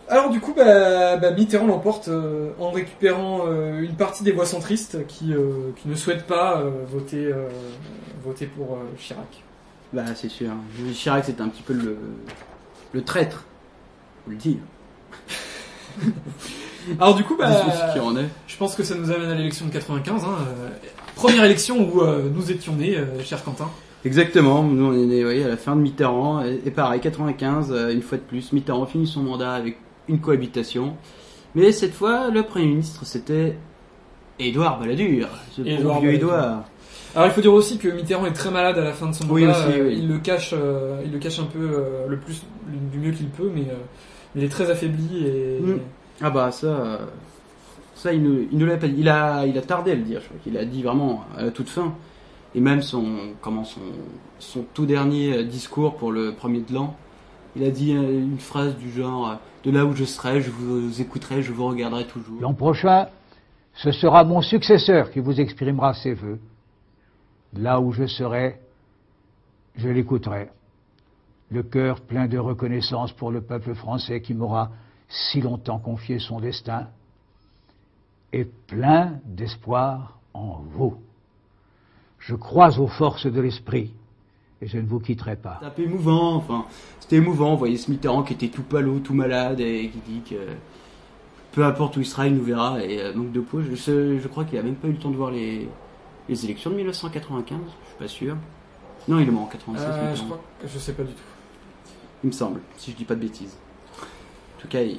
Alors 0.09 0.29
du 0.29 0.39
coup, 0.39 0.53
bah, 0.53 1.17
bah, 1.17 1.31
Mitterrand 1.31 1.67
l'emporte 1.67 2.07
euh, 2.09 2.51
en 2.59 2.71
récupérant 2.71 3.41
euh, 3.47 3.81
une 3.81 3.95
partie 3.95 4.23
des 4.23 4.31
voix 4.31 4.45
centristes 4.45 5.05
qui, 5.07 5.33
euh, 5.33 5.71
qui 5.77 5.87
ne 5.87 5.95
souhaitent 5.95 6.27
pas 6.27 6.63
voter, 6.91 7.33
voter 8.23 8.45
pour 8.45 8.77
Chirac. 8.97 9.43
Bah, 9.93 10.03
c'est 10.15 10.29
sûr. 10.29 10.51
Chirac, 10.93 11.25
c'était 11.25 11.41
un 11.41 11.49
petit 11.49 11.63
peu 11.63 11.73
le, 11.73 11.97
le 12.91 13.03
traître. 13.03 13.45
Faut 14.25 14.31
le 14.31 14.37
dire. 14.37 14.57
Alors 16.99 17.15
du 17.15 17.23
coup, 17.23 17.37
bah, 17.37 17.49
C'est 17.53 17.87
ce 17.87 17.93
qui 17.93 17.99
en 17.99 18.17
est. 18.17 18.27
je 18.47 18.57
pense 18.57 18.75
que 18.75 18.83
ça 18.83 18.95
nous 18.95 19.09
amène 19.09 19.29
à 19.29 19.35
l'élection 19.35 19.65
de 19.65 19.71
95. 19.71 20.23
Hein, 20.23 20.37
première 21.15 21.45
élection 21.45 21.79
où 21.79 22.01
nous 22.03 22.51
étions 22.51 22.73
nés, 22.75 22.97
cher 23.23 23.43
Quentin. 23.43 23.69
Exactement, 24.05 24.63
nous 24.63 24.85
on 24.85 24.93
est 24.93 25.05
né 25.05 25.25
oui, 25.25 25.41
à 25.43 25.47
la 25.47 25.55
fin 25.55 25.77
de 25.77 25.81
Mitterrand, 25.81 26.43
et, 26.43 26.59
et 26.65 26.71
pareil, 26.71 26.99
95, 26.99 27.71
euh, 27.71 27.93
une 27.93 28.01
fois 28.01 28.17
de 28.17 28.23
plus, 28.23 28.51
Mitterrand 28.51 28.85
finit 28.85 29.07
son 29.07 29.21
mandat 29.21 29.53
avec 29.53 29.77
une 30.07 30.19
cohabitation. 30.19 30.95
Mais 31.55 31.71
cette 31.71 31.93
fois, 31.93 32.29
le 32.29 32.43
Premier 32.43 32.65
ministre, 32.65 33.05
c'était 33.05 33.55
Édouard 34.39 34.79
Balladur, 34.79 35.29
ce 35.51 35.61
Édouard 35.61 36.01
vieux. 36.01 36.13
Édouard. 36.13 36.63
Alors 37.15 37.27
il 37.27 37.31
faut 37.31 37.41
dire 37.41 37.53
aussi 37.53 37.77
que 37.77 37.87
Mitterrand 37.89 38.25
est 38.25 38.33
très 38.33 38.49
malade 38.49 38.77
à 38.79 38.83
la 38.83 38.93
fin 38.93 39.07
de 39.07 39.13
son 39.13 39.29
Oui, 39.29 39.45
mandat. 39.45 39.67
aussi, 39.67 39.81
oui. 39.81 39.95
Il 39.99 40.07
le 40.07 40.17
cache, 40.17 40.53
euh, 40.57 41.01
il 41.05 41.11
le 41.11 41.19
cache 41.19 41.39
un 41.39 41.45
peu 41.45 41.59
euh, 41.59 42.07
le 42.07 42.17
plus, 42.17 42.43
du 42.91 42.97
mieux 42.97 43.11
qu'il 43.11 43.27
peut, 43.27 43.51
mais 43.53 43.61
euh, 43.69 43.75
il 44.35 44.43
est 44.43 44.49
très 44.49 44.69
affaibli 44.71 45.27
et. 45.27 45.59
Mm. 45.61 45.79
Ah 46.21 46.29
bah 46.29 46.51
ça, 46.51 46.99
ça 47.95 48.13
il 48.13 48.23
nous, 48.23 48.47
il 48.51 48.57
nous 48.57 48.65
l'a 48.65 48.77
pas 48.77 48.87
dit. 48.87 48.95
Il 48.97 49.09
a, 49.09 49.45
il 49.45 49.57
a 49.57 49.61
tardé 49.61 49.91
à 49.91 49.95
le 49.95 50.01
dire. 50.01 50.21
Je 50.21 50.25
crois 50.27 50.37
qu'il 50.43 50.57
a 50.57 50.65
dit 50.65 50.81
vraiment 50.81 51.23
à 51.37 51.43
la 51.43 51.51
toute 51.51 51.69
fin. 51.69 51.93
Et 52.55 52.59
même 52.59 52.81
son, 52.81 53.05
comment 53.41 53.63
son, 53.63 53.81
son 54.39 54.63
tout 54.73 54.85
dernier 54.85 55.43
discours 55.43 55.95
pour 55.95 56.11
le 56.11 56.33
premier 56.33 56.61
de 56.61 56.73
l'an, 56.73 56.95
il 57.55 57.63
a 57.63 57.71
dit 57.71 57.91
une 57.91 58.37
phrase 58.39 58.75
du 58.77 58.91
genre 58.91 59.39
de 59.63 59.71
là 59.71 59.85
où 59.85 59.93
je 59.93 60.03
serai, 60.03 60.41
je 60.41 60.51
vous 60.51 61.01
écouterai, 61.01 61.41
je 61.41 61.53
vous 61.53 61.65
regarderai 61.65 62.05
toujours. 62.05 62.41
L'an 62.41 62.53
prochain, 62.53 63.07
ce 63.75 63.91
sera 63.91 64.23
mon 64.23 64.41
successeur 64.41 65.11
qui 65.11 65.19
vous 65.19 65.39
exprimera 65.39 65.93
ses 65.93 66.13
vœux. 66.13 66.39
Là 67.53 67.79
où 67.79 67.91
je 67.91 68.05
serai, 68.05 68.59
je 69.75 69.89
l'écouterai. 69.89 70.49
Le 71.49 71.63
cœur 71.63 72.01
plein 72.01 72.27
de 72.27 72.37
reconnaissance 72.37 73.11
pour 73.13 73.31
le 73.31 73.41
peuple 73.41 73.73
français 73.75 74.21
qui 74.21 74.33
m'aura 74.33 74.71
si 75.07 75.41
longtemps 75.41 75.79
confié 75.79 76.19
son 76.19 76.39
destin, 76.39 76.87
et 78.31 78.45
plein 78.45 79.19
d'espoir 79.25 80.17
en 80.33 80.63
vous. 80.73 80.97
Je 82.17 82.35
crois 82.35 82.79
aux 82.79 82.87
forces 82.87 83.27
de 83.27 83.39
l'esprit, 83.39 83.93
et 84.63 84.67
je 84.67 84.77
ne 84.77 84.87
vous 84.87 84.99
quitterai 84.99 85.35
pas. 85.35 85.59
Un 85.63 85.69
peu 85.69 85.83
émouvant, 85.83 86.35
enfin, 86.35 86.65
c'était 86.99 87.17
émouvant. 87.17 87.51
Vous 87.51 87.57
voyez 87.59 87.77
ce 87.77 87.91
Mitterrand 87.91 88.23
qui 88.23 88.33
était 88.33 88.47
tout 88.47 88.63
palo, 88.63 88.99
tout 88.99 89.13
malade, 89.13 89.59
et 89.59 89.89
qui 89.89 89.99
dit 90.11 90.21
que 90.29 90.35
peu 91.51 91.63
importe 91.65 91.97
où 91.97 91.99
il 91.99 92.05
sera, 92.05 92.27
il 92.27 92.35
nous 92.35 92.43
verra, 92.43 92.83
et 92.83 92.99
euh, 93.01 93.13
donc 93.13 93.31
de 93.31 93.39
peau. 93.41 93.61
Je, 93.61 93.75
sais- 93.75 94.19
je 94.19 94.27
crois 94.27 94.43
qu'il 94.45 94.57
a 94.57 94.63
même 94.63 94.75
pas 94.75 94.87
eu 94.87 94.91
le 94.91 94.97
temps 94.97 95.11
de 95.11 95.15
voir 95.17 95.31
les, 95.31 95.67
les 96.29 96.45
élections 96.45 96.69
de 96.71 96.75
1995, 96.77 97.57
je 97.83 97.87
suis 97.89 97.97
pas 97.99 98.07
sûr. 98.07 98.35
Non, 99.07 99.19
il 99.19 99.27
est 99.27 99.31
mort 99.31 99.43
en 99.43 99.47
96. 99.47 99.85
Euh, 99.85 100.15
je 100.15 100.23
crois 100.23 100.39
que 100.61 100.67
je 100.67 100.77
sais 100.79 100.93
pas 100.93 101.03
du 101.03 101.11
tout. 101.13 101.19
Il 102.23 102.27
me 102.27 102.31
semble, 102.31 102.61
si 102.77 102.91
je 102.91 102.95
dis 102.95 103.03
pas 103.03 103.15
de 103.15 103.19
bêtises. 103.19 103.57
En 104.57 104.61
tout 104.61 104.67
cas, 104.69 104.81
il, 104.81 104.97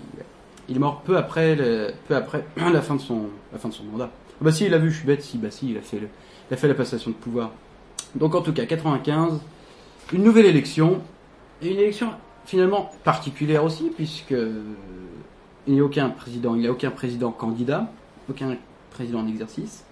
il 0.68 0.76
est 0.76 0.78
mort 0.78 1.00
peu 1.00 1.16
après, 1.16 1.56
le- 1.56 1.92
peu 2.06 2.14
après 2.14 2.44
la 2.72 2.82
fin 2.82 2.96
de 2.96 3.00
son, 3.00 3.22
la 3.52 3.58
fin 3.58 3.68
de 3.70 3.74
son 3.74 3.84
mandat. 3.84 4.10
Ah 4.12 4.36
bah 4.44 4.52
si, 4.52 4.66
il 4.66 4.74
a 4.74 4.78
vu, 4.78 4.90
je 4.90 4.98
suis 4.98 5.06
bête, 5.06 5.22
si, 5.22 5.38
bah 5.38 5.50
si, 5.50 5.70
il 5.70 5.78
a 5.78 5.80
fait, 5.80 5.98
le- 6.00 6.08
il 6.50 6.54
a 6.54 6.56
fait 6.58 6.68
la 6.68 6.74
passation 6.74 7.10
de 7.10 7.16
pouvoir. 7.16 7.50
Donc 8.14 8.34
en 8.34 8.42
tout 8.42 8.52
cas, 8.52 8.66
95, 8.66 9.40
une 10.14 10.22
nouvelle 10.22 10.46
élection, 10.46 11.02
et 11.60 11.72
une 11.72 11.78
élection 11.78 12.10
finalement 12.46 12.90
particulière 13.02 13.64
aussi, 13.64 13.90
puisque 13.94 14.32
euh, 14.32 14.62
il 15.66 15.74
n'y 15.74 15.80
a 15.80 15.84
aucun 15.84 16.08
président, 16.10 16.54
il 16.54 16.60
n'y 16.60 16.66
a 16.68 16.70
aucun 16.70 16.90
président 16.90 17.32
candidat, 17.32 17.90
aucun 18.30 18.56
président 18.90 19.20
en 19.20 19.26
exercice. 19.26 19.84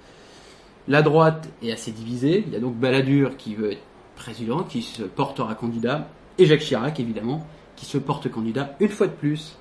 La 0.87 1.03
droite 1.03 1.49
est 1.63 1.73
assez 1.73 1.91
divisée. 1.91 2.45
Il 2.47 2.53
y 2.53 2.57
a 2.57 2.61
donc 2.61 2.75
Balladur 2.77 3.37
qui 3.37 3.55
veut 3.55 3.73
être 3.73 3.83
président, 4.17 4.63
qui 4.63 4.83
se 4.83 5.03
portera 5.03 5.55
candidat, 5.55 6.09
et 6.39 6.47
Jacques 6.47 6.61
Chirac, 6.61 7.01
évidemment, 7.01 7.47
qui 7.75 7.85
se 7.85 7.99
porte 7.99 8.31
candidat 8.31 8.77
une 8.81 8.91
fois 8.91 9.09
de 9.09 9.13
plus. 9.13 9.57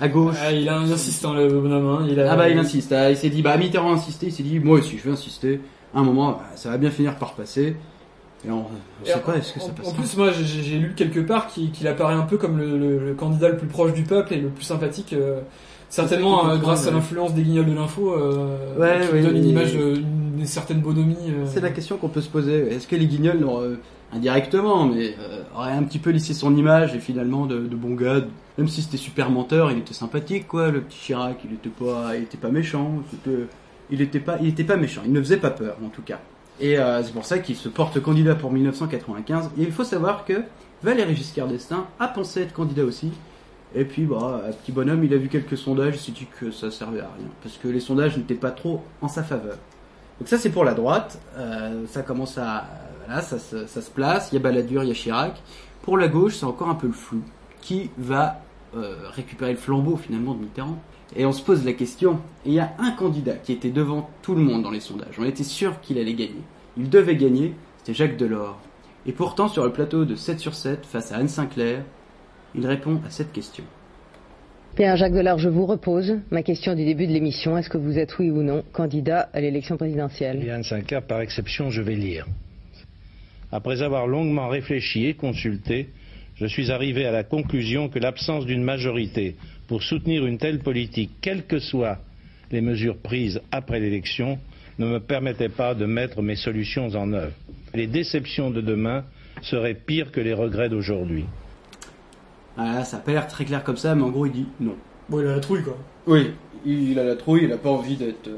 À 0.00 0.08
gauche. 0.08 0.36
Ah, 0.40 0.52
il 0.52 0.68
a 0.68 0.78
un 0.78 0.90
insistant 0.90 1.34
le 1.34 1.48
bonhomme. 1.48 1.86
Hein. 1.86 2.06
Il 2.08 2.18
a... 2.20 2.32
Ah 2.32 2.36
bah 2.36 2.48
il 2.48 2.58
insiste. 2.58 2.92
Ah, 2.92 3.10
il 3.10 3.16
s'est 3.16 3.28
dit, 3.28 3.42
bah 3.42 3.56
Mitterrand 3.56 3.90
a 3.90 3.94
insisté, 3.94 4.26
il 4.26 4.32
s'est 4.32 4.42
dit, 4.42 4.58
moi 4.58 4.78
aussi 4.78 4.98
je 4.98 5.04
vais 5.04 5.12
insister. 5.12 5.60
À 5.94 6.00
un 6.00 6.02
moment, 6.02 6.32
bah, 6.32 6.46
ça 6.56 6.70
va 6.70 6.78
bien 6.78 6.90
finir 6.90 7.16
par 7.16 7.34
passer. 7.34 7.76
Et 8.46 8.50
on, 8.50 8.58
on 8.58 9.04
Et 9.04 9.08
sait 9.08 9.14
en- 9.14 9.18
pas, 9.20 9.36
est-ce 9.36 9.52
que 9.54 9.60
ça 9.60 9.70
passe 9.70 9.88
en 9.88 9.92
plus, 9.92 10.16
moi, 10.16 10.30
j'ai 10.32 10.78
lu 10.78 10.92
quelque 10.96 11.20
part 11.20 11.46
qu'il 11.48 11.88
apparaît 11.88 12.14
un 12.14 12.22
peu 12.22 12.36
comme 12.36 12.58
le, 12.58 12.76
le- 12.78 12.98
le 13.06 13.14
candidat 13.14 13.48
le 13.48 13.56
plus 13.56 13.66
proche 13.68 13.92
du 13.94 14.02
peuple 14.02 14.34
et 14.34 14.40
le 14.40 14.48
plus 14.48 14.64
sympathique. 14.64 15.12
euh, 15.14 15.40
certainement 15.88 16.48
euh, 16.50 16.56
grâce 16.58 16.86
à 16.88 16.90
l'influence 16.90 17.34
des 17.34 17.42
guignols 17.42 17.66
de 17.66 17.74
l'info, 17.74 18.12
euh, 18.12 18.76
Ouais, 18.78 19.06
qui 19.06 19.12
ouais, 19.14 19.22
donne 19.22 19.36
une 19.36 19.44
image 19.46 19.74
d'une 19.74 20.44
certaine 20.46 20.80
bonhomie. 20.80 21.16
euh. 21.28 21.44
C'est 21.46 21.60
la 21.60 21.70
question 21.70 21.96
qu'on 21.96 22.08
peut 22.08 22.20
se 22.20 22.28
poser. 22.28 22.72
Est-ce 22.72 22.88
que 22.88 22.96
les 22.96 23.06
Guignols, 23.06 23.46
indirectement, 24.12 24.84
mais 24.86 25.14
euh, 25.20 25.42
auraient 25.56 25.72
un 25.72 25.82
petit 25.84 25.98
peu 25.98 26.10
lissé 26.10 26.34
son 26.34 26.56
image 26.56 26.94
et 26.94 27.00
finalement 27.00 27.46
de, 27.46 27.60
de 27.60 27.76
bon 27.76 27.94
gars, 27.94 28.20
même 28.58 28.68
si 28.68 28.82
c'était 28.82 28.96
super 28.96 29.30
menteur, 29.30 29.70
il 29.72 29.78
était 29.78 29.94
sympathique, 29.94 30.46
quoi. 30.48 30.70
Le 30.70 30.80
petit 30.82 30.98
Chirac, 30.98 31.36
il 31.44 31.54
était 31.54 31.68
pas, 31.70 32.16
il 32.16 32.22
était 32.24 32.36
pas 32.36 32.50
méchant. 32.50 32.90
Il 33.90 34.00
était 34.00 34.20
pas, 34.20 34.38
il 34.40 34.48
était 34.48 34.64
pas 34.64 34.76
méchant. 34.76 35.02
Il 35.04 35.12
ne 35.12 35.20
faisait 35.20 35.36
pas 35.36 35.50
peur, 35.50 35.76
en 35.84 35.88
tout 35.88 36.02
cas. 36.02 36.20
Et 36.60 36.78
euh, 36.78 37.02
c'est 37.02 37.12
pour 37.12 37.24
ça 37.24 37.38
qu'il 37.38 37.56
se 37.56 37.68
porte 37.68 38.00
candidat 38.00 38.34
pour 38.34 38.52
1995. 38.52 39.50
Et 39.58 39.62
il 39.62 39.72
faut 39.72 39.84
savoir 39.84 40.24
que 40.24 40.42
Valéry 40.82 41.16
Giscard 41.16 41.48
d'Estaing 41.48 41.86
a 41.98 42.08
pensé 42.08 42.42
être 42.42 42.52
candidat 42.52 42.84
aussi. 42.84 43.12
Et 43.74 43.84
puis, 43.84 44.04
bah, 44.04 44.42
petit 44.62 44.70
bonhomme, 44.70 45.02
il 45.02 45.12
a 45.12 45.16
vu 45.16 45.28
quelques 45.28 45.58
sondages, 45.58 45.96
il 45.96 46.00
s'est 46.00 46.12
dit 46.12 46.28
que 46.38 46.52
ça 46.52 46.70
servait 46.70 47.00
à 47.00 47.10
rien. 47.18 47.26
Parce 47.42 47.56
que 47.56 47.66
les 47.66 47.80
sondages 47.80 48.16
n'étaient 48.16 48.34
pas 48.34 48.52
trop 48.52 48.82
en 49.02 49.08
sa 49.08 49.24
faveur. 49.24 49.56
Donc 50.20 50.28
ça, 50.28 50.38
c'est 50.38 50.50
pour 50.50 50.64
la 50.64 50.74
droite. 50.74 51.18
Euh, 51.36 51.84
ça 51.88 52.02
commence 52.02 52.38
à... 52.38 52.66
Voilà, 53.06 53.20
ça, 53.20 53.38
se- 53.40 53.66
ça 53.66 53.82
se 53.82 53.90
place. 53.90 54.28
Il 54.30 54.36
y 54.36 54.38
a 54.38 54.40
Balladur, 54.40 54.84
il 54.84 54.88
y 54.88 54.92
a 54.92 54.94
Chirac. 54.94 55.42
Pour 55.82 55.98
la 55.98 56.06
gauche, 56.08 56.36
c'est 56.36 56.46
encore 56.46 56.68
un 56.68 56.76
peu 56.76 56.86
le 56.86 56.92
flou. 56.92 57.20
Qui 57.60 57.90
va 57.98 58.40
euh, 58.76 58.94
récupérer 59.10 59.50
le 59.52 59.58
flambeau, 59.58 59.96
finalement, 59.96 60.34
de 60.34 60.40
Mitterrand? 60.42 60.78
Et 61.16 61.24
on 61.24 61.32
se 61.32 61.42
pose 61.42 61.64
la 61.64 61.72
question. 61.72 62.20
Et 62.44 62.50
il 62.50 62.54
y 62.54 62.60
a 62.60 62.72
un 62.78 62.90
candidat 62.92 63.34
qui 63.34 63.52
était 63.52 63.70
devant 63.70 64.10
tout 64.22 64.34
le 64.34 64.42
monde 64.42 64.62
dans 64.62 64.70
les 64.70 64.80
sondages. 64.80 65.14
On 65.18 65.24
était 65.24 65.44
sûr 65.44 65.80
qu'il 65.80 65.98
allait 65.98 66.14
gagner. 66.14 66.42
Il 66.76 66.90
devait 66.90 67.16
gagner. 67.16 67.54
C'était 67.78 67.94
Jacques 67.94 68.16
Delors. 68.16 68.60
Et 69.06 69.12
pourtant, 69.12 69.48
sur 69.48 69.64
le 69.64 69.72
plateau 69.72 70.04
de 70.04 70.14
7 70.14 70.40
sur 70.40 70.54
7, 70.54 70.86
face 70.86 71.12
à 71.12 71.16
Anne 71.16 71.28
Sinclair, 71.28 71.84
il 72.54 72.66
répond 72.66 73.00
à 73.06 73.10
cette 73.10 73.32
question. 73.32 73.64
Bien, 74.76 74.96
Jacques 74.96 75.12
Delors, 75.12 75.38
je 75.38 75.48
vous 75.48 75.66
repose 75.66 76.18
ma 76.30 76.42
question 76.42 76.74
du 76.74 76.84
début 76.84 77.06
de 77.06 77.12
l'émission. 77.12 77.56
Est-ce 77.56 77.68
que 77.68 77.78
vous 77.78 77.98
êtes, 77.98 78.18
oui 78.18 78.30
ou 78.30 78.42
non, 78.42 78.64
candidat 78.72 79.28
à 79.32 79.40
l'élection 79.40 79.76
présidentielle? 79.76 80.42
Yann 80.42 80.64
Sinclair, 80.64 81.02
par 81.02 81.20
exception, 81.20 81.70
je 81.70 81.80
vais 81.80 81.94
lire. 81.94 82.26
Après 83.52 83.82
avoir 83.82 84.08
longuement 84.08 84.48
réfléchi 84.48 85.06
et 85.06 85.14
consulté, 85.14 85.90
je 86.34 86.46
suis 86.46 86.72
arrivé 86.72 87.06
à 87.06 87.12
la 87.12 87.22
conclusion 87.22 87.88
que 87.88 88.00
l'absence 88.00 88.46
d'une 88.46 88.64
majorité 88.64 89.36
pour 89.68 89.82
soutenir 89.82 90.26
une 90.26 90.38
telle 90.38 90.58
politique, 90.60 91.10
quelles 91.20 91.46
que 91.46 91.58
soient 91.58 91.98
les 92.50 92.60
mesures 92.60 92.96
prises 92.98 93.40
après 93.50 93.80
l'élection, 93.80 94.38
ne 94.78 94.86
me 94.86 95.00
permettait 95.00 95.48
pas 95.48 95.74
de 95.74 95.86
mettre 95.86 96.20
mes 96.22 96.36
solutions 96.36 96.88
en 96.94 97.12
œuvre. 97.12 97.32
Les 97.74 97.86
déceptions 97.86 98.50
de 98.50 98.60
demain 98.60 99.04
seraient 99.42 99.74
pires 99.74 100.10
que 100.12 100.20
les 100.20 100.34
regrets 100.34 100.68
d'aujourd'hui. 100.68 101.24
Ah, 102.56 102.84
ça 102.84 102.98
a 102.98 103.00
pas 103.00 103.12
l'air 103.12 103.26
très 103.26 103.44
clair 103.44 103.64
comme 103.64 103.76
ça, 103.76 103.94
mais 103.94 104.02
en 104.02 104.10
gros, 104.10 104.26
il 104.26 104.32
dit 104.32 104.46
non. 104.60 104.76
Bon, 105.08 105.20
il 105.20 105.26
a 105.26 105.32
la 105.34 105.40
trouille, 105.40 105.62
quoi. 105.62 105.76
Oui, 106.06 106.30
il 106.64 106.98
a 106.98 107.04
la 107.04 107.16
trouille, 107.16 107.44
il 107.44 107.52
a 107.52 107.56
pas 107.58 107.70
envie 107.70 107.96
d'être, 107.96 108.28
euh, 108.28 108.36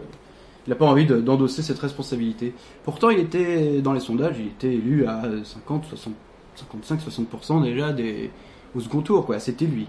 il 0.66 0.72
a 0.72 0.76
pas 0.76 0.86
envie 0.86 1.04
de- 1.06 1.20
d'endosser 1.20 1.62
cette 1.62 1.78
responsabilité. 1.78 2.54
Pourtant, 2.84 3.10
il 3.10 3.18
était 3.20 3.80
dans 3.82 3.92
les 3.92 4.00
sondages, 4.00 4.36
il 4.38 4.46
était 4.46 4.74
élu 4.74 5.06
à 5.06 5.22
50, 5.44 5.84
60, 5.86 6.14
55, 6.56 7.00
60% 7.00 7.62
déjà 7.62 7.92
des 7.92 8.30
au 8.74 8.80
second 8.80 9.02
tour, 9.02 9.26
quoi. 9.26 9.38
C'était 9.38 9.66
lui. 9.66 9.86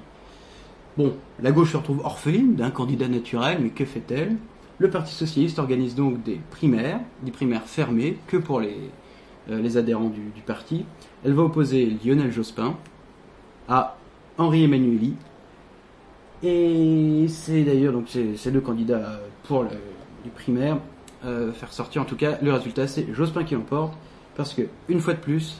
Bon, 0.97 1.13
la 1.41 1.51
gauche 1.51 1.73
se 1.73 1.77
retrouve 1.77 2.01
orpheline 2.03 2.55
d'un 2.55 2.71
candidat 2.71 3.07
naturel, 3.07 3.59
mais 3.61 3.69
que 3.69 3.85
fait-elle? 3.85 4.35
Le 4.79 4.89
Parti 4.89 5.13
socialiste 5.13 5.59
organise 5.59 5.95
donc 5.95 6.23
des 6.23 6.39
primaires, 6.49 6.99
des 7.21 7.31
primaires 7.31 7.65
fermées 7.65 8.17
que 8.27 8.37
pour 8.37 8.59
les 8.61 8.89
euh, 9.51 9.77
adhérents 9.77 10.09
du, 10.09 10.41
parti. 10.45 10.85
Elle 11.23 11.33
va 11.33 11.43
opposer 11.43 11.97
Lionel 12.03 12.31
Jospin 12.31 12.75
à 13.67 13.95
Henri 14.39 14.63
Emmanueli, 14.63 15.13
et 16.43 17.25
c'est 17.27 17.63
d'ailleurs 17.63 17.93
donc 17.93 18.05
c'est 18.07 18.37
c'est 18.37 18.51
le 18.51 18.61
candidat 18.61 19.19
pour 19.45 19.63
le- 19.63 19.69
les 20.23 20.29
primaires 20.29 20.77
euh, 21.25 21.51
faire 21.51 21.73
sortir 21.73 22.03
en 22.03 22.05
tout 22.05 22.15
cas 22.15 22.37
le 22.43 22.53
résultat 22.53 22.85
c'est 22.87 23.11
Jospin 23.13 23.43
qui 23.43 23.55
l'emporte 23.55 23.93
parce 24.35 24.53
que 24.53 24.61
une 24.87 24.99
fois 24.99 25.15
de 25.15 25.19
plus 25.19 25.59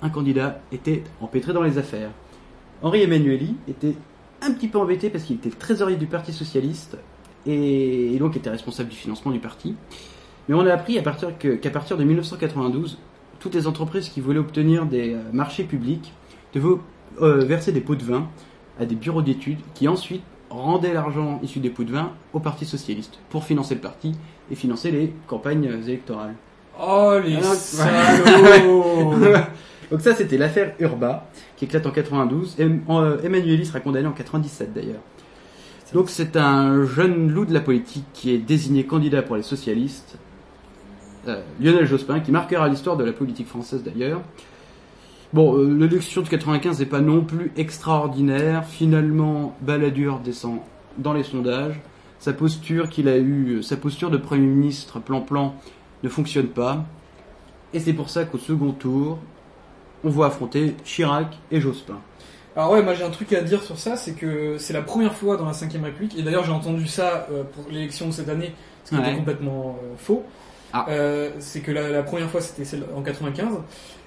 un 0.00 0.08
candidat 0.08 0.60
était 0.72 1.04
empêtré 1.20 1.52
dans 1.52 1.62
les 1.62 1.76
affaires. 1.76 2.10
Henri 2.82 3.02
Emmanueli 3.02 3.56
était 3.68 3.94
un 4.44 4.52
petit 4.52 4.68
peu 4.68 4.78
embêté 4.78 5.10
parce 5.10 5.24
qu'il 5.24 5.36
était 5.36 5.48
le 5.48 5.54
trésorier 5.56 5.96
du 5.96 6.06
Parti 6.06 6.32
socialiste 6.32 6.96
et, 7.46 8.14
et 8.14 8.18
donc 8.18 8.36
était 8.36 8.50
responsable 8.50 8.88
du 8.90 8.96
financement 8.96 9.32
du 9.32 9.38
parti. 9.38 9.74
Mais 10.48 10.54
on 10.54 10.66
a 10.66 10.72
appris 10.72 10.98
à 10.98 11.02
partir 11.02 11.36
que- 11.38 11.54
qu'à 11.54 11.70
partir 11.70 11.96
de 11.96 12.04
1992, 12.04 12.98
toutes 13.40 13.54
les 13.54 13.66
entreprises 13.66 14.08
qui 14.08 14.20
voulaient 14.20 14.38
obtenir 14.38 14.86
des 14.86 15.14
euh, 15.14 15.18
marchés 15.32 15.64
publics 15.64 16.12
devaient 16.54 16.76
euh, 17.22 17.44
verser 17.44 17.72
des 17.72 17.80
pots 17.80 17.94
de 17.96 18.04
vin 18.04 18.28
à 18.80 18.84
des 18.86 18.94
bureaux 18.94 19.22
d'études 19.22 19.58
qui 19.74 19.88
ensuite 19.88 20.22
rendaient 20.50 20.92
l'argent 20.94 21.40
issu 21.42 21.58
des 21.60 21.70
pots 21.70 21.84
de 21.84 21.92
vin 21.92 22.12
au 22.32 22.40
Parti 22.40 22.64
socialiste 22.64 23.18
pour 23.30 23.44
financer 23.44 23.74
le 23.74 23.80
parti 23.80 24.12
et 24.50 24.54
financer 24.54 24.90
les 24.90 25.12
campagnes 25.26 25.64
électorales. 25.86 26.34
Oh, 26.80 27.14
les 27.24 27.40
salauds 27.42 29.14
Donc 29.90 30.00
ça 30.00 30.14
c'était 30.14 30.38
l'affaire 30.38 30.74
Urba 30.78 31.26
qui 31.56 31.64
éclate 31.64 31.86
en 31.86 31.90
92 31.90 32.56
et 32.58 32.64
euh, 32.64 33.22
Emmanueli 33.22 33.66
sera 33.66 33.80
condamné 33.80 34.06
en 34.06 34.12
97 34.12 34.72
d'ailleurs. 34.72 35.00
Donc 35.92 36.10
c'est 36.10 36.36
un 36.36 36.84
jeune 36.84 37.30
loup 37.30 37.44
de 37.44 37.54
la 37.54 37.60
politique 37.60 38.04
qui 38.12 38.32
est 38.32 38.38
désigné 38.38 38.84
candidat 38.84 39.22
pour 39.22 39.36
les 39.36 39.42
socialistes, 39.42 40.16
euh, 41.28 41.40
Lionel 41.60 41.86
Jospin, 41.86 42.20
qui 42.20 42.32
marquera 42.32 42.68
l'histoire 42.68 42.96
de 42.96 43.04
la 43.04 43.12
politique 43.12 43.46
française 43.46 43.82
d'ailleurs. 43.82 44.22
Bon, 45.32 45.56
euh, 45.56 45.72
l'élection 45.72 46.22
de 46.22 46.28
95 46.28 46.80
n'est 46.80 46.86
pas 46.86 47.00
non 47.00 47.22
plus 47.22 47.52
extraordinaire. 47.56 48.64
Finalement, 48.64 49.56
Balladur 49.62 50.20
descend 50.20 50.60
dans 50.98 51.12
les 51.12 51.24
sondages. 51.24 51.80
Sa 52.18 52.32
posture 52.32 52.88
qu'il 52.88 53.08
a 53.08 53.18
eue, 53.18 53.62
sa 53.62 53.76
posture 53.76 54.10
de 54.10 54.16
Premier 54.16 54.46
ministre 54.46 55.00
plan-plan 55.00 55.54
ne 56.02 56.08
fonctionne 56.08 56.46
pas. 56.46 56.84
Et 57.72 57.80
c'est 57.80 57.92
pour 57.92 58.10
ça 58.10 58.24
qu'au 58.24 58.38
second 58.38 58.70
tour, 58.70 59.18
on 60.04 60.10
voit 60.10 60.26
affronter 60.26 60.74
Chirac 60.84 61.28
et 61.50 61.60
Jospin. 61.60 61.98
Alors 62.56 62.70
ouais, 62.72 62.82
moi 62.82 62.94
j'ai 62.94 63.02
un 63.04 63.10
truc 63.10 63.32
à 63.32 63.40
dire 63.40 63.62
sur 63.62 63.78
ça, 63.78 63.96
c'est 63.96 64.12
que 64.12 64.58
c'est 64.58 64.72
la 64.72 64.82
première 64.82 65.14
fois 65.14 65.36
dans 65.36 65.46
la 65.46 65.52
5 65.52 65.72
République, 65.72 66.16
et 66.18 66.22
d'ailleurs 66.22 66.44
j'ai 66.44 66.52
entendu 66.52 66.86
ça 66.86 67.26
euh, 67.32 67.42
pour 67.42 67.64
l'élection 67.70 68.06
de 68.06 68.12
cette 68.12 68.28
année, 68.28 68.52
ce 68.84 68.90
qui 68.90 68.96
Ouais. 68.96 69.02
était 69.08 69.16
complètement 69.16 69.76
euh, 69.82 69.94
faux. 69.98 70.22
Ah. 70.72 70.86
Euh, 70.88 71.30
c'est 71.40 71.60
que 71.60 71.72
la, 71.72 71.88
la 71.90 72.02
première 72.02 72.30
fois 72.30 72.40
c'était 72.40 72.64
celle 72.64 72.84
en 72.96 73.02
95, 73.02 73.48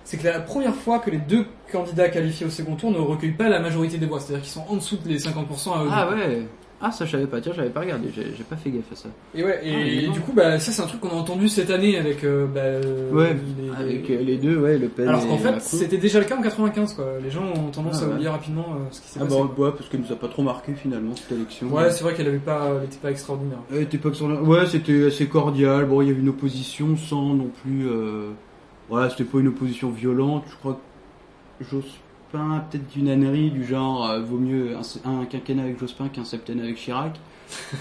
c'est 0.06 0.18
que 0.18 0.26
la 0.26 0.40
première 0.40 0.76
fois 0.76 1.00
que 1.00 1.10
les 1.10 1.18
deux 1.18 1.46
candidats 1.72 2.08
qualifiés 2.08 2.46
au 2.46 2.50
second 2.50 2.76
tour 2.76 2.92
ne 2.92 2.98
recueillent 3.00 3.32
pas 3.32 3.50
la 3.50 3.60
majorité 3.60 3.98
des 3.98 4.06
voix, 4.06 4.20
c'est-à-dire 4.22 4.44
qu'ils 4.44 4.54
sont 4.54 4.66
en 4.70 4.76
dessous 4.76 4.96
des 4.98 5.18
50% 5.20 5.74
à 5.74 5.84
eux. 5.84 5.88
Ah 5.92 6.10
ouais 6.10 6.48
Ah 6.80 6.92
ça 6.92 7.06
je 7.06 7.12
savais 7.14 7.26
pas, 7.26 7.42
tiens 7.42 7.54
j'avais 7.56 7.72
pas 7.72 7.80
regardé, 7.80 8.10
j'ai 8.14 8.44
pas 8.44 8.56
fait 8.56 8.70
gaffe 8.70 8.92
à 8.92 8.96
ça. 8.96 9.10
Et 9.34 9.44
ouais, 9.44 9.60
et, 9.64 9.74
Ah, 9.76 9.88
et 9.88 10.08
du 10.10 10.20
coup 10.20 10.32
bah 10.32 10.60
ça 10.60 10.72
c'est 10.72 10.82
un 10.82 10.86
truc 10.86 11.02
qu'on 11.02 11.10
a 11.10 11.14
entendu 11.14 11.50
cette 11.50 11.72
année 11.72 11.98
avec 11.98 12.24
euh, 12.24 12.46
bah, 12.46 12.60
euh, 12.62 13.12
Ouais, 13.12 13.36
les- 13.60 13.72
avec 13.72 14.10
euh, 14.12 14.22
les 14.22 14.38
deux, 14.38 14.58
ouais, 14.58 14.78
Le 14.78 14.88
Pen 14.88 15.08
Alors 15.08 15.28
qu'en 15.28 15.40
fait 15.40 15.60
c'était 15.60 15.98
déjà 15.98 16.20
le 16.20 16.26
cas 16.26 16.38
en 16.38 16.42
95 16.44 16.94
quoi. 16.94 17.06
Les 17.24 17.32
gens 17.32 17.42
ont 17.46 17.72
tendance 17.72 17.98
Ah, 18.02 18.06
à 18.06 18.08
ouais. 18.10 18.14
oublier 18.14 18.30
rapidement 18.30 18.66
euh, 18.76 18.86
ce 18.92 19.02
qui 19.02 19.08
s'est 19.08 19.20
Ah 19.20 19.26
passé. 19.26 19.36
bah 19.40 19.50
ouais, 19.58 19.72
parce 19.72 19.90
qu'elle 19.90 20.02
nous 20.02 20.12
a 20.12 20.16
pas 20.18 20.28
trop 20.28 20.44
marqué 20.44 20.74
finalement 20.76 21.16
cette 21.16 21.32
élection. 21.32 21.68
Ouais, 21.70 21.90
c'est 21.90 22.04
vrai 22.04 22.14
qu'elle 22.14 22.28
avait 22.28 22.38
pas, 22.38 22.70
elle 22.80 22.86
était 22.86 22.98
pas 22.98 23.10
extraordinaire. 23.10 23.58
Elle 23.72 23.82
était 23.82 23.98
pas 23.98 24.10
extraordinaire. 24.10 24.48
Ouais, 24.48 24.66
c'était 24.68 25.08
assez 25.08 25.28
cordial. 25.28 25.86
Bon, 25.86 26.04
il 26.04 26.10
y 26.10 26.12
avait 26.12 26.20
une 26.22 26.30
opposition 26.30 26.96
sans 26.96 27.34
non 27.34 27.50
plus. 27.64 27.88
Euh... 27.90 28.30
Voilà, 28.88 29.10
c'était 29.10 29.24
pas 29.24 29.40
une 29.40 29.48
opposition 29.48 29.90
violente. 29.90 30.44
Je 30.52 30.56
crois 30.58 30.80
que 31.60 31.66
Jospin 32.32 32.64
peut-être 32.70 32.88
d'une 32.90 33.10
ânerie 33.10 33.52
du 33.52 33.66
genre 33.66 34.10
euh, 34.10 34.22
vaut 34.22 34.38
mieux 34.38 34.76
un, 34.76 35.10
un 35.10 35.26
quinquennat 35.26 35.64
avec 35.64 35.80
Jospin 35.80 36.10
qu'un 36.10 36.26
septennat 36.26 36.64
avec 36.64 36.76
Chirac. 36.76 37.20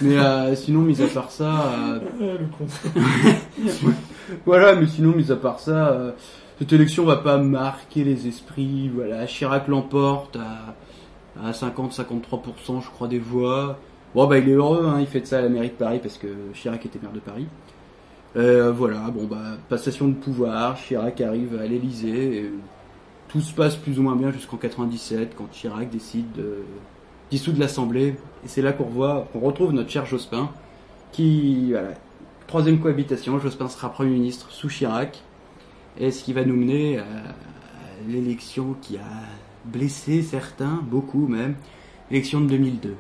Mais 0.00 0.16
euh, 0.18 0.54
sinon, 0.56 0.80
mis 0.80 1.00
à 1.02 1.06
part 1.08 1.30
ça. 1.30 1.72
euh, 2.20 2.38
le 2.38 2.46
con. 2.46 2.66
voilà, 4.46 4.74
mais 4.74 4.86
sinon, 4.86 5.12
mis 5.14 5.30
à 5.32 5.36
part 5.36 5.60
ça, 5.60 6.14
cette 6.58 6.72
élection 6.72 7.04
va 7.04 7.16
pas 7.16 7.38
marquer 7.38 8.04
les 8.04 8.28
esprits. 8.28 8.88
Voilà, 8.94 9.26
Chirac 9.26 9.68
l'emporte 9.68 10.36
à, 10.36 11.46
à 11.48 11.50
50-53%, 11.52 12.82
je 12.82 12.90
crois, 12.90 13.08
des 13.08 13.18
voix. 13.18 13.78
Bon, 14.14 14.26
bah, 14.26 14.38
il 14.38 14.48
est 14.48 14.52
heureux, 14.52 14.86
hein, 14.86 14.98
il 15.00 15.06
fait 15.06 15.20
de 15.20 15.26
ça 15.26 15.38
à 15.38 15.42
la 15.42 15.48
mairie 15.48 15.68
de 15.68 15.74
Paris 15.74 15.98
parce 16.02 16.16
que 16.18 16.28
Chirac 16.54 16.86
était 16.86 16.98
maire 17.02 17.12
de 17.12 17.20
Paris. 17.20 17.46
Euh, 18.36 18.70
voilà, 18.70 18.98
bon, 19.12 19.24
bah, 19.24 19.56
passation 19.68 20.08
de 20.08 20.14
pouvoir, 20.14 20.76
Chirac 20.76 21.20
arrive 21.20 21.58
à 21.60 21.66
l'Elysée. 21.66 22.36
et 22.38 22.50
Tout 23.28 23.40
se 23.40 23.52
passe 23.52 23.76
plus 23.76 23.98
ou 23.98 24.02
moins 24.02 24.16
bien 24.16 24.30
jusqu'en 24.30 24.56
97 24.56 25.34
quand 25.36 25.50
Chirac 25.50 25.90
décide 25.90 26.30
de 26.32 26.58
dissoudre 27.30 27.58
l'Assemblée. 27.58 28.14
Et 28.44 28.48
c'est 28.48 28.62
là 28.62 28.72
qu'on 28.72 28.84
revoit, 28.84 29.28
qu'on 29.32 29.40
retrouve 29.40 29.72
notre 29.72 29.90
cher 29.90 30.06
Jospin 30.06 30.50
qui, 31.12 31.70
voilà, 31.70 31.90
troisième 32.46 32.78
cohabitation, 32.78 33.38
Jospin 33.38 33.68
sera 33.68 33.90
Premier 33.90 34.10
ministre 34.10 34.50
sous 34.50 34.68
Chirac, 34.68 35.22
et 35.98 36.10
ce 36.10 36.24
qui 36.24 36.32
va 36.32 36.44
nous 36.44 36.56
mener 36.56 36.98
à 36.98 37.04
l'élection 38.06 38.76
qui 38.82 38.98
a 38.98 39.00
blessé 39.64 40.22
certains, 40.22 40.80
beaucoup 40.82 41.26
même, 41.26 41.54
l'élection 42.10 42.40
de 42.40 42.46
2002. 42.46 42.94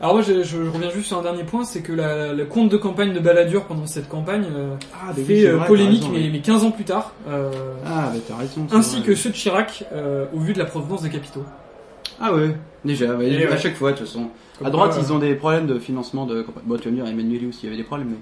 Alors 0.00 0.14
moi, 0.14 0.22
je, 0.22 0.42
je- 0.42 0.64
je 0.64 0.70
reviens 0.70 0.90
juste 0.90 1.08
sur 1.08 1.18
un 1.18 1.22
dernier 1.22 1.44
point, 1.44 1.62
c'est 1.64 1.82
que 1.82 1.92
la, 1.92 2.32
le 2.32 2.46
compte 2.46 2.70
de 2.70 2.76
campagne 2.78 3.12
de 3.12 3.20
Balladur 3.20 3.64
pendant 3.64 3.86
cette 3.86 4.08
campagne 4.08 4.46
euh, 4.50 4.74
Ah, 4.94 5.12
bah 5.14 5.22
fait 5.22 5.46
euh, 5.46 5.56
vrai, 5.56 5.66
polémique, 5.66 6.00
raison, 6.02 6.12
mais, 6.14 6.18
oui. 6.20 6.30
mais 6.32 6.40
15 6.40 6.64
ans 6.64 6.70
plus 6.70 6.84
tard, 6.84 7.12
euh, 7.28 7.50
Ah, 7.84 8.10
bah 8.14 8.18
t'as 8.26 8.36
raison. 8.36 8.66
ainsi 8.72 8.96
vrai. 9.00 9.06
que 9.08 9.14
ceux 9.14 9.28
de 9.28 9.34
Chirac, 9.34 9.84
euh, 9.92 10.24
au 10.34 10.38
vu 10.38 10.54
de 10.54 10.58
la 10.58 10.64
provenance 10.64 11.02
des 11.02 11.10
capitaux. 11.10 11.44
Ah 12.18 12.34
ouais, 12.34 12.54
déjà, 12.84 13.12
à 13.12 13.16
ouais. 13.16 13.58
chaque 13.58 13.74
fois 13.76 13.92
de 13.92 13.98
toute 13.98 14.06
façon. 14.06 14.28
Comme 14.58 14.66
à 14.66 14.70
droite, 14.70 14.92
quoi, 14.94 15.02
ils 15.02 15.12
ont 15.12 15.18
des 15.18 15.34
problèmes 15.34 15.66
de 15.66 15.78
financement 15.78 16.24
de 16.26 16.42
campagne. 16.42 16.62
Bon, 16.66 16.76
tu 16.76 16.84
vas 16.84 16.90
me 16.90 16.96
dire, 16.96 17.06
Emmanuel 17.06 17.46
aussi, 17.48 17.60
il 17.62 17.66
y 17.66 17.68
avait 17.68 17.76
des 17.78 17.84
problèmes, 17.84 18.08
mais... 18.10 18.16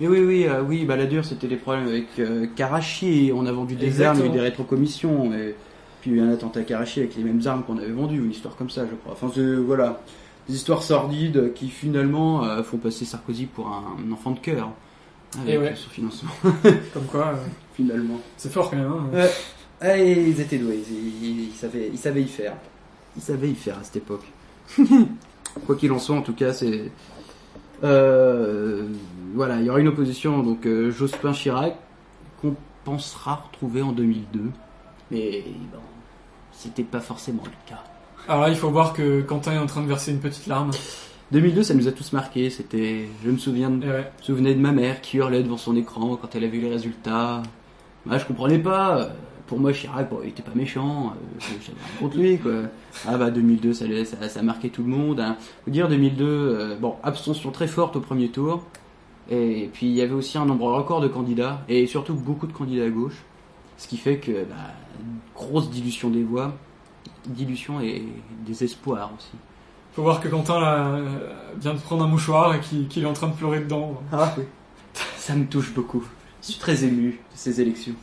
Mais 0.00 0.06
oui, 0.08 0.24
oui, 0.24 0.46
euh, 0.46 0.62
oui, 0.66 0.84
Balladur, 0.86 1.24
c'était 1.26 1.46
des 1.48 1.56
problèmes 1.56 1.88
avec 1.88 2.06
euh, 2.20 2.46
Karachi, 2.56 3.32
on 3.34 3.44
a 3.46 3.52
vendu 3.52 3.74
des 3.74 4.00
armes, 4.00 4.18
il 4.18 4.20
y 4.20 4.22
a 4.22 4.24
eu 4.24 4.28
Exactement. 4.28 4.32
des 4.34 4.40
rétrocommissions, 4.40 5.32
et 5.34 5.54
puis 6.00 6.10
il 6.12 6.16
y 6.16 6.20
a 6.20 6.22
eu 6.24 6.26
un 6.26 6.32
attentat 6.32 6.60
à 6.60 6.62
Karachi 6.62 7.00
avec 7.00 7.16
les 7.16 7.22
mêmes 7.24 7.40
armes 7.46 7.64
qu'on 7.64 7.76
avait 7.78 7.88
vendues, 7.90 8.18
une 8.18 8.30
histoire 8.30 8.54
comme 8.56 8.70
ça, 8.70 8.82
je 8.90 8.94
crois. 8.96 9.12
Enfin, 9.20 9.30
voilà, 9.66 10.00
des 10.48 10.54
histoires 10.54 10.82
sordides 10.82 11.52
qui 11.54 11.68
finalement 11.68 12.44
euh, 12.44 12.62
font 12.62 12.78
passer 12.78 13.04
Sarkozy 13.04 13.46
pour 13.46 13.68
un, 13.68 14.10
enfant 14.12 14.30
de 14.32 14.38
cœur. 14.38 14.70
Avec 15.42 15.54
Et 15.54 15.58
ouais. 15.58 15.74
son 15.76 15.90
financement. 15.90 16.30
Comme 16.94 17.04
quoi, 17.10 17.28
euh, 17.28 17.36
finalement. 17.74 18.18
c'est 18.36 18.50
fort 18.52 18.70
quand 18.70 18.76
même. 18.76 18.90
hein. 18.90 19.06
Ouais. 19.12 19.30
Ouais, 19.80 20.22
ils 20.30 20.40
étaient 20.40 20.58
doués, 20.58 20.82
ils, 20.90 21.24
ils- 21.24 21.48
ils 21.50 21.54
savaient, 21.54 21.88
ils 21.92 21.98
savaient 21.98 22.22
y 22.22 22.28
faire. 22.28 22.54
Ils 23.16 23.22
savaient 23.22 23.50
y 23.50 23.54
faire 23.54 23.78
à 23.78 23.84
cette 23.84 23.96
époque. 23.96 24.24
Quoi 25.66 25.76
qu'il 25.76 25.92
en 25.92 25.98
soit, 25.98 26.16
en 26.16 26.22
tout 26.22 26.34
cas, 26.34 26.52
c'est. 26.52 26.90
Euh, 27.84 28.88
voilà, 29.34 29.60
il 29.60 29.66
y 29.66 29.70
aura 29.70 29.80
une 29.80 29.88
opposition, 29.88 30.42
donc 30.42 30.66
euh, 30.66 30.90
Jospin-Chirac, 30.90 31.74
qu'on 32.40 32.56
pensera 32.84 33.44
retrouver 33.46 33.82
en 33.82 33.92
2002. 33.92 34.40
Mais 35.10 35.44
bon, 35.72 35.78
c'était 36.52 36.82
pas 36.82 37.00
forcément 37.00 37.42
le 37.44 37.50
cas. 37.68 37.84
Alors 38.28 38.42
là, 38.42 38.48
il 38.50 38.56
faut 38.56 38.70
voir 38.70 38.92
que 38.92 39.22
Quentin 39.22 39.52
est 39.54 39.58
en 39.58 39.66
train 39.66 39.82
de 39.82 39.86
verser 39.88 40.12
une 40.12 40.20
petite 40.20 40.46
larme. 40.46 40.70
2002, 41.32 41.62
ça 41.62 41.74
nous 41.74 41.88
a 41.88 41.92
tous 41.92 42.12
marqué. 42.12 42.50
C'était, 42.50 43.08
je 43.24 43.30
me 43.30 43.38
souviens, 43.38 43.70
de, 43.70 43.86
ouais. 43.86 44.10
je 44.18 44.20
me 44.20 44.36
souvenais 44.36 44.54
de 44.54 44.60
ma 44.60 44.72
mère 44.72 45.00
qui 45.00 45.16
hurlait 45.16 45.42
devant 45.42 45.56
son 45.56 45.76
écran 45.76 46.16
quand 46.20 46.34
elle 46.34 46.44
a 46.44 46.48
vu 46.48 46.60
les 46.60 46.68
résultats. 46.68 47.42
Moi, 48.04 48.18
je 48.18 48.26
comprenais 48.26 48.58
pas. 48.58 49.08
Pour 49.46 49.58
moi, 49.58 49.72
Chirac, 49.72 50.10
bon, 50.10 50.18
il 50.22 50.28
était 50.28 50.42
pas 50.42 50.54
méchant. 50.54 51.14
euh, 51.14 51.40
J'avais 51.40 51.58
rien 51.80 51.98
contre 52.00 52.18
lui, 52.18 52.38
quoi. 52.38 52.52
Ah 53.06 53.16
bah 53.16 53.30
2002, 53.30 53.72
ça, 53.72 53.86
ça, 54.04 54.28
ça 54.28 54.40
a 54.40 54.42
marqué 54.42 54.68
tout 54.68 54.82
le 54.82 54.90
monde. 54.90 55.20
Hein. 55.20 55.36
Faut 55.64 55.70
dire 55.70 55.88
2002, 55.88 56.24
euh, 56.26 56.76
bon, 56.78 56.96
abstention 57.02 57.50
très 57.50 57.66
forte 57.66 57.96
au 57.96 58.00
premier 58.00 58.28
tour. 58.28 58.62
Et 59.30 59.70
puis 59.72 59.86
il 59.86 59.92
y 59.92 60.02
avait 60.02 60.12
aussi 60.14 60.36
un 60.36 60.44
nombre 60.44 60.70
record 60.72 61.00
de 61.00 61.08
candidats 61.08 61.62
et 61.68 61.86
surtout 61.86 62.14
beaucoup 62.14 62.46
de 62.46 62.52
candidats 62.52 62.84
à 62.84 62.88
gauche, 62.88 63.16
ce 63.76 63.86
qui 63.86 63.98
fait 63.98 64.16
que 64.18 64.32
bah, 64.44 64.56
grosse 65.34 65.68
dilution 65.70 66.08
des 66.08 66.22
voix, 66.22 66.54
dilution 67.26 67.80
et 67.80 68.02
désespoir 68.46 69.10
aussi. 69.16 69.32
Faut 69.94 70.02
voir 70.02 70.20
que 70.20 70.28
Quentin 70.28 70.60
là, 70.60 70.86
euh, 70.86 71.32
vient 71.60 71.74
de 71.74 71.78
prendre 71.80 72.04
un 72.04 72.08
mouchoir 72.08 72.54
et 72.54 72.60
qu'il 72.60 73.02
est 73.02 73.06
en 73.06 73.12
train 73.12 73.28
de 73.28 73.34
pleurer 73.34 73.60
dedans. 73.60 74.00
Ah 74.12 74.32
oui. 74.36 74.44
Ça 75.16 75.34
me 75.34 75.46
touche 75.46 75.74
beaucoup. 75.74 76.04
Je 76.42 76.52
suis 76.52 76.60
très 76.60 76.84
ému 76.84 77.10
de 77.10 77.16
ces 77.34 77.60
élections. 77.60 77.94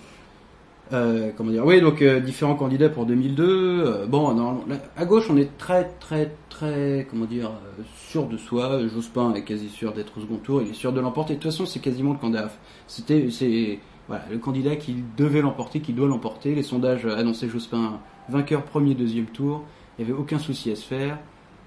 Euh, 0.93 1.32
comment 1.36 1.51
dire? 1.51 1.66
Oui, 1.66 1.82
donc 1.82 2.01
euh, 2.01 2.20
différents 2.20 2.56
candidats 2.56 2.89
pour 2.89 3.06
2002. 3.06 3.43
Euh, 3.43 4.06
bon, 4.06 4.34
non, 4.34 4.64
là, 4.68 4.76
à 4.95 5.06
gauche, 5.06 5.28
on 5.30 5.38
est 5.38 5.58
très, 5.58 5.86
très, 5.99 6.36
très, 6.49 7.08
comment 7.10 7.26
dire, 7.26 7.49
euh, 7.49 7.84
sûr 8.08 8.28
de 8.28 8.38
soi. 8.38 8.88
Jospin 8.88 9.34
est 9.34 9.43
quasi 9.43 9.70
sûr 9.70 9.93
d'être 9.93 10.18
au 10.18 10.22
second 10.22 10.38
tour. 10.38 10.62
Il 10.62 10.70
est 10.70 10.76
sûr 10.76 10.93
de 10.93 10.99
l'emporter. 10.99 11.34
De 11.36 11.39
toute 11.39 11.51
façon, 11.51 11.66
c'est 11.66 11.80
quasiment 11.80 12.14
le 12.14 12.20
candidat. 12.20 12.51
C'était, 12.88 13.30
c'est, 13.32 13.80
voilà, 14.08 14.26
le 14.30 14.38
candidat 14.38 14.76
qui 14.76 14.97
devait 15.18 15.41
l'emporter, 15.41 15.80
qui 15.80 15.93
doit 15.93 16.08
l'emporter. 16.08 16.53
Les 16.53 16.64
sondages 16.64 17.06
annonçaient 17.06 17.49
Jospin 17.49 17.99
vainqueur 18.30 18.63
premier, 18.63 18.95
deuxième 18.95 19.26
tour. 19.26 19.63
Il 19.97 20.05
n'y 20.05 20.11
avait 20.11 20.19
aucun 20.19 20.39
souci 20.39 20.71
à 20.71 20.76
se 20.76 20.86
faire. 20.86 21.17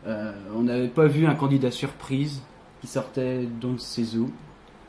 Euh, 0.07 0.33
on 0.55 0.63
n'avait 0.63 0.89
pas 0.89 1.07
vu 1.07 1.27
un 1.27 1.35
candidat 1.35 1.71
surprise 1.71 2.41
qui 2.81 2.87
sortait 2.87 3.49
dans 3.61 3.79
ses 3.79 4.17
eaux 4.17 4.31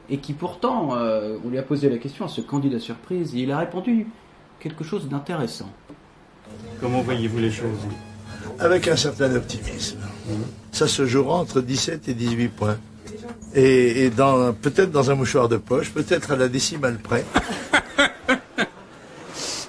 et 0.09 0.17
qui 0.17 0.34
pourtant, 0.34 0.95
euh, 0.95 1.38
on 1.45 1.49
lui 1.49 1.57
a 1.57 1.63
posé 1.63 1.89
la 1.89 1.97
question 1.97 2.26
à 2.26 2.28
ce 2.28 2.41
candidat 2.41 2.80
surprise 2.80 3.36
et 3.36 3.39
il 3.39 3.51
a 3.51 3.57
répondu 3.57 4.07
quelque 4.59 4.84
chose 4.84 5.07
d'intéressant. 5.07 5.70
Comment 6.82 7.01
voyez-vous 7.01 7.39
les 7.39 7.51
choses 7.51 7.80
Avec 8.59 8.88
un 8.88 8.95
certain 8.95 9.36
optimisme. 9.36 9.99
Ça 10.72 10.88
se 10.88 11.05
jouera 11.05 11.36
entre 11.36 11.61
17 11.61 12.07
et 12.07 12.13
18 12.13 12.47
points. 12.49 12.78
Et, 13.55 14.05
et 14.05 14.09
dans, 14.09 14.53
peut-être 14.53 14.91
dans 14.91 15.09
un 15.09 15.15
mouchoir 15.15 15.49
de 15.49 15.57
poche, 15.57 15.91
peut-être 15.91 16.32
à 16.32 16.36
la 16.36 16.47
décimale 16.47 16.97
près. 16.97 17.26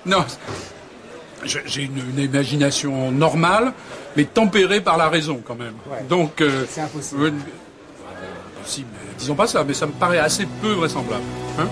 Non, 0.07 0.25
j'ai 1.45 1.83
une, 1.83 1.99
une 2.17 2.25
imagination 2.25 3.11
normale, 3.11 3.73
mais 4.17 4.25
tempérée 4.25 4.81
par 4.81 4.97
la 4.97 5.09
raison 5.09 5.41
quand 5.45 5.57
même. 5.57 5.75
Donc, 6.09 6.43
c'est 6.69 6.81
impossible. 6.81 7.33
impossible. 8.59 8.89
Disons 9.19 9.35
pas 9.35 9.47
ça, 9.47 9.65
mais 9.65 9.75
ça 9.75 9.87
me 9.87 9.93
paraît 9.93 10.19
assez 10.19 10.47
peu 10.63 10.73
vraisemblable. 10.73 11.23
Hein 11.59 11.67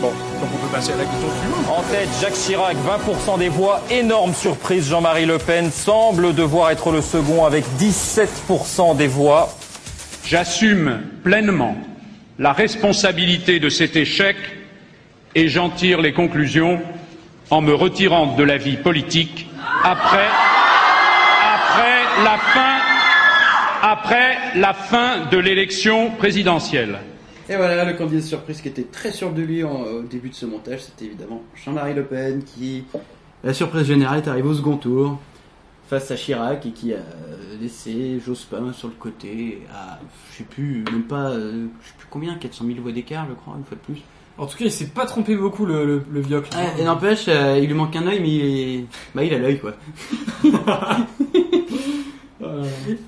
bon, 0.00 0.08
donc 0.08 0.48
on 0.54 0.66
peut 0.66 0.72
passer 0.72 0.92
à 0.92 0.96
la 0.96 1.04
question 1.04 1.28
suivante. 1.40 1.78
En 1.78 1.82
tête, 1.82 2.08
Jacques 2.20 2.32
Chirac, 2.32 2.76
20% 3.36 3.38
des 3.38 3.50
voix. 3.50 3.82
Énorme 3.90 4.32
surprise, 4.34 4.88
Jean-Marie 4.88 5.26
Le 5.26 5.38
Pen 5.38 5.70
semble 5.70 6.34
devoir 6.34 6.70
être 6.70 6.90
le 6.90 7.02
second 7.02 7.44
avec 7.44 7.64
17% 7.78 8.96
des 8.96 9.06
voix. 9.06 9.54
J'assume 10.24 11.00
pleinement 11.24 11.76
la 12.38 12.52
responsabilité 12.52 13.60
de 13.60 13.68
cet 13.68 13.96
échec 13.96 14.36
et 15.34 15.48
j'en 15.48 15.70
tire 15.70 16.00
les 16.00 16.12
conclusions 16.12 16.80
en 17.50 17.60
me 17.60 17.72
retirant 17.74 18.34
de 18.36 18.42
la 18.42 18.58
vie 18.58 18.76
politique 18.76 19.48
après, 19.84 20.28
après 21.54 22.24
la 22.24 22.38
fin, 22.38 22.76
après 23.82 24.36
la 24.56 24.74
fin 24.74 25.26
de 25.30 25.38
l'élection 25.38 26.10
présidentielle. 26.10 26.98
Et 27.48 27.56
voilà, 27.56 27.84
le 27.84 27.94
candidat 27.94 28.20
surprise 28.20 28.60
qui 28.60 28.68
était 28.68 28.82
très 28.84 29.10
sûr 29.10 29.32
de 29.32 29.40
lui 29.42 29.64
en- 29.64 29.82
au 29.82 30.02
début 30.02 30.28
de 30.28 30.34
ce 30.34 30.44
montage, 30.44 30.80
c'était 30.80 31.06
évidemment 31.06 31.42
Jean-Marie 31.64 31.94
Le 31.94 32.04
Pen 32.04 32.42
qui, 32.44 32.84
la 33.42 33.54
surprise 33.54 33.86
générale, 33.86 34.18
est 34.18 34.28
arrivé 34.28 34.48
au 34.48 34.54
second 34.54 34.76
tour 34.76 35.18
face 35.88 36.10
à 36.10 36.16
Chirac 36.16 36.66
et 36.66 36.70
qui 36.72 36.92
a 36.92 36.98
laissé 37.62 38.20
Jospin 38.24 38.74
sur 38.74 38.88
le 38.88 38.94
côté 38.94 39.62
à, 39.74 39.98
je 40.32 40.38
sais 40.38 40.44
plus, 40.44 40.84
même 40.92 41.04
pas, 41.04 41.30
euh, 41.30 41.66
je 41.82 41.88
sais 41.88 41.94
plus 41.96 42.06
combien, 42.10 42.34
400 42.34 42.66
000 42.66 42.80
voix 42.82 42.92
d'écart, 42.92 43.24
je 43.30 43.34
crois, 43.34 43.54
une 43.56 43.64
fois 43.64 43.78
de 43.78 43.92
plus. 43.94 44.02
En 44.38 44.46
tout 44.46 44.56
cas, 44.56 44.64
il 44.66 44.72
s'est 44.72 44.86
pas 44.86 45.04
trompé 45.04 45.34
beaucoup 45.36 45.66
le, 45.66 45.84
le, 45.84 46.02
le. 46.12 46.20
Ouais, 46.38 46.44
et 46.78 46.84
n'empêche, 46.84 47.24
euh, 47.28 47.58
il 47.60 47.66
lui 47.66 47.74
manque 47.74 47.94
un 47.96 48.06
œil, 48.06 48.20
mais 48.20 48.28
il, 48.28 48.44
est- 48.80 48.84
bah, 49.14 49.24
il 49.24 49.34
a 49.34 49.38
l'œil 49.38 49.58
quoi. 49.58 49.72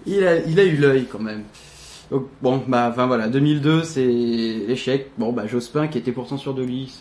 il, 0.07 0.27
a, 0.27 0.37
il 0.47 0.59
a 0.61 0.65
eu 0.65 0.77
l'œil 0.77 1.07
quand 1.11 1.21
même. 1.21 1.45
Donc, 2.11 2.27
bon, 2.43 2.63
bah, 2.67 2.89
enfin 2.91 3.07
voilà, 3.07 3.29
2002, 3.29 3.85
c'est 3.85 4.05
l'échec. 4.05 5.11
Bon, 5.19 5.33
bah, 5.33 5.47
Jospin, 5.47 5.87
qui 5.87 5.99
était 5.99 6.13
pourtant 6.13 6.37
sûr 6.37 6.55
de 6.55 6.63
lui, 6.63 6.93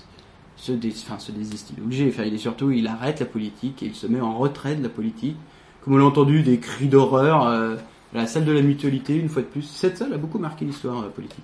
se, 0.55 0.71
dé, 0.71 0.93
enfin, 0.95 1.17
se 1.17 1.31
désiste. 1.31 1.71
Il 1.75 1.79
est 1.79 1.81
obligé. 1.83 2.07
Enfin, 2.09 2.23
il 2.25 2.33
est 2.35 2.37
surtout, 2.39 2.69
il 2.71 2.85
arrête 2.87 3.19
la 3.19 3.25
politique 3.25 3.81
et 3.81 3.87
il 3.87 3.95
se 3.95 4.05
met 4.07 4.21
en 4.21 4.37
retrait 4.37 4.75
de 4.75 4.83
la 4.83 4.89
politique. 4.89 5.37
Comme 5.83 5.93
on 5.95 5.97
l'a 5.97 6.05
entendu, 6.05 6.43
des 6.43 6.59
cris 6.59 6.87
d'horreur. 6.87 7.47
euh, 7.47 7.75
la 8.13 8.25
salle 8.27 8.43
de 8.45 8.51
la 8.51 8.61
mutualité, 8.63 9.15
une 9.15 9.29
fois 9.29 9.41
de 9.43 9.47
plus. 9.47 9.61
Cette 9.63 9.97
salle 9.97 10.13
a 10.13 10.17
beaucoup 10.17 10.39
marqué 10.39 10.65
l'histoire 10.65 10.99
euh, 11.03 11.09
politique. 11.09 11.43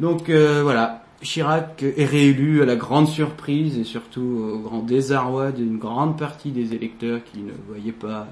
Donc 0.00 0.28
euh, 0.30 0.62
voilà, 0.62 1.03
Chirac 1.24 1.82
est 1.82 2.04
réélu 2.04 2.62
à 2.62 2.66
la 2.66 2.76
grande 2.76 3.08
surprise 3.08 3.78
et 3.78 3.84
surtout 3.84 4.20
au 4.20 4.58
grand 4.58 4.80
désarroi 4.80 5.52
d'une 5.52 5.78
grande 5.78 6.18
partie 6.18 6.50
des 6.50 6.74
électeurs 6.74 7.20
qui 7.24 7.40
ne 7.40 7.52
voyaient 7.66 7.92
pas, 7.92 8.28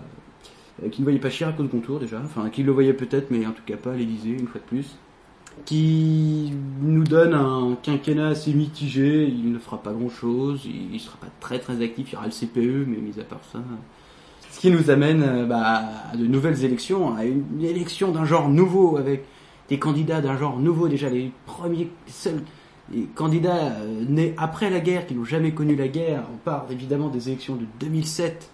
euh, 0.82 0.88
qui 0.90 1.00
ne 1.00 1.06
voyaient 1.06 1.18
pas 1.18 1.30
Chirac 1.30 1.58
au 1.58 1.64
second 1.64 1.80
tour 1.80 1.98
déjà, 1.98 2.20
enfin 2.24 2.50
qui 2.50 2.62
le 2.62 2.70
voyaient 2.70 2.92
peut-être, 2.92 3.30
mais 3.30 3.46
en 3.46 3.52
tout 3.52 3.62
cas 3.66 3.76
pas 3.76 3.92
à 3.92 3.96
l'Élysée 3.96 4.30
une 4.30 4.46
fois 4.46 4.60
de 4.60 4.66
plus, 4.66 4.96
qui 5.64 6.52
nous 6.82 7.04
donne 7.04 7.34
un 7.34 7.76
quinquennat 7.82 8.28
assez 8.28 8.52
mitigé. 8.52 9.24
Il 9.26 9.52
ne 9.52 9.58
fera 9.58 9.82
pas 9.82 9.92
grand-chose, 9.92 10.62
il, 10.64 10.94
il 10.94 11.00
sera 11.00 11.16
pas 11.16 11.28
très 11.40 11.58
très 11.58 11.82
actif. 11.82 12.10
Il 12.10 12.14
y 12.14 12.16
aura 12.16 12.26
le 12.26 12.32
CPE, 12.32 12.86
mais 12.88 12.98
mis 12.98 13.18
à 13.18 13.24
part 13.24 13.40
ça. 13.52 13.58
Ce 14.50 14.60
qui 14.60 14.70
nous 14.70 14.90
amène 14.90 15.22
euh, 15.22 15.46
bah, 15.46 15.82
à 16.12 16.16
de 16.16 16.26
nouvelles 16.26 16.64
élections, 16.64 17.16
à 17.16 17.24
une 17.24 17.64
élection 17.64 18.12
d'un 18.12 18.24
genre 18.24 18.48
nouveau 18.48 18.98
avec 18.98 19.24
des 19.68 19.78
candidats 19.78 20.20
d'un 20.20 20.36
genre 20.36 20.58
nouveau 20.58 20.88
déjà 20.88 21.08
les 21.08 21.32
premiers 21.46 21.88
seuls 22.06 22.42
les 22.90 23.02
candidats 23.14 23.72
euh, 23.80 24.04
nés 24.08 24.34
après 24.38 24.70
la 24.70 24.80
guerre 24.80 25.06
qui 25.06 25.14
n'ont 25.14 25.24
jamais 25.24 25.52
connu 25.52 25.76
la 25.76 25.88
guerre 25.88 26.24
on 26.32 26.36
parle 26.38 26.70
évidemment 26.72 27.08
des 27.08 27.28
élections 27.28 27.54
de 27.56 27.64
2007 27.80 28.50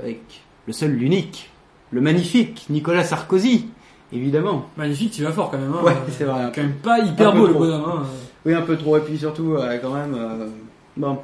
avec 0.00 0.20
le 0.66 0.72
seul 0.72 0.92
l'unique 0.92 1.50
le 1.90 2.00
magnifique 2.00 2.66
Nicolas 2.70 3.04
Sarkozy 3.04 3.68
évidemment 4.12 4.66
Magnifique, 4.76 5.12
tu 5.12 5.22
vas 5.24 5.32
fort 5.32 5.50
quand 5.50 5.58
même. 5.58 5.72
Hein. 5.72 5.82
ouais 5.84 5.96
c'est 6.10 6.24
vrai 6.24 6.50
Quand 6.54 6.62
même 6.62 6.74
pas 6.74 7.00
hyper 7.00 7.34
beau 7.34 7.46
le 7.46 7.52
bonhomme. 7.54 7.84
Hein. 7.86 8.02
oui 8.44 8.54
un 8.54 8.62
peu 8.62 8.76
trop 8.76 8.96
et 8.96 9.00
puis 9.00 9.18
surtout 9.18 9.54
euh, 9.54 9.78
quand 9.82 9.92
même 9.92 10.14
euh, 10.14 10.46
bon 10.96 11.18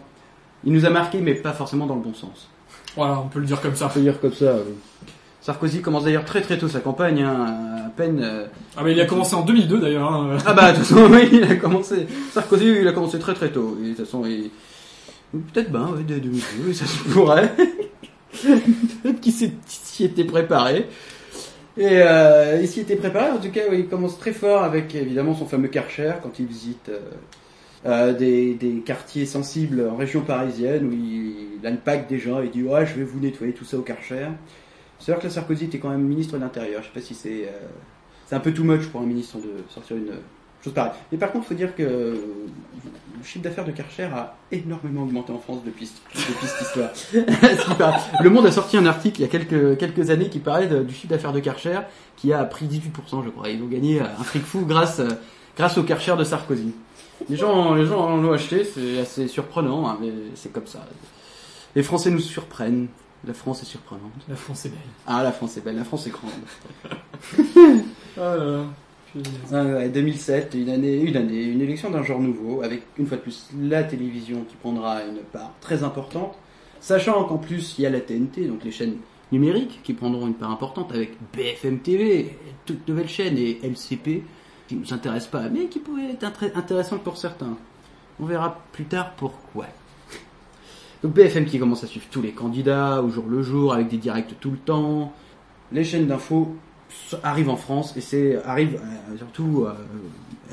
il 0.64 0.72
nous 0.72 0.84
a 0.84 0.90
marqué 0.90 1.20
mais 1.20 1.34
pas 1.34 1.52
forcément 1.52 1.86
dans 1.86 1.96
le 1.96 2.02
bon 2.02 2.14
sens 2.14 2.48
Voilà, 2.96 3.20
on 3.20 3.28
peut 3.28 3.38
le 3.40 3.46
dire 3.46 3.60
comme 3.60 3.74
ça. 3.76 3.86
on 3.86 3.88
peut 3.90 4.00
dire 4.00 4.20
comme 4.20 4.32
ça 4.32 4.54
oui. 4.56 4.74
Sarkozy 5.42 5.82
commence 5.82 6.04
d'ailleurs 6.04 6.24
très 6.24 6.40
très 6.40 6.56
tôt 6.56 6.68
sa 6.68 6.80
campagne 6.80 7.22
hein, 7.22 7.84
à 7.86 7.90
peine 7.90 8.20
euh, 8.22 8.46
Ah 8.76 8.82
mais 8.84 8.92
il 8.92 9.00
a 9.00 9.06
commencé 9.06 9.34
en 9.34 9.42
2002 9.42 9.80
d'ailleurs. 9.80 10.10
Hein. 10.10 10.38
Ah 10.46 10.54
bah 10.54 10.72
de 10.72 10.78
toute 10.78 10.86
façon 10.86 11.06
oui, 11.10 11.28
il 11.32 11.44
a 11.44 11.56
commencé. 11.56 12.06
Sarkozy 12.32 12.66
il 12.80 12.88
a 12.88 12.92
commencé 12.92 13.18
très 13.18 13.34
très 13.34 13.50
tôt. 13.50 13.76
Et 13.82 13.90
de 13.90 13.94
toute 13.94 14.06
façon 14.06 14.24
il... 14.24 14.50
peut-être 15.52 15.70
ben 15.70 15.90
ouais, 15.96 16.04
dès 16.06 16.20
2002, 16.20 16.44
oui, 16.66 16.74
ça 16.74 16.86
se 16.86 16.96
pourrait. 17.08 17.52
peut-être 18.42 19.20
qu'il 19.20 19.32
s'y 19.32 20.04
était 20.04 20.24
préparé. 20.24 20.86
Et 21.76 22.02
euh, 22.02 22.58
il 22.60 22.68
s'y 22.68 22.80
était 22.80 22.96
préparé. 22.96 23.30
En 23.30 23.38
tout 23.38 23.50
cas, 23.50 23.62
oui, 23.70 23.80
il 23.80 23.88
commence 23.88 24.18
très 24.18 24.32
fort 24.32 24.62
avec 24.62 24.94
évidemment 24.94 25.34
son 25.34 25.46
fameux 25.46 25.68
Karcher 25.68 26.14
quand 26.22 26.38
il 26.38 26.46
visite 26.46 26.90
euh, 26.90 27.00
euh, 27.86 28.12
des, 28.12 28.54
des 28.54 28.80
quartiers 28.80 29.26
sensibles 29.26 29.88
en 29.90 29.96
région 29.96 30.20
parisienne 30.20 30.86
où 30.86 30.92
il, 30.92 31.58
il 31.64 32.06
des 32.08 32.18
gens 32.18 32.42
et 32.42 32.48
dit 32.48 32.62
ouais 32.64 32.84
je 32.86 32.94
vais 32.94 33.04
vous 33.04 33.20
nettoyer 33.20 33.52
tout 33.52 33.64
ça 33.64 33.78
au 33.78 33.82
Karcher. 33.82 34.26
C'est 35.04 35.12
vrai 35.12 35.20
que 35.20 35.26
la 35.26 35.32
Sarkozy 35.32 35.64
était 35.64 35.78
quand 35.78 35.90
même 35.90 36.02
ministre 36.02 36.34
de 36.34 36.40
l'Intérieur. 36.40 36.80
Je 36.82 36.86
sais 36.86 36.92
pas 36.94 37.00
si 37.00 37.14
c'est 37.14 37.48
euh, 37.48 37.66
c'est 38.26 38.36
un 38.36 38.40
peu 38.40 38.52
too 38.54 38.62
much 38.64 38.86
pour 38.86 39.00
un 39.00 39.04
ministre 39.06 39.36
de 39.38 39.62
sortir 39.68 39.96
une 39.96 40.12
chose 40.62 40.72
pareille. 40.72 40.92
Mais 41.10 41.18
par 41.18 41.32
contre, 41.32 41.46
il 41.46 41.48
faut 41.48 41.54
dire 41.54 41.74
que 41.74 41.82
le 41.82 43.24
chiffre 43.24 43.42
d'affaires 43.44 43.64
de 43.64 43.72
Karcher 43.72 44.04
a 44.04 44.36
énormément 44.52 45.02
augmenté 45.02 45.32
en 45.32 45.38
France 45.38 45.58
depuis, 45.66 45.90
depuis 46.14 46.46
cette 46.46 46.66
histoire. 46.66 46.90
Ce 48.18 48.22
le 48.22 48.30
Monde 48.30 48.46
a 48.46 48.52
sorti 48.52 48.76
un 48.76 48.86
article 48.86 49.20
il 49.20 49.22
y 49.22 49.26
a 49.26 49.28
quelques, 49.28 49.76
quelques 49.76 50.10
années 50.10 50.28
qui 50.28 50.38
parlait 50.38 50.68
de- 50.68 50.82
du 50.84 50.94
chiffre 50.94 51.08
d'affaires 51.08 51.32
de 51.32 51.40
Karcher 51.40 51.80
qui 52.16 52.32
a 52.32 52.44
pris 52.44 52.66
18%, 52.66 53.24
je 53.24 53.30
crois. 53.30 53.48
Ils 53.48 53.62
ont 53.62 53.66
gagné 53.66 54.00
un 54.00 54.22
fric 54.24 54.44
fou 54.44 54.64
grâce, 54.64 55.00
euh, 55.00 55.08
grâce 55.56 55.76
au 55.78 55.82
Karcher 55.82 56.14
de 56.16 56.24
Sarkozy. 56.24 56.72
Les 57.28 57.36
gens, 57.36 57.74
les 57.74 57.86
gens 57.86 58.00
en 58.00 58.24
ont 58.24 58.32
acheté, 58.32 58.64
c'est 58.64 59.00
assez 59.00 59.28
surprenant, 59.28 59.88
hein, 59.88 59.98
mais 60.00 60.12
c'est 60.36 60.52
comme 60.52 60.66
ça. 60.66 60.86
Les 61.74 61.82
Français 61.82 62.10
nous 62.10 62.20
surprennent. 62.20 62.86
La 63.26 63.34
France 63.34 63.62
est 63.62 63.66
surprenante. 63.66 64.10
La 64.28 64.34
France 64.36 64.66
est 64.66 64.70
belle. 64.70 64.78
Ah, 65.06 65.22
la 65.22 65.30
France 65.32 65.56
est 65.56 65.60
belle, 65.60 65.76
la 65.76 65.84
France 65.84 66.06
est 66.06 66.10
grande. 66.10 66.32
Ah 68.18 68.36
là 68.36 68.44
là. 68.44 68.64
Ah 69.52 69.64
ouais, 69.64 69.88
2007, 69.88 70.54
une 70.54 70.70
année, 70.70 71.00
une 71.00 71.16
année, 71.16 71.42
une 71.44 71.60
élection 71.60 71.90
d'un 71.90 72.02
genre 72.02 72.20
nouveau, 72.20 72.62
avec 72.62 72.82
une 72.98 73.06
fois 73.06 73.16
de 73.18 73.22
plus 73.22 73.48
la 73.60 73.84
télévision 73.84 74.44
qui 74.48 74.56
prendra 74.56 75.02
une 75.04 75.18
part 75.18 75.52
très 75.60 75.82
importante, 75.84 76.34
sachant 76.80 77.24
qu'en 77.24 77.36
plus 77.38 77.74
il 77.78 77.82
y 77.82 77.86
a 77.86 77.90
la 77.90 78.00
TNT, 78.00 78.46
donc 78.46 78.64
les 78.64 78.70
chaînes 78.70 78.96
numériques 79.30 79.80
qui 79.82 79.92
prendront 79.92 80.26
une 80.26 80.34
part 80.34 80.50
importante 80.50 80.92
avec 80.92 81.12
BFM 81.34 81.78
TV, 81.80 82.36
toute 82.64 82.86
nouvelle 82.88 83.08
chaîne 83.08 83.36
et 83.36 83.60
LCP 83.62 84.22
qui 84.68 84.76
nous 84.76 84.92
intéresse 84.94 85.26
pas, 85.26 85.48
mais 85.50 85.66
qui 85.66 85.78
pourrait 85.78 86.10
être 86.12 86.24
intré- 86.24 86.52
intéressante 86.54 87.02
pour 87.02 87.16
certains. 87.18 87.56
On 88.18 88.24
verra 88.24 88.62
plus 88.72 88.84
tard 88.84 89.12
pourquoi. 89.16 89.66
Donc 91.02 91.14
BFM 91.14 91.46
qui 91.46 91.58
commence 91.58 91.82
à 91.82 91.86
suivre 91.86 92.06
tous 92.10 92.22
les 92.22 92.30
candidats 92.30 93.02
au 93.02 93.08
jour 93.08 93.24
le 93.28 93.42
jour 93.42 93.72
avec 93.74 93.88
des 93.88 93.96
directs 93.96 94.36
tout 94.40 94.52
le 94.52 94.56
temps. 94.56 95.12
Les 95.72 95.84
chaînes 95.84 96.06
d'infos 96.06 96.54
arrivent 97.22 97.48
en 97.48 97.56
France 97.56 97.96
et 97.96 98.00
c'est 98.00 98.42
arrive 98.44 98.76
euh, 98.76 99.16
surtout 99.16 99.64
euh, 99.66 99.72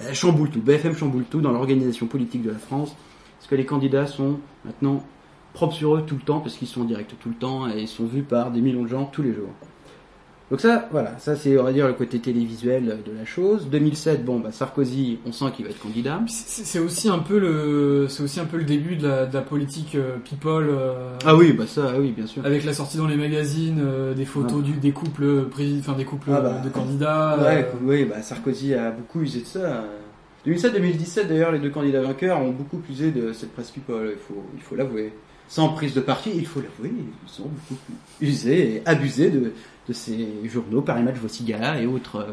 elles 0.07 0.15
chamboulent 0.15 0.49
tout. 0.49 0.61
BFM 0.61 0.95
chamboule 0.95 1.25
tout 1.29 1.41
dans 1.41 1.51
l'organisation 1.51 2.07
politique 2.07 2.41
de 2.41 2.51
la 2.51 2.57
France 2.57 2.95
parce 3.37 3.47
que 3.47 3.55
les 3.55 3.65
candidats 3.65 4.07
sont 4.07 4.39
maintenant 4.65 5.03
propres 5.53 5.75
sur 5.75 5.95
eux 5.95 6.03
tout 6.05 6.15
le 6.15 6.21
temps 6.21 6.39
parce 6.39 6.55
qu'ils 6.55 6.67
sont 6.67 6.81
en 6.81 6.85
direct 6.85 7.13
tout 7.19 7.29
le 7.29 7.35
temps 7.35 7.69
et 7.69 7.81
ils 7.81 7.87
sont 7.87 8.05
vus 8.05 8.23
par 8.23 8.51
des 8.51 8.61
millions 8.61 8.83
de 8.83 8.87
gens 8.87 9.05
tous 9.05 9.21
les 9.21 9.33
jours. 9.33 9.49
Donc 10.49 10.61
ça, 10.61 10.87
voilà, 10.91 11.15
ça 11.19 11.35
c'est 11.35 11.57
on 11.59 11.63
va 11.63 11.71
dire 11.71 11.85
le 11.87 11.93
côté 11.93 12.17
télévisuel 12.17 12.97
de 13.05 13.11
la 13.15 13.23
chose. 13.23 13.67
2007, 13.69 14.25
bon 14.25 14.39
bah 14.39 14.51
Sarkozy, 14.51 15.19
on 15.27 15.31
sent 15.31 15.45
qu'il 15.55 15.65
va 15.65 15.69
être 15.71 15.79
candidat. 15.79 16.19
C'est 16.27 16.79
aussi 16.79 17.07
un 17.07 17.19
peu 17.19 17.37
le, 17.37 18.07
c'est 18.09 18.23
aussi 18.23 18.39
un 18.39 18.45
peu 18.45 18.57
le 18.57 18.63
début 18.63 18.95
de 18.95 19.07
la, 19.07 19.25
de 19.27 19.33
la 19.35 19.41
politique 19.43 19.93
euh, 19.93 20.17
people. 20.27 20.65
euh, 20.69 21.11
Ah 21.23 21.35
oui, 21.35 21.53
bah 21.53 21.65
ça, 21.67 21.93
oui, 21.99 22.11
bien 22.17 22.25
sûr. 22.25 22.43
Avec 22.43 22.65
la 22.65 22.73
sortie 22.73 22.97
dans 22.97 23.05
les 23.05 23.15
magazines 23.15 23.79
euh, 23.79 24.15
des 24.15 24.25
photos 24.25 24.63
du, 24.63 24.71
des 24.73 24.91
couples 24.91 25.45
enfin 25.79 25.93
des 25.93 26.05
couples 26.05 26.31
Ah 26.33 26.41
bah, 26.41 26.61
de 26.63 26.69
candidats. 26.69 27.37
Ouais, 27.39 27.67
oui, 27.83 28.05
bah 28.05 28.23
Sarkozy 28.23 28.73
a 28.73 28.89
beaucoup 28.89 29.21
usé 29.21 29.41
de 29.41 29.45
ça. 29.45 29.83
2007-2017, 30.47 31.27
d'ailleurs, 31.27 31.51
les 31.51 31.59
deux 31.59 31.69
candidats 31.69 32.01
vainqueurs 32.01 32.41
ont 32.41 32.51
beaucoup 32.51 32.81
usé 32.89 33.11
de 33.11 33.33
cette 33.33 33.51
presse 33.53 33.71
people, 33.71 34.09
il 34.13 34.17
faut, 34.17 34.43
il 34.55 34.61
faut 34.61 34.75
l'avouer. 34.75 35.13
Sans 35.47 35.69
prise 35.69 35.93
de 35.95 35.99
parti, 36.01 36.31
il 36.33 36.45
faut 36.45 36.61
l'avouer, 36.61 36.93
ils 36.95 37.29
sont 37.29 37.49
beaucoup 37.69 37.81
usés 38.21 38.75
et 38.75 38.81
abusés 38.85 39.29
de, 39.31 39.51
de 39.89 39.93
ces 39.93 40.29
journaux, 40.45 40.81
Paris 40.81 41.03
Match, 41.03 41.15
Voici 41.19 41.43
Gala 41.43 41.81
et 41.81 41.87
autres, 41.87 42.17
euh, 42.17 42.31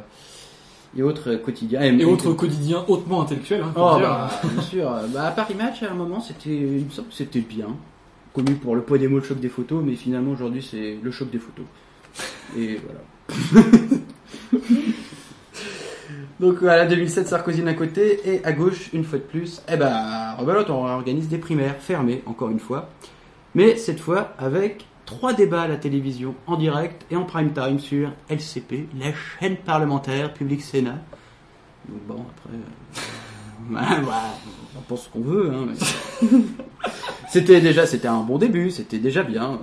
et 0.97 1.03
autres 1.03 1.35
quotidiens. 1.37 1.81
et 1.81 2.05
autres 2.05 2.33
quotidiens 2.35 2.85
hautement 2.87 3.23
intellectuels. 3.23 3.63
Hein, 3.63 3.73
Oh, 3.75 3.97
bah, 3.99 4.31
bien 4.45 4.63
sûr. 4.63 4.95
Bah, 5.13 5.27
à 5.27 5.31
Paris 5.33 5.55
Match, 5.55 5.83
à 5.83 5.91
un 5.91 5.95
moment, 5.95 6.21
c'était, 6.21 6.51
il 6.51 6.85
me 6.85 6.91
semble 6.91 7.09
que 7.09 7.15
c'était 7.15 7.41
bien. 7.41 7.69
Connu 8.35 8.55
pour 8.55 8.77
le 8.77 8.83
poids 8.83 8.99
des 8.99 9.09
mots, 9.09 9.19
le 9.19 9.25
choc 9.25 9.41
des 9.41 9.49
photos, 9.49 9.83
mais 9.85 9.95
finalement, 9.95 10.33
aujourd'hui, 10.33 10.63
c'est 10.63 10.99
le 11.03 11.11
choc 11.11 11.31
des 11.31 11.39
photos. 11.39 11.65
Et 12.57 12.79
voilà. 12.85 13.65
Donc 16.39 16.59
voilà, 16.61 16.85
2007, 16.85 17.27
Sarkozy 17.27 17.63
d'un 17.63 17.73
côté, 17.73 18.21
et 18.27 18.45
à 18.45 18.53
gauche, 18.53 18.91
une 18.93 19.05
fois 19.05 19.19
de 19.19 19.25
plus, 19.25 19.63
eh 19.73 19.77
ben, 19.77 20.35
rebelote, 20.39 20.69
on 20.69 20.87
organise 20.87 21.29
des 21.29 21.39
primaires 21.39 21.77
fermées, 21.79 22.23
encore 22.27 22.51
une 22.51 22.61
fois. 22.61 22.91
Mais 23.55 23.77
cette 23.77 24.01
fois, 24.01 24.35
avec 24.39 24.85
trois 25.07 25.33
débats 25.33 25.63
à 25.63 25.69
la 25.69 25.77
télévision, 25.77 26.35
en 26.47 26.57
direct 26.57 27.07
et 27.11 27.17
en 27.17 27.25
prime 27.25 27.53
time 27.53 27.79
sur 27.79 28.11
LCP, 28.29 28.89
la 28.99 29.13
chaîne 29.41 29.57
parlementaire, 29.57 30.35
Public 30.35 30.61
Sénat. 30.61 30.99
Donc 31.89 32.03
bon, 32.07 32.25
après, 32.37 32.51
euh, 32.55 33.75
ouais, 33.75 34.05
ouais, 34.07 34.13
on 34.77 34.81
pense 34.83 35.05
ce 35.05 35.09
qu'on 35.09 35.21
veut, 35.21 35.53
hein, 35.55 35.67
mais- 35.69 36.29
c'était 37.31 37.61
déjà, 37.61 37.87
c'était 37.87 38.09
un 38.09 38.21
bon 38.23 38.37
début, 38.39 38.71
c'était 38.71 38.99
déjà 38.99 39.23
bien. 39.23 39.61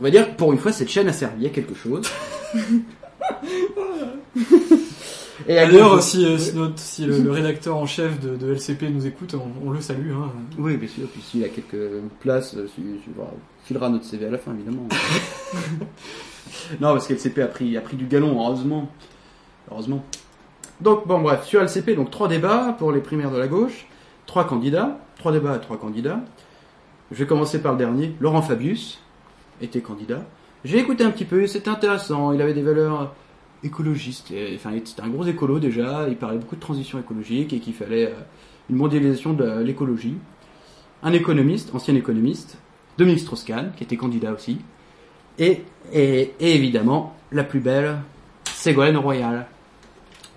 On 0.00 0.02
va 0.02 0.10
dire, 0.10 0.30
que 0.30 0.36
pour 0.36 0.52
une 0.52 0.58
fois, 0.58 0.72
cette 0.72 0.88
chaîne 0.88 1.08
a 1.08 1.12
servi 1.12 1.46
à 1.46 1.50
quelque 1.50 1.74
chose. 1.74 2.10
Et 5.50 5.58
à 5.58 5.66
D'ailleurs, 5.66 5.96
gauche- 5.96 6.04
si, 6.04 6.24
euh, 6.24 6.38
si, 6.38 6.54
notre- 6.54 6.78
si 6.78 7.04
le, 7.06 7.18
le 7.18 7.30
rédacteur 7.32 7.76
en 7.76 7.84
chef 7.86 8.20
de, 8.20 8.36
de 8.36 8.52
LCP 8.52 8.82
nous 8.90 9.04
écoute, 9.06 9.34
on, 9.34 9.66
on 9.66 9.70
le 9.72 9.80
salue. 9.80 10.12
Hein. 10.12 10.30
Oui, 10.58 10.76
bien 10.76 10.88
sûr. 10.88 11.08
Puis 11.08 11.20
s'il 11.22 11.42
a 11.44 11.48
quelques 11.48 11.76
places, 12.20 12.54
euh, 12.56 12.68
il 12.78 12.98
filera 13.64 13.88
notre 13.88 14.04
CV 14.04 14.26
à 14.26 14.30
la 14.30 14.38
fin, 14.38 14.54
évidemment. 14.54 14.86
non, 16.80 16.92
parce 16.92 17.06
que 17.08 17.14
LCP 17.14 17.38
a 17.42 17.46
pris, 17.48 17.76
a 17.76 17.80
pris 17.80 17.96
du 17.96 18.06
galon, 18.06 18.40
heureusement. 18.40 18.88
Heureusement. 19.70 20.04
Donc, 20.80 21.06
bon, 21.06 21.20
bref, 21.20 21.44
sur 21.44 21.60
LCP, 21.60 21.94
donc 21.96 22.10
trois 22.10 22.28
débats 22.28 22.74
pour 22.78 22.92
les 22.92 23.00
primaires 23.00 23.30
de 23.30 23.38
la 23.38 23.48
gauche, 23.48 23.86
trois 24.26 24.46
candidats, 24.46 24.98
trois 25.18 25.32
débats 25.32 25.52
à 25.54 25.58
trois 25.58 25.78
candidats. 25.78 26.20
Je 27.10 27.16
vais 27.18 27.26
commencer 27.26 27.60
par 27.60 27.72
le 27.72 27.78
dernier. 27.78 28.14
Laurent 28.20 28.40
Fabius 28.42 29.00
était 29.60 29.80
candidat. 29.80 30.22
J'ai 30.64 30.78
écouté 30.78 31.02
un 31.04 31.10
petit 31.10 31.24
peu, 31.24 31.46
c'était 31.46 31.70
intéressant. 31.70 32.32
Il 32.32 32.40
avait 32.40 32.54
des 32.54 32.62
valeurs 32.62 33.14
écologiste. 33.64 34.30
Et, 34.30 34.54
enfin, 34.54 34.70
c'était 34.84 35.02
un 35.02 35.08
gros 35.08 35.24
écolo 35.24 35.58
déjà. 35.58 36.06
Il 36.08 36.16
parlait 36.16 36.38
beaucoup 36.38 36.56
de 36.56 36.60
transition 36.60 36.98
écologique 36.98 37.52
et 37.52 37.60
qu'il 37.60 37.74
fallait 37.74 38.06
euh, 38.06 38.20
une 38.68 38.76
mondialisation 38.76 39.32
de 39.32 39.60
l'écologie. 39.60 40.16
Un 41.02 41.12
économiste, 41.12 41.74
ancien 41.74 41.94
économiste, 41.94 42.58
Dominique 42.98 43.20
Strauss-Kahn, 43.20 43.72
qui 43.76 43.84
était 43.84 43.96
candidat 43.96 44.32
aussi. 44.32 44.58
Et, 45.38 45.62
et, 45.92 46.34
et 46.38 46.54
évidemment, 46.54 47.16
la 47.32 47.44
plus 47.44 47.60
belle, 47.60 47.96
Ségolène 48.44 48.98
Royal, 48.98 49.46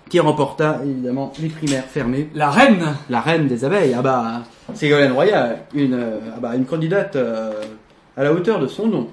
qui 0.08 0.20
remporta 0.20 0.80
évidemment 0.84 1.32
les 1.40 1.48
primaires 1.48 1.84
fermées. 1.84 2.28
La 2.34 2.50
reine 2.50 2.96
La 3.10 3.20
reine 3.20 3.46
des 3.46 3.64
abeilles. 3.64 3.94
Ah 3.96 4.02
bah, 4.02 4.42
Ségolène 4.72 5.12
Royal, 5.12 5.58
une, 5.74 5.94
euh, 5.94 6.18
ah 6.34 6.40
bah, 6.40 6.56
une 6.56 6.64
candidate 6.64 7.16
euh, 7.16 7.52
à 8.16 8.24
la 8.24 8.32
hauteur 8.32 8.60
de 8.60 8.66
son 8.66 8.86
nom. 8.86 9.08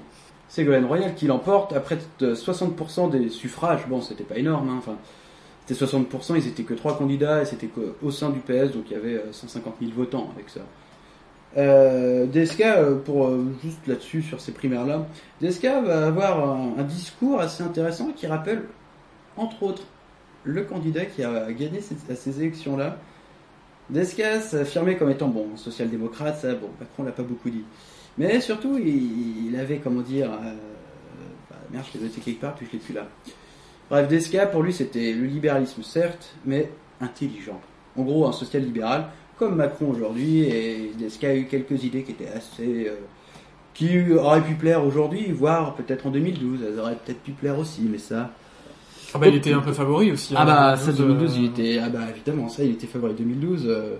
Ségolène 0.52 0.84
Royal 0.84 1.14
qui 1.14 1.26
l'emporte 1.26 1.72
à 1.72 1.80
près 1.80 1.98
de 2.18 2.34
60% 2.34 3.10
des 3.10 3.30
suffrages. 3.30 3.86
Bon, 3.88 4.02
c'était 4.02 4.22
pas 4.22 4.36
énorme, 4.36 4.68
hein, 4.68 4.76
enfin, 4.76 4.96
c'était 5.64 5.82
60%, 5.82 6.36
ils 6.36 6.46
étaient 6.46 6.62
que 6.62 6.74
trois 6.74 6.98
candidats 6.98 7.40
et 7.40 7.46
c'était 7.46 7.68
qu'au 7.68 8.10
sein 8.10 8.28
du 8.28 8.40
PS, 8.40 8.72
donc 8.72 8.84
il 8.90 8.92
y 8.92 8.96
avait 8.96 9.14
euh, 9.14 9.32
150 9.32 9.76
000 9.80 9.92
votants 9.92 10.28
avec 10.34 10.50
ça. 10.50 10.60
Euh, 11.56 12.26
euh, 12.34 13.00
pour 13.00 13.28
euh, 13.28 13.46
juste 13.62 13.86
là-dessus, 13.86 14.20
sur 14.20 14.42
ces 14.42 14.52
primaires-là, 14.52 15.06
DSK 15.40 15.64
va 15.84 16.06
avoir 16.06 16.50
un, 16.50 16.82
discours 16.82 17.40
assez 17.40 17.62
intéressant 17.62 18.12
qui 18.14 18.26
rappelle, 18.26 18.64
entre 19.38 19.62
autres, 19.62 19.84
le 20.44 20.64
candidat 20.64 21.06
qui 21.06 21.24
a 21.24 21.50
gagné 21.52 21.80
à 22.10 22.14
ces 22.14 22.40
élections-là. 22.40 22.98
DSK 23.88 24.22
s'affirmait 24.42 24.98
comme 24.98 25.10
étant, 25.10 25.28
bon, 25.28 25.56
social-démocrate, 25.56 26.36
ça, 26.36 26.54
bon, 26.54 26.68
Macron 26.78 27.04
l'a 27.04 27.12
pas 27.12 27.22
beaucoup 27.22 27.48
dit. 27.48 27.64
Mais 28.18 28.40
surtout, 28.40 28.78
il, 28.78 29.48
il 29.48 29.56
avait, 29.56 29.78
comment 29.78 30.02
dire, 30.02 30.30
euh, 30.30 30.54
bah, 31.50 31.56
merde, 31.70 31.84
je 31.92 31.98
l'ai 31.98 32.04
noté 32.04 32.20
quelque 32.20 32.40
part, 32.40 32.54
puis 32.54 32.66
je 32.66 32.72
l'ai 32.72 32.78
plus 32.78 32.94
là. 32.94 33.06
Bref, 33.90 34.08
DSK, 34.08 34.50
pour 34.50 34.62
lui, 34.62 34.72
c'était 34.72 35.12
le 35.12 35.24
libéralisme, 35.24 35.82
certes, 35.82 36.34
mais 36.44 36.70
intelligent. 37.00 37.60
En 37.96 38.02
gros, 38.02 38.26
un 38.26 38.32
social-libéral, 38.32 39.08
comme 39.38 39.56
Macron 39.56 39.90
aujourd'hui, 39.90 40.40
et 40.40 40.92
DSK 40.98 41.24
a 41.24 41.34
eu 41.36 41.46
quelques 41.46 41.84
idées 41.84 42.02
qui 42.02 42.12
étaient 42.12 42.28
assez... 42.28 42.86
euh, 42.88 42.96
qui 43.74 44.12
auraient 44.12 44.42
pu 44.42 44.54
plaire 44.54 44.84
aujourd'hui, 44.84 45.32
voire 45.32 45.74
peut-être 45.74 46.06
en 46.06 46.10
2012, 46.10 46.60
elles 46.62 46.78
auraient 46.78 46.96
peut-être 46.96 47.22
pu 47.22 47.32
plaire 47.32 47.58
aussi, 47.58 47.82
mais 47.90 47.98
ça... 47.98 48.30
Ah 49.14 49.18
bah, 49.18 49.28
il 49.28 49.34
était 49.34 49.52
un 49.52 49.60
peu 49.60 49.72
favori 49.72 50.12
aussi. 50.12 50.34
Ah 50.36 50.42
hein, 50.42 50.44
bah, 50.44 50.76
ça, 50.76 50.92
2012, 50.92 50.98
2012, 50.98 51.36
il 51.36 51.44
était... 51.46 51.78
Ah 51.82 51.88
bah, 51.88 52.00
évidemment, 52.10 52.48
ça, 52.50 52.62
il 52.64 52.72
était 52.72 52.86
favori. 52.86 53.14
2012... 53.14 53.64
euh, 53.66 53.96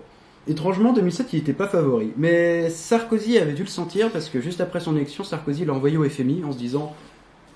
Étrangement, 0.48 0.93
2007, 0.93 1.32
il 1.32 1.39
n'était 1.39 1.52
pas 1.52 1.69
favori. 1.69 2.12
Mais 2.16 2.69
Sarkozy 2.70 3.39
avait 3.39 3.52
dû 3.52 3.62
le 3.62 3.69
sentir 3.69 4.10
parce 4.10 4.28
que 4.28 4.40
juste 4.40 4.60
après 4.60 4.81
son 4.81 4.97
élection, 4.97 5.24
Sarkozy 5.24 5.64
l'a 5.64 5.73
envoyé 5.73 5.97
au 5.97 6.05
FMI 6.09 6.43
en 6.44 6.52
se 6.52 6.59
disant 6.59 6.94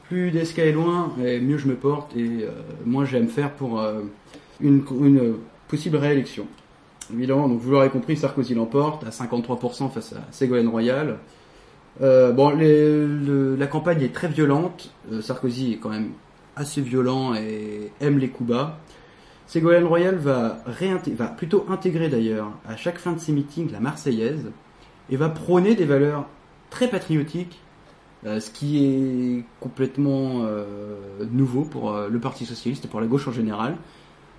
plus 0.08 0.30
DSK 0.30 0.60
est 0.60 0.72
loin, 0.72 1.12
et 1.24 1.40
mieux 1.40 1.58
je 1.58 1.66
me 1.66 1.74
porte 1.74 2.16
et 2.16 2.44
euh, 2.44 2.50
moins 2.84 3.04
j'aime 3.04 3.26
faire 3.26 3.50
pour 3.50 3.80
euh, 3.80 4.02
une, 4.60 4.84
possible 5.66 5.96
réélection. 5.96 6.46
Évidemment, 7.12 7.48
donc 7.48 7.60
vous 7.60 7.72
l'aurez 7.72 7.90
compris, 7.90 8.16
Sarkozy 8.16 8.54
l'emporte 8.54 9.04
à 9.04 9.10
53% 9.10 9.90
face 9.90 10.12
à 10.12 10.20
Ségolène 10.30 10.68
Royal. 10.68 11.18
Euh, 12.02 12.32
bon, 12.32 12.50
la 12.50 13.66
campagne 13.66 14.02
est 14.02 14.12
très 14.12 14.28
violente. 14.28 14.92
Euh, 15.12 15.22
Sarkozy 15.22 15.74
est 15.74 15.76
quand 15.76 15.88
même 15.88 16.10
assez 16.54 16.80
violent 16.80 17.34
et 17.34 17.90
aime 18.00 18.18
les 18.18 18.28
coups 18.28 18.50
bas. 18.50 18.78
Ségolène 19.46 19.84
Royal 19.84 20.16
va, 20.16 20.58
plutôt 21.36 21.66
intégrer 21.68 22.08
d'ailleurs 22.08 22.50
à 22.68 22.76
chaque 22.76 22.98
fin 22.98 23.12
de 23.12 23.18
ses 23.20 23.32
meetings 23.32 23.70
la 23.70 23.80
Marseillaise 23.80 24.50
et 25.10 25.16
va 25.16 25.28
prôner 25.28 25.74
des 25.74 25.84
valeurs 25.84 26.26
très 26.70 26.88
patriotiques, 26.88 27.60
euh, 28.26 28.40
ce 28.40 28.50
qui 28.50 28.84
est 28.84 29.44
complètement 29.60 30.42
euh, 30.42 30.96
nouveau 31.30 31.62
pour 31.62 31.92
euh, 31.92 32.08
le 32.08 32.18
Parti 32.18 32.44
Socialiste 32.44 32.84
et 32.86 32.88
pour 32.88 33.00
la 33.00 33.06
gauche 33.06 33.28
en 33.28 33.32
général. 33.32 33.76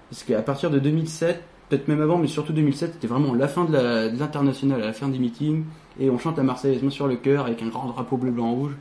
Parce 0.09 0.23
qu'à 0.23 0.41
partir 0.41 0.69
de 0.69 0.79
2007, 0.79 1.41
peut-être 1.69 1.87
même 1.87 2.01
avant, 2.01 2.17
mais 2.17 2.27
surtout 2.27 2.51
2007, 2.53 2.93
c'était 2.93 3.07
vraiment 3.07 3.33
la 3.33 3.47
fin 3.47 3.63
de 3.65 3.71
la- 3.73 4.07
l'international, 4.09 4.81
à 4.81 4.85
la 4.87 4.93
fin 4.93 5.07
des 5.07 5.19
meetings, 5.19 5.63
et 5.99 6.09
on 6.09 6.17
chante 6.17 6.37
la 6.37 6.43
Marseillaise 6.43 6.87
sur 6.89 7.07
le 7.07 7.15
cœur 7.15 7.45
avec 7.45 7.61
un 7.61 7.67
grand 7.67 7.87
drapeau 7.87 8.17
bleu, 8.17 8.31
blanc, 8.31 8.51
rouge. 8.53 8.73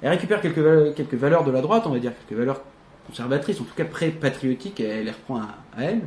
Elle 0.00 0.10
récupère 0.10 0.40
quelques 0.40 1.14
valeurs 1.14 1.44
de 1.44 1.50
la 1.50 1.60
droite, 1.60 1.84
on 1.86 1.90
va 1.90 1.98
dire, 1.98 2.12
quelques 2.26 2.38
valeurs 2.38 2.60
conservatrice, 3.08 3.60
en 3.60 3.64
tout 3.64 3.74
cas 3.76 3.84
pré-patriotique, 3.84 4.80
elle 4.80 5.04
les 5.06 5.10
reprend 5.10 5.38
à, 5.38 5.48
à 5.76 5.82
elle. 5.84 6.02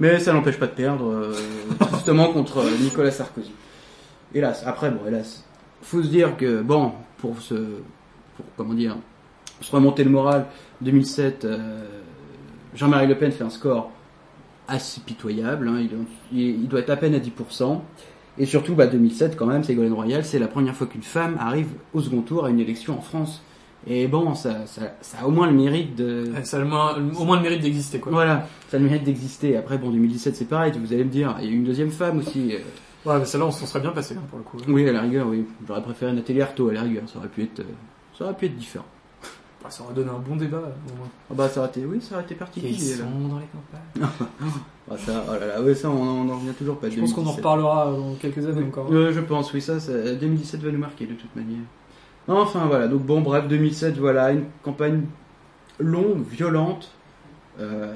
Mais 0.00 0.18
ça 0.18 0.32
n'empêche 0.32 0.58
pas 0.58 0.66
de 0.66 0.72
perdre, 0.72 1.06
euh, 1.10 1.34
justement, 1.94 2.32
contre 2.32 2.58
euh, 2.58 2.70
Nicolas 2.80 3.10
Sarkozy. 3.10 3.52
Hélas, 4.34 4.62
après, 4.66 4.90
bon, 4.90 5.00
hélas, 5.06 5.44
faut 5.82 6.02
se 6.02 6.08
dire 6.08 6.36
que, 6.36 6.62
bon, 6.62 6.92
pour 7.18 7.40
se, 7.40 7.54
pour, 7.54 8.44
comment 8.56 8.74
dire, 8.74 8.96
se 9.60 9.70
remonter 9.72 10.04
le 10.04 10.10
moral, 10.10 10.46
2007, 10.80 11.44
euh, 11.44 11.84
Jean-Marie 12.74 13.06
Le 13.08 13.16
Pen 13.18 13.30
fait 13.32 13.44
un 13.44 13.50
score 13.50 13.90
assez 14.68 15.00
pitoyable, 15.00 15.68
hein, 15.68 15.80
il, 15.80 15.90
il- 16.32 16.62
il 16.62 16.68
doit 16.68 16.80
être 16.80 16.90
à 16.90 16.96
peine 16.96 17.14
à 17.14 17.18
10%. 17.18 17.80
Et 18.38 18.46
surtout, 18.46 18.74
bah, 18.74 18.86
2007, 18.86 19.36
quand 19.36 19.46
même, 19.46 19.64
Ségolène 19.64 19.92
Royal, 19.92 20.24
c'est 20.24 20.38
la 20.38 20.46
première 20.48 20.74
fois 20.74 20.86
qu'une 20.86 21.02
femme 21.02 21.36
arrive 21.40 21.66
au 21.92 22.00
second 22.00 22.22
tour 22.22 22.46
à 22.46 22.50
une 22.50 22.60
élection 22.60 22.96
en 22.96 23.02
France. 23.02 23.42
Et 23.86 24.06
bon, 24.08 24.34
ça, 24.34 24.66
ça, 24.66 24.82
ça 25.00 25.18
a 25.22 25.26
au 25.26 25.30
moins 25.30 25.46
le 25.46 25.54
mérite 25.54 25.94
de... 25.96 26.30
Ça 26.44 26.58
a 26.58 26.60
le 26.60 26.66
moins- 26.66 26.94
au 27.18 27.24
moins 27.24 27.36
le 27.36 27.42
mérite 27.42 27.62
d'exister, 27.62 27.98
quoi. 27.98 28.12
Voilà, 28.12 28.46
ça 28.68 28.76
a 28.76 28.80
le 28.80 28.86
mérite 28.86 29.04
d'exister. 29.04 29.56
Après, 29.56 29.78
bon, 29.78 29.90
2017, 29.90 30.36
c'est 30.36 30.44
pareil, 30.44 30.72
vous 30.78 30.92
allez 30.92 31.04
me 31.04 31.10
dire, 31.10 31.34
il 31.40 31.46
y 31.46 31.48
a 31.48 31.50
eu 31.50 31.54
une 31.56 31.64
deuxième 31.64 31.90
femme 31.90 32.18
aussi. 32.18 32.54
euh. 32.54 32.58
Ouais, 33.08 33.18
mais 33.18 33.24
celle-là, 33.24 33.46
on 33.46 33.50
s'en 33.50 33.64
serait 33.64 33.80
bien 33.80 33.92
passé, 33.92 34.14
hein, 34.14 34.22
pour 34.28 34.38
le 34.38 34.44
coup. 34.44 34.58
Oui, 34.68 34.86
à 34.86 34.92
la 34.92 35.00
rigueur, 35.00 35.26
oui. 35.28 35.46
J'aurais 35.66 35.82
préféré 35.82 36.12
Nathalie 36.12 36.42
Arthaud, 36.42 36.68
à 36.68 36.74
la 36.74 36.82
rigueur, 36.82 37.04
ça 37.06 37.18
aurait 37.18 37.28
pu 37.28 37.42
être, 37.44 37.60
euh, 37.60 37.64
ça 38.18 38.24
aurait 38.24 38.34
pu 38.36 38.46
être 38.46 38.56
différent. 38.56 38.84
Bah, 39.62 39.70
ça 39.70 39.82
aurait 39.84 39.94
donné 39.94 40.10
un 40.10 40.18
bon 40.18 40.36
débat, 40.36 40.58
au 40.58 40.96
moins. 40.98 41.08
Ah 41.30 41.34
bah, 41.34 41.48
ça 41.48 41.60
aurait 41.60 41.70
été, 41.70 41.84
oui, 41.86 42.00
ça 42.02 42.16
aurait 42.16 42.24
été 42.24 42.34
particulier. 42.34 42.72
Ils 42.74 42.96
sont 42.96 43.04
dans 43.28 43.38
les 43.38 43.46
campagnes. 43.46 44.28
Ah, 44.92 44.96
ça, 44.98 45.24
oh 45.28 45.32
là 45.38 45.46
là, 45.46 45.62
ouais, 45.62 45.72
ça, 45.74 45.88
on 45.88 46.28
en 46.28 46.34
revient 46.40 46.52
toujours 46.58 46.76
pas. 46.78 46.90
Je 46.90 46.98
pense 46.98 47.12
qu'on 47.12 47.20
en 47.20 47.36
2017. 47.36 47.44
reparlera 47.44 47.92
dans 47.92 48.14
quelques 48.14 48.44
années 48.44 48.64
encore. 48.64 48.88
Euh, 48.90 49.12
je 49.12 49.20
pense, 49.20 49.52
oui, 49.52 49.60
ça, 49.62 49.78
ça, 49.78 49.92
2017 50.14 50.60
va 50.62 50.72
nous 50.72 50.78
marquer 50.80 51.06
de 51.06 51.14
toute 51.14 51.34
manière. 51.36 51.60
Enfin 52.32 52.66
voilà, 52.66 52.86
donc 52.86 53.02
bon, 53.02 53.22
bref, 53.22 53.48
2007, 53.48 53.98
voilà, 53.98 54.30
une 54.30 54.44
campagne 54.62 55.02
longue, 55.80 56.22
violente, 56.24 56.92
euh, 57.58 57.92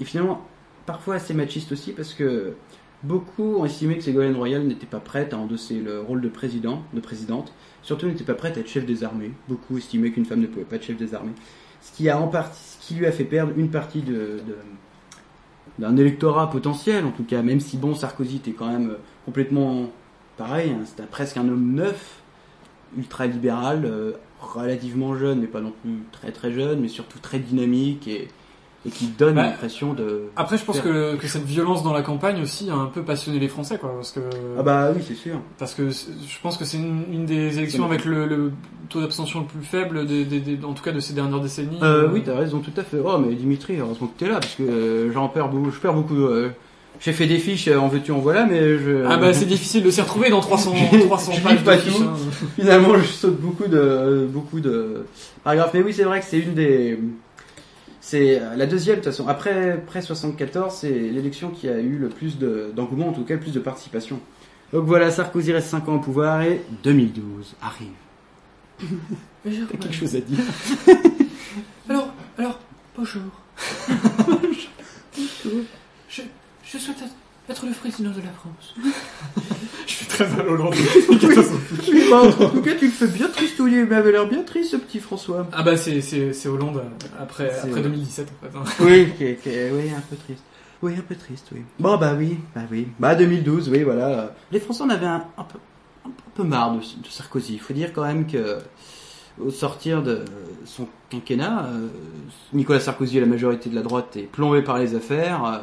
et 0.00 0.06
finalement 0.06 0.40
parfois 0.86 1.16
assez 1.16 1.34
machiste 1.34 1.72
aussi, 1.72 1.92
parce 1.92 2.14
que 2.14 2.54
beaucoup 3.02 3.58
ont 3.58 3.66
estimé 3.66 3.98
que 3.98 4.04
Ségolène 4.04 4.36
Royal 4.36 4.62
n'était 4.62 4.86
pas 4.86 5.00
prête 5.00 5.34
à 5.34 5.36
endosser 5.36 5.80
le 5.80 6.00
rôle 6.00 6.22
de 6.22 6.30
président, 6.30 6.82
de 6.94 7.00
présidente, 7.00 7.52
surtout 7.82 8.06
n'était 8.06 8.24
pas 8.24 8.32
prête 8.32 8.56
à 8.56 8.60
être 8.60 8.68
chef 8.68 8.86
des 8.86 9.04
armées. 9.04 9.32
Beaucoup 9.50 9.76
estimaient 9.76 10.12
qu'une 10.12 10.24
femme 10.24 10.40
ne 10.40 10.46
pouvait 10.46 10.64
pas 10.64 10.76
être 10.76 10.84
chef 10.84 10.96
des 10.96 11.14
armées, 11.14 11.34
ce 11.82 11.92
qui 11.92 12.94
lui 12.94 13.04
a 13.04 13.12
fait 13.12 13.24
perdre 13.24 13.52
une 13.54 13.68
partie 13.68 14.00
de, 14.00 14.40
d'un 15.78 15.94
électorat 15.98 16.48
potentiel, 16.48 17.04
en 17.04 17.10
tout 17.10 17.24
cas, 17.24 17.42
même 17.42 17.60
si 17.60 17.76
bon, 17.76 17.94
Sarkozy 17.94 18.36
était 18.36 18.52
quand 18.52 18.72
même 18.72 18.94
complètement 19.26 19.90
pareil, 20.38 20.70
hein, 20.70 20.84
c'était 20.86 21.02
presque 21.02 21.36
un 21.36 21.46
homme 21.46 21.74
neuf, 21.74 22.22
ultra 22.96 23.26
libéral, 23.26 23.84
euh, 23.84 24.12
relativement 24.40 25.16
jeune, 25.16 25.40
mais 25.40 25.46
pas 25.46 25.60
non 25.60 25.72
plus 25.82 25.98
très 26.12 26.30
très 26.32 26.52
jeune, 26.52 26.80
mais 26.80 26.88
surtout 26.88 27.18
très 27.18 27.38
dynamique 27.38 28.06
et, 28.08 28.28
et 28.86 28.90
qui 28.90 29.06
donne 29.08 29.34
Bah, 29.34 29.42
l'impression 29.42 29.92
de. 29.92 30.22
Après, 30.36 30.56
je 30.56 30.64
pense 30.64 30.80
que, 30.80 31.16
que 31.16 31.26
cette 31.26 31.44
violence 31.44 31.82
dans 31.82 31.92
la 31.92 32.02
campagne 32.02 32.40
aussi 32.40 32.70
a 32.70 32.74
un 32.74 32.86
peu 32.86 33.02
passionné 33.02 33.38
les 33.40 33.48
Français, 33.48 33.76
quoi. 33.78 33.92
Parce 33.94 34.12
que, 34.12 34.20
Ah 34.58 34.62
bah 34.62 34.90
oui, 34.94 35.02
c'est 35.06 35.14
sûr. 35.16 35.40
Parce 35.58 35.74
que 35.74 35.90
je 35.90 36.40
pense 36.42 36.56
que 36.56 36.64
c'est 36.64 36.76
une, 36.78 37.04
une 37.12 37.26
des 37.26 37.58
élections 37.58 37.84
avec 37.84 38.04
le, 38.04 38.26
le 38.26 38.52
taux 38.88 39.00
d'abstention 39.00 39.40
le 39.40 39.46
plus 39.46 39.62
faible, 39.64 40.06
des, 40.06 40.24
des- 40.24 40.40
des- 40.40 40.64
en 40.64 40.72
tout 40.72 40.82
cas 40.84 40.92
de 40.92 41.00
ces 41.00 41.12
dernières 41.12 41.40
décennies. 41.40 41.78
Euh, 41.82 42.08
oui, 42.12 42.22
t'as 42.24 42.36
raison, 42.36 42.60
tout 42.60 42.72
à 42.76 42.84
fait. 42.84 42.98
Oh, 43.04 43.18
mais 43.18 43.34
Dimitri, 43.34 43.76
heureusement 43.78 44.06
que 44.06 44.18
t'es 44.18 44.28
là, 44.28 44.34
parce 44.40 44.54
que 44.54 44.62
euh, 44.62 45.12
j'en 45.12 45.28
perds 45.28 45.48
beaucoup, 45.48 45.70
je 45.72 45.80
perds 45.80 45.94
beaucoup. 45.94 46.22
euh, 46.22 46.50
j'ai 47.00 47.12
fait 47.12 47.26
des 47.26 47.38
fiches, 47.38 47.68
euh, 47.68 47.78
en 47.78 47.88
veux-tu, 47.88 48.10
en 48.12 48.18
voilà, 48.18 48.44
mais 48.46 48.78
je. 48.78 49.04
Ah 49.06 49.16
bah 49.18 49.32
c'est 49.32 49.44
difficile 49.46 49.82
de 49.84 49.90
s'y 49.90 50.00
retrouver 50.00 50.30
dans 50.30 50.40
300, 50.40 50.74
Je- 50.92 50.98
300 50.98 51.32
je 51.32 51.40
pages 51.42 51.58
lis 51.58 51.64
pas 51.64 51.76
de 51.76 51.80
fiches, 51.80 51.96
tout. 51.96 52.02
hein. 52.04 52.16
Finalement, 52.56 52.98
je 52.98 53.04
saute 53.06 53.40
beaucoup 53.40 53.66
de, 53.66 54.26
beaucoup 54.32 54.60
de 54.60 55.04
paragraphes. 55.44 55.70
Mais 55.74 55.82
oui, 55.82 55.92
c'est 55.94 56.04
vrai 56.04 56.20
que 56.20 56.26
c'est 56.26 56.38
une 56.40 56.54
des, 56.54 56.98
c'est 58.00 58.40
la 58.56 58.66
deuxième 58.66 58.96
de 58.96 59.02
toute 59.02 59.12
façon. 59.12 59.28
Après, 59.28 59.72
après 59.72 60.02
74, 60.02 60.74
c'est 60.74 60.90
l'élection 60.90 61.50
qui 61.50 61.68
a 61.68 61.78
eu 61.78 61.98
le 61.98 62.08
plus 62.08 62.38
de, 62.38 62.70
d'engouement, 62.74 63.08
en 63.08 63.12
tout 63.12 63.22
cas, 63.24 63.34
le 63.34 63.40
plus 63.40 63.52
de 63.52 63.60
participation. 63.60 64.18
Donc 64.72 64.84
voilà, 64.84 65.10
Sarkozy 65.10 65.52
reste 65.52 65.68
5 65.68 65.88
ans 65.88 65.94
au 65.94 65.98
pouvoir 66.00 66.42
et 66.42 66.60
2012 66.84 67.54
arrive. 67.62 67.88
T'as 69.44 69.76
quelque 69.78 69.94
chose 69.94 70.14
à 70.16 70.20
dire? 70.20 70.38
Alors, 71.88 72.08
alors, 72.38 72.58
bonjour. 72.96 73.22
je, 76.08 76.22
je 76.72 76.78
souhaite 76.78 76.98
être 77.48 77.64
le 77.66 77.72
président 77.72 78.10
de 78.10 78.20
la 78.20 78.30
France. 78.32 78.74
Je 79.86 79.92
suis 79.94 80.06
très 80.06 80.28
mal 80.28 80.46
hollandais. 80.46 80.76
Oui, 81.08 82.02
bah, 82.10 82.20
en 82.20 82.30
tout 82.50 82.60
cas, 82.60 82.74
tu 82.78 82.84
le 82.86 82.90
fais 82.90 83.06
bien 83.06 83.26
tristouiller. 83.28 83.80
Il 83.88 83.92
avait 83.94 84.12
l'air 84.12 84.28
bien 84.28 84.42
triste, 84.42 84.72
ce 84.72 84.76
petit 84.76 84.98
François. 85.00 85.46
Ah 85.52 85.62
bah 85.62 85.78
c'est, 85.78 86.02
c'est, 86.02 86.34
c'est 86.34 86.48
Hollande 86.50 86.76
euh, 86.76 87.06
après, 87.18 87.50
après 87.58 87.80
2017 87.80 88.28
en 88.28 88.46
fait. 88.46 88.58
hein. 88.58 88.62
Oui, 88.80 89.08
oui, 89.18 89.90
un 89.96 90.00
peu 90.10 90.16
triste. 90.16 90.42
Oui, 90.82 90.92
un 90.96 91.00
peu 91.00 91.14
triste, 91.16 91.46
oui. 91.52 91.62
Bon, 91.78 91.96
bah 91.96 92.14
oui, 92.18 92.36
bah 92.54 92.60
oui. 92.70 92.88
Bah 93.00 93.14
2012, 93.14 93.70
oui, 93.70 93.82
voilà. 93.82 94.34
Les 94.52 94.60
Français 94.60 94.82
en 94.82 94.90
avaient 94.90 95.06
un, 95.06 95.24
un 95.38 95.44
peu, 95.44 95.58
un 96.04 96.10
peu 96.34 96.42
marre 96.44 96.72
de, 96.74 96.80
de 96.80 97.08
Sarkozy. 97.08 97.54
Il 97.54 97.60
faut 97.60 97.72
dire 97.72 97.94
quand 97.94 98.04
même 98.04 98.26
que 98.26 98.58
au 99.42 99.50
sortir 99.50 100.02
de 100.02 100.22
son 100.66 100.86
quinquennat, 101.08 101.64
euh, 101.72 101.88
Nicolas 102.52 102.80
Sarkozy 102.80 103.16
et 103.16 103.20
la 103.20 103.26
majorité 103.26 103.70
de 103.70 103.74
la 103.74 103.82
droite 103.82 104.16
est 104.16 104.22
plombé 104.30 104.60
par 104.62 104.78
les 104.78 104.94
affaires. 104.94 105.62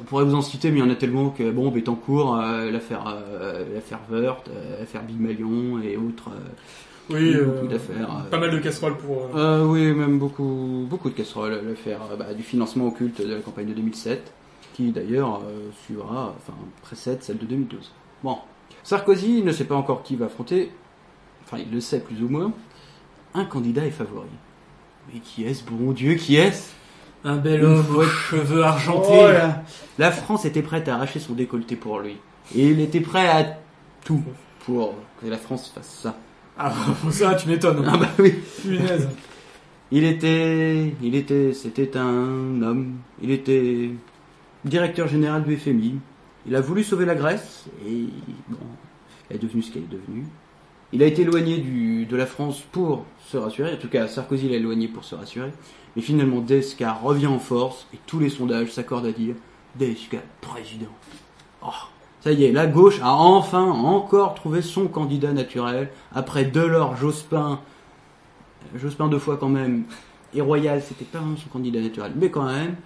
On 0.00 0.04
pourrait 0.04 0.24
vous 0.24 0.34
en 0.34 0.42
citer, 0.42 0.70
mais 0.70 0.78
il 0.78 0.84
y 0.84 0.86
en 0.86 0.90
a 0.90 0.94
tellement 0.94 1.30
que 1.30 1.50
bon, 1.50 1.70
Bettencourt, 1.70 2.36
euh, 2.38 2.70
l'affaire, 2.70 3.04
euh, 3.08 3.64
l'affaire 3.74 4.00
Wörth, 4.10 4.48
euh, 4.48 4.80
l'affaire 4.80 5.02
Big 5.02 5.20
Malion 5.20 5.80
et 5.82 5.96
autres. 5.96 6.28
euh, 6.30 7.10
Oui, 7.10 7.34
beaucoup 7.34 7.66
euh, 7.66 7.68
d'affaires. 7.68 8.16
euh, 8.26 8.30
Pas 8.30 8.38
mal 8.38 8.50
de 8.50 8.58
casseroles 8.58 8.96
pour. 8.98 9.28
oui, 9.70 9.92
même 9.92 10.18
beaucoup, 10.18 10.86
beaucoup 10.88 11.10
de 11.10 11.14
casseroles. 11.14 11.60
L'affaire 11.68 12.00
bah, 12.18 12.32
du 12.34 12.42
financement 12.42 12.86
occulte 12.88 13.20
de 13.20 13.34
la 13.34 13.40
campagne 13.40 13.66
de 13.66 13.74
2007, 13.74 14.32
qui 14.74 14.90
d'ailleurs 14.90 15.40
suivra, 15.84 16.34
enfin 16.36 16.56
précède 16.82 17.22
celle 17.22 17.38
de 17.38 17.46
2012. 17.46 17.90
Bon, 18.22 18.38
Sarkozy 18.82 19.42
ne 19.42 19.52
sait 19.52 19.64
pas 19.64 19.74
encore 19.76 20.02
qui 20.02 20.16
va 20.16 20.26
affronter, 20.26 20.70
enfin 21.44 21.58
il 21.58 21.72
le 21.72 21.80
sait 21.80 22.00
plus 22.00 22.22
ou 22.22 22.28
moins, 22.28 22.52
un 23.34 23.44
candidat 23.44 23.84
est 23.86 23.90
favori. 23.90 24.28
Mais 25.12 25.20
qui 25.20 25.44
est-ce, 25.44 25.62
bon 25.64 25.92
Dieu, 25.92 26.14
qui 26.14 26.36
est-ce? 26.36 26.72
Un 27.24 27.36
bel 27.36 27.64
homme 27.64 27.96
aux 27.96 28.04
cheveux 28.04 28.62
argentés. 28.62 29.08
Oh 29.10 29.28
là. 29.28 29.62
La 29.98 30.12
France 30.12 30.44
était 30.44 30.62
prête 30.62 30.88
à 30.88 30.96
arracher 30.96 31.18
son 31.18 31.32
décolleté 31.32 31.74
pour 31.74 32.00
lui. 32.00 32.18
Et 32.54 32.68
il 32.68 32.80
était 32.80 33.00
prêt 33.00 33.26
à 33.26 33.58
tout 34.04 34.22
pour 34.66 34.94
que 35.20 35.26
la 35.26 35.38
France 35.38 35.72
fasse 35.74 36.00
ça. 36.02 36.16
Ah, 36.58 36.72
ça, 37.10 37.34
tu 37.34 37.48
m'étonnes. 37.48 37.82
Ah 37.90 37.96
bah 37.96 38.10
oui. 38.18 38.34
Punaise. 38.62 39.08
Il 39.90 40.04
était, 40.04 40.94
il 41.02 41.14
était, 41.14 41.52
c'était 41.54 41.96
un 41.96 42.60
homme. 42.62 42.96
Il 43.22 43.30
était 43.30 43.90
directeur 44.64 45.08
général 45.08 45.44
du 45.44 45.56
FMI. 45.56 45.98
Il 46.46 46.54
a 46.56 46.60
voulu 46.60 46.84
sauver 46.84 47.06
la 47.06 47.14
Grèce 47.14 47.64
et 47.86 48.06
bon, 48.48 48.58
elle 49.30 49.36
est 49.36 49.38
devenue 49.38 49.62
ce 49.62 49.72
qu'elle 49.72 49.84
est 49.84 49.86
devenue. 49.86 50.26
Il 50.92 51.02
a 51.02 51.06
été 51.06 51.22
éloigné 51.22 51.58
du, 51.58 52.06
de 52.06 52.16
la 52.16 52.26
France 52.26 52.62
pour 52.70 53.06
se 53.26 53.36
rassurer. 53.36 53.74
En 53.74 53.76
tout 53.78 53.88
cas, 53.88 54.06
Sarkozy 54.08 54.48
l'a 54.48 54.56
éloigné 54.56 54.88
pour 54.88 55.04
se 55.04 55.14
rassurer. 55.14 55.52
Mais 55.96 56.02
finalement, 56.02 56.40
DSK 56.40 56.84
revient 57.02 57.26
en 57.26 57.38
force 57.38 57.86
et 57.94 57.98
tous 58.06 58.18
les 58.18 58.30
sondages 58.30 58.72
s'accordent 58.72 59.06
à 59.06 59.12
dire 59.12 59.34
DSK 59.76 60.18
président. 60.40 60.90
Oh, 61.62 61.68
ça 62.20 62.32
y 62.32 62.44
est, 62.44 62.52
la 62.52 62.66
gauche 62.66 63.00
a 63.02 63.12
enfin 63.12 63.64
encore 63.64 64.34
trouvé 64.34 64.62
son 64.62 64.88
candidat 64.88 65.32
naturel 65.32 65.90
après 66.14 66.44
Delors, 66.44 66.96
Jospin, 66.96 67.60
Jospin 68.76 69.08
deux 69.08 69.18
fois 69.18 69.36
quand 69.36 69.48
même, 69.48 69.84
et 70.34 70.40
Royal, 70.40 70.82
c'était 70.82 71.04
pas 71.04 71.18
vraiment 71.18 71.36
son 71.36 71.48
candidat 71.48 71.80
naturel, 71.80 72.12
mais 72.16 72.30
quand 72.30 72.44
même, 72.44 72.76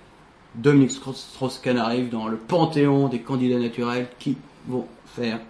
Dominique 0.55 0.91
Strauss-Kahn 0.91 1.79
arrive 1.79 2.11
dans 2.11 2.29
le 2.29 2.37
panthéon 2.37 3.09
des 3.09 3.21
candidats 3.21 3.59
naturels 3.59 4.09
qui 4.19 4.37
vont 4.67 4.87
faire 5.07 5.41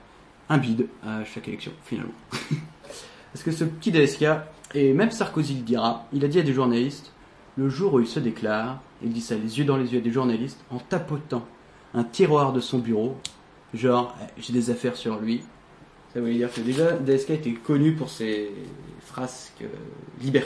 un 0.48 0.58
bide 0.58 0.86
à 1.04 1.24
chaque 1.24 1.48
élection, 1.48 1.72
finalement. 1.84 2.12
Parce 3.32 3.42
que 3.42 3.50
ce 3.50 3.64
petit 3.64 3.90
DSK, 3.90 4.26
et 4.74 4.92
même 4.92 5.10
Sarkozy 5.10 5.54
le 5.54 5.62
dira, 5.62 6.06
il 6.12 6.24
a 6.24 6.28
dit 6.28 6.38
à 6.38 6.42
des 6.42 6.52
journalistes, 6.52 7.12
le 7.58 7.68
jour 7.68 7.94
où 7.94 8.00
il 8.00 8.06
se 8.06 8.20
déclare, 8.20 8.80
il 9.02 9.12
dit 9.12 9.20
ça 9.20 9.34
les 9.34 9.58
yeux 9.58 9.64
dans 9.64 9.76
les 9.76 9.92
yeux 9.92 10.00
des 10.00 10.12
journalistes, 10.12 10.60
en 10.70 10.78
tapotant 10.78 11.44
un 11.92 12.04
tiroir 12.04 12.52
de 12.52 12.60
son 12.60 12.78
bureau, 12.78 13.16
genre, 13.74 14.16
eh, 14.22 14.40
j'ai 14.40 14.52
des 14.52 14.70
affaires 14.70 14.96
sur 14.96 15.18
lui. 15.18 15.42
Ça 16.14 16.20
voulait 16.20 16.34
dire 16.34 16.52
que 16.52 16.60
déjà, 16.60 16.92
DSK 16.92 17.30
était 17.30 17.52
connu 17.52 17.94
pour 17.94 18.10
ses 18.10 18.50
frasques 19.00 19.62
euh. 19.62 20.40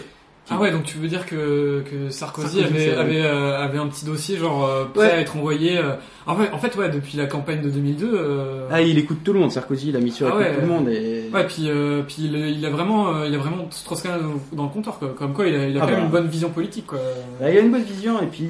Ah 0.54 0.60
ouais, 0.60 0.70
donc 0.70 0.84
tu 0.84 0.98
veux 0.98 1.08
dire 1.08 1.26
que, 1.26 1.82
que 1.90 2.10
Sarkozy, 2.10 2.60
Sarkozy, 2.60 2.64
avait, 2.90 2.94
avait, 2.94 3.22
euh, 3.22 3.58
avait 3.58 3.78
un 3.78 3.86
petit 3.88 4.04
dossier 4.04 4.36
genre 4.36 4.64
euh, 4.66 4.84
prêt 4.86 5.06
Ouais. 5.06 5.12
à 5.12 5.20
être 5.20 5.36
envoyé. 5.36 5.78
euh, 5.78 5.94
En, 6.26 6.36
fait, 6.36 6.50
en 6.52 6.58
fait, 6.58 6.76
ouais, 6.76 6.88
depuis 6.90 7.16
la 7.16 7.26
campagne 7.26 7.60
de 7.62 7.70
2002. 7.70 8.10
euh, 8.14 8.68
Ah, 8.70 8.80
il 8.82 8.98
écoute 8.98 9.18
tout 9.24 9.32
le 9.32 9.40
monde, 9.40 9.50
Sarkozy, 9.50 9.88
il 9.88 9.96
a 9.96 10.00
mis 10.00 10.12
sur 10.12 10.28
Ah 10.28 10.36
ouais. 10.36 10.54
tout 10.54 10.60
le 10.60 10.66
monde. 10.66 10.88
Et... 10.88 11.28
Ouais, 11.32 11.46
puis, 11.46 11.68
euh, 11.68 12.02
puis 12.06 12.16
il, 12.20 12.34
il 12.34 12.64
a 12.66 12.70
vraiment, 12.70 13.14
euh, 13.14 13.26
il 13.26 13.34
a 13.34 13.38
vraiment 13.38 13.66
Strauss-Kahn 13.70 14.20
dans, 14.20 14.56
dans 14.56 14.62
le 14.64 14.68
compteur, 14.70 14.98
quoi. 14.98 15.14
Comme 15.18 15.32
quoi, 15.32 15.46
il 15.46 15.54
a, 15.54 15.66
il 15.68 15.76
a 15.76 15.80
Ah 15.82 15.86
quand 15.86 15.90
même 15.92 16.00
bah. 16.00 16.04
une 16.06 16.10
bonne 16.12 16.28
vision 16.28 16.50
politique, 16.50 16.86
quoi. 16.86 16.98
Bah, 17.40 17.50
il 17.50 17.56
a 17.58 17.60
une 17.60 17.70
bonne 17.72 17.82
vision 17.82 18.20
et 18.22 18.26
puis 18.26 18.44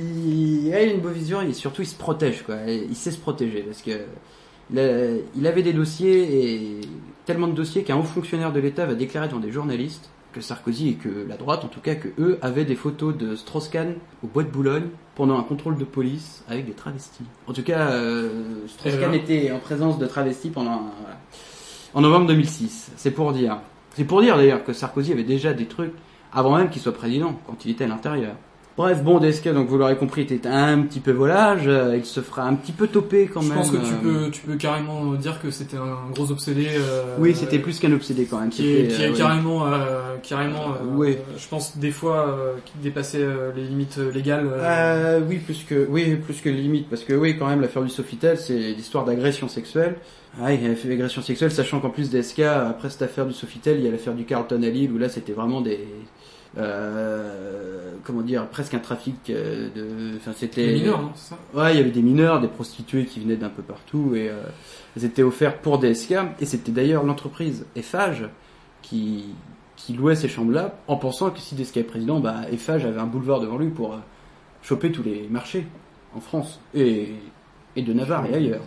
il 0.66 0.74
a 0.74 0.82
une 0.82 1.00
bonne 1.00 1.12
vision 1.14 1.40
et 1.42 1.52
surtout 1.52 1.82
il 1.82 1.86
se 1.86 1.94
protège 1.96 2.42
quoi. 2.42 2.56
Il 2.66 2.94
sait 2.96 3.10
se 3.10 3.18
protéger 3.18 3.60
parce 3.62 3.82
que 3.82 3.92
il 4.74 5.46
avait 5.46 5.62
des 5.62 5.72
dossiers 5.72 6.44
et 6.54 6.80
tellement 7.26 7.46
de 7.48 7.52
dossiers 7.54 7.82
qu'un 7.82 7.96
haut 7.96 8.02
fonctionnaire 8.02 8.52
de 8.52 8.60
l'État 8.60 8.86
va 8.86 8.94
déclarer 8.94 9.28
devant 9.28 9.40
des 9.40 9.52
journalistes 9.52 10.10
que 10.32 10.40
Sarkozy 10.40 10.88
et 10.90 10.94
que 10.94 11.26
la 11.28 11.36
droite 11.36 11.64
en 11.64 11.68
tout 11.68 11.80
cas 11.80 11.94
que 11.94 12.08
eux 12.18 12.38
avaient 12.42 12.64
des 12.64 12.74
photos 12.76 13.16
de 13.16 13.36
Strauss-Kahn 13.36 13.94
au 14.24 14.26
bois 14.26 14.42
de 14.42 14.48
Boulogne 14.48 14.86
pendant 15.14 15.38
un 15.38 15.42
contrôle 15.42 15.76
de 15.76 15.84
police 15.84 16.42
avec 16.48 16.66
des 16.66 16.72
travestis. 16.72 17.24
En 17.46 17.52
tout 17.52 17.62
cas, 17.62 17.90
euh, 17.90 18.66
Strauss-Kahn 18.66 19.12
était 19.14 19.50
en 19.52 19.58
présence 19.58 19.98
de 19.98 20.06
travestis 20.06 20.50
pendant 20.50 20.70
un- 20.72 20.92
voilà. 21.00 21.16
en 21.94 22.00
novembre 22.00 22.26
2006. 22.28 22.90
C'est 22.96 23.10
pour 23.10 23.32
dire. 23.32 23.58
C'est 23.94 24.04
pour 24.04 24.22
dire 24.22 24.36
d'ailleurs 24.36 24.64
que 24.64 24.72
Sarkozy 24.72 25.12
avait 25.12 25.22
déjà 25.24 25.52
des 25.52 25.66
trucs 25.66 25.92
avant 26.32 26.56
même 26.56 26.70
qu'il 26.70 26.80
soit 26.80 26.94
président, 26.94 27.38
quand 27.46 27.64
il 27.66 27.72
était 27.72 27.84
à 27.84 27.88
l'intérieur. 27.88 28.34
Bref, 28.74 29.02
bon, 29.02 29.18
DSK, 29.20 29.52
donc 29.52 29.68
vous 29.68 29.76
l'aurez 29.76 29.96
compris, 29.96 30.22
était 30.22 30.48
un 30.48 30.80
petit 30.80 31.00
peu 31.00 31.10
volage, 31.12 31.64
euh, 31.66 31.94
il 31.94 32.06
se 32.06 32.20
fera 32.20 32.44
un 32.44 32.54
petit 32.54 32.72
peu 32.72 32.86
toper 32.88 33.26
quand 33.26 33.42
Je 33.42 33.48
même. 33.50 33.58
pense 33.58 33.70
que 33.70 33.76
tu 33.76 33.92
euh, 33.92 34.24
peux, 34.24 34.30
tu 34.30 34.40
peux 34.40 34.54
carrément 34.56 35.12
dire 35.12 35.42
que 35.42 35.50
c'était 35.50 35.76
un 35.76 36.10
gros 36.14 36.30
obsédé. 36.30 36.68
euh, 36.70 37.16
Oui, 37.18 37.34
c'était 37.34 37.58
plus 37.58 37.78
qu'un 37.78 37.92
obsédé 37.92 38.24
quand 38.24 38.40
même. 38.40 38.48
qui 38.48 38.66
est, 38.66 38.88
qui 38.88 39.02
est 39.02 39.10
ouais. 39.10 39.14
carrément, 39.16 39.66
euh, 39.66 40.16
carrément, 40.22 40.72
Ouais. 40.96 41.22
je 41.36 41.46
pense 41.48 41.76
des 41.76 41.90
fois 41.90 42.38
qui 42.64 42.72
dépassait 42.82 43.26
les 43.54 43.64
limites 43.64 43.98
légales. 43.98 44.48
oui, 45.28 45.36
plus 45.36 45.64
que, 45.68 45.86
oui, 45.90 46.16
plus 46.16 46.40
que 46.40 46.48
limite, 46.48 46.88
parce 46.88 47.04
que 47.04 47.12
oui, 47.12 47.36
quand 47.38 47.48
même, 47.48 47.60
l'affaire 47.60 47.82
du 47.82 47.90
Sofitel, 47.90 48.38
c'est 48.38 48.54
l'histoire 48.58 49.04
d'agression 49.04 49.48
sexuelle. 49.48 49.96
Ah, 50.42 50.50
il 50.54 50.66
a 50.70 50.74
fait 50.74 50.90
agression 50.90 51.20
sexuelle, 51.20 51.50
sachant 51.52 51.78
qu'en 51.80 51.90
plus 51.90 52.08
DSK, 52.08 52.38
après 52.40 52.88
cette 52.88 53.02
affaire 53.02 53.26
du 53.26 53.34
Sofitel, 53.34 53.76
il 53.80 53.84
y 53.84 53.88
a 53.88 53.90
l'affaire 53.90 54.14
du 54.14 54.24
Carlton 54.24 54.62
à 54.62 54.68
Lille, 54.70 54.90
où 54.90 54.96
là, 54.96 55.10
c'était 55.10 55.34
vraiment 55.34 55.60
des, 55.60 55.78
euh, 56.58 57.92
comment 58.04 58.22
dire, 58.22 58.46
presque 58.48 58.74
un 58.74 58.78
trafic 58.78 59.30
euh, 59.30 59.68
de, 59.74 60.16
enfin, 60.16 60.32
c'était. 60.36 60.66
Des 60.66 60.80
mineurs, 60.80 61.02
non, 61.02 61.12
ça 61.14 61.38
Ouais, 61.54 61.72
il 61.74 61.78
y 61.78 61.80
avait 61.80 61.90
des 61.90 62.02
mineurs, 62.02 62.40
des 62.40 62.48
prostituées 62.48 63.06
qui 63.06 63.20
venaient 63.20 63.36
d'un 63.36 63.48
peu 63.48 63.62
partout, 63.62 64.14
et 64.14 64.28
euh, 64.28 64.42
elles 64.96 65.04
étaient 65.04 65.22
offertes 65.22 65.58
pour 65.58 65.78
DSK, 65.78 66.14
et 66.40 66.46
c'était 66.46 66.72
d'ailleurs 66.72 67.04
l'entreprise 67.04 67.64
Eiffage 67.76 68.28
qui, 68.82 69.26
qui 69.76 69.94
louait 69.94 70.16
ces 70.16 70.28
chambres-là, 70.28 70.76
en 70.88 70.96
pensant 70.96 71.30
que 71.30 71.38
si 71.38 71.54
DSK 71.54 71.78
est 71.78 71.82
président, 71.84 72.20
bah, 72.20 72.42
Eiffage 72.50 72.84
avait 72.84 73.00
un 73.00 73.06
boulevard 73.06 73.40
devant 73.40 73.58
lui 73.58 73.70
pour 73.70 73.94
euh, 73.94 73.98
choper 74.62 74.92
tous 74.92 75.02
les 75.02 75.26
marchés 75.28 75.66
en 76.14 76.20
France 76.20 76.60
et, 76.74 77.14
et 77.76 77.82
de 77.82 77.92
Navarre 77.92 78.26
et 78.26 78.34
ailleurs. 78.34 78.62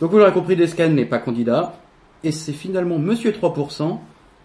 Donc 0.00 0.10
vous 0.10 0.18
l'aurez 0.18 0.32
compris, 0.32 0.56
Descan 0.56 0.90
n'est 0.90 1.06
pas 1.06 1.18
candidat 1.18 1.76
et 2.22 2.32
c'est 2.32 2.52
finalement 2.52 2.98
Monsieur 2.98 3.30
3% 3.30 3.98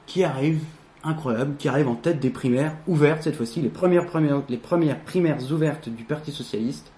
qui 0.05 0.23
arrive, 0.23 0.61
incroyable, 1.03 1.55
qui 1.57 1.67
arrive 1.67 1.87
en 1.87 1.95
tête 1.95 2.19
des 2.19 2.29
primaires 2.29 2.75
ouvertes 2.87 3.23
cette 3.23 3.35
fois-ci, 3.35 3.61
les 3.61 3.69
premières, 3.69 4.05
primaires 4.07 5.51
ouvertes 5.51 5.89
du 5.89 6.03
Parti 6.03 6.31
Socialiste. 6.31 6.91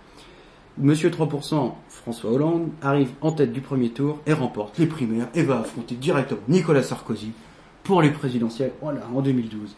Monsieur 0.77 1.09
3%, 1.09 1.73
François 1.89 2.31
Hollande, 2.31 2.69
arrive 2.81 3.09
en 3.21 3.31
tête 3.31 3.51
du 3.51 3.61
premier 3.61 3.89
tour 3.89 4.19
et 4.25 4.33
remporte 4.33 4.77
les 4.77 4.87
primaires 4.87 5.27
et 5.35 5.43
va 5.43 5.59
affronter 5.59 5.95
directement 5.95 6.39
Nicolas 6.47 6.81
Sarkozy 6.81 7.33
pour 7.83 8.01
les 8.01 8.11
présidentielles, 8.11 8.71
voilà, 8.81 9.01
en 9.13 9.21
2012. 9.21 9.75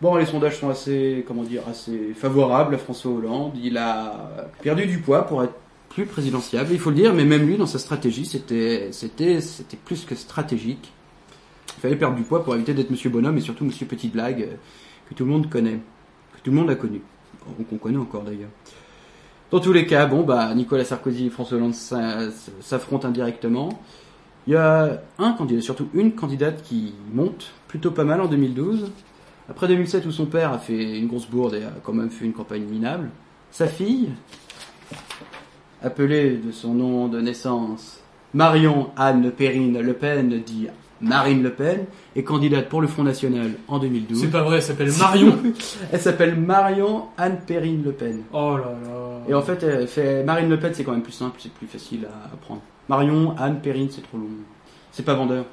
Bon, 0.00 0.16
les 0.16 0.26
sondages 0.26 0.58
sont 0.58 0.68
assez, 0.70 1.24
comment 1.26 1.44
dire, 1.44 1.62
assez 1.70 2.14
favorables 2.14 2.74
à 2.74 2.78
François 2.78 3.12
Hollande. 3.12 3.52
Il 3.62 3.76
a 3.78 4.46
perdu 4.62 4.86
du 4.86 4.98
poids 4.98 5.26
pour 5.26 5.42
être 5.42 5.54
plus 5.88 6.04
présidentiable, 6.06 6.68
il 6.72 6.78
faut 6.78 6.90
le 6.90 6.96
dire, 6.96 7.14
mais 7.14 7.24
même 7.24 7.46
lui, 7.46 7.56
dans 7.56 7.66
sa 7.66 7.78
stratégie, 7.78 8.26
c'était 8.26 8.90
plus 9.84 10.04
que 10.04 10.14
stratégique. 10.14 10.92
Il 11.78 11.80
fallait 11.80 11.94
perdre 11.96 12.16
du 12.16 12.22
poids 12.24 12.42
pour 12.42 12.56
éviter 12.56 12.74
d'être 12.74 12.90
Monsieur 12.90 13.08
Bonhomme 13.08 13.38
et 13.38 13.40
surtout 13.40 13.64
Monsieur 13.64 13.86
Petite 13.86 14.12
Blague, 14.12 14.42
euh, 14.42 14.56
que 15.08 15.14
tout 15.14 15.24
le 15.24 15.30
monde 15.30 15.48
connaît, 15.48 15.78
que 16.34 16.40
tout 16.42 16.50
le 16.50 16.56
monde 16.56 16.70
a 16.70 16.74
connu, 16.74 17.00
qu'on 17.70 17.76
connaît 17.76 17.96
encore 17.98 18.22
d'ailleurs. 18.24 18.48
Dans 19.52 19.60
tous 19.60 19.72
les 19.72 19.86
cas, 19.86 20.06
bon, 20.06 20.24
bah, 20.24 20.52
Nicolas 20.56 20.84
Sarkozy 20.84 21.26
et 21.26 21.30
François 21.30 21.56
Hollande 21.56 21.74
s'a- 21.74 22.30
s'affrontent 22.60 23.06
indirectement. 23.06 23.80
Il 24.48 24.54
y 24.54 24.56
a 24.56 25.00
un 25.20 25.32
candidat, 25.34 25.60
surtout 25.60 25.88
une 25.94 26.12
candidate 26.16 26.62
qui 26.64 26.94
monte 27.14 27.52
plutôt 27.68 27.92
pas 27.92 28.02
mal 28.04 28.20
en 28.20 28.26
2012. 28.26 28.90
Après 29.48 29.68
2007 29.68 30.04
où 30.04 30.10
son 30.10 30.26
père 30.26 30.52
a 30.52 30.58
fait 30.58 30.98
une 30.98 31.06
grosse 31.06 31.28
bourde 31.28 31.54
et 31.54 31.62
a 31.62 31.70
quand 31.84 31.92
même 31.92 32.10
fait 32.10 32.24
une 32.24 32.32
campagne 32.32 32.64
minable, 32.64 33.08
sa 33.52 33.68
fille, 33.68 34.08
appelée 35.82 36.38
de 36.38 36.50
son 36.50 36.74
nom 36.74 37.06
de 37.08 37.20
naissance 37.20 38.00
Marion 38.34 38.90
Anne 38.96 39.30
Perrine 39.30 39.80
Le 39.80 39.92
Pen, 39.94 40.42
dit 40.44 40.66
Marine 41.00 41.42
Le 41.42 41.52
Pen, 41.52 41.84
est 42.16 42.22
candidate 42.22 42.68
pour 42.68 42.80
le 42.80 42.88
Front 42.88 43.04
National 43.04 43.52
en 43.68 43.78
2012. 43.78 44.20
C'est 44.20 44.30
pas 44.30 44.42
vrai, 44.42 44.56
elle 44.56 44.62
s'appelle 44.62 44.92
Marion. 44.98 45.38
elle 45.92 46.00
s'appelle 46.00 46.36
Marion 46.36 47.04
Anne 47.16 47.40
Perrine 47.46 47.82
Le 47.84 47.92
Pen. 47.92 48.22
Oh 48.32 48.56
là 48.56 48.72
là. 48.84 49.20
Et 49.28 49.34
en 49.34 49.42
fait, 49.42 49.62
elle 49.62 49.86
fait 49.86 50.24
Marine 50.24 50.48
Le 50.48 50.58
Pen, 50.58 50.72
c'est 50.74 50.84
quand 50.84 50.92
même 50.92 51.02
plus 51.02 51.12
simple, 51.12 51.36
c'est 51.38 51.52
plus 51.52 51.66
facile 51.66 52.06
à 52.06 52.34
apprendre. 52.34 52.62
Marion, 52.88 53.34
Anne, 53.38 53.60
Perrine, 53.60 53.88
c'est 53.90 54.02
trop 54.02 54.18
long. 54.18 54.28
C'est 54.90 55.04
pas 55.04 55.14
vendeur. 55.14 55.44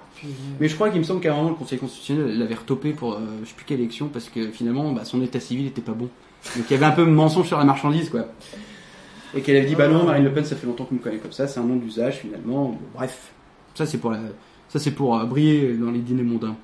Mais 0.60 0.68
je 0.68 0.76
crois 0.76 0.90
qu'il 0.90 1.00
me 1.00 1.04
semble 1.04 1.20
qu'à 1.20 1.34
un 1.34 1.36
moment, 1.36 1.50
le 1.50 1.56
Conseil 1.56 1.78
constitutionnel 1.78 2.40
l'avait 2.40 2.56
retopé 2.56 2.94
pour 2.94 3.14
euh, 3.14 3.20
je 3.44 3.50
sais 3.50 3.56
plus 3.56 3.66
quelle 3.66 3.82
élection, 3.82 4.08
parce 4.08 4.30
que 4.30 4.50
finalement, 4.50 4.92
bah, 4.94 5.04
son 5.04 5.22
état 5.22 5.40
civil 5.40 5.68
était 5.68 5.82
pas 5.82 5.92
bon. 5.92 6.10
Donc 6.56 6.66
il 6.70 6.72
y 6.72 6.76
avait 6.76 6.86
un 6.86 6.92
peu 6.92 7.06
de 7.06 7.12
mensonge 7.12 7.48
sur 7.48 7.58
la 7.58 7.66
marchandise, 7.66 8.10
quoi. 8.10 8.26
Et 9.36 9.42
qu'elle 9.42 9.58
avait 9.58 9.66
dit, 9.66 9.76
bah 9.76 9.90
non, 9.90 10.06
Marine 10.06 10.24
Le 10.24 10.32
Pen, 10.32 10.46
ça 10.46 10.56
fait 10.56 10.66
longtemps 10.66 10.86
qu'on 10.86 10.96
me 10.96 11.00
connaît 11.02 11.18
comme 11.18 11.34
ça, 11.34 11.48
c'est 11.48 11.60
un 11.60 11.64
nom 11.64 11.76
d'usage 11.76 12.20
finalement. 12.20 12.70
Bon, 12.70 12.78
bref, 12.96 13.34
ça 13.74 13.86
c'est 13.86 13.98
pour 13.98 14.12
la, 14.12 14.20
ça 14.76 14.84
c'est 14.84 14.91
pour 14.91 15.18
euh, 15.18 15.23
briller 15.23 15.73
dans 15.73 15.89
les 15.89 15.99
dîners 15.99 16.23
mondains. 16.23 16.57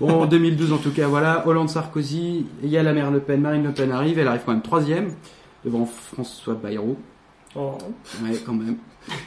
Bon, 0.00 0.22
en 0.22 0.26
2012 0.26 0.72
en 0.72 0.78
tout 0.78 0.92
cas, 0.92 1.06
voilà, 1.06 1.46
Hollande-Sarkozy, 1.46 2.46
il 2.62 2.68
y 2.70 2.78
a 2.78 2.82
la 2.82 2.94
mère 2.94 3.10
Le 3.10 3.20
Pen, 3.20 3.42
Marine 3.42 3.64
Le 3.64 3.72
Pen 3.72 3.92
arrive, 3.92 4.18
elle 4.18 4.28
arrive 4.28 4.40
quand 4.46 4.52
même 4.52 4.62
troisième, 4.62 5.12
devant 5.62 5.84
François 5.84 6.54
Bayrou. 6.54 6.96
Oh. 7.54 7.76
Ouais, 8.22 8.38
quand 8.44 8.54
même. 8.54 8.76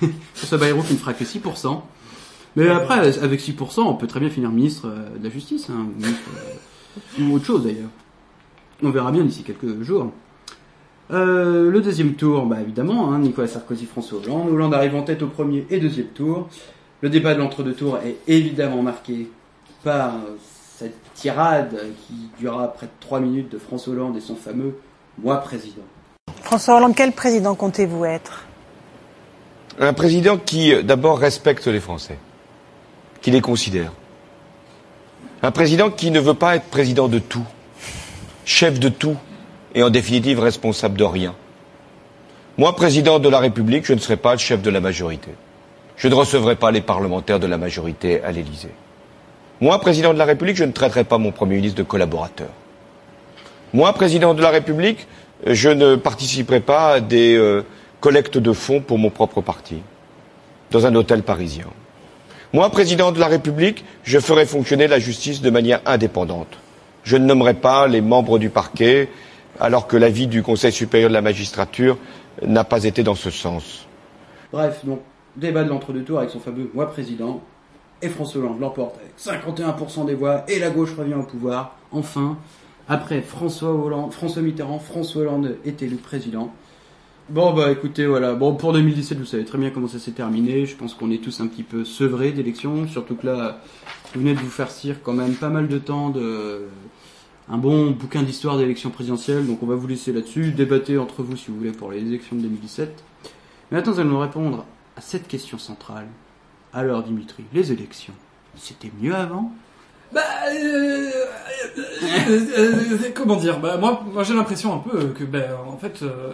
François 0.34 0.58
Bayrou 0.58 0.82
qui 0.82 0.94
ne 0.94 0.98
fera 0.98 1.14
que 1.14 1.24
6%. 1.24 1.80
Mais 2.56 2.68
après, 2.70 3.20
avec 3.20 3.40
6%, 3.40 3.82
on 3.82 3.94
peut 3.94 4.08
très 4.08 4.20
bien 4.20 4.32
finir 4.32 4.50
ministre 4.50 4.88
euh, 4.88 5.16
de 5.16 5.24
la 5.24 5.30
Justice, 5.30 5.70
hein, 5.70 5.86
ou, 5.88 6.02
ministre, 6.02 6.30
euh, 7.20 7.24
ou 7.24 7.36
autre 7.36 7.46
chose 7.46 7.64
d'ailleurs. 7.64 7.90
On 8.82 8.90
verra 8.90 9.12
bien 9.12 9.24
d'ici 9.24 9.44
quelques 9.44 9.84
jours. 9.84 10.12
Euh, 11.12 11.70
le 11.70 11.82
deuxième 11.82 12.16
tour, 12.16 12.48
bah 12.48 12.62
évidemment, 12.62 13.14
hein, 13.14 13.20
Nicolas 13.20 13.48
Sarkozy, 13.48 13.86
François 13.86 14.20
Hollande. 14.20 14.50
Hollande 14.50 14.74
arrive 14.74 14.96
en 14.96 15.04
tête 15.04 15.22
au 15.22 15.28
premier 15.28 15.68
et 15.70 15.80
deuxième 15.80 16.08
tour. 16.08 16.50
Le 17.02 17.10
débat 17.10 17.36
de 17.36 17.40
l'entre-deux 17.40 17.74
tours 17.74 18.00
est 18.00 18.18
évidemment 18.28 18.82
marqué 18.82 19.30
par 19.84 20.16
euh, 20.16 20.36
cette 20.78 20.96
tirade 21.14 21.78
qui 22.08 22.16
durera 22.40 22.74
près 22.74 22.88
de 22.88 22.92
3 23.02 23.20
minutes 23.20 23.52
de 23.52 23.60
François 23.60 23.94
Hollande 23.94 24.18
et 24.18 24.20
son 24.20 24.36
fameux 24.36 24.80
«moi 25.22 25.38
président». 25.38 25.84
François 26.44 26.78
Hollande, 26.78 26.96
quel 26.96 27.12
président 27.12 27.54
comptez-vous 27.54 28.04
être? 28.06 28.46
Un 29.80 29.94
président 29.94 30.38
qui, 30.38 30.74
euh, 30.74 30.82
d'abord, 30.82 31.20
respecte 31.20 31.68
les 31.68 31.80
Français, 31.80 32.18
qui 33.22 33.30
les 33.30 33.42
considère. 33.42 33.92
Un 35.44 35.52
président 35.52 35.92
qui 35.92 36.10
ne 36.10 36.20
veut 36.20 36.34
pas 36.34 36.56
être 36.56 36.66
président 36.66 37.08
de 37.08 37.20
tout, 37.20 37.46
chef 38.44 38.80
de 38.80 38.90
tout, 38.90 39.18
et 39.76 39.84
en 39.84 39.92
définitive 39.92 40.40
responsable 40.40 40.98
de 40.98 41.04
rien. 41.04 41.36
Moi, 42.58 42.76
président 42.76 43.20
de 43.20 43.30
la 43.30 43.38
République, 43.38 43.86
je 43.86 43.94
ne 43.94 44.00
serai 44.00 44.18
pas 44.18 44.32
le 44.32 44.40
chef 44.40 44.64
de 44.64 44.72
la 44.72 44.80
majorité. 44.80 45.30
Je 45.98 46.08
ne 46.08 46.14
recevrai 46.14 46.56
pas 46.56 46.70
les 46.72 46.82
parlementaires 46.82 47.40
de 47.40 47.48
la 47.48 47.58
majorité 47.58 48.22
à 48.24 48.32
l'Élysée. 48.32 48.74
Moi, 49.60 49.80
président 49.82 50.14
de 50.14 50.20
la 50.20 50.26
République, 50.26 50.56
je 50.56 50.64
ne 50.64 50.72
traiterai 50.72 51.04
pas 51.04 51.18
mon 51.18 51.32
Premier 51.32 51.56
ministre 51.56 51.80
de 51.80 51.84
collaborateur. 51.84 52.50
Moi, 53.74 53.92
président 53.94 54.36
de 54.36 54.42
la 54.42 54.52
République, 54.52 55.08
je 55.46 55.70
ne 55.70 55.96
participerai 55.96 56.60
pas 56.60 56.94
à 56.94 57.00
des 57.00 57.36
euh, 57.36 57.66
collectes 58.00 58.38
de 58.38 58.54
fonds 58.54 58.80
pour 58.80 59.00
mon 59.00 59.10
propre 59.10 59.42
parti, 59.42 59.82
dans 60.70 60.86
un 60.86 60.94
hôtel 60.94 61.24
parisien. 61.24 61.66
Moi, 62.54 62.70
président 62.70 63.12
de 63.12 63.20
la 63.20 63.28
République, 63.28 63.84
je 64.04 64.20
ferai 64.20 64.46
fonctionner 64.46 64.88
la 64.88 65.00
justice 65.00 65.42
de 65.42 65.50
manière 65.50 65.82
indépendante. 65.88 66.60
Je 67.04 67.18
ne 67.18 67.26
nommerai 67.26 67.56
pas 67.56 67.88
les 67.88 68.02
membres 68.02 68.38
du 68.38 68.50
parquet, 68.50 69.10
alors 69.60 69.88
que 69.88 69.98
l'avis 69.98 70.28
du 70.28 70.44
Conseil 70.44 70.72
supérieur 70.72 71.10
de 71.10 71.16
la 71.16 71.22
magistrature 71.22 71.98
n'a 72.46 72.64
pas 72.64 72.84
été 72.84 73.02
dans 73.02 73.16
ce 73.16 73.32
sens. 73.32 73.88
Bref, 74.54 74.86
donc, 74.86 75.02
débat 75.38 75.64
de 75.64 75.70
l'entre-deux 75.70 76.04
tours 76.04 76.20
avec 76.20 76.32
son 76.32 76.40
fameux 76.40 76.70
moi 76.74 76.88
président, 76.88 77.42
et 78.02 78.10
François 78.10 78.42
Hollande 78.42 78.60
l'emporte 78.60 78.96
avec 78.98 79.14
51% 79.18 80.06
des 80.06 80.14
voix, 80.14 80.44
et 80.50 80.60
la 80.60 80.70
gauche 80.70 80.94
revient 80.98 81.16
au 81.16 81.24
pouvoir, 81.24 81.78
enfin, 81.92 82.38
après 82.90 83.22
François 83.22 83.72
Hollande, 83.72 84.12
François 84.12 84.42
Mitterrand, 84.42 84.80
François 84.80 85.22
Hollande 85.22 85.58
est 85.66 85.82
élu 85.82 85.96
président. 85.96 86.52
Bon 87.30 87.54
bah 87.54 87.72
écoutez 87.72 88.06
voilà, 88.06 88.36
bon 88.36 88.56
pour 88.56 88.72
2017 88.72 89.18
vous 89.18 89.26
savez 89.26 89.44
très 89.44 89.58
bien 89.58 89.70
comment 89.70 89.88
ça 89.88 90.00
s'est 90.00 90.12
terminé, 90.12 90.66
je 90.66 90.76
pense 90.76 90.94
qu'on 90.94 91.12
est 91.12 91.22
tous 91.22 91.42
un 91.42 91.48
petit 91.48 91.64
peu 91.64 91.84
sevrés 91.84 92.32
d'élections, 92.32 92.88
surtout 92.88 93.16
que 93.16 93.28
là 93.28 93.60
vous 94.14 94.22
venez 94.22 94.34
de 94.34 94.40
vous 94.40 94.50
faire 94.50 94.72
cire 94.72 95.04
quand 95.04 95.14
même 95.14 95.34
pas 95.34 95.50
mal 95.50 95.68
de 95.68 95.78
temps 95.78 96.10
de 96.10 96.68
un 97.50 97.58
bon 97.58 97.92
bouquin 97.92 98.24
d'histoire 98.24 98.58
d'élections 98.58 98.90
présidentielles, 98.90 99.46
donc 99.46 99.64
on 99.64 99.66
va 99.66 99.76
vous 99.76 99.88
laisser 99.88 100.12
là-dessus, 100.12 100.52
débattez 100.52 100.98
entre 100.98 101.24
vous 101.24 101.38
si 101.38 101.50
vous 101.50 101.58
voulez 101.58 101.72
pour 101.72 101.92
les 101.92 102.00
élections 102.00 102.36
de 102.36 102.42
2017. 102.42 103.04
Mais 103.72 103.78
maintenant, 103.78 103.94
nous 103.94 104.00
allons 104.00 104.20
répondre 104.20 104.66
à 104.98 105.02
cette 105.02 105.28
question 105.28 105.58
centrale. 105.58 106.08
Alors, 106.74 107.04
Dimitri, 107.04 107.44
les 107.54 107.72
élections, 107.72 108.14
c'était 108.56 108.92
mieux 109.02 109.16
avant? 109.16 109.52
Bah, 110.14 110.22
euh, 110.54 111.10
euh, 111.78 112.40
euh, 112.58 112.98
comment 113.14 113.36
dire? 113.36 113.60
Bah, 113.60 113.78
moi, 113.78 114.04
moi 114.12 114.24
j'ai 114.24 114.34
l'impression 114.34 114.74
un 114.74 114.78
peu 114.80 115.08
que, 115.08 115.24
ben, 115.26 115.46
en 115.68 115.78
fait, 115.78 116.02
euh, 116.02 116.32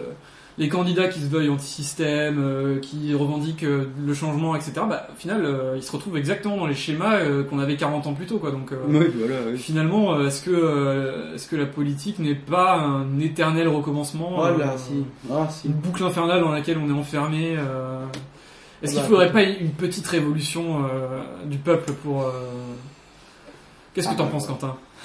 les 0.58 0.68
candidats 0.68 1.08
qui 1.08 1.20
se 1.20 1.26
veuillent 1.26 1.48
anti-système, 1.50 2.36
euh, 2.38 2.78
qui 2.78 3.12
revendiquent 3.14 3.64
euh, 3.64 3.86
le 4.06 4.14
changement, 4.14 4.54
etc. 4.54 4.72
Bah, 4.88 5.08
au 5.12 5.18
final, 5.18 5.44
euh, 5.44 5.74
ils 5.76 5.82
se 5.82 5.90
retrouvent 5.90 6.16
exactement 6.16 6.56
dans 6.56 6.66
les 6.66 6.74
schémas 6.76 7.16
euh, 7.16 7.42
qu'on 7.42 7.58
avait 7.58 7.76
40 7.76 8.06
ans 8.06 8.14
plus 8.14 8.26
tôt, 8.26 8.38
quoi. 8.38 8.52
Donc, 8.52 8.70
euh, 8.72 8.76
Oui, 8.88 9.06
voilà, 9.18 9.34
oui. 9.50 9.58
finalement, 9.58 10.14
euh, 10.14 10.28
est-ce 10.28 10.42
que, 10.42 10.50
euh, 10.52 11.34
est-ce 11.34 11.48
que 11.48 11.56
la 11.56 11.66
politique 11.66 12.18
n'est 12.20 12.36
pas 12.36 12.76
un 12.76 13.18
éternel 13.18 13.66
recommencement? 13.68 14.36
Voilà, 14.36 14.72
euh, 14.72 14.76
si. 14.76 15.04
Ah, 15.32 15.48
si. 15.50 15.66
Une 15.66 15.74
boucle 15.74 16.04
infernale 16.04 16.40
dans 16.40 16.52
laquelle 16.52 16.78
on 16.78 16.88
est 16.88 16.98
enfermé. 16.98 17.56
Est-ce 18.84 18.94
qu'il 18.94 19.02
faudrait 19.04 19.32
pas 19.32 19.42
une 19.42 19.70
petite 19.70 20.06
révolution 20.06 20.84
euh, 20.84 21.20
du 21.46 21.58
peuple 21.58 21.92
pour 21.92 22.22
euh, 22.22 22.30
Qu'est-ce 23.94 24.08
que 24.08 24.14
t'en 24.16 24.26
penses, 24.26 24.46
Quentin? 24.46 24.76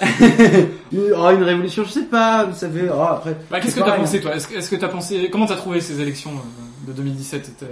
Une, 0.92 1.12
oh, 1.16 1.28
une 1.30 1.42
révolution, 1.42 1.84
je 1.84 1.90
sais 1.90 2.04
pas, 2.06 2.44
vous 2.44 2.56
savez. 2.56 2.88
oh, 2.92 3.00
après, 3.02 3.36
bah, 3.50 3.60
Qu'est-ce 3.60 3.76
que 3.76 3.80
t'as 3.80 3.96
pensé, 3.96 4.16
hein. 4.18 4.20
toi? 4.22 4.34
Est-ce 4.34 4.70
que 4.70 4.76
t'as 4.76 4.88
pensé 4.88 5.28
Comment 5.30 5.46
t'as 5.46 5.56
trouvé 5.56 5.80
ces 5.80 6.00
élections 6.00 6.30
euh, 6.32 6.88
de 6.88 6.92
2017 6.92 7.44
C'était- 7.44 7.66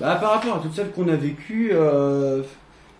Bah, 0.00 0.14
par 0.16 0.30
rapport 0.32 0.56
à 0.56 0.58
toutes 0.60 0.74
celles 0.74 0.90
qu'on 0.92 1.08
a 1.08 1.16
vécues, 1.16 1.70
euh, 1.74 2.42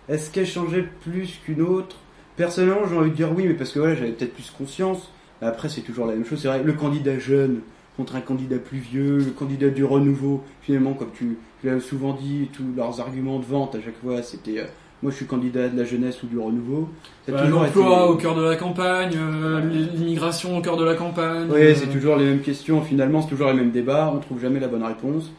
est-ce 0.09 0.29
qu'elles 0.29 0.45
changeaient 0.47 0.87
plus 1.01 1.39
qu'une 1.45 1.61
autre? 1.61 1.95
Personnellement, 2.35 2.81
j'ai 2.89 2.97
envie 2.97 3.09
de 3.11 3.15
dire 3.15 3.31
oui, 3.35 3.45
mais 3.47 3.53
parce 3.53 3.71
que 3.71 3.79
voilà, 3.79 3.95
j'avais 3.95 4.11
peut-être 4.11 4.33
plus 4.33 4.51
conscience. 4.55 5.09
Après, 5.41 5.69
c'est 5.69 5.81
toujours 5.81 6.05
la 6.05 6.13
même 6.13 6.25
chose. 6.25 6.39
C'est 6.41 6.47
vrai, 6.47 6.61
le 6.61 6.73
candidat 6.73 7.17
jeune 7.19 7.61
contre 7.97 8.15
un 8.15 8.21
candidat 8.21 8.57
plus 8.57 8.79
vieux, 8.79 9.17
le 9.19 9.31
candidat 9.31 9.69
du 9.69 9.83
renouveau, 9.85 10.43
finalement, 10.61 10.93
comme 10.93 11.11
tu, 11.17 11.37
l'as 11.69 11.79
souvent 11.79 12.13
dit, 12.13 12.49
tous 12.53 12.63
leurs 12.75 12.99
arguments 12.99 13.39
de 13.39 13.45
vente 13.45 13.75
à 13.75 13.79
chaque 13.83 13.99
fois, 14.03 14.21
c'était 14.23 14.59
euh, 14.59 14.65
moi 15.01 15.11
je 15.11 15.17
suis 15.17 15.25
candidat 15.25 15.67
de 15.69 15.77
la 15.77 15.85
jeunesse 15.85 16.21
ou 16.23 16.27
du 16.27 16.37
renouveau. 16.39 16.89
Ça 17.25 17.31
a 17.33 17.35
Bah, 17.35 17.43
toujours 17.45 17.63
L'emploi 17.63 18.09
au 18.09 18.15
cœur 18.15 18.35
de 18.35 18.43
la 18.43 18.55
campagne, 18.55 19.13
euh, 19.17 19.61
l'immigration 19.93 20.57
au 20.57 20.61
cœur 20.61 20.77
de 20.77 20.85
la 20.85 20.95
campagne. 20.95 21.47
Oui, 21.49 21.61
euh, 21.61 21.75
c'est 21.75 21.87
toujours 21.91 22.15
les 22.15 22.25
mêmes 22.25 22.41
questions, 22.41 22.81
finalement, 22.81 23.21
c'est 23.21 23.29
toujours 23.29 23.47
les 23.47 23.53
mêmes 23.55 23.71
débats, 23.71 24.11
on 24.15 24.19
trouve 24.19 24.39
jamais 24.41 24.59
la 24.59 24.67
bonne 24.67 24.83
réponse. 24.83 25.31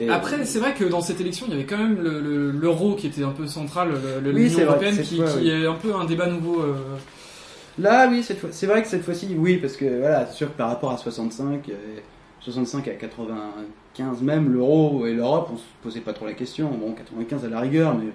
Et- 0.00 0.08
Après, 0.08 0.44
c'est 0.44 0.58
vrai 0.60 0.74
que 0.74 0.84
dans 0.84 1.00
cette 1.00 1.20
élection, 1.20 1.46
il 1.48 1.52
y 1.52 1.56
avait 1.56 1.64
quand 1.66 1.78
même 1.78 1.98
le- 2.02 2.20
le- 2.20 2.50
l'euro 2.52 2.94
qui 2.94 3.06
était 3.08 3.24
un 3.24 3.30
peu 3.30 3.46
central, 3.46 3.88
le- 3.90 4.20
le- 4.30 4.34
Oui, 4.36 4.42
l'Union 4.44 4.48
c'est 4.58 4.64
vrai, 4.64 4.70
européenne, 4.74 4.94
cette 4.94 5.04
qui, 5.06 5.16
fois, 5.16 5.26
qui 5.26 5.38
oui. 5.38 5.48
est 5.50 5.66
un 5.66 5.74
peu 5.74 5.94
un 5.94 6.04
débat 6.04 6.26
nouveau. 6.26 6.60
euh, 6.62 6.74
Là, 7.80 8.08
oui, 8.10 8.22
cette 8.24 8.38
fois, 8.40 8.48
c'est 8.52 8.66
vrai 8.66 8.82
que 8.82 8.88
cette 8.88 9.04
fois-ci, 9.04 9.28
oui, 9.38 9.56
parce 9.58 9.76
que 9.76 9.84
voilà, 10.00 10.26
c'est 10.26 10.34
sûr 10.36 10.52
que 10.52 10.56
par 10.58 10.68
rapport 10.68 10.90
à 10.90 10.96
65, 10.98 11.68
euh, 11.68 11.74
65 12.40 12.88
à 12.88 12.92
95 13.98 14.22
même, 14.22 14.52
l'euro 14.52 15.06
et 15.06 15.14
l'Europe, 15.14 15.50
on 15.52 15.56
se 15.56 15.62
posait 15.82 16.00
pas 16.00 16.12
trop 16.12 16.26
la 16.26 16.34
question. 16.34 16.70
Bon, 16.70 16.92
95 16.92 17.44
à 17.44 17.48
la 17.48 17.60
rigueur, 17.60 17.94
mais 17.94 18.06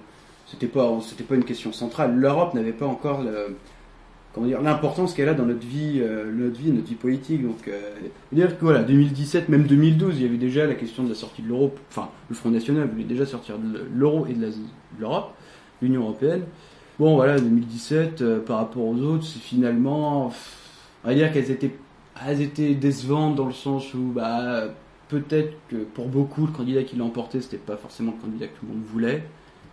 c'était 0.47 0.67
pas, 0.67 0.99
c'était 1.01 1.23
pas 1.23 1.35
une 1.35 1.45
question 1.45 1.71
centrale. 1.71 2.15
L'Europe 2.15 2.53
n'avait 2.53 2.73
pas 2.73 2.87
encore 2.87 3.23
comment 4.33 4.47
dire, 4.47 4.61
l'importance 4.61 5.13
qu'elle 5.13 5.29
a 5.29 5.33
dans 5.33 5.45
notre 5.45 5.65
vie, 5.65 5.99
euh, 6.01 6.31
notre 6.31 6.59
vie, 6.59 6.71
notre 6.71 6.87
vie 6.87 6.95
politique. 6.95 7.43
Donc, 7.43 7.67
euh, 7.67 7.79
dire 8.31 8.57
que 8.57 8.63
voilà, 8.63 8.83
2017, 8.83 9.49
même 9.49 9.63
2012, 9.63 10.15
il 10.17 10.23
y 10.23 10.25
avait 10.25 10.37
déjà 10.37 10.65
la 10.65 10.73
question 10.73 11.03
de 11.03 11.09
la 11.09 11.15
sortie 11.15 11.41
de 11.43 11.47
l'euro. 11.47 11.73
Enfin, 11.89 12.09
le 12.29 12.35
Front 12.35 12.49
National 12.49 12.89
voulait 12.89 13.03
déjà 13.03 13.25
sortir 13.25 13.57
de 13.59 13.85
l'euro 13.93 14.25
et 14.27 14.33
de 14.33 14.51
l'Europe, 14.99 15.33
l'Union 15.81 16.01
européenne. 16.01 16.43
Bon, 16.99 17.15
voilà, 17.15 17.39
2017, 17.39 18.21
euh, 18.21 18.39
par 18.39 18.57
rapport 18.57 18.83
aux 18.83 18.97
autres, 18.97 19.25
c'est 19.25 19.39
finalement, 19.39 20.31
on 21.03 21.07
va 21.07 21.13
dire 21.13 21.31
qu'elles 21.31 21.51
étaient, 21.51 21.75
elles 22.27 22.41
étaient 22.41 22.75
décevantes 22.75 23.35
dans 23.35 23.47
le 23.47 23.53
sens 23.53 23.93
où, 23.93 24.11
bah, 24.13 24.65
peut-être 25.09 25.53
que 25.69 25.75
pour 25.77 26.07
beaucoup, 26.07 26.45
le 26.45 26.51
candidat 26.51 26.83
qui 26.83 26.95
l'a 26.95 27.03
emporté, 27.03 27.41
c'était 27.41 27.57
pas 27.57 27.77
forcément 27.77 28.13
le 28.17 28.21
candidat 28.21 28.47
que 28.47 28.59
tout 28.59 28.65
le 28.67 28.73
monde 28.73 28.83
voulait. 28.91 29.23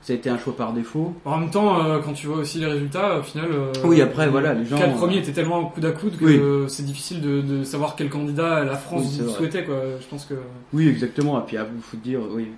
Ça 0.02 0.14
a 0.14 0.16
été 0.16 0.30
un 0.30 0.38
choix 0.38 0.56
par 0.56 0.72
défaut. 0.72 1.12
En 1.26 1.36
même 1.36 1.50
temps, 1.50 1.84
euh, 1.84 1.98
quand 2.02 2.14
tu 2.14 2.26
vois 2.26 2.38
aussi 2.38 2.58
les 2.58 2.64
résultats, 2.66 3.18
au 3.18 3.22
final, 3.22 3.48
euh, 3.52 3.70
Oui, 3.84 4.00
après, 4.00 4.28
voilà, 4.28 4.54
les 4.54 4.64
gens, 4.64 4.78
quatre 4.78 4.94
euh, 4.94 4.96
premiers 4.96 5.18
étaient 5.18 5.32
tellement 5.32 5.66
coude 5.66 5.84
à 5.84 5.90
coude 5.92 6.16
que 6.16 6.24
Oui. 6.24 6.38
euh, 6.38 6.68
c'est 6.68 6.84
difficile 6.86 7.20
de, 7.20 7.42
de 7.42 7.64
savoir 7.64 7.96
quel 7.96 8.08
candidat 8.08 8.64
la 8.64 8.76
France 8.76 9.18
Oui, 9.20 9.30
souhaitait. 9.30 9.64
Quoi. 9.64 9.76
Je 10.00 10.06
pense 10.06 10.24
que. 10.24 10.34
Oui, 10.72 10.88
exactement. 10.88 11.38
Et 11.38 11.44
puis, 11.46 11.58
à 11.58 11.64
vous, 11.64 11.82
faut 11.82 11.98
dire, 11.98 12.20
oui. 12.30 12.48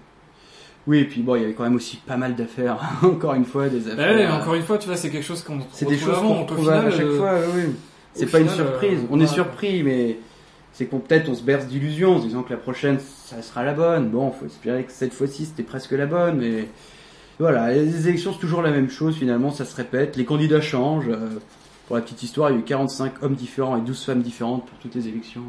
Oui, 0.87 0.99
et 0.99 1.05
puis 1.05 1.23
bon, 1.23 1.35
il 1.35 1.43
y 1.43 1.45
avait 1.45 1.55
quand 1.55 1.65
même 1.65 1.75
aussi 1.77 1.97
pas 1.97 2.17
mal 2.17 2.37
d'affaires. 2.37 2.79
encore 3.03 3.35
une 3.35 3.45
fois, 3.45 3.69
des 3.69 3.81
Bah 3.81 3.93
affaires. 3.93 4.17
ouais, 4.17 4.27
encore 4.41 4.55
une 4.55 4.63
fois, 4.63 4.79
tu 4.79 4.87
vois, 4.87 4.97
c'est 4.97 5.11
quelque 5.11 5.25
chose 5.25 5.43
qu'on 5.43 5.59
C'est 5.73 5.87
des 5.87 5.99
choses 5.99 6.19
qu'on 6.19 6.43
retrouve 6.43 6.69
à- 6.71 6.91
chaque 6.93 7.01
euh, 7.03 7.19
fois, 7.19 7.33
oui. 7.57 7.73
C'est 8.15 8.27
pas 8.31 8.39
une 8.41 8.49
surprise. 8.49 9.01
on 9.11 9.19
est 9.21 9.27
surpris, 9.27 9.83
mais 9.83 10.19
c'est 10.73 10.87
qu'on 10.87 10.99
peut-être 10.99 11.29
on 11.29 11.35
se 11.35 11.43
berce 11.43 11.67
d'illusions 11.67 12.17
en 12.17 12.21
se 12.21 12.27
disant 12.27 12.43
que 12.43 12.51
la 12.53 12.59
prochaine, 12.59 12.99
ça 13.01 13.43
sera 13.43 13.63
la 13.65 13.73
bonne. 13.75 14.09
Bon, 14.09 14.31
faut 14.31 14.47
espérer 14.47 14.85
que 14.85 14.93
cette 14.93 15.13
fois-ci, 15.13 15.45
c'était 15.47 15.63
presque 15.63 15.93
la 15.93 16.07
bonne, 16.07 16.39
mais 16.39 16.69
voilà, 17.39 17.71
les 17.73 18.09
élections, 18.09 18.33
c'est 18.33 18.39
toujours 18.41 18.63
la 18.63 18.71
même 18.71 18.89
chose, 18.91 19.17
finalement, 19.17 19.51
ça 19.51 19.65
se 19.65 19.75
répète. 19.77 20.17
Les 20.17 20.25
candidats 20.25 20.61
changent. 20.61 21.09
euh, 21.09 21.39
pour 21.89 21.97
la 21.97 22.03
petite 22.03 22.23
histoire, 22.23 22.51
il 22.51 22.55
y 22.55 22.57
a 22.57 22.61
eu 22.61 22.65
45 22.65 23.23
hommes 23.23 23.35
différents 23.35 23.77
et 23.77 23.81
12 23.81 24.05
femmes 24.05 24.23
différentes 24.23 24.65
pour 24.67 24.79
toutes 24.79 24.95
les 24.95 25.09
élections 25.09 25.43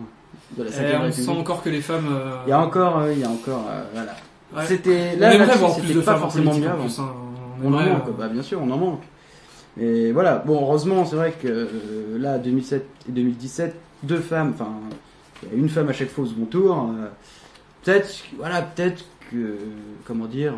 de 0.58 0.64
la 0.64 0.72
5 0.72 0.86
on 1.08 1.12
sent 1.12 1.30
encore 1.30 1.62
que 1.64 1.70
les 1.70 1.80
femmes. 1.80 2.08
euh, 2.12 2.36
Il 2.48 2.50
y 2.50 2.54
a 2.54 2.60
encore, 2.60 3.00
euh, 3.00 3.14
il 3.14 3.20
y 3.20 3.24
a 3.24 3.30
encore, 3.30 3.66
euh, 3.70 3.84
voilà. 3.94 4.16
Ouais. 4.56 4.66
C'était 4.66 5.16
là, 5.16 5.30
plus 5.30 5.88
c'était 5.88 6.02
pas 6.02 6.18
forcément 6.18 6.54
mieux 6.56 6.68
avant. 6.68 6.86
hein. 6.86 7.14
On 7.64 7.68
On 7.68 7.74
en 7.74 7.82
manque, 7.86 8.18
bah, 8.18 8.28
bien 8.28 8.42
sûr, 8.42 8.60
on 8.62 8.70
en 8.72 8.78
manque. 8.78 9.04
Et 9.80 10.12
voilà, 10.12 10.36
bon, 10.46 10.60
heureusement, 10.62 11.06
c'est 11.06 11.16
vrai 11.16 11.32
que 11.32 11.48
euh, 11.48 12.18
là, 12.20 12.38
2007 12.40 12.86
et 13.10 13.12
2017, 13.12 13.76
deux 14.04 14.18
femmes, 14.20 14.52
enfin, 14.54 14.72
une 15.56 15.70
femme 15.70 15.90
à 15.90 15.94
chaque 15.94 16.10
fois 16.10 16.24
au 16.24 16.28
second 16.28 16.46
tour. 16.46 16.92
euh, 16.98 17.08
peut-être, 17.84 18.24
voilà, 18.38 18.62
peut-être 18.62 19.06
que, 19.32 19.58
comment 20.06 20.28
dire, 20.28 20.54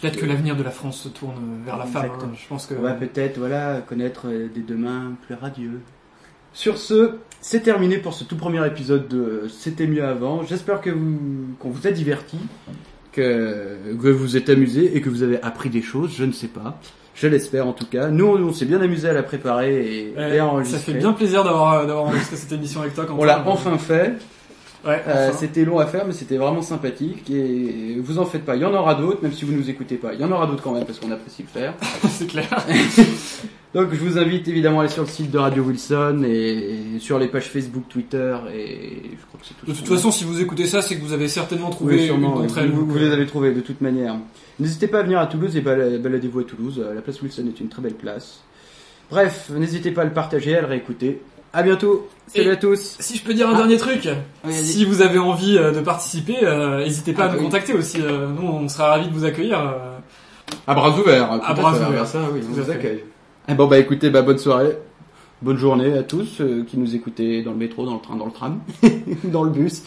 Peut-être 0.00 0.18
que 0.18 0.26
l'avenir 0.26 0.56
de 0.56 0.62
la 0.62 0.70
France 0.70 1.00
se 1.00 1.08
tourne 1.08 1.62
vers 1.64 1.76
la 1.76 1.86
femme. 1.86 2.10
Hein. 2.20 2.30
Je 2.34 2.48
pense 2.48 2.66
que. 2.66 2.74
On 2.74 2.82
va 2.82 2.94
peut-être 2.94 3.38
voilà, 3.38 3.82
connaître 3.86 4.28
des 4.28 4.62
demain 4.62 5.12
plus 5.26 5.34
radieux. 5.34 5.80
Sur 6.52 6.78
ce, 6.78 7.16
c'est 7.40 7.60
terminé 7.60 7.98
pour 7.98 8.14
ce 8.14 8.24
tout 8.24 8.36
premier 8.36 8.66
épisode 8.66 9.08
de 9.08 9.46
C'était 9.48 9.86
mieux 9.86 10.04
avant. 10.04 10.44
J'espère 10.44 10.80
que 10.80 10.90
vous, 10.90 11.18
qu'on 11.58 11.70
vous 11.70 11.86
a 11.86 11.90
diverti, 11.90 12.38
que, 13.12 13.76
que 14.00 14.08
vous 14.08 14.18
vous 14.18 14.36
êtes 14.36 14.48
amusé 14.48 14.96
et 14.96 15.00
que 15.00 15.10
vous 15.10 15.22
avez 15.22 15.42
appris 15.42 15.68
des 15.68 15.82
choses, 15.82 16.14
je 16.16 16.24
ne 16.24 16.32
sais 16.32 16.48
pas. 16.48 16.80
Je 17.14 17.28
l'espère 17.28 17.66
en 17.66 17.72
tout 17.72 17.86
cas. 17.86 18.08
Nous, 18.08 18.26
on, 18.26 18.48
on 18.48 18.52
s'est 18.52 18.64
bien 18.64 18.80
amusé 18.80 19.08
à 19.08 19.12
la 19.12 19.22
préparer 19.22 19.74
et, 19.74 20.14
Ouais, 20.16 20.36
et 20.36 20.38
à 20.40 20.46
enregistrer. 20.46 20.78
ça 20.80 20.84
fait 20.84 20.98
bien 20.98 21.12
plaisir 21.12 21.44
d'avoir 21.44 21.86
d'avoir 21.86 22.06
enregistré 22.06 22.36
cette 22.36 22.52
émission 22.52 22.80
avec 22.80 22.94
toi. 22.94 23.06
On 23.16 23.24
l'a 23.24 23.42
enfin 23.46 23.78
fait. 23.78 24.14
Ouais, 24.86 25.02
Euh, 25.06 25.30
c'était 25.36 25.64
long 25.64 25.78
à 25.78 25.86
faire, 25.86 26.06
mais 26.06 26.12
c'était 26.12 26.36
vraiment 26.36 26.60
sympathique. 26.62 27.30
Et 27.30 27.96
vous 28.02 28.18
en 28.18 28.24
faites 28.26 28.44
pas. 28.44 28.56
Il 28.56 28.62
y 28.62 28.64
en 28.64 28.74
aura 28.74 28.94
d'autres, 28.94 29.22
même 29.22 29.32
si 29.32 29.44
vous 29.44 29.52
nous 29.52 29.70
écoutez 29.70 29.96
pas. 29.96 30.12
Il 30.14 30.20
y 30.20 30.24
en 30.24 30.30
aura 30.32 30.46
d'autres 30.46 30.62
quand 30.62 30.72
même 30.72 30.84
parce 30.84 30.98
qu'on 30.98 31.10
apprécie 31.10 31.42
le 31.42 31.48
faire. 31.48 31.74
C'est 32.10 32.26
clair. 32.26 32.48
Donc 33.74 33.88
je 33.92 33.98
vous 33.98 34.18
invite 34.18 34.46
évidemment 34.46 34.78
à 34.78 34.82
aller 34.84 34.92
sur 34.92 35.02
le 35.02 35.08
site 35.08 35.32
de 35.32 35.38
Radio 35.38 35.64
Wilson 35.64 36.22
et 36.24 36.98
sur 37.00 37.18
les 37.18 37.26
pages 37.26 37.46
Facebook, 37.48 37.82
Twitter 37.88 38.36
et 38.54 39.02
je 39.18 39.26
crois 39.26 39.40
que 39.40 39.46
c'est 39.46 39.54
tout. 39.58 39.66
De 39.66 39.72
toute 39.76 39.88
façon, 39.88 40.12
si 40.12 40.22
vous 40.22 40.40
écoutez 40.40 40.66
ça, 40.66 40.80
c'est 40.80 40.94
que 40.94 41.00
vous 41.02 41.12
avez 41.12 41.26
certainement 41.26 41.70
trouvé 41.70 41.96
Oui, 41.96 42.06
sûrement, 42.06 42.36
une 42.36 42.42
d'entre 42.42 42.58
elles. 42.58 42.70
Vous, 42.70 42.86
vous 42.86 42.96
euh, 42.96 43.00
les 43.00 43.10
avez 43.10 43.26
trouvées 43.26 43.52
de 43.52 43.60
toute 43.60 43.80
manière. 43.80 44.14
N'hésitez 44.60 44.86
pas 44.86 45.00
à 45.00 45.02
venir 45.02 45.18
à 45.18 45.26
Toulouse 45.26 45.56
et 45.56 45.60
bala- 45.60 45.98
baladez-vous 45.98 46.38
à 46.38 46.44
Toulouse. 46.44 46.84
La 46.94 47.00
place 47.00 47.20
Wilson 47.20 47.46
est 47.48 47.58
une 47.58 47.68
très 47.68 47.82
belle 47.82 47.94
place. 47.94 48.42
Bref, 49.10 49.50
n'hésitez 49.52 49.90
pas 49.90 50.02
à 50.02 50.04
le 50.04 50.12
partager, 50.12 50.56
à 50.56 50.60
le 50.60 50.68
réécouter. 50.68 51.20
À 51.54 51.62
bientôt. 51.62 52.08
Salut 52.26 52.48
Et 52.48 52.50
à 52.50 52.56
tous. 52.56 52.96
Si 52.98 53.16
je 53.16 53.22
peux 53.22 53.32
dire 53.32 53.48
un 53.48 53.54
Ah. 53.54 53.58
dernier 53.58 53.76
truc, 53.76 54.08
Oui, 54.44 54.52
si 54.54 54.84
vous 54.84 55.02
avez 55.02 55.18
envie 55.20 55.56
euh, 55.56 55.70
de 55.70 55.80
participer, 55.80 56.36
euh, 56.42 56.82
n'hésitez 56.84 57.12
pas 57.12 57.24
Ah, 57.24 57.26
à 57.26 57.32
nous 57.32 57.38
oui. 57.38 57.44
contacter 57.44 57.72
aussi. 57.74 57.98
euh, 58.02 58.26
Nous, 58.28 58.46
on 58.46 58.68
sera 58.68 58.88
ravis 58.88 59.06
de 59.08 59.12
vous 59.14 59.24
accueillir. 59.24 59.60
euh. 59.60 59.96
À 60.66 60.74
bras 60.74 60.90
ouverts. 60.98 61.30
À 61.32 61.38
tout 61.38 61.44
à 61.46 61.54
bras 61.54 61.72
ouverts. 61.88 62.06
Ça, 62.06 62.18
oui, 62.32 62.40
on 62.48 62.52
vous 62.60 62.70
accueille. 62.70 63.04
Eh 63.48 63.54
bon 63.54 63.66
bah 63.66 63.78
écoutez, 63.78 64.10
bah 64.10 64.22
bonne 64.22 64.38
soirée. 64.38 64.76
Bonne 65.42 65.58
journée 65.58 65.96
à 65.96 66.02
tous 66.02 66.40
euh, 66.40 66.64
qui 66.66 66.76
nous 66.78 66.94
écoutez 66.96 67.42
dans 67.42 67.50
le 67.52 67.58
métro, 67.58 67.84
dans 67.86 67.94
le 67.94 68.00
train, 68.00 68.16
dans 68.16 68.26
le 68.26 68.32
tram, 68.32 68.60
dans 69.24 69.42
le 69.44 69.50
bus. 69.50 69.82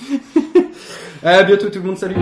à 1.23 1.43
bientôt 1.43 1.69
tout 1.69 1.79
le 1.79 1.85
monde, 1.85 1.97
salut. 1.97 2.15